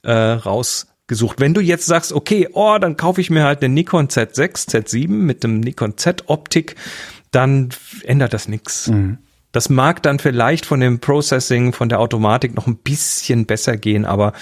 äh, 0.02 0.12
raus 0.12 0.88
gesucht. 1.06 1.40
Wenn 1.40 1.54
du 1.54 1.62
jetzt 1.62 1.86
sagst, 1.86 2.12
okay, 2.12 2.50
oh, 2.52 2.76
dann 2.78 2.98
kaufe 2.98 3.22
ich 3.22 3.30
mir 3.30 3.44
halt 3.44 3.64
eine 3.64 3.72
Nikon 3.72 4.08
Z6, 4.08 4.68
Z7 4.68 5.08
mit 5.08 5.44
dem 5.44 5.60
Nikon 5.60 5.96
Z 5.96 6.24
Optik, 6.26 6.76
dann 7.30 7.70
ändert 8.04 8.34
das 8.34 8.48
nichts. 8.48 8.88
Mhm. 8.88 9.16
Das 9.52 9.68
mag 9.68 10.02
dann 10.02 10.18
vielleicht 10.18 10.66
von 10.66 10.80
dem 10.80 10.98
Processing, 10.98 11.72
von 11.72 11.88
der 11.88 12.00
Automatik 12.00 12.54
noch 12.54 12.66
ein 12.66 12.76
bisschen 12.76 13.46
besser 13.46 13.76
gehen, 13.76 14.04
aber 14.04 14.32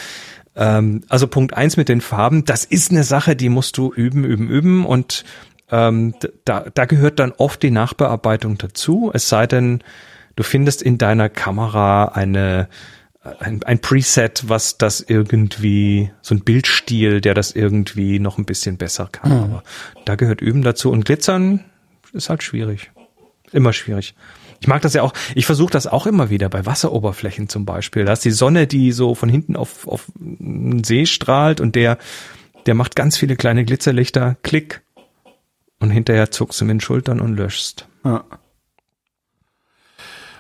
ähm, 0.56 1.02
also 1.08 1.26
Punkt 1.26 1.54
eins 1.54 1.76
mit 1.76 1.88
den 1.88 2.00
Farben, 2.00 2.44
das 2.44 2.64
ist 2.64 2.90
eine 2.90 3.04
Sache, 3.04 3.36
die 3.36 3.48
musst 3.48 3.78
du 3.78 3.92
üben, 3.92 4.24
üben, 4.24 4.48
üben 4.48 4.84
und 4.84 5.24
ähm, 5.70 6.14
da, 6.44 6.66
da 6.72 6.84
gehört 6.84 7.18
dann 7.18 7.32
oft 7.32 7.62
die 7.62 7.70
Nachbearbeitung 7.70 8.58
dazu, 8.58 9.10
es 9.12 9.28
sei 9.28 9.46
denn, 9.46 9.82
du 10.34 10.42
findest 10.42 10.82
in 10.82 10.98
deiner 10.98 11.28
Kamera 11.28 12.06
eine 12.06 12.68
ein, 13.40 13.62
ein 13.64 13.78
Preset, 13.80 14.48
was 14.48 14.78
das 14.78 15.00
irgendwie, 15.00 16.10
so 16.22 16.34
ein 16.34 16.40
Bildstil, 16.40 17.20
der 17.20 17.34
das 17.34 17.52
irgendwie 17.52 18.18
noch 18.18 18.38
ein 18.38 18.44
bisschen 18.44 18.76
besser 18.76 19.08
kann. 19.10 19.32
Mhm. 19.32 19.44
Aber 19.44 19.62
da 20.04 20.14
gehört 20.14 20.40
Üben 20.40 20.62
dazu. 20.62 20.90
Und 20.90 21.04
Glitzern 21.04 21.64
ist 22.12 22.28
halt 22.30 22.42
schwierig. 22.42 22.90
Immer 23.52 23.72
schwierig. 23.72 24.14
Ich 24.60 24.68
mag 24.68 24.82
das 24.82 24.94
ja 24.94 25.02
auch, 25.02 25.12
ich 25.34 25.46
versuche 25.46 25.70
das 25.70 25.86
auch 25.86 26.06
immer 26.06 26.30
wieder 26.30 26.48
bei 26.48 26.66
Wasseroberflächen 26.66 27.48
zum 27.48 27.64
Beispiel. 27.64 28.04
Da 28.04 28.12
ist 28.12 28.24
die 28.24 28.30
Sonne, 28.30 28.66
die 28.66 28.92
so 28.92 29.14
von 29.14 29.28
hinten 29.28 29.56
auf, 29.56 29.86
auf 29.86 30.06
einen 30.18 30.84
See 30.84 31.06
strahlt 31.06 31.60
und 31.60 31.74
der, 31.74 31.98
der 32.66 32.74
macht 32.74 32.96
ganz 32.96 33.16
viele 33.16 33.36
kleine 33.36 33.64
Glitzerlichter, 33.64 34.36
klick. 34.42 34.82
Und 35.78 35.90
hinterher 35.90 36.30
zuckst 36.30 36.60
du 36.60 36.64
mit 36.64 36.74
den 36.74 36.80
Schultern 36.80 37.20
und 37.20 37.36
löschst. 37.36 37.86
Ja. 38.02 38.24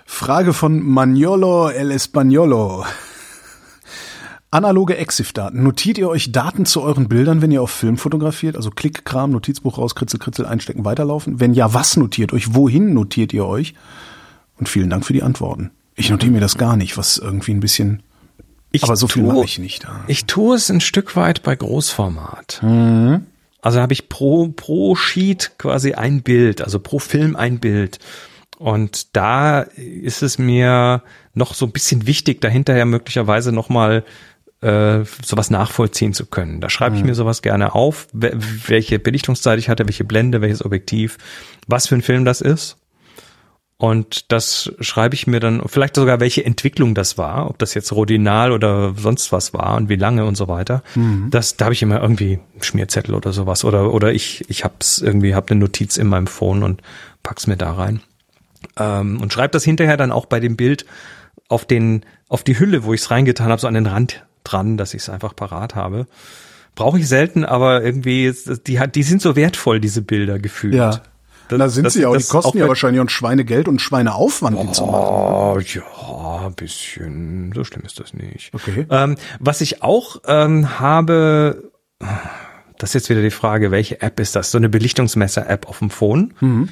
Frage 0.06 0.54
von 0.54 0.82
Magnolo 0.82 1.68
El 1.68 1.90
Espagnolo. 1.90 2.86
Analoge 4.50 4.96
Exif-Daten. 4.96 5.62
Notiert 5.62 5.98
ihr 5.98 6.08
euch 6.08 6.32
Daten 6.32 6.66
zu 6.66 6.82
euren 6.82 7.08
Bildern, 7.08 7.42
wenn 7.42 7.50
ihr 7.50 7.62
auf 7.62 7.70
Film 7.70 7.98
fotografiert? 7.98 8.56
Also 8.56 8.70
Klick, 8.70 9.04
Kram, 9.04 9.32
Notizbuch 9.32 9.78
raus, 9.78 9.94
Kritzel, 9.94 10.20
Kritzel, 10.20 10.46
einstecken, 10.46 10.84
weiterlaufen? 10.84 11.40
Wenn 11.40 11.52
ja, 11.52 11.74
was 11.74 11.96
notiert 11.96 12.32
euch? 12.32 12.54
Wohin 12.54 12.94
notiert 12.94 13.32
ihr 13.32 13.44
euch? 13.46 13.74
Und 14.58 14.68
vielen 14.68 14.88
Dank 14.88 15.04
für 15.04 15.12
die 15.12 15.22
Antworten. 15.22 15.70
Ich 15.96 16.10
notiere 16.10 16.32
mir 16.32 16.40
das 16.40 16.58
gar 16.58 16.76
nicht, 16.76 16.96
was 16.96 17.18
irgendwie 17.18 17.52
ein 17.52 17.60
bisschen. 17.60 18.02
Ich 18.70 18.84
aber 18.84 18.96
so 18.96 19.08
viel 19.08 19.22
mache 19.22 19.44
ich 19.44 19.58
nicht. 19.58 19.86
Ich 20.06 20.26
tue 20.26 20.56
es 20.56 20.70
ein 20.70 20.80
Stück 20.80 21.16
weit 21.16 21.42
bei 21.42 21.56
Großformat. 21.56 22.60
Mhm. 22.62 23.26
Also 23.62 23.80
habe 23.80 23.94
ich 23.94 24.08
pro, 24.08 24.48
pro 24.48 24.94
Sheet 24.94 25.52
quasi 25.58 25.94
ein 25.94 26.22
Bild, 26.22 26.62
also 26.62 26.78
pro 26.78 26.98
Film 26.98 27.34
ein 27.34 27.58
Bild. 27.58 27.98
Und 28.58 29.16
da 29.16 29.60
ist 29.60 30.22
es 30.22 30.38
mir 30.38 31.02
noch 31.34 31.54
so 31.54 31.66
ein 31.66 31.72
bisschen 31.72 32.06
wichtig, 32.06 32.40
dahinter 32.40 32.76
ja 32.76 32.84
möglicherweise 32.84 33.52
nochmal 33.52 34.04
äh, 34.60 35.04
sowas 35.22 35.50
nachvollziehen 35.50 36.14
zu 36.14 36.26
können. 36.26 36.60
Da 36.60 36.70
schreibe 36.70 36.96
ich 36.96 37.02
mhm. 37.02 37.08
mir 37.08 37.14
sowas 37.14 37.42
gerne 37.42 37.74
auf, 37.74 38.08
welche 38.12 38.98
Belichtungszeit 38.98 39.58
ich 39.58 39.68
hatte, 39.68 39.86
welche 39.86 40.04
Blende, 40.04 40.40
welches 40.40 40.64
Objektiv, 40.64 41.18
was 41.66 41.86
für 41.88 41.94
ein 41.94 42.02
Film 42.02 42.24
das 42.24 42.40
ist. 42.40 42.78
Und 43.78 44.32
das 44.32 44.72
schreibe 44.80 45.14
ich 45.14 45.26
mir 45.26 45.38
dann, 45.38 45.62
vielleicht 45.66 45.96
sogar 45.96 46.18
welche 46.18 46.42
Entwicklung 46.42 46.94
das 46.94 47.18
war, 47.18 47.50
ob 47.50 47.58
das 47.58 47.74
jetzt 47.74 47.92
Rodinal 47.92 48.50
oder 48.50 48.94
sonst 48.96 49.32
was 49.32 49.52
war 49.52 49.76
und 49.76 49.90
wie 49.90 49.96
lange 49.96 50.24
und 50.24 50.34
so 50.34 50.48
weiter. 50.48 50.82
Mhm. 50.94 51.28
Das, 51.30 51.58
da 51.58 51.66
habe 51.66 51.74
ich 51.74 51.82
immer 51.82 52.00
irgendwie 52.00 52.40
einen 52.54 52.62
Schmierzettel 52.62 53.14
oder 53.14 53.34
sowas. 53.34 53.64
Oder, 53.64 53.92
oder 53.92 54.14
ich, 54.14 54.48
ich 54.48 54.64
hab's 54.64 54.98
irgendwie, 54.98 55.34
hab 55.34 55.50
eine 55.50 55.60
Notiz 55.60 55.98
in 55.98 56.06
meinem 56.06 56.26
Phone 56.26 56.62
und 56.62 56.80
pack's 57.22 57.46
mir 57.46 57.58
da 57.58 57.72
rein. 57.72 58.00
Ähm, 58.78 59.20
und 59.20 59.34
schreibe 59.34 59.52
das 59.52 59.64
hinterher 59.64 59.98
dann 59.98 60.10
auch 60.10 60.24
bei 60.24 60.40
dem 60.40 60.56
Bild 60.56 60.86
auf 61.48 61.66
den, 61.66 62.06
auf 62.28 62.42
die 62.44 62.58
Hülle, 62.58 62.84
wo 62.84 62.94
ich 62.94 63.02
es 63.02 63.10
reingetan 63.10 63.50
habe, 63.50 63.60
so 63.60 63.68
an 63.68 63.74
den 63.74 63.86
Rand 63.86 64.25
dran, 64.52 64.76
dass 64.76 64.94
ich 64.94 65.02
es 65.02 65.08
einfach 65.08 65.34
parat 65.34 65.74
habe. 65.74 66.06
Brauche 66.74 66.98
ich 66.98 67.08
selten, 67.08 67.44
aber 67.44 67.82
irgendwie, 67.82 68.34
die, 68.66 68.80
die 68.94 69.02
sind 69.02 69.22
so 69.22 69.34
wertvoll, 69.34 69.80
diese 69.80 70.02
Bilder 70.02 70.38
gefühlt. 70.38 70.74
Ja. 70.74 71.00
Das, 71.48 71.58
da 71.58 71.68
sind 71.68 71.84
das, 71.84 71.92
sie 71.94 72.04
auch, 72.06 72.16
die 72.16 72.24
kosten 72.24 72.58
ja 72.58 72.66
wahrscheinlich 72.66 73.00
auch 73.00 73.08
Schweinegeld 73.08 73.68
und 73.68 73.80
Schweineaufwand, 73.80 74.60
die 74.60 74.72
zu 74.72 74.84
machen. 74.84 75.04
Oh, 75.04 75.58
ja, 75.58 76.46
ein 76.46 76.54
bisschen. 76.54 77.52
So 77.54 77.62
schlimm 77.64 77.84
ist 77.84 78.00
das 78.00 78.14
nicht. 78.14 78.52
Okay. 78.52 78.86
Ähm, 78.90 79.16
was 79.38 79.60
ich 79.60 79.82
auch 79.82 80.22
ähm, 80.26 80.80
habe, 80.80 81.70
das 82.78 82.90
ist 82.90 82.94
jetzt 82.94 83.10
wieder 83.10 83.22
die 83.22 83.30
Frage, 83.30 83.70
welche 83.70 84.02
App 84.02 84.18
ist 84.18 84.34
das? 84.34 84.50
So 84.50 84.58
eine 84.58 84.68
Belichtungsmesser-App 84.68 85.68
auf 85.68 85.78
dem 85.78 85.90
Phone. 85.90 86.34
Mhm. 86.40 86.68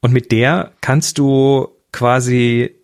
Und 0.00 0.12
mit 0.12 0.30
der 0.30 0.72
kannst 0.80 1.18
du 1.18 1.68
quasi 1.90 2.76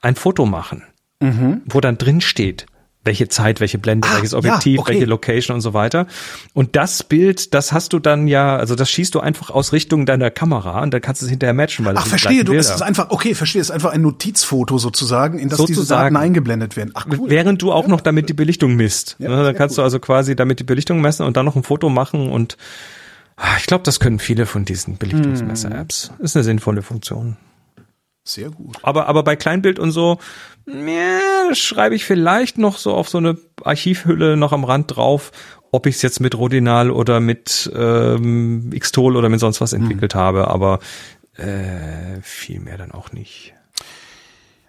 ein 0.00 0.14
Foto 0.16 0.46
machen, 0.46 0.82
mhm. 1.20 1.60
wo 1.66 1.80
dann 1.80 1.98
drin 1.98 2.22
steht, 2.22 2.66
welche 3.10 3.26
Zeit, 3.26 3.58
welche 3.58 3.76
Blende, 3.76 4.06
ah, 4.06 4.14
welches 4.14 4.34
Objektiv, 4.34 4.76
ja, 4.76 4.80
okay. 4.80 4.92
welche 4.92 5.06
Location 5.06 5.56
und 5.56 5.62
so 5.62 5.74
weiter. 5.74 6.06
Und 6.54 6.76
das 6.76 7.02
Bild, 7.02 7.54
das 7.54 7.72
hast 7.72 7.92
du 7.92 7.98
dann 7.98 8.28
ja, 8.28 8.56
also 8.56 8.76
das 8.76 8.88
schießt 8.88 9.16
du 9.16 9.18
einfach 9.18 9.50
aus 9.50 9.72
Richtung 9.72 10.06
deiner 10.06 10.30
Kamera 10.30 10.80
und 10.80 10.94
dann 10.94 11.00
kannst 11.00 11.20
du 11.20 11.26
es 11.26 11.30
hinterher 11.30 11.52
matchen. 11.52 11.84
Weil 11.84 11.96
Ach, 11.96 12.06
verstehe, 12.06 12.44
du, 12.44 12.54
es 12.54 12.70
ist 12.70 12.82
einfach, 12.82 13.10
okay, 13.10 13.34
verstehe, 13.34 13.60
es 13.60 13.68
ist 13.68 13.74
einfach 13.74 13.90
ein 13.90 14.02
Notizfoto 14.02 14.78
sozusagen, 14.78 15.40
in 15.40 15.48
das 15.48 15.58
sozusagen, 15.58 15.80
diese 15.80 15.94
Daten 15.94 16.16
eingeblendet 16.16 16.76
werden. 16.76 16.92
Ach, 16.94 17.06
cool. 17.18 17.28
Während 17.28 17.60
du 17.62 17.72
auch 17.72 17.88
noch 17.88 18.00
damit 18.00 18.28
die 18.28 18.34
Belichtung 18.34 18.76
misst. 18.76 19.16
Ja, 19.18 19.28
ne, 19.28 19.42
dann 19.42 19.56
kannst 19.56 19.76
cool. 19.76 19.82
du 19.82 19.86
also 19.86 19.98
quasi 19.98 20.36
damit 20.36 20.60
die 20.60 20.64
Belichtung 20.64 21.00
messen 21.00 21.26
und 21.26 21.36
dann 21.36 21.44
noch 21.44 21.56
ein 21.56 21.64
Foto 21.64 21.88
machen 21.88 22.30
und 22.30 22.56
ah, 23.34 23.56
ich 23.58 23.66
glaube, 23.66 23.82
das 23.82 23.98
können 23.98 24.20
viele 24.20 24.46
von 24.46 24.64
diesen 24.64 24.98
Belichtungsmesser-Apps. 24.98 26.12
Ist 26.20 26.36
eine 26.36 26.44
sinnvolle 26.44 26.82
Funktion. 26.82 27.36
Sehr 28.24 28.50
gut. 28.50 28.76
Aber, 28.82 29.08
aber 29.08 29.22
bei 29.22 29.36
Kleinbild 29.36 29.78
und 29.78 29.92
so, 29.92 30.18
ja, 30.66 31.54
schreibe 31.54 31.94
ich 31.94 32.04
vielleicht 32.04 32.58
noch 32.58 32.76
so 32.76 32.94
auf 32.94 33.08
so 33.08 33.18
eine 33.18 33.38
Archivhülle 33.64 34.36
noch 34.36 34.52
am 34.52 34.64
Rand 34.64 34.96
drauf, 34.96 35.32
ob 35.72 35.86
ich 35.86 35.96
es 35.96 36.02
jetzt 36.02 36.20
mit 36.20 36.36
Rodinal 36.36 36.90
oder 36.90 37.20
mit 37.20 37.70
ähm, 37.74 38.70
Xtol 38.78 39.16
oder 39.16 39.28
mit 39.28 39.40
sonst 39.40 39.60
was 39.60 39.72
entwickelt 39.72 40.14
hm. 40.14 40.20
habe, 40.20 40.48
aber 40.48 40.80
äh, 41.36 42.20
viel 42.22 42.60
mehr 42.60 42.76
dann 42.76 42.92
auch 42.92 43.12
nicht. 43.12 43.54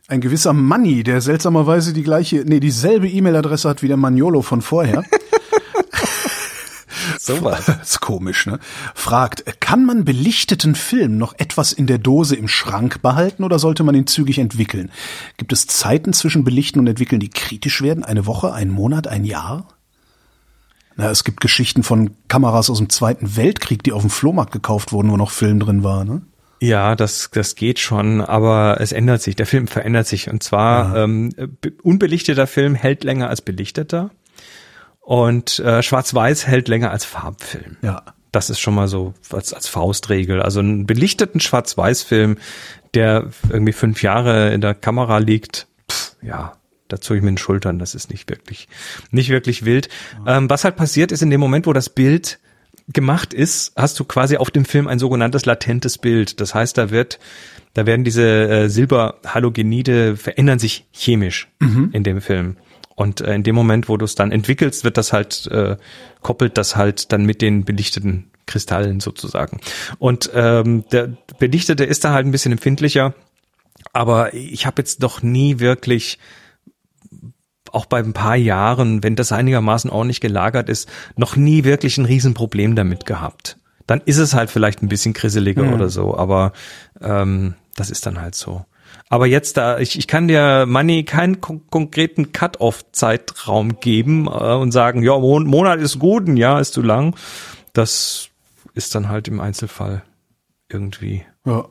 Ein 0.08 0.22
gewisser 0.22 0.54
Manni, 0.54 1.04
der 1.04 1.22
seltsamerweise 1.22 1.94
die 1.94 2.04
gleiche, 2.04 2.44
nee, 2.46 2.60
dieselbe 2.60 3.08
E-Mail-Adresse 3.08 3.70
hat 3.70 3.82
wie 3.82 3.88
der 3.88 3.98
Maniolo 3.98 4.42
von 4.42 4.62
vorher. 4.62 5.04
Sowas. 7.20 7.66
Das 7.66 7.82
ist 7.92 8.00
komisch, 8.02 8.46
ne? 8.46 8.60
Fragt, 8.96 9.60
kann 9.60 9.86
man 9.86 10.06
belichteten 10.06 10.76
Film 10.76 11.18
noch 11.18 11.34
etwas 11.38 11.74
in 11.74 11.88
der 11.88 11.98
Dose 11.98 12.36
im 12.36 12.48
Schrank 12.48 13.02
behalten 13.02 13.44
oder 13.44 13.60
sollte 13.60 13.84
man 13.84 13.96
ihn 13.96 14.08
zügig 14.08 14.38
entwickeln? 14.40 14.92
Gibt 15.38 15.52
es 15.54 15.68
Zeiten 15.68 16.14
zwischen 16.14 16.44
Belichten 16.44 16.80
und 16.80 16.88
Entwickeln, 16.88 17.20
die 17.20 17.30
kritisch 17.30 17.82
werden? 17.82 18.04
Eine 18.04 18.26
Woche, 18.26 18.54
ein 18.54 18.70
Monat, 18.70 19.08
ein 19.08 19.26
Jahr? 19.26 19.68
Na, 20.98 21.10
es 21.10 21.24
gibt 21.24 21.42
Geschichten 21.42 21.84
von 21.84 22.12
Kameras 22.28 22.70
aus 22.70 22.78
dem 22.80 22.90
Zweiten 22.90 23.36
Weltkrieg, 23.38 23.82
die 23.84 23.94
auf 23.94 24.02
dem 24.02 24.10
Flohmarkt 24.10 24.52
gekauft 24.52 24.92
wurden, 24.92 25.10
wo 25.10 25.18
noch 25.18 25.32
Film 25.32 25.60
drin 25.60 25.84
war, 25.84 26.04
ne? 26.04 26.22
Ja, 26.64 26.96
das, 26.96 27.30
das 27.34 27.56
geht 27.56 27.80
schon, 27.80 28.22
aber 28.22 28.78
es 28.80 28.92
ändert 28.92 29.24
sich. 29.24 29.36
Der 29.36 29.48
Film 29.48 29.68
verändert 29.68 30.06
sich. 30.06 30.30
Und 30.30 30.44
zwar 30.44 30.96
ähm, 30.96 31.30
be- 31.60 31.74
unbelichteter 31.82 32.46
Film 32.46 32.76
hält 32.76 33.04
länger 33.04 33.30
als 33.30 33.42
belichteter 33.42 34.12
und 35.12 35.60
äh, 35.60 35.84
Schwarz-Weiß 35.84 36.48
hält 36.48 36.70
länger 36.70 36.90
als 36.90 37.04
Farbfilm. 37.04 37.76
Ja. 37.82 38.02
Das 38.32 38.50
ist 38.50 38.62
schon 38.62 38.74
mal 38.74 38.88
so 38.88 39.14
als, 39.30 39.54
als 39.54 39.68
Faustregel. 39.68 40.42
Also 40.42 40.62
einen 40.62 40.86
belichteten 40.86 41.42
Schwarz-Weiß-Film, 41.42 42.38
der 42.94 43.30
irgendwie 43.50 43.74
fünf 43.74 44.04
Jahre 44.04 44.54
in 44.54 44.62
der 44.62 44.74
Kamera 44.74 45.18
liegt, 45.18 45.68
pff, 45.92 46.16
ja, 46.22 46.54
da 46.88 47.02
zog 47.02 47.18
ich 47.18 47.24
mit 47.24 47.32
den 47.32 47.38
Schultern. 47.38 47.78
Das 47.78 47.94
ist 47.94 48.10
nicht 48.10 48.30
wirklich, 48.30 48.70
nicht 49.12 49.28
wirklich 49.28 49.66
wild. 49.66 49.90
Ähm, 50.26 50.50
was 50.50 50.64
halt 50.64 50.78
passiert 50.78 51.12
ist 51.12 51.22
in 51.22 51.30
dem 51.30 51.42
Moment, 51.42 51.68
wo 51.68 51.74
das 51.74 51.90
Bild 51.90 52.40
gemacht 52.88 53.34
ist, 53.34 53.74
hast 53.76 54.00
du 54.00 54.06
quasi 54.06 54.38
auf 54.38 54.50
dem 54.50 54.64
Film 54.64 54.88
ein 54.88 54.98
sogenanntes 54.98 55.46
latentes 55.46 55.98
Bild. 55.98 56.40
Das 56.40 56.56
heißt, 56.56 56.78
da 56.78 56.90
wird, 56.90 57.20
da 57.74 57.86
werden 57.86 58.06
diese 58.06 58.24
äh, 58.24 58.70
Silberhalogenide 58.70 60.16
verändern 60.16 60.60
sich 60.60 60.86
chemisch 60.94 61.50
in 61.92 62.04
dem 62.06 62.22
Film. 62.22 62.56
Und 63.02 63.20
äh, 63.22 63.34
in 63.34 63.42
dem 63.42 63.56
Moment, 63.56 63.90
wo 63.90 63.98
du 63.98 64.06
es 64.06 64.14
dann 64.14 64.32
entwickelst, 64.32 64.84
wird 64.84 64.96
das 64.96 65.12
halt, 65.12 65.48
äh, 65.48 65.76
koppelt 66.22 66.56
das 66.60 66.76
halt 66.76 67.12
dann 67.12 67.26
mit 67.26 67.42
den 67.42 67.66
belichteten 67.66 68.30
Kristallen 68.46 69.00
sozusagen. 69.00 69.60
Und 69.98 70.30
ähm, 70.36 70.86
der 70.92 71.10
Belichtete 71.40 71.84
ist 71.84 72.04
da 72.04 72.14
halt 72.14 72.28
ein 72.28 72.32
bisschen 72.32 72.52
empfindlicher, 72.52 73.16
aber 73.92 74.36
ich 74.36 74.68
habe 74.68 74.82
jetzt 74.82 75.02
doch 75.02 75.24
nie 75.24 75.58
wirklich 75.58 76.20
auch 77.72 77.88
bei 77.88 77.98
ein 77.98 78.14
paar 78.14 78.36
Jahren, 78.36 79.02
wenn 79.02 79.16
das 79.16 79.32
einigermaßen 79.32 79.90
ordentlich 79.90 80.22
gelagert 80.22 80.70
ist, 80.70 80.88
noch 81.16 81.36
nie 81.36 81.64
wirklich 81.64 81.98
ein 81.98 82.06
Riesenproblem 82.06 82.76
damit 82.76 83.08
gehabt. 83.08 83.58
Dann 83.88 84.02
ist 84.06 84.18
es 84.18 84.36
halt 84.36 84.52
vielleicht 84.52 84.84
ein 84.84 84.90
bisschen 84.90 85.14
grisseliger 85.14 85.64
Mhm. 85.64 85.74
oder 85.74 85.90
so, 85.90 86.16
aber 86.16 86.54
ähm, 87.02 87.56
das 87.76 87.90
ist 87.90 88.06
dann 88.06 88.22
halt 88.22 88.36
so. 88.36 88.64
Aber 89.12 89.28
jetzt 89.28 89.58
da, 89.58 89.78
ich, 89.78 90.00
ich 90.00 90.08
kann 90.08 90.30
dir 90.30 90.66
Money 90.66 91.04
keinen 91.04 91.42
kon 91.42 91.68
konkreten 91.70 92.32
Cut-off-Zeitraum 92.32 93.82
geben 93.82 94.28
äh, 94.28 94.56
und 94.56 94.72
sagen, 94.72 95.04
ja, 95.04 95.20
Mon 95.20 95.46
Monat 95.46 95.82
ist 95.82 96.00
gut, 96.00 96.30
ein 96.30 96.38
Jahr 96.38 96.62
ist 96.62 96.72
zu 96.72 96.82
lang. 96.82 97.14
Das 97.74 98.30
ist 98.74 98.96
dann 98.96 99.10
halt 99.10 99.28
im 99.28 99.42
Einzelfall 99.42 100.04
irgendwie. 100.70 101.26
Ja. 101.46 101.66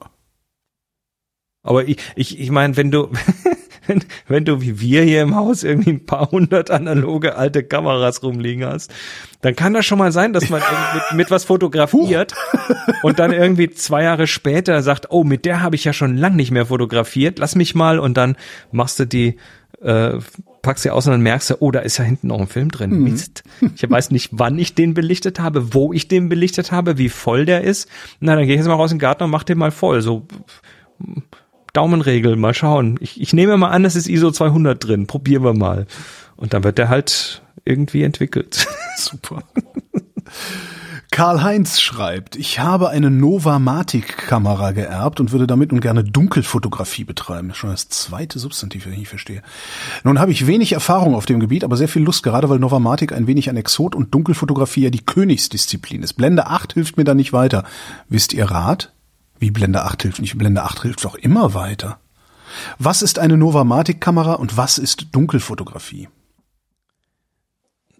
Aber 1.62 1.88
ich, 1.88 1.96
ich, 2.14 2.38
ich 2.38 2.50
meine, 2.50 2.76
wenn 2.76 2.90
du, 2.90 3.10
wenn, 3.86 4.04
wenn 4.28 4.44
du 4.44 4.60
wie 4.60 4.80
wir 4.80 5.02
hier 5.02 5.22
im 5.22 5.34
Haus 5.34 5.62
irgendwie 5.62 5.90
ein 5.90 6.06
paar 6.06 6.30
hundert 6.30 6.70
analoge 6.70 7.36
alte 7.36 7.62
Kameras 7.62 8.22
rumliegen 8.22 8.64
hast, 8.64 8.92
dann 9.40 9.56
kann 9.56 9.72
das 9.72 9.86
schon 9.86 9.98
mal 9.98 10.12
sein, 10.12 10.32
dass 10.32 10.50
man 10.50 10.60
irgendwie 10.60 10.94
mit, 10.94 11.16
mit 11.16 11.30
was 11.30 11.44
fotografiert 11.44 12.34
und 13.02 13.18
dann 13.18 13.32
irgendwie 13.32 13.70
zwei 13.70 14.02
Jahre 14.02 14.26
später 14.26 14.82
sagt, 14.82 15.06
oh, 15.10 15.24
mit 15.24 15.44
der 15.44 15.62
habe 15.62 15.76
ich 15.76 15.84
ja 15.84 15.92
schon 15.92 16.16
lang 16.16 16.36
nicht 16.36 16.50
mehr 16.50 16.66
fotografiert, 16.66 17.38
lass 17.38 17.54
mich 17.54 17.74
mal 17.74 17.98
und 17.98 18.16
dann 18.16 18.36
machst 18.72 18.98
du 19.00 19.06
die, 19.06 19.36
äh, 19.82 20.18
packst 20.62 20.82
sie 20.82 20.90
aus 20.90 21.06
und 21.06 21.12
dann 21.12 21.22
merkst 21.22 21.50
du, 21.50 21.54
oh, 21.60 21.70
da 21.70 21.80
ist 21.80 21.96
ja 21.96 22.04
hinten 22.04 22.28
noch 22.28 22.40
ein 22.40 22.46
Film 22.46 22.70
drin. 22.70 23.02
Mist. 23.02 23.44
Ich 23.74 23.88
weiß 23.88 24.10
nicht, 24.10 24.30
wann 24.32 24.58
ich 24.58 24.74
den 24.74 24.94
belichtet 24.94 25.40
habe, 25.40 25.74
wo 25.74 25.92
ich 25.92 26.08
den 26.08 26.28
belichtet 26.28 26.72
habe, 26.72 26.98
wie 26.98 27.08
voll 27.08 27.46
der 27.46 27.62
ist. 27.62 27.88
Na, 28.20 28.36
dann 28.36 28.44
gehe 28.44 28.54
ich 28.54 28.58
jetzt 28.58 28.68
mal 28.68 28.74
raus 28.74 28.92
in 28.92 28.96
den 28.96 29.00
Garten 29.00 29.24
und 29.24 29.30
mach 29.30 29.44
den 29.44 29.58
mal 29.58 29.70
voll. 29.70 30.02
So 30.02 30.26
Daumenregel, 31.72 32.36
mal 32.36 32.54
schauen. 32.54 32.98
Ich, 33.00 33.20
ich 33.20 33.32
nehme 33.32 33.56
mal 33.56 33.70
an, 33.70 33.84
es 33.84 33.96
ist 33.96 34.08
ISO 34.08 34.30
200 34.30 34.82
drin. 34.82 35.06
Probieren 35.06 35.44
wir 35.44 35.54
mal. 35.54 35.86
Und 36.36 36.54
dann 36.54 36.64
wird 36.64 36.78
der 36.78 36.88
halt 36.88 37.42
irgendwie 37.64 38.02
entwickelt. 38.02 38.66
Super. 38.96 39.42
Karl-Heinz 41.12 41.80
schreibt, 41.80 42.36
ich 42.36 42.60
habe 42.60 42.88
eine 42.88 43.10
Novamatic-Kamera 43.10 44.70
geerbt 44.70 45.18
und 45.18 45.32
würde 45.32 45.48
damit 45.48 45.72
nun 45.72 45.80
gerne 45.80 46.04
Dunkelfotografie 46.04 47.02
betreiben. 47.02 47.52
Schon 47.52 47.70
das 47.70 47.88
zweite 47.88 48.38
Substantiv, 48.38 48.86
wenn 48.86 48.92
ich 48.92 49.00
nicht 49.00 49.08
verstehe. 49.08 49.42
Nun 50.04 50.20
habe 50.20 50.30
ich 50.30 50.46
wenig 50.46 50.72
Erfahrung 50.72 51.16
auf 51.16 51.26
dem 51.26 51.40
Gebiet, 51.40 51.64
aber 51.64 51.76
sehr 51.76 51.88
viel 51.88 52.02
Lust, 52.02 52.22
gerade 52.22 52.48
weil 52.48 52.60
Novamatic 52.60 53.12
ein 53.12 53.26
wenig 53.26 53.50
ein 53.50 53.56
Exot 53.56 53.96
und 53.96 54.14
Dunkelfotografie 54.14 54.84
ja 54.84 54.90
die 54.90 55.04
Königsdisziplin 55.04 56.04
ist. 56.04 56.12
Blende 56.12 56.46
8 56.46 56.74
hilft 56.74 56.96
mir 56.96 57.04
da 57.04 57.14
nicht 57.14 57.32
weiter. 57.32 57.64
Wisst 58.08 58.32
ihr 58.32 58.44
Rat? 58.44 58.92
Wie 59.40 59.50
Blende 59.50 59.82
8 59.84 60.02
hilft 60.02 60.20
nicht? 60.20 60.38
Blende 60.38 60.62
8 60.62 60.82
hilft 60.82 61.04
doch 61.04 61.16
immer 61.16 61.52
weiter. 61.54 61.98
Was 62.78 63.02
ist 63.02 63.18
eine 63.18 63.36
Novamatic-Kamera 63.36 64.34
und 64.34 64.56
was 64.56 64.78
ist 64.78 65.08
Dunkelfotografie? 65.12 66.08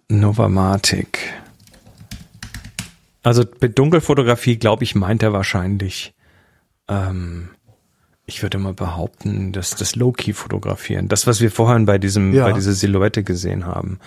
Novamatic. 0.09 1.19
Also 3.23 3.45
mit 3.61 3.79
Dunkelfotografie, 3.79 4.57
glaube 4.57 4.85
ich, 4.85 4.95
meint 4.95 5.23
er 5.23 5.33
wahrscheinlich, 5.33 6.15
ähm, 6.89 7.51
ich 8.27 8.43
würde 8.43 8.59
mal 8.59 8.73
behaupten, 8.75 9.53
dass 9.53 9.71
das 9.77 9.95
Low-Key-Fotografieren, 9.97 11.09
das, 11.09 11.27
was 11.27 11.41
wir 11.41 11.51
vorhin 11.51 11.85
bei 11.85 11.99
diesem, 11.99 12.33
Ja. 12.33 12.45
bei 12.45 12.53
dieser 12.53 12.73
Silhouette 12.73 13.23
gesehen 13.23 13.67
haben. 13.67 13.99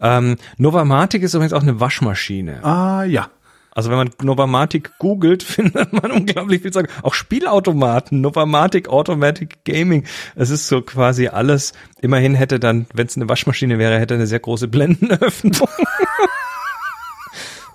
Ähm, 0.00 0.36
Novamatic 0.56 1.22
ist 1.22 1.34
übrigens 1.34 1.52
auch 1.52 1.62
eine 1.62 1.80
Waschmaschine. 1.80 2.64
Ah, 2.64 3.04
ja. 3.04 3.28
Also 3.76 3.90
wenn 3.90 3.98
man 3.98 4.10
Novamatic 4.22 4.98
googelt, 4.98 5.42
findet 5.42 5.92
man 5.92 6.10
unglaublich 6.10 6.62
viel 6.62 6.72
sagen. 6.72 6.88
Auch 7.02 7.12
Spielautomaten, 7.12 8.22
Novamatic 8.22 8.88
Automatic 8.88 9.64
Gaming. 9.66 10.06
Es 10.34 10.48
ist 10.48 10.66
so 10.66 10.80
quasi 10.80 11.28
alles. 11.28 11.74
Immerhin 12.00 12.34
hätte 12.34 12.58
dann, 12.58 12.86
wenn 12.94 13.06
es 13.06 13.16
eine 13.16 13.28
Waschmaschine 13.28 13.78
wäre, 13.78 14.00
hätte 14.00 14.14
eine 14.14 14.26
sehr 14.26 14.40
große 14.40 14.68
Blendenöffnung. 14.68 15.68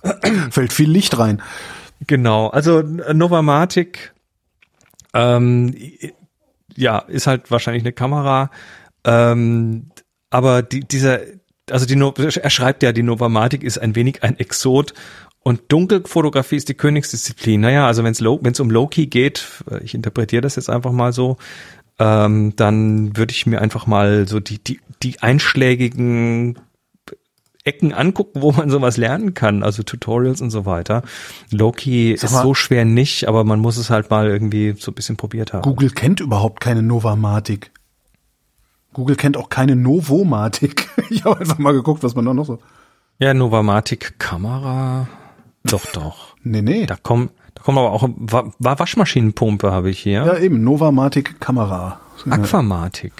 Fällt 0.50 0.74
viel 0.74 0.90
Licht 0.90 1.20
rein. 1.20 1.44
genau. 2.08 2.48
Also 2.48 2.80
äh, 2.80 3.14
Novamatic, 3.14 4.16
ähm, 5.14 5.76
ja, 6.76 6.98
ist 6.98 7.28
halt 7.28 7.52
wahrscheinlich 7.52 7.84
eine 7.84 7.94
Kamera. 7.94 8.50
Ähm, 9.06 9.92
aber 10.32 10.64
die, 10.64 10.80
dieser, 10.80 11.20
also 11.70 11.86
die, 11.86 12.42
er 12.42 12.50
schreibt 12.50 12.82
ja, 12.82 12.92
die 12.92 13.04
Novamatic 13.04 13.62
ist 13.62 13.78
ein 13.78 13.96
wenig 13.96 14.24
ein 14.24 14.40
Exot 14.40 14.96
und 15.44 15.62
Dunkelfotografie 15.70 16.56
ist 16.58 16.70
die 16.70 16.76
Königsdisziplin. 16.76 17.62
Naja, 17.62 17.88
also 17.88 18.04
wenn 18.04 18.12
es 18.12 18.22
wenn 18.22 18.52
es 18.52 18.60
um 18.60 18.70
Low-Key 18.70 19.08
geht, 19.08 19.64
äh, 19.70 19.84
ich 19.84 19.94
interpretiere 19.96 20.42
das 20.42 20.56
jetzt 20.56 20.70
einfach 20.70 20.92
mal 20.92 21.14
so, 21.14 21.38
ähm, 22.00 22.54
dann 22.56 23.16
würde 23.18 23.32
ich 23.34 23.46
mir 23.46 23.62
einfach 23.62 23.88
mal 23.88 24.28
so 24.28 24.40
die, 24.40 24.64
die, 24.64 24.80
die 25.04 25.22
einschlägigen 25.22 26.60
Ecken 27.64 27.94
angucken, 27.94 28.42
wo 28.42 28.52
man 28.52 28.72
sowas 28.72 28.98
lernen 28.98 29.36
kann, 29.36 29.62
also 29.62 29.84
Tutorials 29.84 30.42
und 30.42 30.50
so 30.50 30.66
weiter. 30.66 31.04
Loki 31.52 32.16
Sag 32.18 32.30
ist 32.30 32.34
mal- 32.34 32.42
so 32.42 32.54
schwer 32.56 32.86
nicht, 32.86 33.28
aber 33.28 33.44
man 33.44 33.60
muss 33.60 33.78
es 33.78 33.92
halt 33.92 34.10
mal 34.10 34.28
irgendwie 34.28 34.74
so 34.78 34.92
ein 34.92 34.96
bisschen 34.96 35.16
probiert 35.16 35.54
haben. 35.54 35.62
Google 35.62 35.92
kennt 35.92 36.20
überhaupt 36.22 36.60
keine 36.60 36.82
Novamatic. 36.82 37.72
Google 38.94 39.16
kennt 39.16 39.38
auch 39.38 39.50
keine 39.50 39.76
Novomatic. 39.76 40.88
Ich 41.12 41.26
habe 41.26 41.40
einfach 41.42 41.58
mal 41.58 41.74
geguckt, 41.74 42.04
was 42.04 42.16
man 42.16 42.24
da 42.26 42.34
noch 42.34 42.46
so. 42.46 42.60
Ja, 43.20 43.34
Novamatic 43.34 44.18
Kamera. 44.18 45.10
Doch, 45.64 45.86
doch. 45.88 46.36
Nee, 46.44 46.62
nee. 46.62 46.86
Da 46.86 46.96
kommen, 46.96 47.30
da 47.56 47.64
kommen 47.64 47.78
aber 47.78 47.92
auch, 47.92 48.08
war, 48.16 48.54
war 48.60 48.80
Waschmaschinenpumpe 48.80 49.72
habe 49.72 49.90
ich 49.90 50.00
hier. 50.00 50.26
Ja, 50.26 50.38
eben, 50.38 50.64
Novamatic 50.64 51.40
Kamera. 51.40 52.00
Aquamatic. 52.30 53.14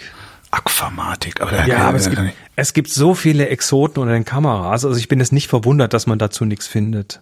Aquamatic. 0.52 1.42
Aber 1.42 1.66
Ja, 1.66 1.88
aber 1.88 1.98
es 1.98 2.10
gibt, 2.10 2.22
es 2.56 2.74
gibt 2.74 2.90
so 2.90 3.14
viele 3.14 3.48
Exoten 3.48 4.02
unter 4.02 4.14
den 4.14 4.26
Kameras. 4.26 4.86
Also 4.86 5.00
ich 5.00 5.08
bin 5.08 5.20
jetzt 5.20 5.32
nicht 5.32 5.48
verwundert, 5.48 5.94
dass 5.94 6.08
man 6.08 6.20
dazu 6.20 6.46
nichts 6.46 6.68
findet. 6.68 7.22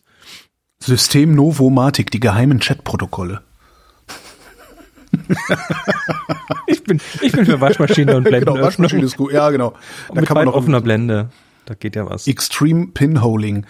System 0.79 1.35
Novomatic, 1.35 2.11
die 2.11 2.19
geheimen 2.19 2.59
Chatprotokolle. 2.59 3.41
Ich 6.67 6.83
bin, 6.83 7.01
ich 7.21 7.31
bin 7.31 7.45
für 7.45 7.59
Waschmaschine 7.61 8.15
und 8.15 8.23
Genau, 8.25 8.29
Blendenöffnung. 8.29 8.65
Waschmaschine 8.65 9.03
ist 9.03 9.17
gut. 9.17 9.31
Ja, 9.31 9.49
genau. 9.49 9.73
Da 10.09 10.21
mit 10.21 10.25
kann 10.27 10.35
man 10.35 10.45
noch 10.45 10.53
offener 10.53 10.81
Blende. 10.81 11.29
Da 11.65 11.73
geht 11.73 11.95
ja 11.95 12.07
was. 12.07 12.27
Extreme 12.27 12.87
Pinholing. 12.93 13.65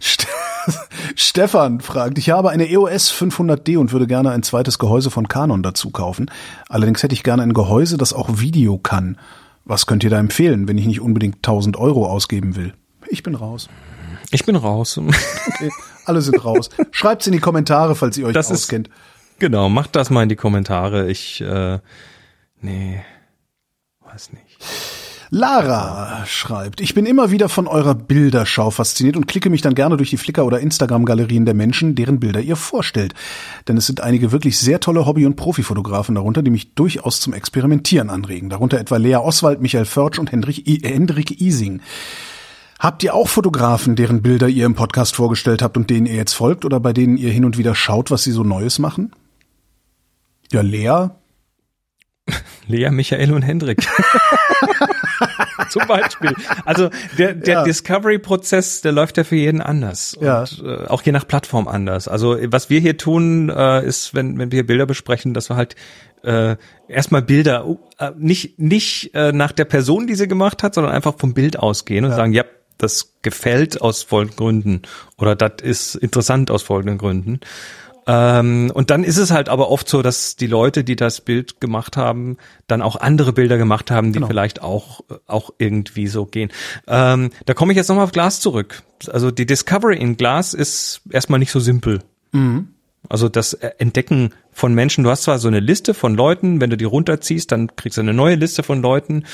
St- 0.00 0.26
Stefan 1.16 1.80
fragt, 1.80 2.18
ich 2.18 2.30
habe 2.30 2.50
eine 2.50 2.68
EOS 2.70 3.12
500D 3.12 3.76
und 3.78 3.92
würde 3.92 4.06
gerne 4.06 4.30
ein 4.30 4.42
zweites 4.42 4.78
Gehäuse 4.78 5.10
von 5.10 5.28
Canon 5.28 5.62
dazu 5.62 5.90
kaufen. 5.90 6.30
Allerdings 6.68 7.02
hätte 7.02 7.14
ich 7.14 7.22
gerne 7.22 7.42
ein 7.42 7.52
Gehäuse, 7.54 7.96
das 7.96 8.12
auch 8.12 8.38
Video 8.38 8.78
kann. 8.78 9.18
Was 9.64 9.86
könnt 9.86 10.04
ihr 10.04 10.10
da 10.10 10.18
empfehlen, 10.18 10.68
wenn 10.68 10.78
ich 10.78 10.86
nicht 10.86 11.00
unbedingt 11.00 11.36
1000 11.36 11.76
Euro 11.76 12.06
ausgeben 12.08 12.56
will? 12.56 12.74
Ich 13.08 13.22
bin 13.22 13.34
raus. 13.34 13.68
Ich 14.30 14.44
bin 14.44 14.56
raus. 14.56 14.98
Okay, 15.54 15.70
alle 16.06 16.20
sind 16.22 16.44
raus. 16.44 16.70
Schreibt's 16.92 17.26
in 17.26 17.32
die 17.32 17.38
Kommentare, 17.40 17.94
falls 17.94 18.16
ihr 18.18 18.26
euch 18.26 18.32
Das 18.34 18.50
ist- 18.50 18.62
auskennt. 18.64 18.88
Genau, 19.38 19.68
macht 19.68 19.96
das 19.96 20.08
mal 20.10 20.22
in 20.22 20.28
die 20.28 20.36
Kommentare. 20.36 21.10
Ich, 21.10 21.40
äh, 21.40 21.78
nee, 22.60 23.02
weiß 24.00 24.30
nicht. 24.32 24.58
Lara 25.34 26.26
schreibt, 26.26 26.82
ich 26.82 26.92
bin 26.92 27.06
immer 27.06 27.30
wieder 27.30 27.48
von 27.48 27.66
eurer 27.66 27.94
Bilderschau 27.94 28.70
fasziniert 28.70 29.16
und 29.16 29.26
klicke 29.26 29.48
mich 29.48 29.62
dann 29.62 29.74
gerne 29.74 29.96
durch 29.96 30.10
die 30.10 30.18
Flickr- 30.18 30.42
oder 30.42 30.60
Instagram-Galerien 30.60 31.46
der 31.46 31.54
Menschen, 31.54 31.94
deren 31.94 32.20
Bilder 32.20 32.42
ihr 32.42 32.54
vorstellt. 32.54 33.14
Denn 33.66 33.78
es 33.78 33.86
sind 33.86 34.02
einige 34.02 34.30
wirklich 34.30 34.58
sehr 34.58 34.78
tolle 34.78 35.06
Hobby- 35.06 35.24
und 35.24 35.36
Profifotografen 35.36 36.16
darunter, 36.16 36.42
die 36.42 36.50
mich 36.50 36.74
durchaus 36.74 37.18
zum 37.20 37.32
Experimentieren 37.32 38.10
anregen. 38.10 38.50
Darunter 38.50 38.78
etwa 38.78 38.98
Lea 38.98 39.16
Oswald, 39.16 39.62
Michael 39.62 39.86
Förtsch 39.86 40.18
und 40.18 40.30
Hendrik, 40.32 40.68
I 40.68 40.82
Hendrik 40.84 41.40
Ising. 41.40 41.80
Habt 42.78 43.02
ihr 43.02 43.14
auch 43.14 43.30
Fotografen, 43.30 43.96
deren 43.96 44.20
Bilder 44.20 44.48
ihr 44.48 44.66
im 44.66 44.74
Podcast 44.74 45.16
vorgestellt 45.16 45.62
habt 45.62 45.78
und 45.78 45.88
denen 45.88 46.04
ihr 46.04 46.16
jetzt 46.16 46.34
folgt 46.34 46.66
oder 46.66 46.78
bei 46.78 46.92
denen 46.92 47.16
ihr 47.16 47.30
hin 47.30 47.46
und 47.46 47.56
wieder 47.56 47.74
schaut, 47.74 48.10
was 48.10 48.22
sie 48.22 48.32
so 48.32 48.44
Neues 48.44 48.78
machen? 48.78 49.12
Ja, 50.52 50.60
Lea. 50.60 51.08
Lea, 52.66 52.90
Michael 52.90 53.32
und 53.32 53.40
Hendrik. 53.40 53.88
Zum 55.70 55.86
Beispiel. 55.86 56.34
Also 56.64 56.90
der, 57.18 57.34
der 57.34 57.54
Ja. 57.54 57.64
Discovery-Prozess, 57.64 58.80
der 58.80 58.92
läuft 58.92 59.16
ja 59.16 59.24
für 59.24 59.36
jeden 59.36 59.60
anders. 59.60 60.14
Und 60.14 60.24
Ja. 60.26 60.44
äh, 60.44 60.86
auch 60.88 61.02
je 61.02 61.12
nach 61.12 61.26
Plattform 61.26 61.68
anders. 61.68 62.08
Also 62.08 62.36
was 62.46 62.70
wir 62.70 62.80
hier 62.80 62.96
tun, 62.96 63.48
äh, 63.48 63.84
ist, 63.86 64.14
wenn, 64.14 64.38
wenn 64.38 64.52
wir 64.52 64.66
Bilder 64.66 64.86
besprechen, 64.86 65.34
dass 65.34 65.48
wir 65.50 65.56
halt 65.56 65.76
äh, 66.24 66.56
erstmal 66.88 67.22
Bilder 67.22 67.66
uh, 67.66 67.78
äh, 67.98 68.12
nicht, 68.16 68.58
nicht 68.58 69.10
äh, 69.14 69.32
nach 69.32 69.52
der 69.52 69.64
Person, 69.64 70.06
die 70.06 70.14
sie 70.14 70.28
gemacht 70.28 70.62
hat, 70.62 70.74
sondern 70.74 70.92
einfach 70.92 71.14
vom 71.18 71.34
Bild 71.34 71.58
ausgehen 71.58 72.04
und 72.04 72.12
sagen, 72.12 72.32
ja, 72.32 72.44
das 72.78 73.14
gefällt 73.22 73.80
aus 73.80 74.02
folgenden 74.02 74.36
Gründen 74.36 74.82
oder 75.18 75.36
das 75.36 75.62
ist 75.62 75.94
interessant 75.94 76.50
aus 76.50 76.62
folgenden 76.62 76.98
Gründen. 76.98 77.40
Ähm, 78.06 78.70
und 78.74 78.90
dann 78.90 79.04
ist 79.04 79.16
es 79.16 79.30
halt 79.30 79.48
aber 79.48 79.70
oft 79.70 79.88
so, 79.88 80.02
dass 80.02 80.34
die 80.36 80.46
Leute, 80.48 80.82
die 80.84 80.96
das 80.96 81.20
Bild 81.20 81.60
gemacht 81.60 81.96
haben, 81.96 82.36
dann 82.66 82.82
auch 82.82 82.96
andere 82.96 83.32
Bilder 83.32 83.58
gemacht 83.58 83.90
haben, 83.90 84.08
die 84.12 84.18
Genau. 84.18 84.26
vielleicht 84.26 84.60
auch, 84.62 85.02
auch 85.26 85.50
irgendwie 85.58 86.08
so 86.08 86.26
gehen. 86.26 86.50
Ähm, 86.88 87.30
da 87.46 87.54
komme 87.54 87.72
ich 87.72 87.76
jetzt 87.76 87.88
nochmal 87.88 88.04
auf 88.04 88.12
Glas 88.12 88.40
zurück. 88.40 88.82
Also 89.08 89.30
die 89.30 89.46
Discovery 89.46 89.96
in 89.96 90.16
Glas 90.16 90.52
ist 90.54 91.02
erstmal 91.10 91.38
nicht 91.38 91.52
so 91.52 91.60
simpel. 91.60 92.00
Also 93.08 93.28
das 93.28 93.52
Entdecken 93.54 94.30
von 94.52 94.74
Menschen, 94.74 95.04
du 95.04 95.10
hast 95.10 95.24
zwar 95.24 95.38
so 95.38 95.48
eine 95.48 95.60
Liste 95.60 95.92
von 95.92 96.14
Leuten, 96.14 96.60
wenn 96.60 96.70
du 96.70 96.76
die 96.76 96.84
runterziehst, 96.84 97.50
dann 97.52 97.74
kriegst 97.76 97.98
du 97.98 98.00
eine 98.00 98.14
neue 98.14 98.36
Liste 98.36 98.62
von 98.62 98.80
Leuten. 98.80 99.24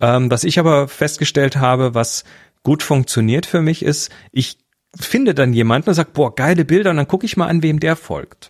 Ähm, 0.00 0.30
was 0.30 0.44
ich 0.44 0.58
aber 0.58 0.86
festgestellt 0.88 1.56
habe, 1.56 1.94
was 1.94 2.24
gut 2.62 2.82
funktioniert 2.82 3.46
für 3.46 3.62
mich 3.62 3.82
ist, 3.84 4.10
ich 4.32 4.58
finde 4.98 5.34
dann 5.34 5.52
jemanden 5.52 5.88
und 5.88 5.94
sag, 5.94 6.12
boah, 6.12 6.34
geile 6.34 6.64
Bilder, 6.64 6.90
und 6.90 6.96
dann 6.96 7.08
gucke 7.08 7.26
ich 7.26 7.36
mal 7.36 7.46
an, 7.46 7.62
wem 7.62 7.80
der 7.80 7.96
folgt. 7.96 8.48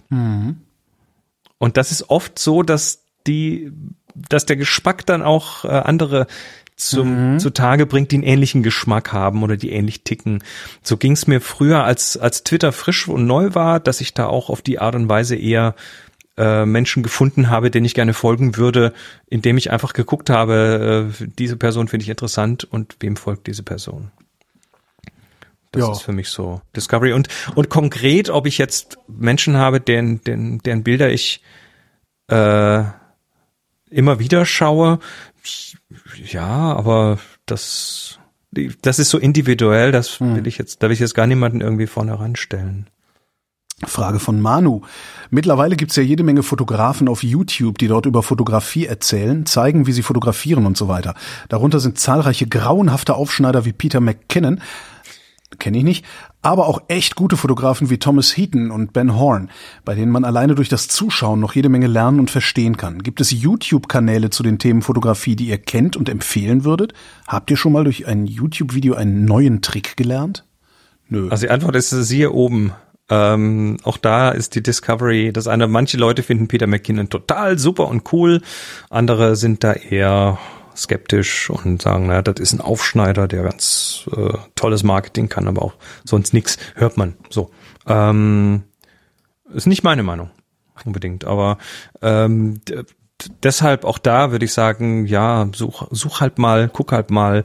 Und 1.58 1.76
das 1.76 1.92
ist 1.92 2.10
oft 2.10 2.38
so, 2.38 2.62
dass 2.62 3.04
die, 3.26 3.72
dass 4.14 4.46
der 4.46 4.56
Geschmack 4.56 5.06
dann 5.06 5.22
auch 5.22 5.64
äh, 5.64 5.68
andere 5.68 6.26
zum, 6.76 7.38
zutage 7.38 7.86
bringt, 7.86 8.10
die 8.10 8.16
einen 8.16 8.24
ähnlichen 8.24 8.62
Geschmack 8.62 9.12
haben 9.12 9.42
oder 9.42 9.56
die 9.56 9.70
ähnlich 9.70 10.02
ticken. 10.02 10.42
So 10.82 10.96
ging 10.96 11.12
es 11.12 11.26
mir 11.26 11.40
früher, 11.40 11.84
als, 11.84 12.16
als 12.16 12.44
Twitter 12.44 12.72
frisch 12.72 13.08
und 13.08 13.26
neu 13.26 13.54
war, 13.54 13.78
dass 13.78 14.00
ich 14.00 14.14
da 14.14 14.26
auch 14.26 14.50
auf 14.50 14.62
die 14.62 14.78
Art 14.80 14.94
und 14.94 15.08
Weise 15.08 15.36
eher 15.36 15.74
äh, 16.36 16.64
Menschen 16.64 17.02
gefunden 17.02 17.50
habe, 17.50 17.70
denen 17.70 17.86
ich 17.86 17.94
gerne 17.94 18.14
folgen 18.14 18.56
würde, 18.56 18.92
indem 19.28 19.58
ich 19.58 19.70
einfach 19.70 19.92
geguckt 19.92 20.30
habe, 20.30 21.12
äh, 21.20 21.26
diese 21.38 21.56
Person 21.56 21.88
finde 21.88 22.04
ich 22.04 22.10
interessant 22.10 22.64
und 22.64 22.96
wem 23.00 23.16
folgt 23.16 23.46
diese 23.46 23.62
Person. 23.62 24.10
Das 25.72 25.82
Ja. 25.82 25.92
ist 25.92 26.02
für 26.02 26.12
mich 26.12 26.28
so 26.28 26.60
Discovery. 26.76 27.12
Und, 27.12 27.28
und 27.54 27.68
konkret, 27.70 28.30
ob 28.30 28.46
ich 28.46 28.58
jetzt 28.58 28.98
Menschen 29.08 29.56
habe, 29.56 29.80
deren, 29.80 30.22
deren, 30.22 30.58
deren 30.58 30.82
Bilder 30.84 31.10
ich 31.10 31.42
äh, 32.28 32.84
immer 33.90 34.18
wieder 34.18 34.44
schaue, 34.46 34.98
ja, 36.24 36.46
aber 36.74 37.18
das, 37.46 38.18
das 38.82 38.98
ist 38.98 39.10
so 39.10 39.18
individuell, 39.18 39.92
das 39.92 40.20
will 40.20 40.46
ich 40.46 40.58
jetzt, 40.58 40.82
da 40.82 40.88
will 40.88 40.94
ich 40.94 41.00
jetzt 41.00 41.14
gar 41.14 41.26
niemanden 41.26 41.60
irgendwie 41.60 41.86
vorne 41.86 42.18
ranstellen. 42.18 42.88
Frage 43.84 44.20
von 44.20 44.40
Manu. 44.40 44.82
Mittlerweile 45.30 45.74
gibt's 45.74 45.96
ja 45.96 46.04
jede 46.04 46.22
Menge 46.22 46.44
Fotografen 46.44 47.08
auf 47.08 47.24
YouTube, 47.24 47.78
die 47.78 47.88
dort 47.88 48.06
über 48.06 48.22
Fotografie 48.22 48.86
erzählen, 48.86 49.44
zeigen, 49.44 49.88
wie 49.88 49.92
sie 49.92 50.02
fotografieren 50.04 50.66
und 50.66 50.76
so 50.76 50.86
weiter. 50.86 51.14
Darunter 51.48 51.80
sind 51.80 51.98
zahlreiche 51.98 52.46
grauenhafte 52.46 53.14
Aufschneider 53.14 53.64
wie 53.64 53.72
Peter 53.72 54.00
McKinnon, 54.00 54.60
kenne 55.58 55.78
ich 55.78 55.84
nicht, 55.84 56.04
aber 56.42 56.66
auch 56.68 56.82
echt 56.88 57.14
gute 57.14 57.36
Fotografen 57.36 57.90
wie 57.90 57.98
Thomas 57.98 58.36
Heaton 58.36 58.70
und 58.70 58.92
Ben 58.92 59.16
Horn, 59.16 59.50
bei 59.84 59.94
denen 59.94 60.12
man 60.12 60.24
alleine 60.24 60.54
durch 60.54 60.68
das 60.68 60.88
Zuschauen 60.88 61.40
noch 61.40 61.54
jede 61.54 61.68
Menge 61.68 61.86
lernen 61.86 62.20
und 62.20 62.30
verstehen 62.30 62.76
kann. 62.76 63.02
Gibt 63.02 63.20
es 63.20 63.30
YouTube-Kanäle 63.30 64.30
zu 64.30 64.42
den 64.42 64.58
Themen 64.58 64.82
Fotografie, 64.82 65.36
die 65.36 65.46
ihr 65.46 65.58
kennt 65.58 65.96
und 65.96 66.08
empfehlen 66.08 66.64
würdet? 66.64 66.92
Habt 67.26 67.50
ihr 67.50 67.56
schon 67.56 67.72
mal 67.72 67.84
durch 67.84 68.06
ein 68.06 68.26
YouTube-Video 68.26 68.94
einen 68.94 69.24
neuen 69.24 69.62
Trick 69.62 69.96
gelernt? 69.96 70.44
Nö. 71.08 71.28
Also 71.28 71.46
die 71.46 71.50
Antwort 71.50 71.76
ist 71.76 71.90
siehe 71.90 72.32
oben. 72.32 72.72
Ähm, 73.10 73.76
auch 73.82 73.98
da 73.98 74.30
ist 74.30 74.54
die 74.54 74.62
Discovery 74.62 75.32
das 75.32 75.46
eine. 75.46 75.68
Manche 75.68 75.98
Leute 75.98 76.22
finden 76.22 76.48
Peter 76.48 76.66
McKinnon 76.66 77.10
total 77.10 77.58
super 77.58 77.88
und 77.88 78.12
cool. 78.12 78.40
Andere 78.88 79.36
sind 79.36 79.62
da 79.64 79.74
eher 79.74 80.38
skeptisch 80.76 81.50
und 81.50 81.82
sagen, 81.82 82.06
na, 82.06 82.22
das 82.22 82.40
ist 82.40 82.52
ein 82.52 82.60
Aufschneider, 82.60 83.28
der 83.28 83.42
ganz 83.42 84.08
äh, 84.16 84.34
tolles 84.54 84.82
Marketing 84.82 85.28
kann, 85.28 85.48
aber 85.48 85.62
auch 85.62 85.74
sonst 86.04 86.32
nix 86.32 86.58
hört 86.74 86.96
man. 86.96 87.14
So. 87.30 87.50
Ähm, 87.86 88.64
ist 89.52 89.66
nicht 89.66 89.84
meine 89.84 90.02
Meinung 90.02 90.30
unbedingt, 90.84 91.24
aber 91.24 91.58
ähm, 92.00 92.60
deshalb 93.42 93.84
auch 93.84 93.98
da 93.98 94.32
würde 94.32 94.44
ich 94.44 94.52
sagen, 94.52 95.06
ja, 95.06 95.48
such, 95.54 95.86
such 95.90 96.20
halt 96.20 96.38
mal, 96.38 96.68
guck 96.72 96.92
halt 96.92 97.10
mal 97.10 97.44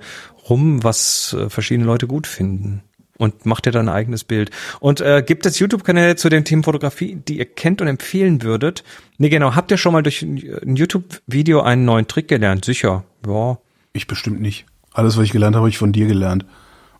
rum, 0.49 0.84
was 0.84 1.36
äh, 1.38 1.49
verschiedene 1.49 1.86
Leute 1.86 2.08
gut 2.08 2.26
finden 2.26 2.84
und 3.18 3.45
mach 3.45 3.61
dir 3.61 3.72
dein 3.72 3.89
eigenes 3.89 4.23
Bild. 4.23 4.52
Und 4.80 5.02
äh, 5.02 5.23
gibt 5.26 5.45
es 5.45 5.60
YouTube-Kanäle 5.60 6.15
zu 6.15 6.30
dem 6.30 6.44
Thema 6.44 6.64
Fotografie, 6.64 7.15
die 7.15 7.38
ihr 7.38 7.45
kennt 7.45 7.81
und 7.81 7.88
empfehlen 7.88 8.41
würdet? 8.41 8.84
Nee, 9.18 9.30
genau. 9.30 9.56
Habt 9.56 9.72
ihr 9.72 9.77
schon 9.77 9.94
mal 9.94 10.03
durch 10.03 10.22
ein 10.22 10.38
ein 10.65 10.76
YouTube-Video 10.76 11.61
einen 11.61 11.85
neuen 11.85 12.07
Trick 12.07 12.27
gelernt? 12.27 12.65
Sicher. 12.65 13.03
Ja. 13.26 13.57
Ich 13.94 14.07
bestimmt 14.07 14.41
nicht. 14.41 14.65
Alles, 14.94 15.18
was 15.18 15.23
ich 15.26 15.31
gelernt 15.31 15.56
habe, 15.56 15.64
habe 15.64 15.69
ich 15.69 15.77
von 15.77 15.91
dir 15.91 16.07
gelernt. 16.07 16.45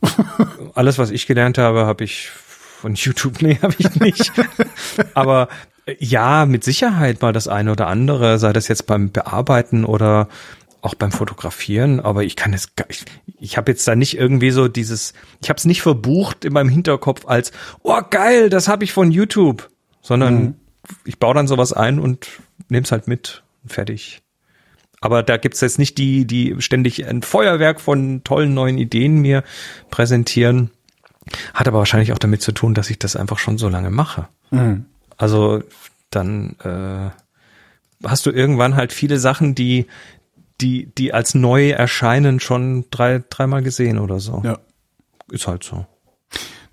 Alles, 0.74 0.98
was 0.98 1.12
ich 1.12 1.28
gelernt 1.28 1.58
habe, 1.58 1.86
habe 1.86 2.04
ich 2.04 2.30
von 2.30 2.96
YouTube. 2.96 3.34
Nee, 3.42 3.60
habe 3.62 3.76
ich 3.78 4.00
nicht. 4.00 4.32
Aber 5.14 5.50
äh, 5.86 5.96
ja, 6.00 6.46
mit 6.46 6.64
Sicherheit 6.64 7.22
mal 7.22 7.34
das 7.34 7.48
eine 7.48 7.72
oder 7.72 7.88
andere, 7.88 8.40
sei 8.40 8.54
das 8.54 8.68
jetzt 8.68 8.88
beim 8.88 9.12
Bearbeiten 9.12 9.86
oder 9.86 10.28
auch 10.82 10.96
beim 10.96 11.12
Fotografieren, 11.12 12.00
aber 12.00 12.24
ich 12.24 12.36
kann 12.36 12.54
es 12.54 12.70
ich, 12.90 13.06
ich 13.40 13.58
habe 13.58 13.72
jetzt 13.72 13.88
da 13.88 13.96
nicht 13.96 14.18
irgendwie 14.18 14.52
so 14.52 14.68
dieses 14.68 15.14
ich 15.42 15.50
habe 15.50 15.58
es 15.58 15.66
nicht 15.66 15.82
verbucht 15.82 16.46
in 16.46 16.54
meinem 16.54 16.70
Hinterkopf 16.70 17.26
als 17.26 17.52
oh 17.84 18.00
geil, 18.10 18.50
das 18.50 18.68
habe 18.68 18.84
ich 18.84 18.94
von 18.94 19.12
YouTube, 19.12 19.70
sondern 20.02 20.56
ich 21.06 21.20
baue 21.20 21.34
dann 21.34 21.48
sowas 21.48 21.74
ein 21.74 22.00
und 22.00 22.28
nehme 22.70 22.84
es 22.84 22.92
halt 22.92 23.08
mit 23.08 23.44
und 23.64 23.74
fertig. 23.74 24.22
Aber 25.00 25.22
da 25.24 25.38
gibt's 25.38 25.62
jetzt 25.62 25.80
nicht 25.80 25.98
die, 25.98 26.26
die 26.26 26.56
ständig 26.60 27.06
ein 27.06 27.22
Feuerwerk 27.22 27.80
von 27.80 28.24
tollen 28.24 28.54
neuen 28.54 28.78
Ideen 28.78 29.20
mir 29.20 29.44
präsentieren. 29.92 30.72
Hat 31.54 31.68
aber 31.68 31.80
wahrscheinlich 31.80 32.14
auch 32.14 32.18
damit 32.18 32.42
zu 32.42 32.52
tun, 32.52 32.74
dass 32.74 32.90
ich 32.90 32.98
das 32.98 33.16
einfach 33.16 33.38
schon 33.38 33.58
so 33.58 33.70
lange 33.70 33.92
mache. 33.92 34.28
Also 35.18 35.62
dann 36.10 36.56
äh, 36.64 37.10
hast 38.08 38.26
du 38.26 38.32
irgendwann 38.32 38.76
halt 38.76 38.94
viele 38.94 39.20
Sachen, 39.20 39.56
die, 39.56 39.88
die, 40.62 40.92
die 40.98 41.14
als 41.14 41.36
neu 41.36 41.70
erscheinen, 41.70 42.40
schon 42.40 42.86
drei, 42.90 43.24
dreimal 43.30 43.62
gesehen 43.64 44.00
oder 44.00 44.20
so. 44.20 44.42
Ja. 44.44 44.60
Ist 45.32 45.48
halt 45.48 45.64
so. 45.64 45.86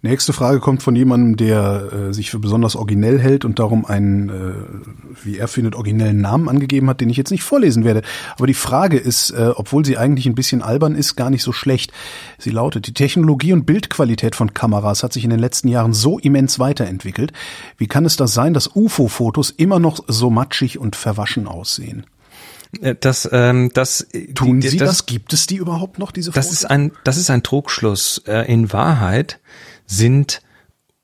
Nächste 0.05 0.35
Frage 0.35 0.61
kommt 0.61 0.83
von 0.83 0.95
jemandem, 0.95 1.39
der 1.39 1.91
äh, 1.91 2.13
sich 2.13 2.31
für 2.31 2.39
besonders 2.39 2.77
originell 2.77 3.19
hält 3.19 3.47
und 3.47 3.59
darum 3.59 3.87
einen, 3.87 4.29
äh, 4.29 5.25
wie 5.25 5.39
er 5.39 5.49
findet, 5.49 5.75
originellen 5.75 6.21
Namen 6.21 6.51
angegeben 6.51 6.91
hat, 6.91 7.01
den 7.01 7.09
ich 7.09 7.17
jetzt 7.17 7.31
nicht 7.31 7.43
vorlesen 7.43 7.85
werde. 7.85 8.03
Aber 8.37 8.47
die 8.47 8.53
Frage 8.53 8.99
ist, 8.99 9.31
äh, 9.31 9.53
obwohl 9.57 9.83
sie 9.83 9.97
eigentlich 9.97 10.27
ein 10.27 10.35
bisschen 10.35 10.61
albern 10.61 10.95
ist, 10.95 11.17
gar 11.17 11.31
nicht 11.31 11.43
so 11.43 11.53
schlecht. 11.53 11.91
Sie 12.37 12.51
lautet, 12.51 12.87
die 12.87 12.93
Technologie 12.93 13.55
und 13.55 13.65
Bildqualität 13.65 14.37
von 14.37 14.53
Kameras 14.53 15.03
hat 15.03 15.15
sich 15.15 15.25
in 15.25 15.31
den 15.31 15.41
letzten 15.41 15.69
Jahren 15.69 15.95
so 15.95 16.19
immens 16.19 16.59
weiterentwickelt. 16.59 17.33
Wie 17.79 17.87
kann 17.87 18.05
es 18.05 18.19
das 18.19 18.35
sein, 18.35 18.53
dass 18.53 18.77
UFO-Fotos 18.77 19.53
immer 19.53 19.79
noch 19.79 20.05
so 20.07 20.29
matschig 20.29 20.79
und 20.79 20.97
verwaschen 20.97 21.49
aussehen? 21.49 22.05
Äh, 22.83 22.95
Das, 23.01 23.29
ähm, 23.33 23.71
das, 23.75 24.07
Tun 24.35 24.61
die- 24.61 24.69
Sie 24.69 24.77
das? 24.79 25.07
Gibt 25.07 25.33
es 25.33 25.47
die 25.47 25.57
überhaupt 25.57 25.99
noch, 25.99 26.11
diese 26.13 26.31
Das 26.31 26.47
Fotos? 26.47 26.61
ist 26.61 26.71
ein, 26.71 26.93
das 27.05 27.17
ist 27.17 27.31
ein 27.31 27.43
Trugschluss. 27.43 28.23
Äh, 28.27 28.51
In 28.53 28.73
Wahrheit 28.73 29.41
sind 29.87 30.41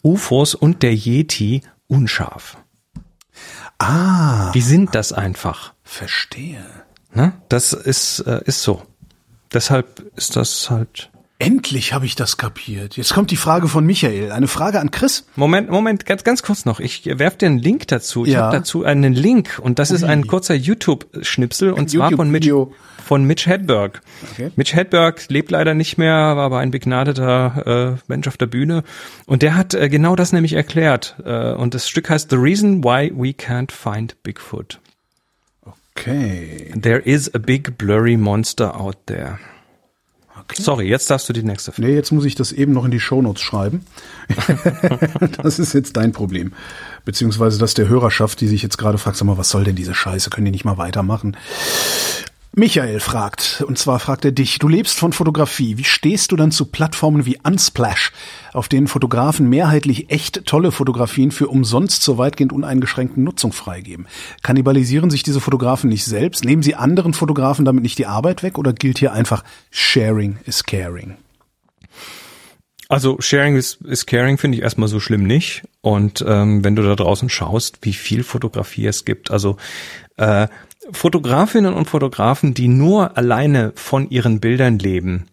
UFOs 0.03 0.55
und 0.55 0.83
der 0.83 0.95
Yeti 0.95 1.63
unscharf. 1.89 2.57
ah, 3.79 4.51
Die 4.53 4.61
sind 4.63 4.95
das 4.95 5.13
einfach. 5.13 5.75
verstehe. 5.83 6.65
Ne? 7.13 7.33
Das 7.49 7.73
ist, 7.73 8.21
äh, 8.21 8.41
ist 8.45 8.63
so. 8.63 8.83
Deshalb 9.53 10.01
ist 10.17 10.37
das 10.37 10.71
halt 10.71 11.10
Endlich 11.41 11.95
habe 11.95 12.05
ich 12.05 12.17
das 12.17 12.37
kapiert. 12.37 12.99
Jetzt 12.99 13.15
kommt 13.15 13.31
die 13.31 13.37
Frage 13.37 13.67
von 13.67 13.87
Michael. 13.87 14.31
Eine 14.31 14.47
Frage 14.47 14.79
an 14.79 14.91
Chris. 14.91 15.25
Moment, 15.37 15.71
Moment, 15.71 16.05
ganz, 16.05 16.23
ganz 16.23 16.43
kurz 16.43 16.67
noch. 16.67 16.81
Ich 16.81 17.07
werf 17.07 17.39
dir 17.39 17.47
einen 17.47 17.59
Link 17.59 17.89
dazu. 17.89 18.27
Ich 18.27 18.35
Ja. 18.35 18.43
habe 18.43 18.59
dazu 18.59 18.85
einen 18.85 19.15
Link 19.15 19.59
und 19.63 19.79
das 19.79 19.91
ist 19.91 20.05
ein 20.05 20.27
kurzer 20.27 20.55
YouTube-Schnipsel 20.55 21.73
und 21.73 21.89
zwar 21.89 22.11
von 22.13 22.31
Mitch, 22.31 22.53
von 23.07 23.25
Mitch 23.25 23.49
Hedberg. 23.49 24.03
Okay. 24.33 24.51
Mitch 24.57 24.77
Hedberg 24.77 25.25
lebt 25.31 25.51
leider 25.51 25.73
nicht 25.73 25.97
mehr, 25.97 26.13
war 26.13 26.45
aber 26.45 26.59
ein 26.59 26.71
begnadeter 26.71 27.97
äh, 27.97 28.03
Mensch 28.07 28.29
auf 28.29 28.37
der 28.37 28.47
Bühne 28.47 28.85
und 29.25 29.41
der 29.41 29.57
hat 29.57 29.73
äh, 29.73 29.89
genau 29.89 30.17
das 30.17 30.35
nämlich 30.35 30.53
erklärt. 30.53 31.17
Äh, 31.25 31.53
und 31.55 31.73
das 31.73 31.89
Stück 31.89 32.11
heißt 32.11 32.29
The 32.29 32.37
Reason 32.37 32.85
Why 32.85 33.13
We 33.17 33.31
Can't 33.31 33.73
Find 33.73 34.23
Bigfoot. 34.23 34.79
Okay. 35.97 36.71
There 36.79 36.99
is 37.01 37.35
a 37.35 37.39
big 37.39 37.79
blurry 37.79 38.19
monster 38.19 38.79
out 38.79 38.97
there. 39.07 39.39
Okay. 40.51 40.63
Sorry, 40.63 40.89
jetzt 40.89 41.11
darfst 41.11 41.29
du 41.29 41.33
die 41.33 41.43
nächste. 41.43 41.73
Frage. 41.73 41.89
Nee, 41.89 41.95
jetzt 41.95 42.11
muss 42.13 42.25
ich 42.25 42.35
das 42.35 42.53
eben 42.53 42.73
noch 42.73 42.85
in 42.85 42.91
die 42.91 43.01
Shownotes 43.01 43.43
schreiben. 43.43 43.85
das 45.43 45.59
ist 45.59 45.73
jetzt 45.73 45.97
dein 45.97 46.13
Problem. 46.13 46.53
Beziehungsweise 47.05 47.59
das 47.59 47.75
der 47.75 47.89
Hörerschaft, 47.89 48.41
die 48.41 48.49
sich 48.49 48.63
jetzt 48.63 48.79
gerade 48.79 48.99
fragt, 48.99 49.17
sag 49.17 49.27
mal, 49.27 49.39
was 49.39 49.51
soll 49.51 49.65
denn 49.65 49.77
diese 49.77 49.95
Scheiße? 49.95 50.31
Können 50.31 50.47
die 50.47 50.51
nicht 50.51 50.65
mal 50.65 50.79
weitermachen? 50.79 51.37
Michael 52.53 52.99
fragt, 52.99 53.63
und 53.69 53.79
zwar 53.79 54.01
fragt 54.01 54.25
er 54.25 54.33
dich, 54.33 54.59
du 54.59 54.67
lebst 54.67 54.99
von 54.99 55.13
Fotografie. 55.13 55.79
Wie 55.79 55.85
stehst 55.85 56.33
du 56.33 56.37
dann 56.37 56.51
zu 56.51 56.65
Plattformen 56.67 57.25
wie 57.25 57.39
Unsplash, 57.45 58.11
auf 58.53 58.69
denen 58.69 58.89
Fotografen 58.89 59.49
mehrheitlich 59.49 60.11
echt 60.11 60.47
tolle 60.47 60.73
Fotografien 60.73 61.31
für 61.31 61.47
umsonst 61.47 62.03
zur 62.03 62.19
weitgehend 62.19 62.53
uneingeschränkten 62.53 63.23
Nutzung 63.23 63.53
freigeben? 63.53 64.09
Kannibalisieren 64.43 65.11
sich 65.11 65.23
diese 65.23 65.41
Fotografen 65.41 65.89
nicht 65.89 66.05
selbst? 66.05 66.45
Nehmen 66.45 66.65
sie 66.65 66.75
anderen 66.75 67.15
Fotografen 67.15 67.65
damit 67.65 67.85
nicht 67.85 67.99
die 67.99 68.07
Arbeit 68.07 68.43
weg? 68.43 68.59
Oder 68.59 68.73
gilt 68.73 68.99
hier 68.99 69.13
einfach 69.13 69.45
Sharing 69.71 70.39
is 70.45 70.65
caring? 70.65 71.19
Also 72.89 73.21
Sharing 73.21 73.55
is, 73.55 73.79
is 73.85 74.05
Caring 74.05 74.37
finde 74.37 74.59
ich 74.59 74.65
erstmal 74.65 74.89
so 74.89 74.99
schlimm 74.99 75.23
nicht. 75.23 75.63
Und 75.83 76.25
ähm, 76.27 76.65
wenn 76.65 76.75
du 76.75 76.83
da 76.83 76.97
draußen 76.97 77.29
schaust, 77.29 77.79
wie 77.83 77.93
viel 77.93 78.25
Fotografie 78.25 78.87
es 78.87 79.05
gibt, 79.05 79.31
also 79.31 79.57
äh, 80.17 80.49
Fotografinnen 80.93 81.75
und 81.75 81.89
Fotografen, 81.89 82.55
die 82.55 82.69
nur 82.69 83.17
alleine 83.17 83.73
von 83.75 84.09
ihren 84.11 84.41
Bildern 84.41 84.79
leben, 84.79 85.27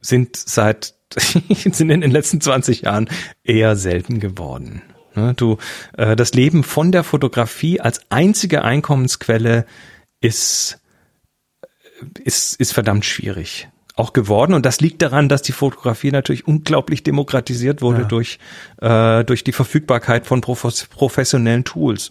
sind 0.00 0.36
seit 0.36 0.94
sind 1.14 1.90
in 1.90 2.00
den 2.00 2.10
letzten 2.10 2.40
20 2.40 2.82
Jahren 2.82 3.08
eher 3.44 3.76
selten 3.76 4.18
geworden. 4.18 4.82
Ne, 5.14 5.34
Du, 5.34 5.58
äh, 5.96 6.16
das 6.16 6.32
Leben 6.32 6.64
von 6.64 6.90
der 6.90 7.04
Fotografie 7.04 7.80
als 7.80 8.00
einzige 8.10 8.62
Einkommensquelle 8.62 9.66
ist 10.20 10.78
ist, 12.24 12.58
ist 12.58 12.72
verdammt 12.72 13.04
schwierig 13.04 13.68
auch 13.94 14.12
geworden. 14.14 14.54
Und 14.54 14.64
das 14.64 14.80
liegt 14.80 15.02
daran, 15.02 15.28
dass 15.28 15.42
die 15.42 15.52
Fotografie 15.52 16.10
natürlich 16.10 16.46
unglaublich 16.48 17.02
demokratisiert 17.02 17.82
wurde 17.82 18.00
Ja. 18.02 18.08
durch, 18.08 18.38
äh, 18.80 19.22
durch 19.22 19.44
die 19.44 19.52
Verfügbarkeit 19.52 20.26
von 20.26 20.40
profes- 20.40 20.86
professionellen 20.88 21.64
Tools. 21.64 22.10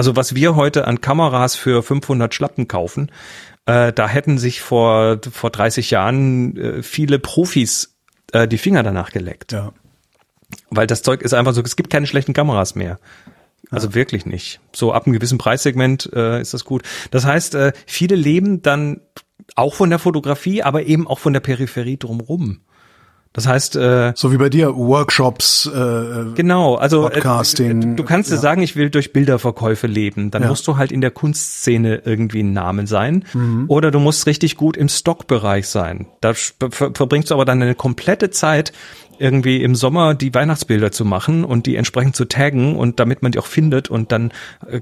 Also 0.00 0.16
was 0.16 0.34
wir 0.34 0.56
heute 0.56 0.86
an 0.86 1.02
Kameras 1.02 1.56
für 1.56 1.82
500 1.82 2.32
Schlappen 2.32 2.68
kaufen, 2.68 3.12
äh, 3.66 3.92
da 3.92 4.08
hätten 4.08 4.38
sich 4.38 4.62
vor, 4.62 5.18
vor 5.30 5.50
30 5.50 5.90
Jahren 5.90 6.56
äh, 6.56 6.82
viele 6.82 7.18
Profis 7.18 7.98
äh, 8.32 8.48
die 8.48 8.56
Finger 8.56 8.82
danach 8.82 9.10
geleckt. 9.10 9.52
Ja. 9.52 9.74
Weil 10.70 10.86
das 10.86 11.02
Zeug 11.02 11.20
ist 11.20 11.34
einfach 11.34 11.52
so, 11.52 11.60
es 11.60 11.76
gibt 11.76 11.90
keine 11.90 12.06
schlechten 12.06 12.32
Kameras 12.32 12.74
mehr. 12.74 12.98
Also 13.70 13.92
wirklich 13.92 14.24
nicht. 14.24 14.60
So 14.72 14.94
ab 14.94 15.04
einem 15.04 15.12
gewissen 15.12 15.36
Preissegment 15.36 16.10
äh, 16.14 16.40
ist 16.40 16.54
das 16.54 16.64
gut. 16.64 16.82
Das 17.10 17.26
heißt, 17.26 17.54
äh, 17.56 17.74
viele 17.84 18.14
leben 18.16 18.62
dann 18.62 19.02
auch 19.54 19.74
von 19.74 19.90
der 19.90 19.98
Fotografie, 19.98 20.62
aber 20.62 20.84
eben 20.84 21.06
auch 21.06 21.18
von 21.18 21.34
der 21.34 21.40
Peripherie 21.40 21.98
drumrum. 21.98 22.60
Das 23.32 23.46
heißt, 23.46 23.76
äh, 23.76 24.12
So 24.16 24.32
wie 24.32 24.38
bei 24.38 24.48
dir, 24.48 24.74
Workshops, 24.76 25.66
äh, 25.66 26.32
genau, 26.34 26.74
also 26.74 27.06
äh, 27.06 27.10
Podcasting, 27.10 27.94
du 27.94 28.02
kannst 28.04 28.30
dir 28.30 28.34
ja. 28.34 28.40
sagen, 28.40 28.60
ich 28.62 28.74
will 28.74 28.90
durch 28.90 29.12
Bilderverkäufe 29.12 29.86
leben. 29.86 30.32
Dann 30.32 30.42
Ja. 30.42 30.48
musst 30.48 30.66
du 30.66 30.76
halt 30.76 30.90
in 30.90 31.00
der 31.00 31.12
Kunstszene 31.12 32.02
irgendwie 32.04 32.42
ein 32.42 32.52
Name 32.52 32.88
sein. 32.88 33.24
Oder 33.68 33.92
du 33.92 34.00
musst 34.00 34.26
richtig 34.26 34.56
gut 34.56 34.76
im 34.76 34.88
Stockbereich 34.88 35.68
sein. 35.68 36.06
Da 36.20 36.34
ver 36.34 36.70
ver- 36.72 36.90
verbringst 36.92 37.30
du 37.30 37.34
aber 37.34 37.44
dann 37.44 37.62
eine 37.62 37.76
komplette 37.76 38.30
Zeit, 38.30 38.72
irgendwie 39.20 39.62
im 39.62 39.74
Sommer 39.76 40.14
die 40.14 40.34
Weihnachtsbilder 40.34 40.90
zu 40.90 41.04
machen 41.04 41.44
und 41.44 41.66
die 41.66 41.76
entsprechend 41.76 42.16
zu 42.16 42.24
taggen 42.24 42.74
und 42.74 42.98
damit 42.98 43.22
man 43.22 43.30
die 43.32 43.38
auch 43.38 43.46
findet 43.46 43.90
und 43.90 44.10
dann 44.12 44.32
äh, 44.66 44.80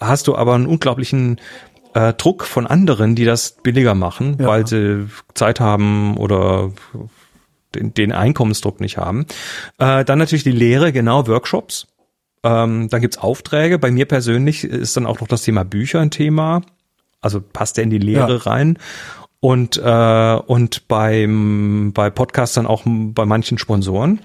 hast 0.00 0.26
du 0.26 0.34
aber 0.36 0.54
einen 0.54 0.66
unglaublichen 0.66 1.40
äh, 1.94 2.12
Druck 2.12 2.44
von 2.44 2.66
anderen, 2.66 3.14
die 3.14 3.24
das 3.24 3.56
billiger 3.62 3.94
machen, 3.94 4.36
Ja. 4.40 4.48
weil 4.48 4.66
sie 4.66 5.06
Zeit 5.34 5.60
haben 5.60 6.16
oder 6.18 6.72
den, 7.74 7.92
den 7.94 8.12
Einkommensdruck 8.12 8.80
nicht 8.80 8.96
haben. 8.96 9.26
Äh, 9.78 10.04
dann 10.04 10.18
natürlich 10.18 10.44
die 10.44 10.50
Lehre, 10.52 10.92
genau, 10.92 11.26
Workshops. 11.26 11.86
Ähm, 12.42 12.88
dann 12.90 13.00
gibt's 13.00 13.18
Aufträge. 13.18 13.78
Bei 13.78 13.90
mir 13.90 14.06
persönlich 14.06 14.64
ist 14.64 14.96
dann 14.96 15.06
auch 15.06 15.20
noch 15.20 15.28
das 15.28 15.42
Thema 15.42 15.64
Bücher 15.64 16.00
ein 16.00 16.10
Thema. 16.10 16.62
Also 17.20 17.40
passt 17.40 17.76
der 17.76 17.84
in 17.84 17.90
die 17.90 17.98
Lehre 17.98 18.34
Ja. 18.36 18.42
rein. 18.50 18.78
Und, 19.40 19.76
äh, 19.76 20.34
und 20.46 20.88
beim, 20.88 21.92
bei 21.92 22.10
Podcastern 22.10 22.66
auch 22.66 22.82
bei 22.86 23.24
manchen 23.26 23.58
Sponsoren. 23.58 24.20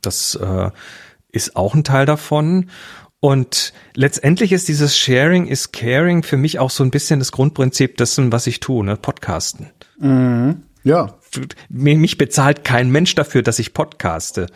Das 0.00 0.34
äh, 0.36 0.70
ist 1.30 1.56
auch 1.56 1.74
ein 1.74 1.84
Teil 1.84 2.06
davon. 2.06 2.70
Und 3.20 3.72
letztendlich 3.94 4.52
ist 4.52 4.68
dieses 4.68 4.96
Sharing 4.98 5.46
is 5.46 5.72
Caring 5.72 6.22
für 6.22 6.36
mich 6.36 6.58
auch 6.58 6.70
so 6.70 6.84
ein 6.84 6.90
bisschen 6.90 7.18
das 7.20 7.32
Grundprinzip 7.32 7.96
dessen, 7.96 8.32
was 8.32 8.46
ich 8.46 8.60
tue, 8.60 8.84
ne? 8.84 8.96
Podcasten 8.96 9.70
ja, 10.00 10.06
mir- 10.84 11.14
mich 11.68 12.18
bezahlt 12.18 12.64
kein 12.64 12.90
Mensch 12.90 13.14
dafür, 13.14 13.42
dass 13.42 13.58
ich 13.58 13.74
podcaste. 13.74 14.46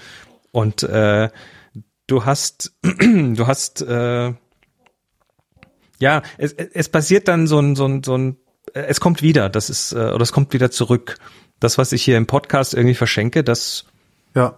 Und 0.50 0.82
äh, 0.82 1.28
du 2.06 2.24
hast, 2.24 2.72
du 2.82 3.46
hast, 3.46 3.82
äh, 3.82 4.32
ja, 6.00 6.22
es, 6.38 6.52
es 6.52 6.88
passiert 6.88 7.28
dann 7.28 7.46
so 7.46 7.59
ein, 7.59 7.76
so 7.76 7.86
ein, 7.86 8.02
so 8.02 8.16
ein, 8.16 8.36
äh, 8.74 8.80
es 8.82 9.00
kommt 9.00 9.22
wieder, 9.22 9.48
das 9.48 9.70
ist, 9.70 9.92
äh, 9.92 9.96
oder 9.96 10.22
es 10.22 10.32
kommt 10.32 10.52
wieder 10.52 10.70
zurück. 10.70 11.16
Das, 11.60 11.76
was 11.76 11.92
ich 11.92 12.05
hier 12.05 12.16
im 12.16 12.26
Podcast 12.26 12.74
irgendwie 12.74 12.94
verschenke, 12.94 13.42
das 13.42 13.84
ja. 14.34 14.56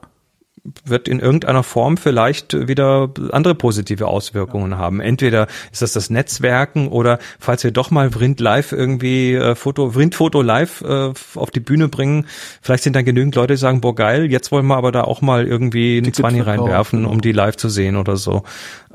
Wird 0.85 1.09
in 1.09 1.20
irgendeiner 1.20 1.62
Form 1.62 1.97
vielleicht 1.97 2.69
wieder 2.69 3.11
andere 3.32 3.55
positive 3.55 4.07
Auswirkungen 4.07 4.77
haben. 4.77 5.01
Entweder 5.01 5.47
ist 5.73 5.82
das 5.82 5.93
das 5.93 6.11
Netzwerken 6.11 6.89
oder 6.89 7.19
falls 7.39 7.65
wir 7.65 7.70
doch 7.70 7.91
mal 7.91 8.12
Vrind 8.12 8.41
Live 8.41 8.73
irgendwie 8.73 9.35
äh, 9.35 9.55
Foto, 9.55 9.95
Vrind 9.95 10.15
Foto 10.15 10.43
Live 10.43 10.82
äh, 10.82 11.12
auf 11.35 11.51
die 11.51 11.61
Bühne 11.61 11.89
bringen, 11.89 12.27
vielleicht 12.61 12.85
sind 12.85 12.95
dann 12.95 13.05
genügend 13.05 13.35
Leute, 13.35 13.55
die 13.55 13.59
sagen, 13.59 13.81
boah 13.81 13.95
geil, 13.95 14.31
jetzt 14.31 14.53
wollen 14.53 14.66
wir 14.66 14.77
aber 14.77 14.93
da 14.93 15.05
auch 15.05 15.23
mal 15.23 15.47
irgendwie 15.47 15.97
einen 15.97 16.05
Ticket 16.05 16.16
Zwanni 16.16 16.41
reinwerfen, 16.41 17.07
um 17.07 17.20
die 17.20 17.32
live 17.32 17.57
zu 17.57 17.69
sehen 17.69 17.97
oder 17.97 18.16
so. 18.16 18.43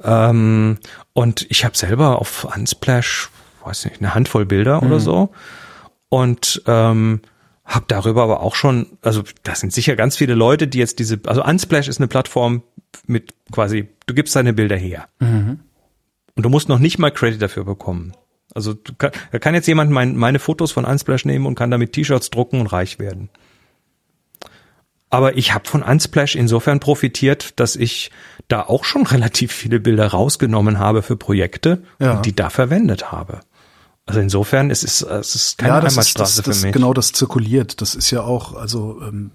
Ähm, 0.04 0.78
und 1.14 1.46
ich 1.50 1.66
habe 1.66 1.76
selber 1.76 2.20
auf 2.20 2.48
Unsplash, 2.56 3.30
weiß 3.64 3.86
nicht, 3.86 4.02
eine 4.02 4.14
Handvoll 4.14 4.46
Bilder 4.46 4.84
oder 4.84 5.00
so 5.00 5.30
und 6.10 6.62
ähm, 6.68 7.22
habe 7.66 7.86
darüber 7.88 8.24
aber 8.24 8.42
auch 8.42 8.56
schon, 8.56 8.98
also 9.02 9.24
das 9.44 9.60
sind 9.60 9.74
sicher 9.74 9.96
ganz 9.96 10.16
viele 10.16 10.36
Leute, 10.36 10.68
die 10.68 10.78
jetzt 10.78 11.00
diese, 11.00 11.20
also 11.26 11.44
Unsplash 11.44 11.88
ist 11.88 11.98
eine 12.00 12.08
Plattform 12.08 12.62
mit 13.08 13.34
quasi, 13.52 13.90
du 14.06 14.14
gibst 14.14 14.36
deine 14.36 14.54
Bilder 14.54 14.78
her 14.78 15.08
und 15.20 15.60
du 16.44 16.50
musst 16.50 16.70
noch 16.70 16.80
nicht 16.80 17.00
mal 17.00 17.12
Credit 17.12 17.42
dafür 17.42 17.64
bekommen. 17.66 18.14
Also 18.54 18.74
du 18.74 18.94
kann, 18.94 19.12
da 19.32 19.40
kann 19.40 19.54
jetzt 19.56 19.68
jemand 19.68 19.92
mein, 19.92 20.16
meine 20.16 20.40
Fotos 20.40 20.72
von 20.72 20.86
Unsplash 20.86 21.26
nehmen 21.26 21.46
und 21.46 21.56
kann 21.56 21.72
damit 21.72 21.92
T-Shirts 21.94 22.30
drucken 22.30 22.62
und 22.62 22.68
reich 22.68 23.00
werden. 23.00 23.30
Aber 25.10 25.38
ich 25.38 25.54
habe 25.54 25.68
von 25.68 25.82
Unsplash 25.84 26.36
insofern 26.36 26.80
profitiert, 26.80 27.60
dass 27.60 27.76
ich 27.76 28.12
da 28.48 28.62
auch 28.62 28.84
schon 28.84 29.06
relativ 29.08 29.52
viele 29.52 29.80
Bilder 29.80 30.08
rausgenommen 30.08 30.80
habe 30.80 31.02
für 31.02 31.16
Projekte 31.18 31.84
Ja. 32.00 32.18
und 32.18 32.26
die 32.26 32.36
da 32.36 32.50
verwendet 32.50 33.12
habe. 33.12 33.40
Also 34.07 34.19
insofern 34.19 34.69
es 34.69 34.84
ist 34.84 35.02
es 35.02 35.34
ist 35.34 35.57
keine 35.57 35.73
ja, 35.73 35.82
das 35.82 35.94
ist 35.94 35.98
Einbahnstraße 35.98 36.36
das, 36.38 36.45
das 36.45 36.60
für 36.60 36.65
mich. 36.68 36.73
genau 36.73 36.94
das 36.94 37.11
zirkuliert. 37.11 37.82
Das 37.82 37.95
ist 37.95 38.11
ja 38.11 38.22
auch, 38.22 38.56
also 38.56 39.02
ähm, 39.02 39.32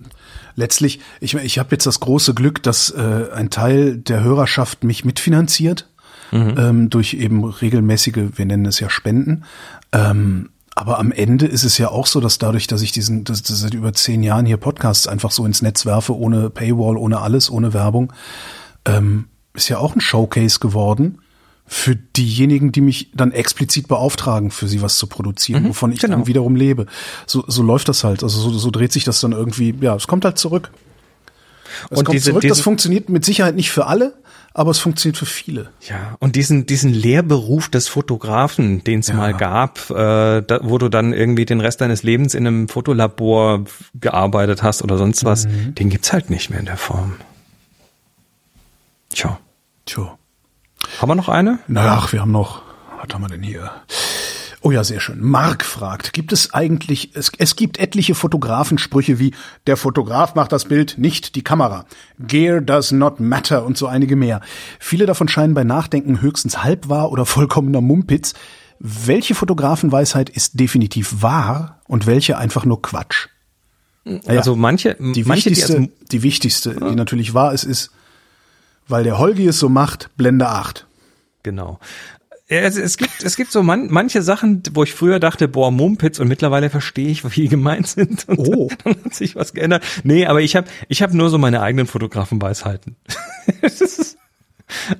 letztlich, 0.54 1.00
ich, 1.20 1.34
ich 1.34 1.58
habe 1.58 1.70
jetzt 1.72 1.86
das 1.86 1.98
große 1.98 2.34
Glück, 2.34 2.62
dass 2.62 2.90
äh, 2.90 3.26
ein 3.34 3.50
Teil 3.50 3.96
der 3.96 4.22
Hörerschaft 4.22 4.84
mich 4.84 5.04
mitfinanziert 5.04 5.88
ähm, 6.32 6.90
durch 6.90 7.14
eben 7.14 7.44
regelmäßige, 7.44 8.36
wir 8.36 8.46
nennen 8.46 8.66
es 8.66 8.78
ja 8.78 8.88
Spenden. 8.90 9.44
Ähm, 9.90 10.50
aber 10.76 11.00
am 11.00 11.10
Ende 11.10 11.46
ist 11.46 11.64
es 11.64 11.76
ja 11.78 11.88
auch 11.88 12.06
so, 12.06 12.20
dass 12.20 12.38
dadurch, 12.38 12.68
dass 12.68 12.82
ich 12.82 12.92
diesen, 12.92 13.24
dass, 13.24 13.42
dass 13.42 13.58
seit 13.60 13.74
über 13.74 13.92
zehn 13.92 14.22
Jahren 14.22 14.46
hier 14.46 14.56
Podcasts 14.56 15.08
einfach 15.08 15.32
so 15.32 15.44
ins 15.44 15.62
Netz 15.62 15.84
werfe, 15.84 16.16
ohne 16.16 16.48
Paywall, 16.48 16.96
ohne 16.96 17.20
alles, 17.20 17.50
ohne 17.50 17.74
Werbung, 17.74 18.12
ähm, 18.84 19.26
ist 19.52 19.68
ja 19.68 19.78
auch 19.78 19.96
ein 19.96 20.00
Showcase 20.00 20.60
geworden 20.60 21.18
für 21.72 21.94
diejenigen, 21.94 22.72
die 22.72 22.80
mich 22.80 23.12
dann 23.14 23.30
explizit 23.30 23.86
beauftragen, 23.86 24.50
für 24.50 24.66
sie 24.66 24.82
was 24.82 24.98
zu 24.98 25.06
produzieren, 25.06 25.68
wovon 25.68 25.92
ich 25.92 26.00
genau. 26.00 26.16
dann 26.16 26.26
wiederum 26.26 26.56
lebe. 26.56 26.86
So, 27.28 27.44
so 27.46 27.62
läuft 27.62 27.88
das 27.88 28.02
halt. 28.02 28.24
Also 28.24 28.40
so, 28.40 28.58
so 28.58 28.72
dreht 28.72 28.90
sich 28.92 29.04
das 29.04 29.20
dann 29.20 29.30
irgendwie, 29.30 29.72
ja, 29.80 29.94
es 29.94 30.08
kommt 30.08 30.24
halt 30.24 30.36
zurück. 30.36 30.72
Es 31.88 31.98
Und 31.98 32.04
kommt 32.06 32.16
diese- 32.16 32.30
zurück, 32.30 32.42
das 32.42 32.54
diese- 32.58 32.62
funktioniert 32.64 33.08
mit 33.08 33.24
Sicherheit 33.24 33.54
nicht 33.54 33.70
für 33.70 33.86
alle, 33.86 34.14
aber 34.52 34.72
es 34.72 34.80
funktioniert 34.80 35.16
für 35.16 35.26
viele. 35.26 35.70
Ja, 35.88 36.16
und 36.18 36.34
diesen, 36.34 36.66
diesen 36.66 36.92
Lehrberuf 36.92 37.68
des 37.68 37.86
Fotografen, 37.86 38.82
den 38.82 38.98
es 38.98 39.12
mal 39.12 39.32
gab, 39.32 39.90
äh, 39.90 40.42
da, 40.42 40.58
wo 40.64 40.76
du 40.78 40.88
dann 40.88 41.12
irgendwie 41.12 41.44
den 41.46 41.60
Rest 41.60 41.80
deines 41.80 42.02
Lebens 42.02 42.34
in 42.34 42.48
einem 42.48 42.68
Fotolabor 42.68 43.62
gearbeitet 43.94 44.64
hast 44.64 44.82
oder 44.82 44.98
sonst 44.98 45.24
was, 45.24 45.46
den 45.78 45.88
gibt's 45.88 46.12
halt 46.12 46.30
nicht 46.30 46.50
mehr 46.50 46.58
in 46.58 46.66
der 46.66 46.76
Form. 46.76 47.12
Tja. 49.10 49.38
Tja. 49.86 50.16
Haben 50.98 51.10
wir 51.10 51.14
noch 51.14 51.28
eine? 51.28 51.58
Na, 51.68 51.96
ach, 51.96 52.12
wir 52.12 52.20
haben 52.20 52.32
noch, 52.32 52.62
was 53.00 53.14
haben 53.14 53.22
wir 53.22 53.28
denn 53.28 53.42
hier? 53.42 53.70
Oh 54.62 54.70
ja, 54.70 54.84
sehr 54.84 55.00
schön. 55.00 55.22
Mark 55.22 55.64
fragt, 55.64 56.12
gibt 56.12 56.32
es 56.32 56.52
eigentlich, 56.52 57.12
es, 57.14 57.32
es 57.38 57.56
gibt 57.56 57.78
etliche 57.78 58.14
Fotografensprüche 58.14 59.18
wie, 59.18 59.32
der 59.66 59.78
Fotograf 59.78 60.34
macht 60.34 60.52
das 60.52 60.66
Bild, 60.66 60.96
nicht 60.98 61.34
die 61.34 61.42
Kamera. 61.42 61.86
Gear 62.18 62.60
does 62.60 62.92
not 62.92 63.20
matter 63.20 63.64
und 63.64 63.78
so 63.78 63.86
einige 63.86 64.16
mehr. 64.16 64.42
Viele 64.78 65.06
davon 65.06 65.28
scheinen 65.28 65.54
bei 65.54 65.64
Nachdenken 65.64 66.20
höchstens 66.20 66.62
halb 66.62 66.90
wahr 66.90 67.10
oder 67.10 67.24
vollkommener 67.24 67.80
Mumpitz. 67.80 68.34
Welche 68.78 69.34
Fotografenweisheit 69.34 70.28
ist 70.28 70.60
definitiv 70.60 71.22
wahr 71.22 71.80
und 71.86 72.06
welche 72.06 72.36
einfach 72.36 72.66
nur 72.66 72.82
Quatsch? 72.82 73.28
Naja, 74.04 74.40
Also 74.40 74.56
manche, 74.56 74.96
die 74.98 75.24
manche, 75.24 75.50
die 75.50 75.56
wichtigste, 75.56 75.76
als, 75.76 75.88
die 76.10 76.22
wichtigste, 76.22 76.74
die 76.74 76.96
natürlich 76.96 77.32
wahr 77.32 77.54
ist, 77.54 77.64
ist, 77.64 77.92
weil 78.90 79.04
der 79.04 79.18
Holgi 79.18 79.46
es 79.46 79.58
so 79.58 79.68
macht, 79.68 80.10
Blende 80.16 80.48
8. 80.48 80.86
genau. 81.42 81.78
Es, 82.52 82.76
es 82.76 82.96
gibt, 82.96 83.22
es 83.22 83.36
gibt 83.36 83.52
so 83.52 83.62
man, 83.62 83.86
manche 83.90 84.22
Sachen, 84.22 84.64
wo 84.72 84.82
ich 84.82 84.92
früher 84.92 85.20
dachte, 85.20 85.46
boah, 85.46 85.70
Mumpitz 85.70 86.18
und 86.18 86.26
mittlerweile 86.26 86.68
verstehe 86.68 87.06
ich, 87.06 87.24
wie 87.24 87.42
die 87.42 87.48
gemeint 87.48 87.86
sind. 87.86 88.28
Und 88.28 88.38
Oh. 88.40 88.68
dann, 88.84 88.96
hat 89.04 89.14
sich 89.14 89.36
was 89.36 89.54
geändert. 89.54 89.84
Nee, 90.02 90.26
aber 90.26 90.40
ich 90.40 90.56
habe 90.56 90.66
ich 90.88 91.00
hab 91.00 91.12
nur 91.14 91.30
so 91.30 91.38
meine 91.38 91.62
eigenen 91.62 91.86
Fotografenweisheiten. 91.86 92.96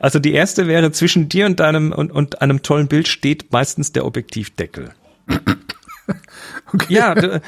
Also 0.01 0.19
die 0.19 0.33
erste 0.33 0.67
wäre, 0.67 0.91
zwischen 0.91 1.29
dir 1.29 1.47
und 1.47 1.61
deinem 1.61 1.93
und, 1.93 2.11
und 2.11 2.43
einem 2.43 2.63
tollen 2.63 2.89
Bild 2.89 3.07
steht 3.07 3.53
meistens 3.53 3.93
der 3.93 4.05
Objektivdeckel. 4.05 4.91
Ja, 6.89 7.15
du, 7.15 7.41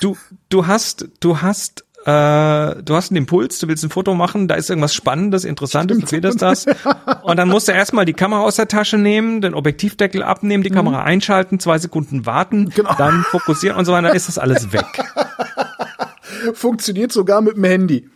du, 0.00 0.16
du 0.48 0.66
hast, 0.66 1.08
du 1.20 1.40
hast, 1.40 1.84
äh, 2.06 2.82
du 2.82 2.94
hast 2.94 3.10
einen 3.10 3.16
Impuls, 3.18 3.58
du 3.58 3.66
willst 3.68 3.82
ein 3.84 3.90
Foto 3.90 4.14
machen, 4.14 4.46
da 4.48 4.54
ist 4.54 4.70
irgendwas 4.70 4.94
Spannendes, 4.94 5.44
Interessantes, 5.44 5.98
du 5.98 6.06
findest 6.06 6.40
das. 6.40 6.66
Und 7.22 7.36
dann 7.36 7.48
musst 7.48 7.66
du 7.68 7.72
erstmal 7.72 8.04
die 8.04 8.12
Kamera 8.14 8.40
aus 8.42 8.56
der 8.56 8.68
Tasche 8.68 8.96
nehmen, 8.96 9.40
den 9.40 9.54
Objektivdeckel 9.54 10.22
abnehmen, 10.22 10.62
die 10.62 10.70
Kamera 10.70 11.02
einschalten, 11.02 11.58
zwei 11.58 11.78
Sekunden 11.78 12.24
warten, 12.24 12.70
Genau. 12.70 12.94
dann 12.96 13.22
fokussieren 13.24 13.76
und 13.76 13.84
so 13.86 13.92
weiter, 13.92 14.06
dann 14.08 14.16
ist 14.16 14.28
das 14.28 14.38
alles 14.38 14.72
weg. 14.72 14.86
Funktioniert 16.54 17.12
sogar 17.12 17.40
mit 17.40 17.56
dem 17.56 17.64
Handy. 17.64 18.08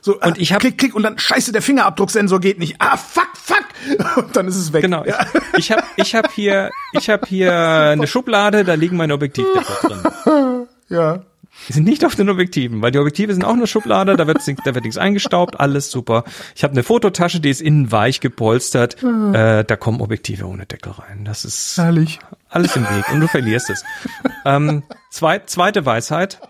So, 0.00 0.20
Und 0.20 0.38
ich 0.38 0.52
hab- 0.52 0.60
klick, 0.60 0.78
klick 0.78 0.94
und 0.94 1.02
dann 1.02 1.18
scheiße, 1.18 1.52
der 1.52 1.62
Fingerabdrucksensor 1.62 2.40
geht 2.40 2.58
nicht. 2.58 2.76
Ah, 2.78 2.96
fuck, 2.96 3.28
fuck. 3.34 3.64
Und 4.16 4.36
dann 4.36 4.46
ist 4.48 4.56
es 4.56 4.72
weg. 4.72 4.82
Genau. 4.82 5.04
Ich 5.56 5.70
habe 5.72 5.82
ich 5.96 6.14
hab 6.14 6.32
hier, 6.32 6.70
ich 6.92 7.10
habe 7.10 7.26
hier 7.26 7.52
eine 7.52 8.06
Schublade, 8.06 8.64
da 8.64 8.74
liegen 8.74 8.96
meine 8.96 9.14
Objektivdeckel 9.14 9.76
drin. 10.24 10.66
Ja. 10.88 11.22
Die 11.68 11.72
sind 11.72 11.84
nicht 11.84 12.04
auf 12.04 12.14
den 12.14 12.28
Objektiven, 12.28 12.80
weil 12.82 12.92
die 12.92 12.98
Objektive 12.98 13.32
sind 13.32 13.44
auch 13.44 13.54
eine 13.54 13.66
Schublade, 13.66 14.16
da 14.16 14.26
wird, 14.28 14.38
da 14.46 14.74
wird 14.74 14.84
nichts 14.84 14.98
eingestaubt, 14.98 15.58
alles 15.58 15.90
super. 15.90 16.22
Ich 16.54 16.62
habe 16.62 16.72
eine 16.72 16.82
Fototasche, 16.84 17.40
die 17.40 17.50
ist 17.50 17.60
innen 17.60 17.90
weich 17.90 18.20
gepolstert, 18.20 19.02
äh, 19.02 19.64
da 19.64 19.76
kommen 19.76 20.00
Objektive 20.00 20.46
ohne 20.46 20.66
Deckel 20.66 20.92
rein. 20.92 21.24
Das 21.24 21.44
ist 21.44 21.76
Herrlich. 21.76 22.20
alles 22.50 22.76
im 22.76 22.84
Weg 22.84 23.08
und 23.12 23.20
du 23.20 23.26
verlierst 23.26 23.70
es. 23.70 23.84
Ähm, 24.44 24.84
zwei, 25.10 25.40
zweite 25.40 25.84
Weisheit. 25.84 26.40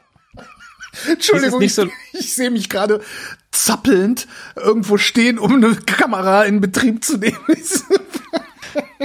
Entschuldigung, 1.11 1.61
nicht 1.61 1.74
so- 1.74 1.87
ich, 2.12 2.20
ich 2.20 2.35
sehe 2.35 2.51
mich 2.51 2.69
gerade 2.69 3.01
zappelnd 3.53 4.27
irgendwo 4.57 4.99
stehen, 4.99 5.39
um 5.39 5.55
eine 5.55 5.77
Kamera 5.77 6.43
in 6.45 6.61
Betrieb 6.61 7.05
zu 7.05 7.16
nehmen. 7.16 7.39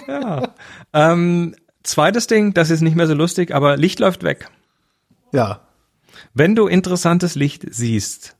Ja. 0.07 0.53
Ähm, 0.94 1.56
zweites 1.84 2.28
Ding, 2.28 2.53
das 2.53 2.69
ist 2.69 2.82
nicht 2.82 2.95
mehr 2.98 3.07
so 3.07 3.14
lustig, 3.14 3.53
aber 3.53 3.78
Licht 3.78 3.99
läuft 3.99 4.23
weg. 4.23 4.49
ja. 5.32 5.61
Wenn 6.34 6.56
du 6.56 6.68
interessantes 6.68 7.36
Licht 7.36 7.66
siehst, 7.70 8.36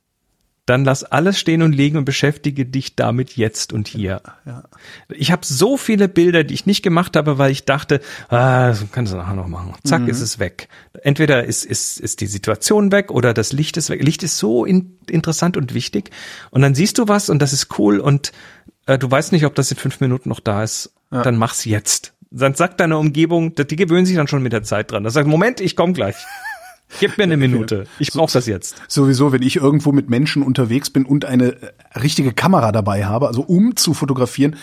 dann 0.66 0.84
lass 0.84 1.02
alles 1.02 1.38
stehen 1.40 1.60
und 1.62 1.72
liegen 1.72 1.98
und 1.98 2.04
beschäftige 2.04 2.64
dich 2.64 2.94
damit 2.94 3.36
jetzt 3.36 3.72
und 3.72 3.88
hier. 3.88 4.22
Ja. 4.46 4.62
Ich 5.08 5.32
habe 5.32 5.44
so 5.44 5.76
viele 5.76 6.08
Bilder, 6.08 6.44
die 6.44 6.54
ich 6.54 6.66
nicht 6.66 6.82
gemacht 6.82 7.16
habe, 7.16 7.36
weil 7.36 7.50
ich 7.50 7.64
dachte, 7.64 8.00
ah, 8.28 8.68
das 8.68 8.84
kannst 8.92 9.12
du 9.12 9.16
nachher 9.16 9.34
noch 9.34 9.48
machen. 9.48 9.74
Zack, 9.82 10.06
ist 10.06 10.20
es 10.20 10.38
weg. 10.38 10.68
Entweder 11.02 11.44
ist, 11.44 11.64
ist, 11.64 11.98
ist 11.98 12.20
die 12.20 12.28
Situation 12.28 12.92
weg 12.92 13.10
oder 13.10 13.34
das 13.34 13.52
Licht 13.52 13.76
ist 13.76 13.90
weg. 13.90 14.04
Licht 14.04 14.22
ist 14.22 14.38
so 14.38 14.64
in, 14.64 14.98
interessant 15.10 15.56
und 15.56 15.74
wichtig. 15.74 16.10
Und 16.50 16.62
dann 16.62 16.76
siehst 16.76 16.98
du 16.98 17.08
was 17.08 17.28
und 17.28 17.42
das 17.42 17.52
ist 17.52 17.78
cool 17.78 17.98
und 17.98 18.30
äh, 18.86 18.98
du 18.98 19.10
weißt 19.10 19.32
nicht, 19.32 19.46
ob 19.46 19.56
das 19.56 19.70
in 19.72 19.78
fünf 19.78 20.00
Minuten 20.00 20.28
noch 20.28 20.40
da 20.40 20.62
ist. 20.62 20.92
Dann 21.10 21.36
mach's 21.36 21.66
jetzt. 21.66 22.14
Dann 22.30 22.54
sagt 22.54 22.80
deine 22.80 22.96
Umgebung, 22.96 23.54
die 23.54 23.76
gewöhnen 23.76 24.06
sich 24.06 24.16
dann 24.16 24.28
schon 24.28 24.42
mit 24.42 24.54
der 24.54 24.62
Zeit 24.62 24.90
dran. 24.90 25.04
Das 25.04 25.12
sagt, 25.12 25.28
Moment, 25.28 25.60
ich 25.60 25.76
komm 25.76 25.92
gleich. 25.92 26.16
Gib 27.00 27.18
mir 27.18 27.24
eine 27.24 27.36
Minute. 27.36 27.86
Ich 27.98 28.12
brauch 28.12 28.30
das 28.30 28.46
jetzt. 28.46 28.76
Sowieso, 28.88 29.32
wenn 29.32 29.42
ich 29.42 29.56
irgendwo 29.56 29.92
mit 29.92 30.10
Menschen 30.10 30.42
unterwegs 30.42 30.90
bin 30.90 31.04
und 31.04 31.24
eine 31.24 31.56
richtige 32.00 32.32
Kamera 32.32 32.72
dabei 32.72 33.04
habe, 33.04 33.28
also 33.28 33.42
um 33.42 33.76
zu 33.76 33.94
fotografieren, 33.94 34.56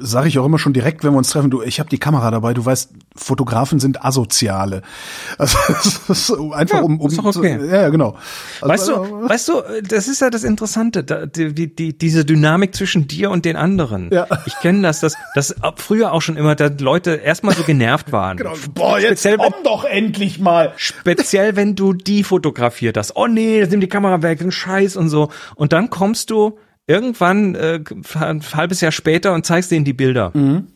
sage 0.00 0.28
ich 0.28 0.38
auch 0.38 0.46
immer 0.46 0.58
schon 0.58 0.72
direkt, 0.72 1.04
wenn 1.04 1.12
wir 1.12 1.18
uns 1.18 1.30
treffen, 1.30 1.50
du, 1.50 1.62
ich 1.62 1.78
habe 1.78 1.88
die 1.88 1.98
Kamera 1.98 2.30
dabei, 2.30 2.54
du 2.54 2.64
weißt, 2.64 2.90
Fotografen 3.14 3.78
sind 3.80 4.04
asoziale. 4.04 4.82
Also 5.38 5.58
das 5.68 6.00
ist 6.08 6.26
so 6.26 6.52
einfach 6.52 6.78
Ja, 6.78 6.82
um, 6.82 7.00
um 7.00 7.08
ist 7.08 7.18
okay. 7.18 7.58
zu, 7.58 7.66
ja, 7.66 7.82
ja, 7.82 7.88
genau. 7.88 8.16
Also, 8.60 8.68
Weißt 8.68 8.88
du, 8.88 9.28
weißt 9.28 9.48
du, 9.48 9.82
das 9.88 10.08
ist 10.08 10.20
ja 10.20 10.30
das 10.30 10.44
Interessante, 10.44 11.04
da, 11.04 11.26
die, 11.26 11.54
die, 11.54 11.74
die, 11.74 11.96
diese 11.96 12.24
Dynamik 12.24 12.74
zwischen 12.74 13.06
dir 13.06 13.30
und 13.30 13.44
den 13.44 13.56
anderen. 13.56 14.10
Ja. 14.12 14.26
Ich 14.46 14.58
kenne 14.60 14.82
das, 14.82 15.00
dass 15.00 15.14
das 15.34 15.62
ab 15.62 15.80
früher 15.80 16.12
auch 16.12 16.20
schon 16.20 16.36
immer, 16.36 16.54
da 16.54 16.70
Leute 16.78 17.12
erstmal 17.16 17.54
so 17.54 17.62
genervt 17.62 18.12
waren. 18.12 18.36
Genau. 18.40 18.54
Boah, 18.74 18.98
jetzt 18.98 19.20
speziell, 19.20 19.38
wenn, 19.38 19.52
komm 19.52 19.64
doch 19.64 19.84
endlich 19.84 20.38
mal. 20.38 20.72
speziell 20.76 21.56
wenn 21.56 21.74
du 21.76 21.92
die 21.92 22.24
fotografiert 22.24 22.96
hast. 22.96 23.16
Oh 23.16 23.26
nee, 23.26 23.66
nimm 23.68 23.80
die 23.80 23.88
Kamera 23.88 24.22
weg, 24.22 24.40
ein 24.40 24.50
Scheiß 24.52 24.96
und 24.96 25.08
so. 25.10 25.30
Und 25.56 25.72
dann 25.74 25.90
kommst 25.90 26.30
du 26.30 26.58
irgendwann 26.90 27.54
äh, 27.54 27.80
ein 28.18 28.42
halbes 28.54 28.80
Jahr 28.80 28.92
später 28.92 29.32
und 29.32 29.46
zeigst 29.46 29.70
denen 29.70 29.84
die 29.84 29.92
Bilder. 29.92 30.32
Mhm. 30.34 30.66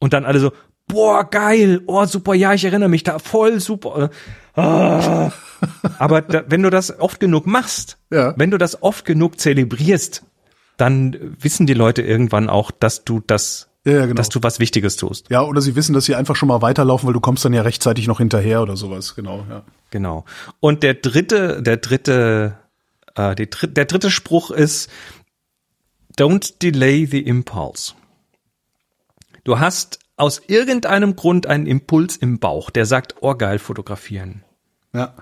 Und 0.00 0.12
dann 0.12 0.24
alle 0.24 0.40
so, 0.40 0.52
boah, 0.88 1.28
geil, 1.28 1.82
oh 1.86 2.04
super, 2.06 2.34
ja, 2.34 2.52
ich 2.54 2.64
erinnere 2.64 2.88
mich 2.88 3.04
da, 3.04 3.18
voll 3.18 3.60
super. 3.60 4.10
Ah. 4.56 5.30
Aber 5.98 6.22
da, 6.22 6.44
wenn 6.48 6.62
du 6.62 6.70
das 6.70 6.98
oft 7.00 7.20
genug 7.20 7.46
machst, 7.46 7.98
Ja. 8.10 8.34
wenn 8.36 8.50
du 8.50 8.58
das 8.58 8.82
oft 8.82 9.04
genug 9.04 9.38
zelebrierst, 9.40 10.22
dann 10.76 11.36
wissen 11.40 11.66
die 11.66 11.74
Leute 11.74 12.02
irgendwann 12.02 12.48
auch, 12.50 12.70
dass 12.70 13.04
du 13.04 13.20
das, 13.26 13.68
Ja, 13.86 13.92
ja, 13.92 14.00
genau. 14.02 14.14
dass 14.14 14.28
du 14.28 14.40
was 14.42 14.60
Wichtiges 14.60 14.96
tust. 14.96 15.30
Ja, 15.30 15.42
oder 15.42 15.60
sie 15.60 15.74
wissen, 15.76 15.92
dass 15.94 16.04
sie 16.04 16.14
einfach 16.14 16.36
schon 16.36 16.48
mal 16.48 16.62
weiterlaufen, 16.62 17.06
weil 17.06 17.14
du 17.14 17.20
kommst 17.20 17.44
dann 17.44 17.52
ja 17.54 17.62
rechtzeitig 17.62 18.06
noch 18.06 18.18
hinterher 18.18 18.62
oder 18.62 18.76
sowas. 18.76 19.14
Genau, 19.14 19.44
ja. 19.48 19.62
Genau. 19.90 20.24
Und 20.60 20.82
der 20.82 20.94
dritte, 20.94 21.62
der 21.62 21.76
dritte, 21.78 22.56
äh, 23.14 23.34
die, 23.36 23.48
der 23.48 23.84
dritte 23.86 24.10
Spruch 24.10 24.50
ist, 24.50 24.90
don't 26.16 26.62
delay 26.62 27.06
the 27.06 27.20
impulse. 27.20 27.94
Du 29.44 29.58
hast 29.58 29.98
aus 30.16 30.40
irgendeinem 30.46 31.16
Grund 31.16 31.46
einen 31.46 31.66
Impuls 31.66 32.16
im 32.16 32.38
Bauch, 32.38 32.70
der 32.70 32.86
sagt, 32.86 33.16
oh 33.20 33.34
geil, 33.34 33.58
fotografieren. 33.58 34.42
Ja. 34.92 35.14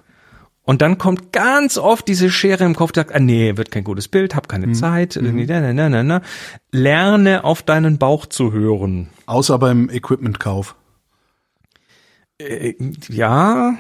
Und 0.65 0.81
dann 0.81 0.97
kommt 0.97 1.33
ganz 1.33 1.77
oft 1.77 2.07
diese 2.07 2.31
Schere 2.31 2.65
im 2.65 2.77
Kopf, 2.77 2.93
die 2.93 3.01
sagt, 3.01 3.13
ah, 3.13 3.19
nee, 3.19 3.57
wird 3.57 3.73
kein 3.73 3.83
gutes 3.83 4.07
Bild, 4.07 4.37
hab 4.37 4.49
keine 4.49 4.71
Zeit, 4.73 5.17
irgendwie, 5.17 5.47
na, 5.47 5.61
na, 5.61 5.73
na, 5.73 5.89
na, 5.89 6.03
na. 6.05 6.23
Lerne 6.71 7.43
auf 7.43 7.63
deinen 7.63 7.99
Bauch 7.99 8.27
zu 8.27 8.53
hören. 8.53 9.09
Außer 9.27 9.59
beim 9.59 9.91
Equipmentkauf. 9.91 10.77
Äh, 12.39 12.75
ja, 13.09 13.75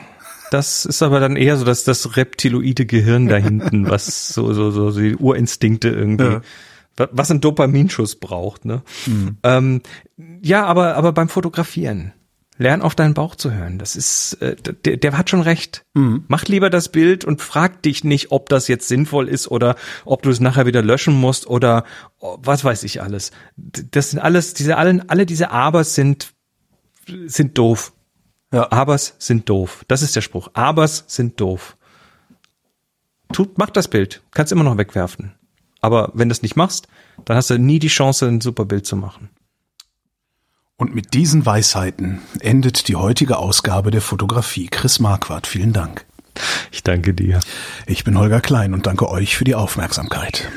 das 0.51 0.85
ist 0.85 1.03
aber 1.03 1.21
dann 1.21 1.37
eher 1.37 1.57
so 1.57 1.65
das, 1.65 1.85
das 1.85 2.17
reptiloide 2.17 2.85
Gehirn 2.85 3.29
da 3.29 3.37
hinten, 3.37 3.89
was 3.89 4.29
so, 4.29 4.53
so, 4.53 4.73
so 4.73 4.91
die 4.91 5.15
Urinstinkte 5.17 5.89
irgendwie, 5.89 6.25
Ja. 6.25 6.41
Wa- 6.97 7.09
was 7.13 7.31
ein 7.31 7.41
Dopaminschuss 7.41 8.17
braucht, 8.17 8.65
ne? 8.65 8.83
Ähm, 9.43 9.83
ja, 10.43 10.65
aber, 10.67 10.97
aber 10.97 11.13
beim 11.13 11.29
Fotografieren. 11.29 12.13
Lern 12.59 12.83
auf 12.83 12.95
deinen 12.95 13.15
Bauch 13.15 13.35
zu 13.35 13.51
hören. 13.53 13.79
Das 13.79 13.97
ist, 13.97 14.35
äh, 14.35 14.55
der, 14.57 14.99
der 14.99 15.17
hat 15.19 15.31
schon 15.31 15.41
recht. 15.41 15.85
Mach 16.29 16.45
lieber 16.45 16.69
das 16.71 16.91
Bild 16.91 17.25
und 17.25 17.41
frag 17.41 17.83
dich 17.83 18.05
nicht, 18.05 18.31
ob 18.31 18.49
das 18.51 18.69
jetzt 18.69 18.87
sinnvoll 18.89 19.27
ist 19.29 19.49
oder 19.51 19.75
ob 20.05 20.23
du 20.23 20.31
es 20.31 20.39
nachher 20.39 20.67
wieder 20.67 20.83
löschen 20.83 21.15
musst 21.15 21.47
oder 21.47 21.85
was 22.21 22.63
weiß 22.63 22.85
ich 22.85 23.03
alles. 23.03 23.33
Das 23.57 24.11
sind 24.11 24.21
alles, 24.21 24.53
diese 24.55 24.77
allen, 24.77 25.09
alle 25.09 25.25
diese 25.27 25.51
Abers 25.51 25.95
sind, 25.95 26.35
sind 27.27 27.57
doof. 27.59 27.95
Ja. 28.53 28.71
Abers 28.71 29.15
sind 29.19 29.49
doof. 29.49 29.85
Das 29.89 30.03
ist 30.03 30.15
der 30.15 30.21
Spruch. 30.21 30.49
Abers 30.53 31.05
sind 31.09 31.41
doof. 31.41 31.77
Tut, 33.33 33.57
mach 33.57 33.71
das 33.71 33.89
Bild. 33.89 34.23
Kannst 34.33 34.53
immer 34.53 34.63
noch 34.63 34.77
wegwerfen. 34.77 35.33
Aber 35.83 36.11
wenn 36.15 36.29
du 36.29 36.33
es 36.33 36.43
nicht 36.43 36.57
machst, 36.57 36.89
dann 37.25 37.37
hast 37.37 37.51
du 37.51 37.59
nie 37.59 37.79
die 37.79 37.89
Chance, 37.89 38.27
ein 38.27 38.41
super 38.41 38.65
Bild 38.65 38.87
zu 38.87 38.97
machen. 38.97 39.29
Und 40.77 40.95
mit 40.95 41.13
diesen 41.13 41.45
Weisheiten 41.45 42.23
endet 42.41 42.89
die 42.89 42.97
heutige 42.97 43.37
Ausgabe 43.37 43.91
der 43.91 44.01
Fotografie. 44.01 44.69
Chris 44.69 44.99
Marquardt, 44.99 45.47
vielen 45.47 45.73
Dank. 45.73 46.07
Ich 46.71 46.83
danke 46.83 47.13
dir. 47.13 47.41
Ich 47.87 48.05
bin 48.05 48.19
Holger 48.19 48.41
Klein 48.41 48.73
und 48.73 48.87
danke 48.87 49.09
euch 49.09 49.37
für 49.37 49.45
die 49.45 49.55
Aufmerksamkeit. 49.55 50.51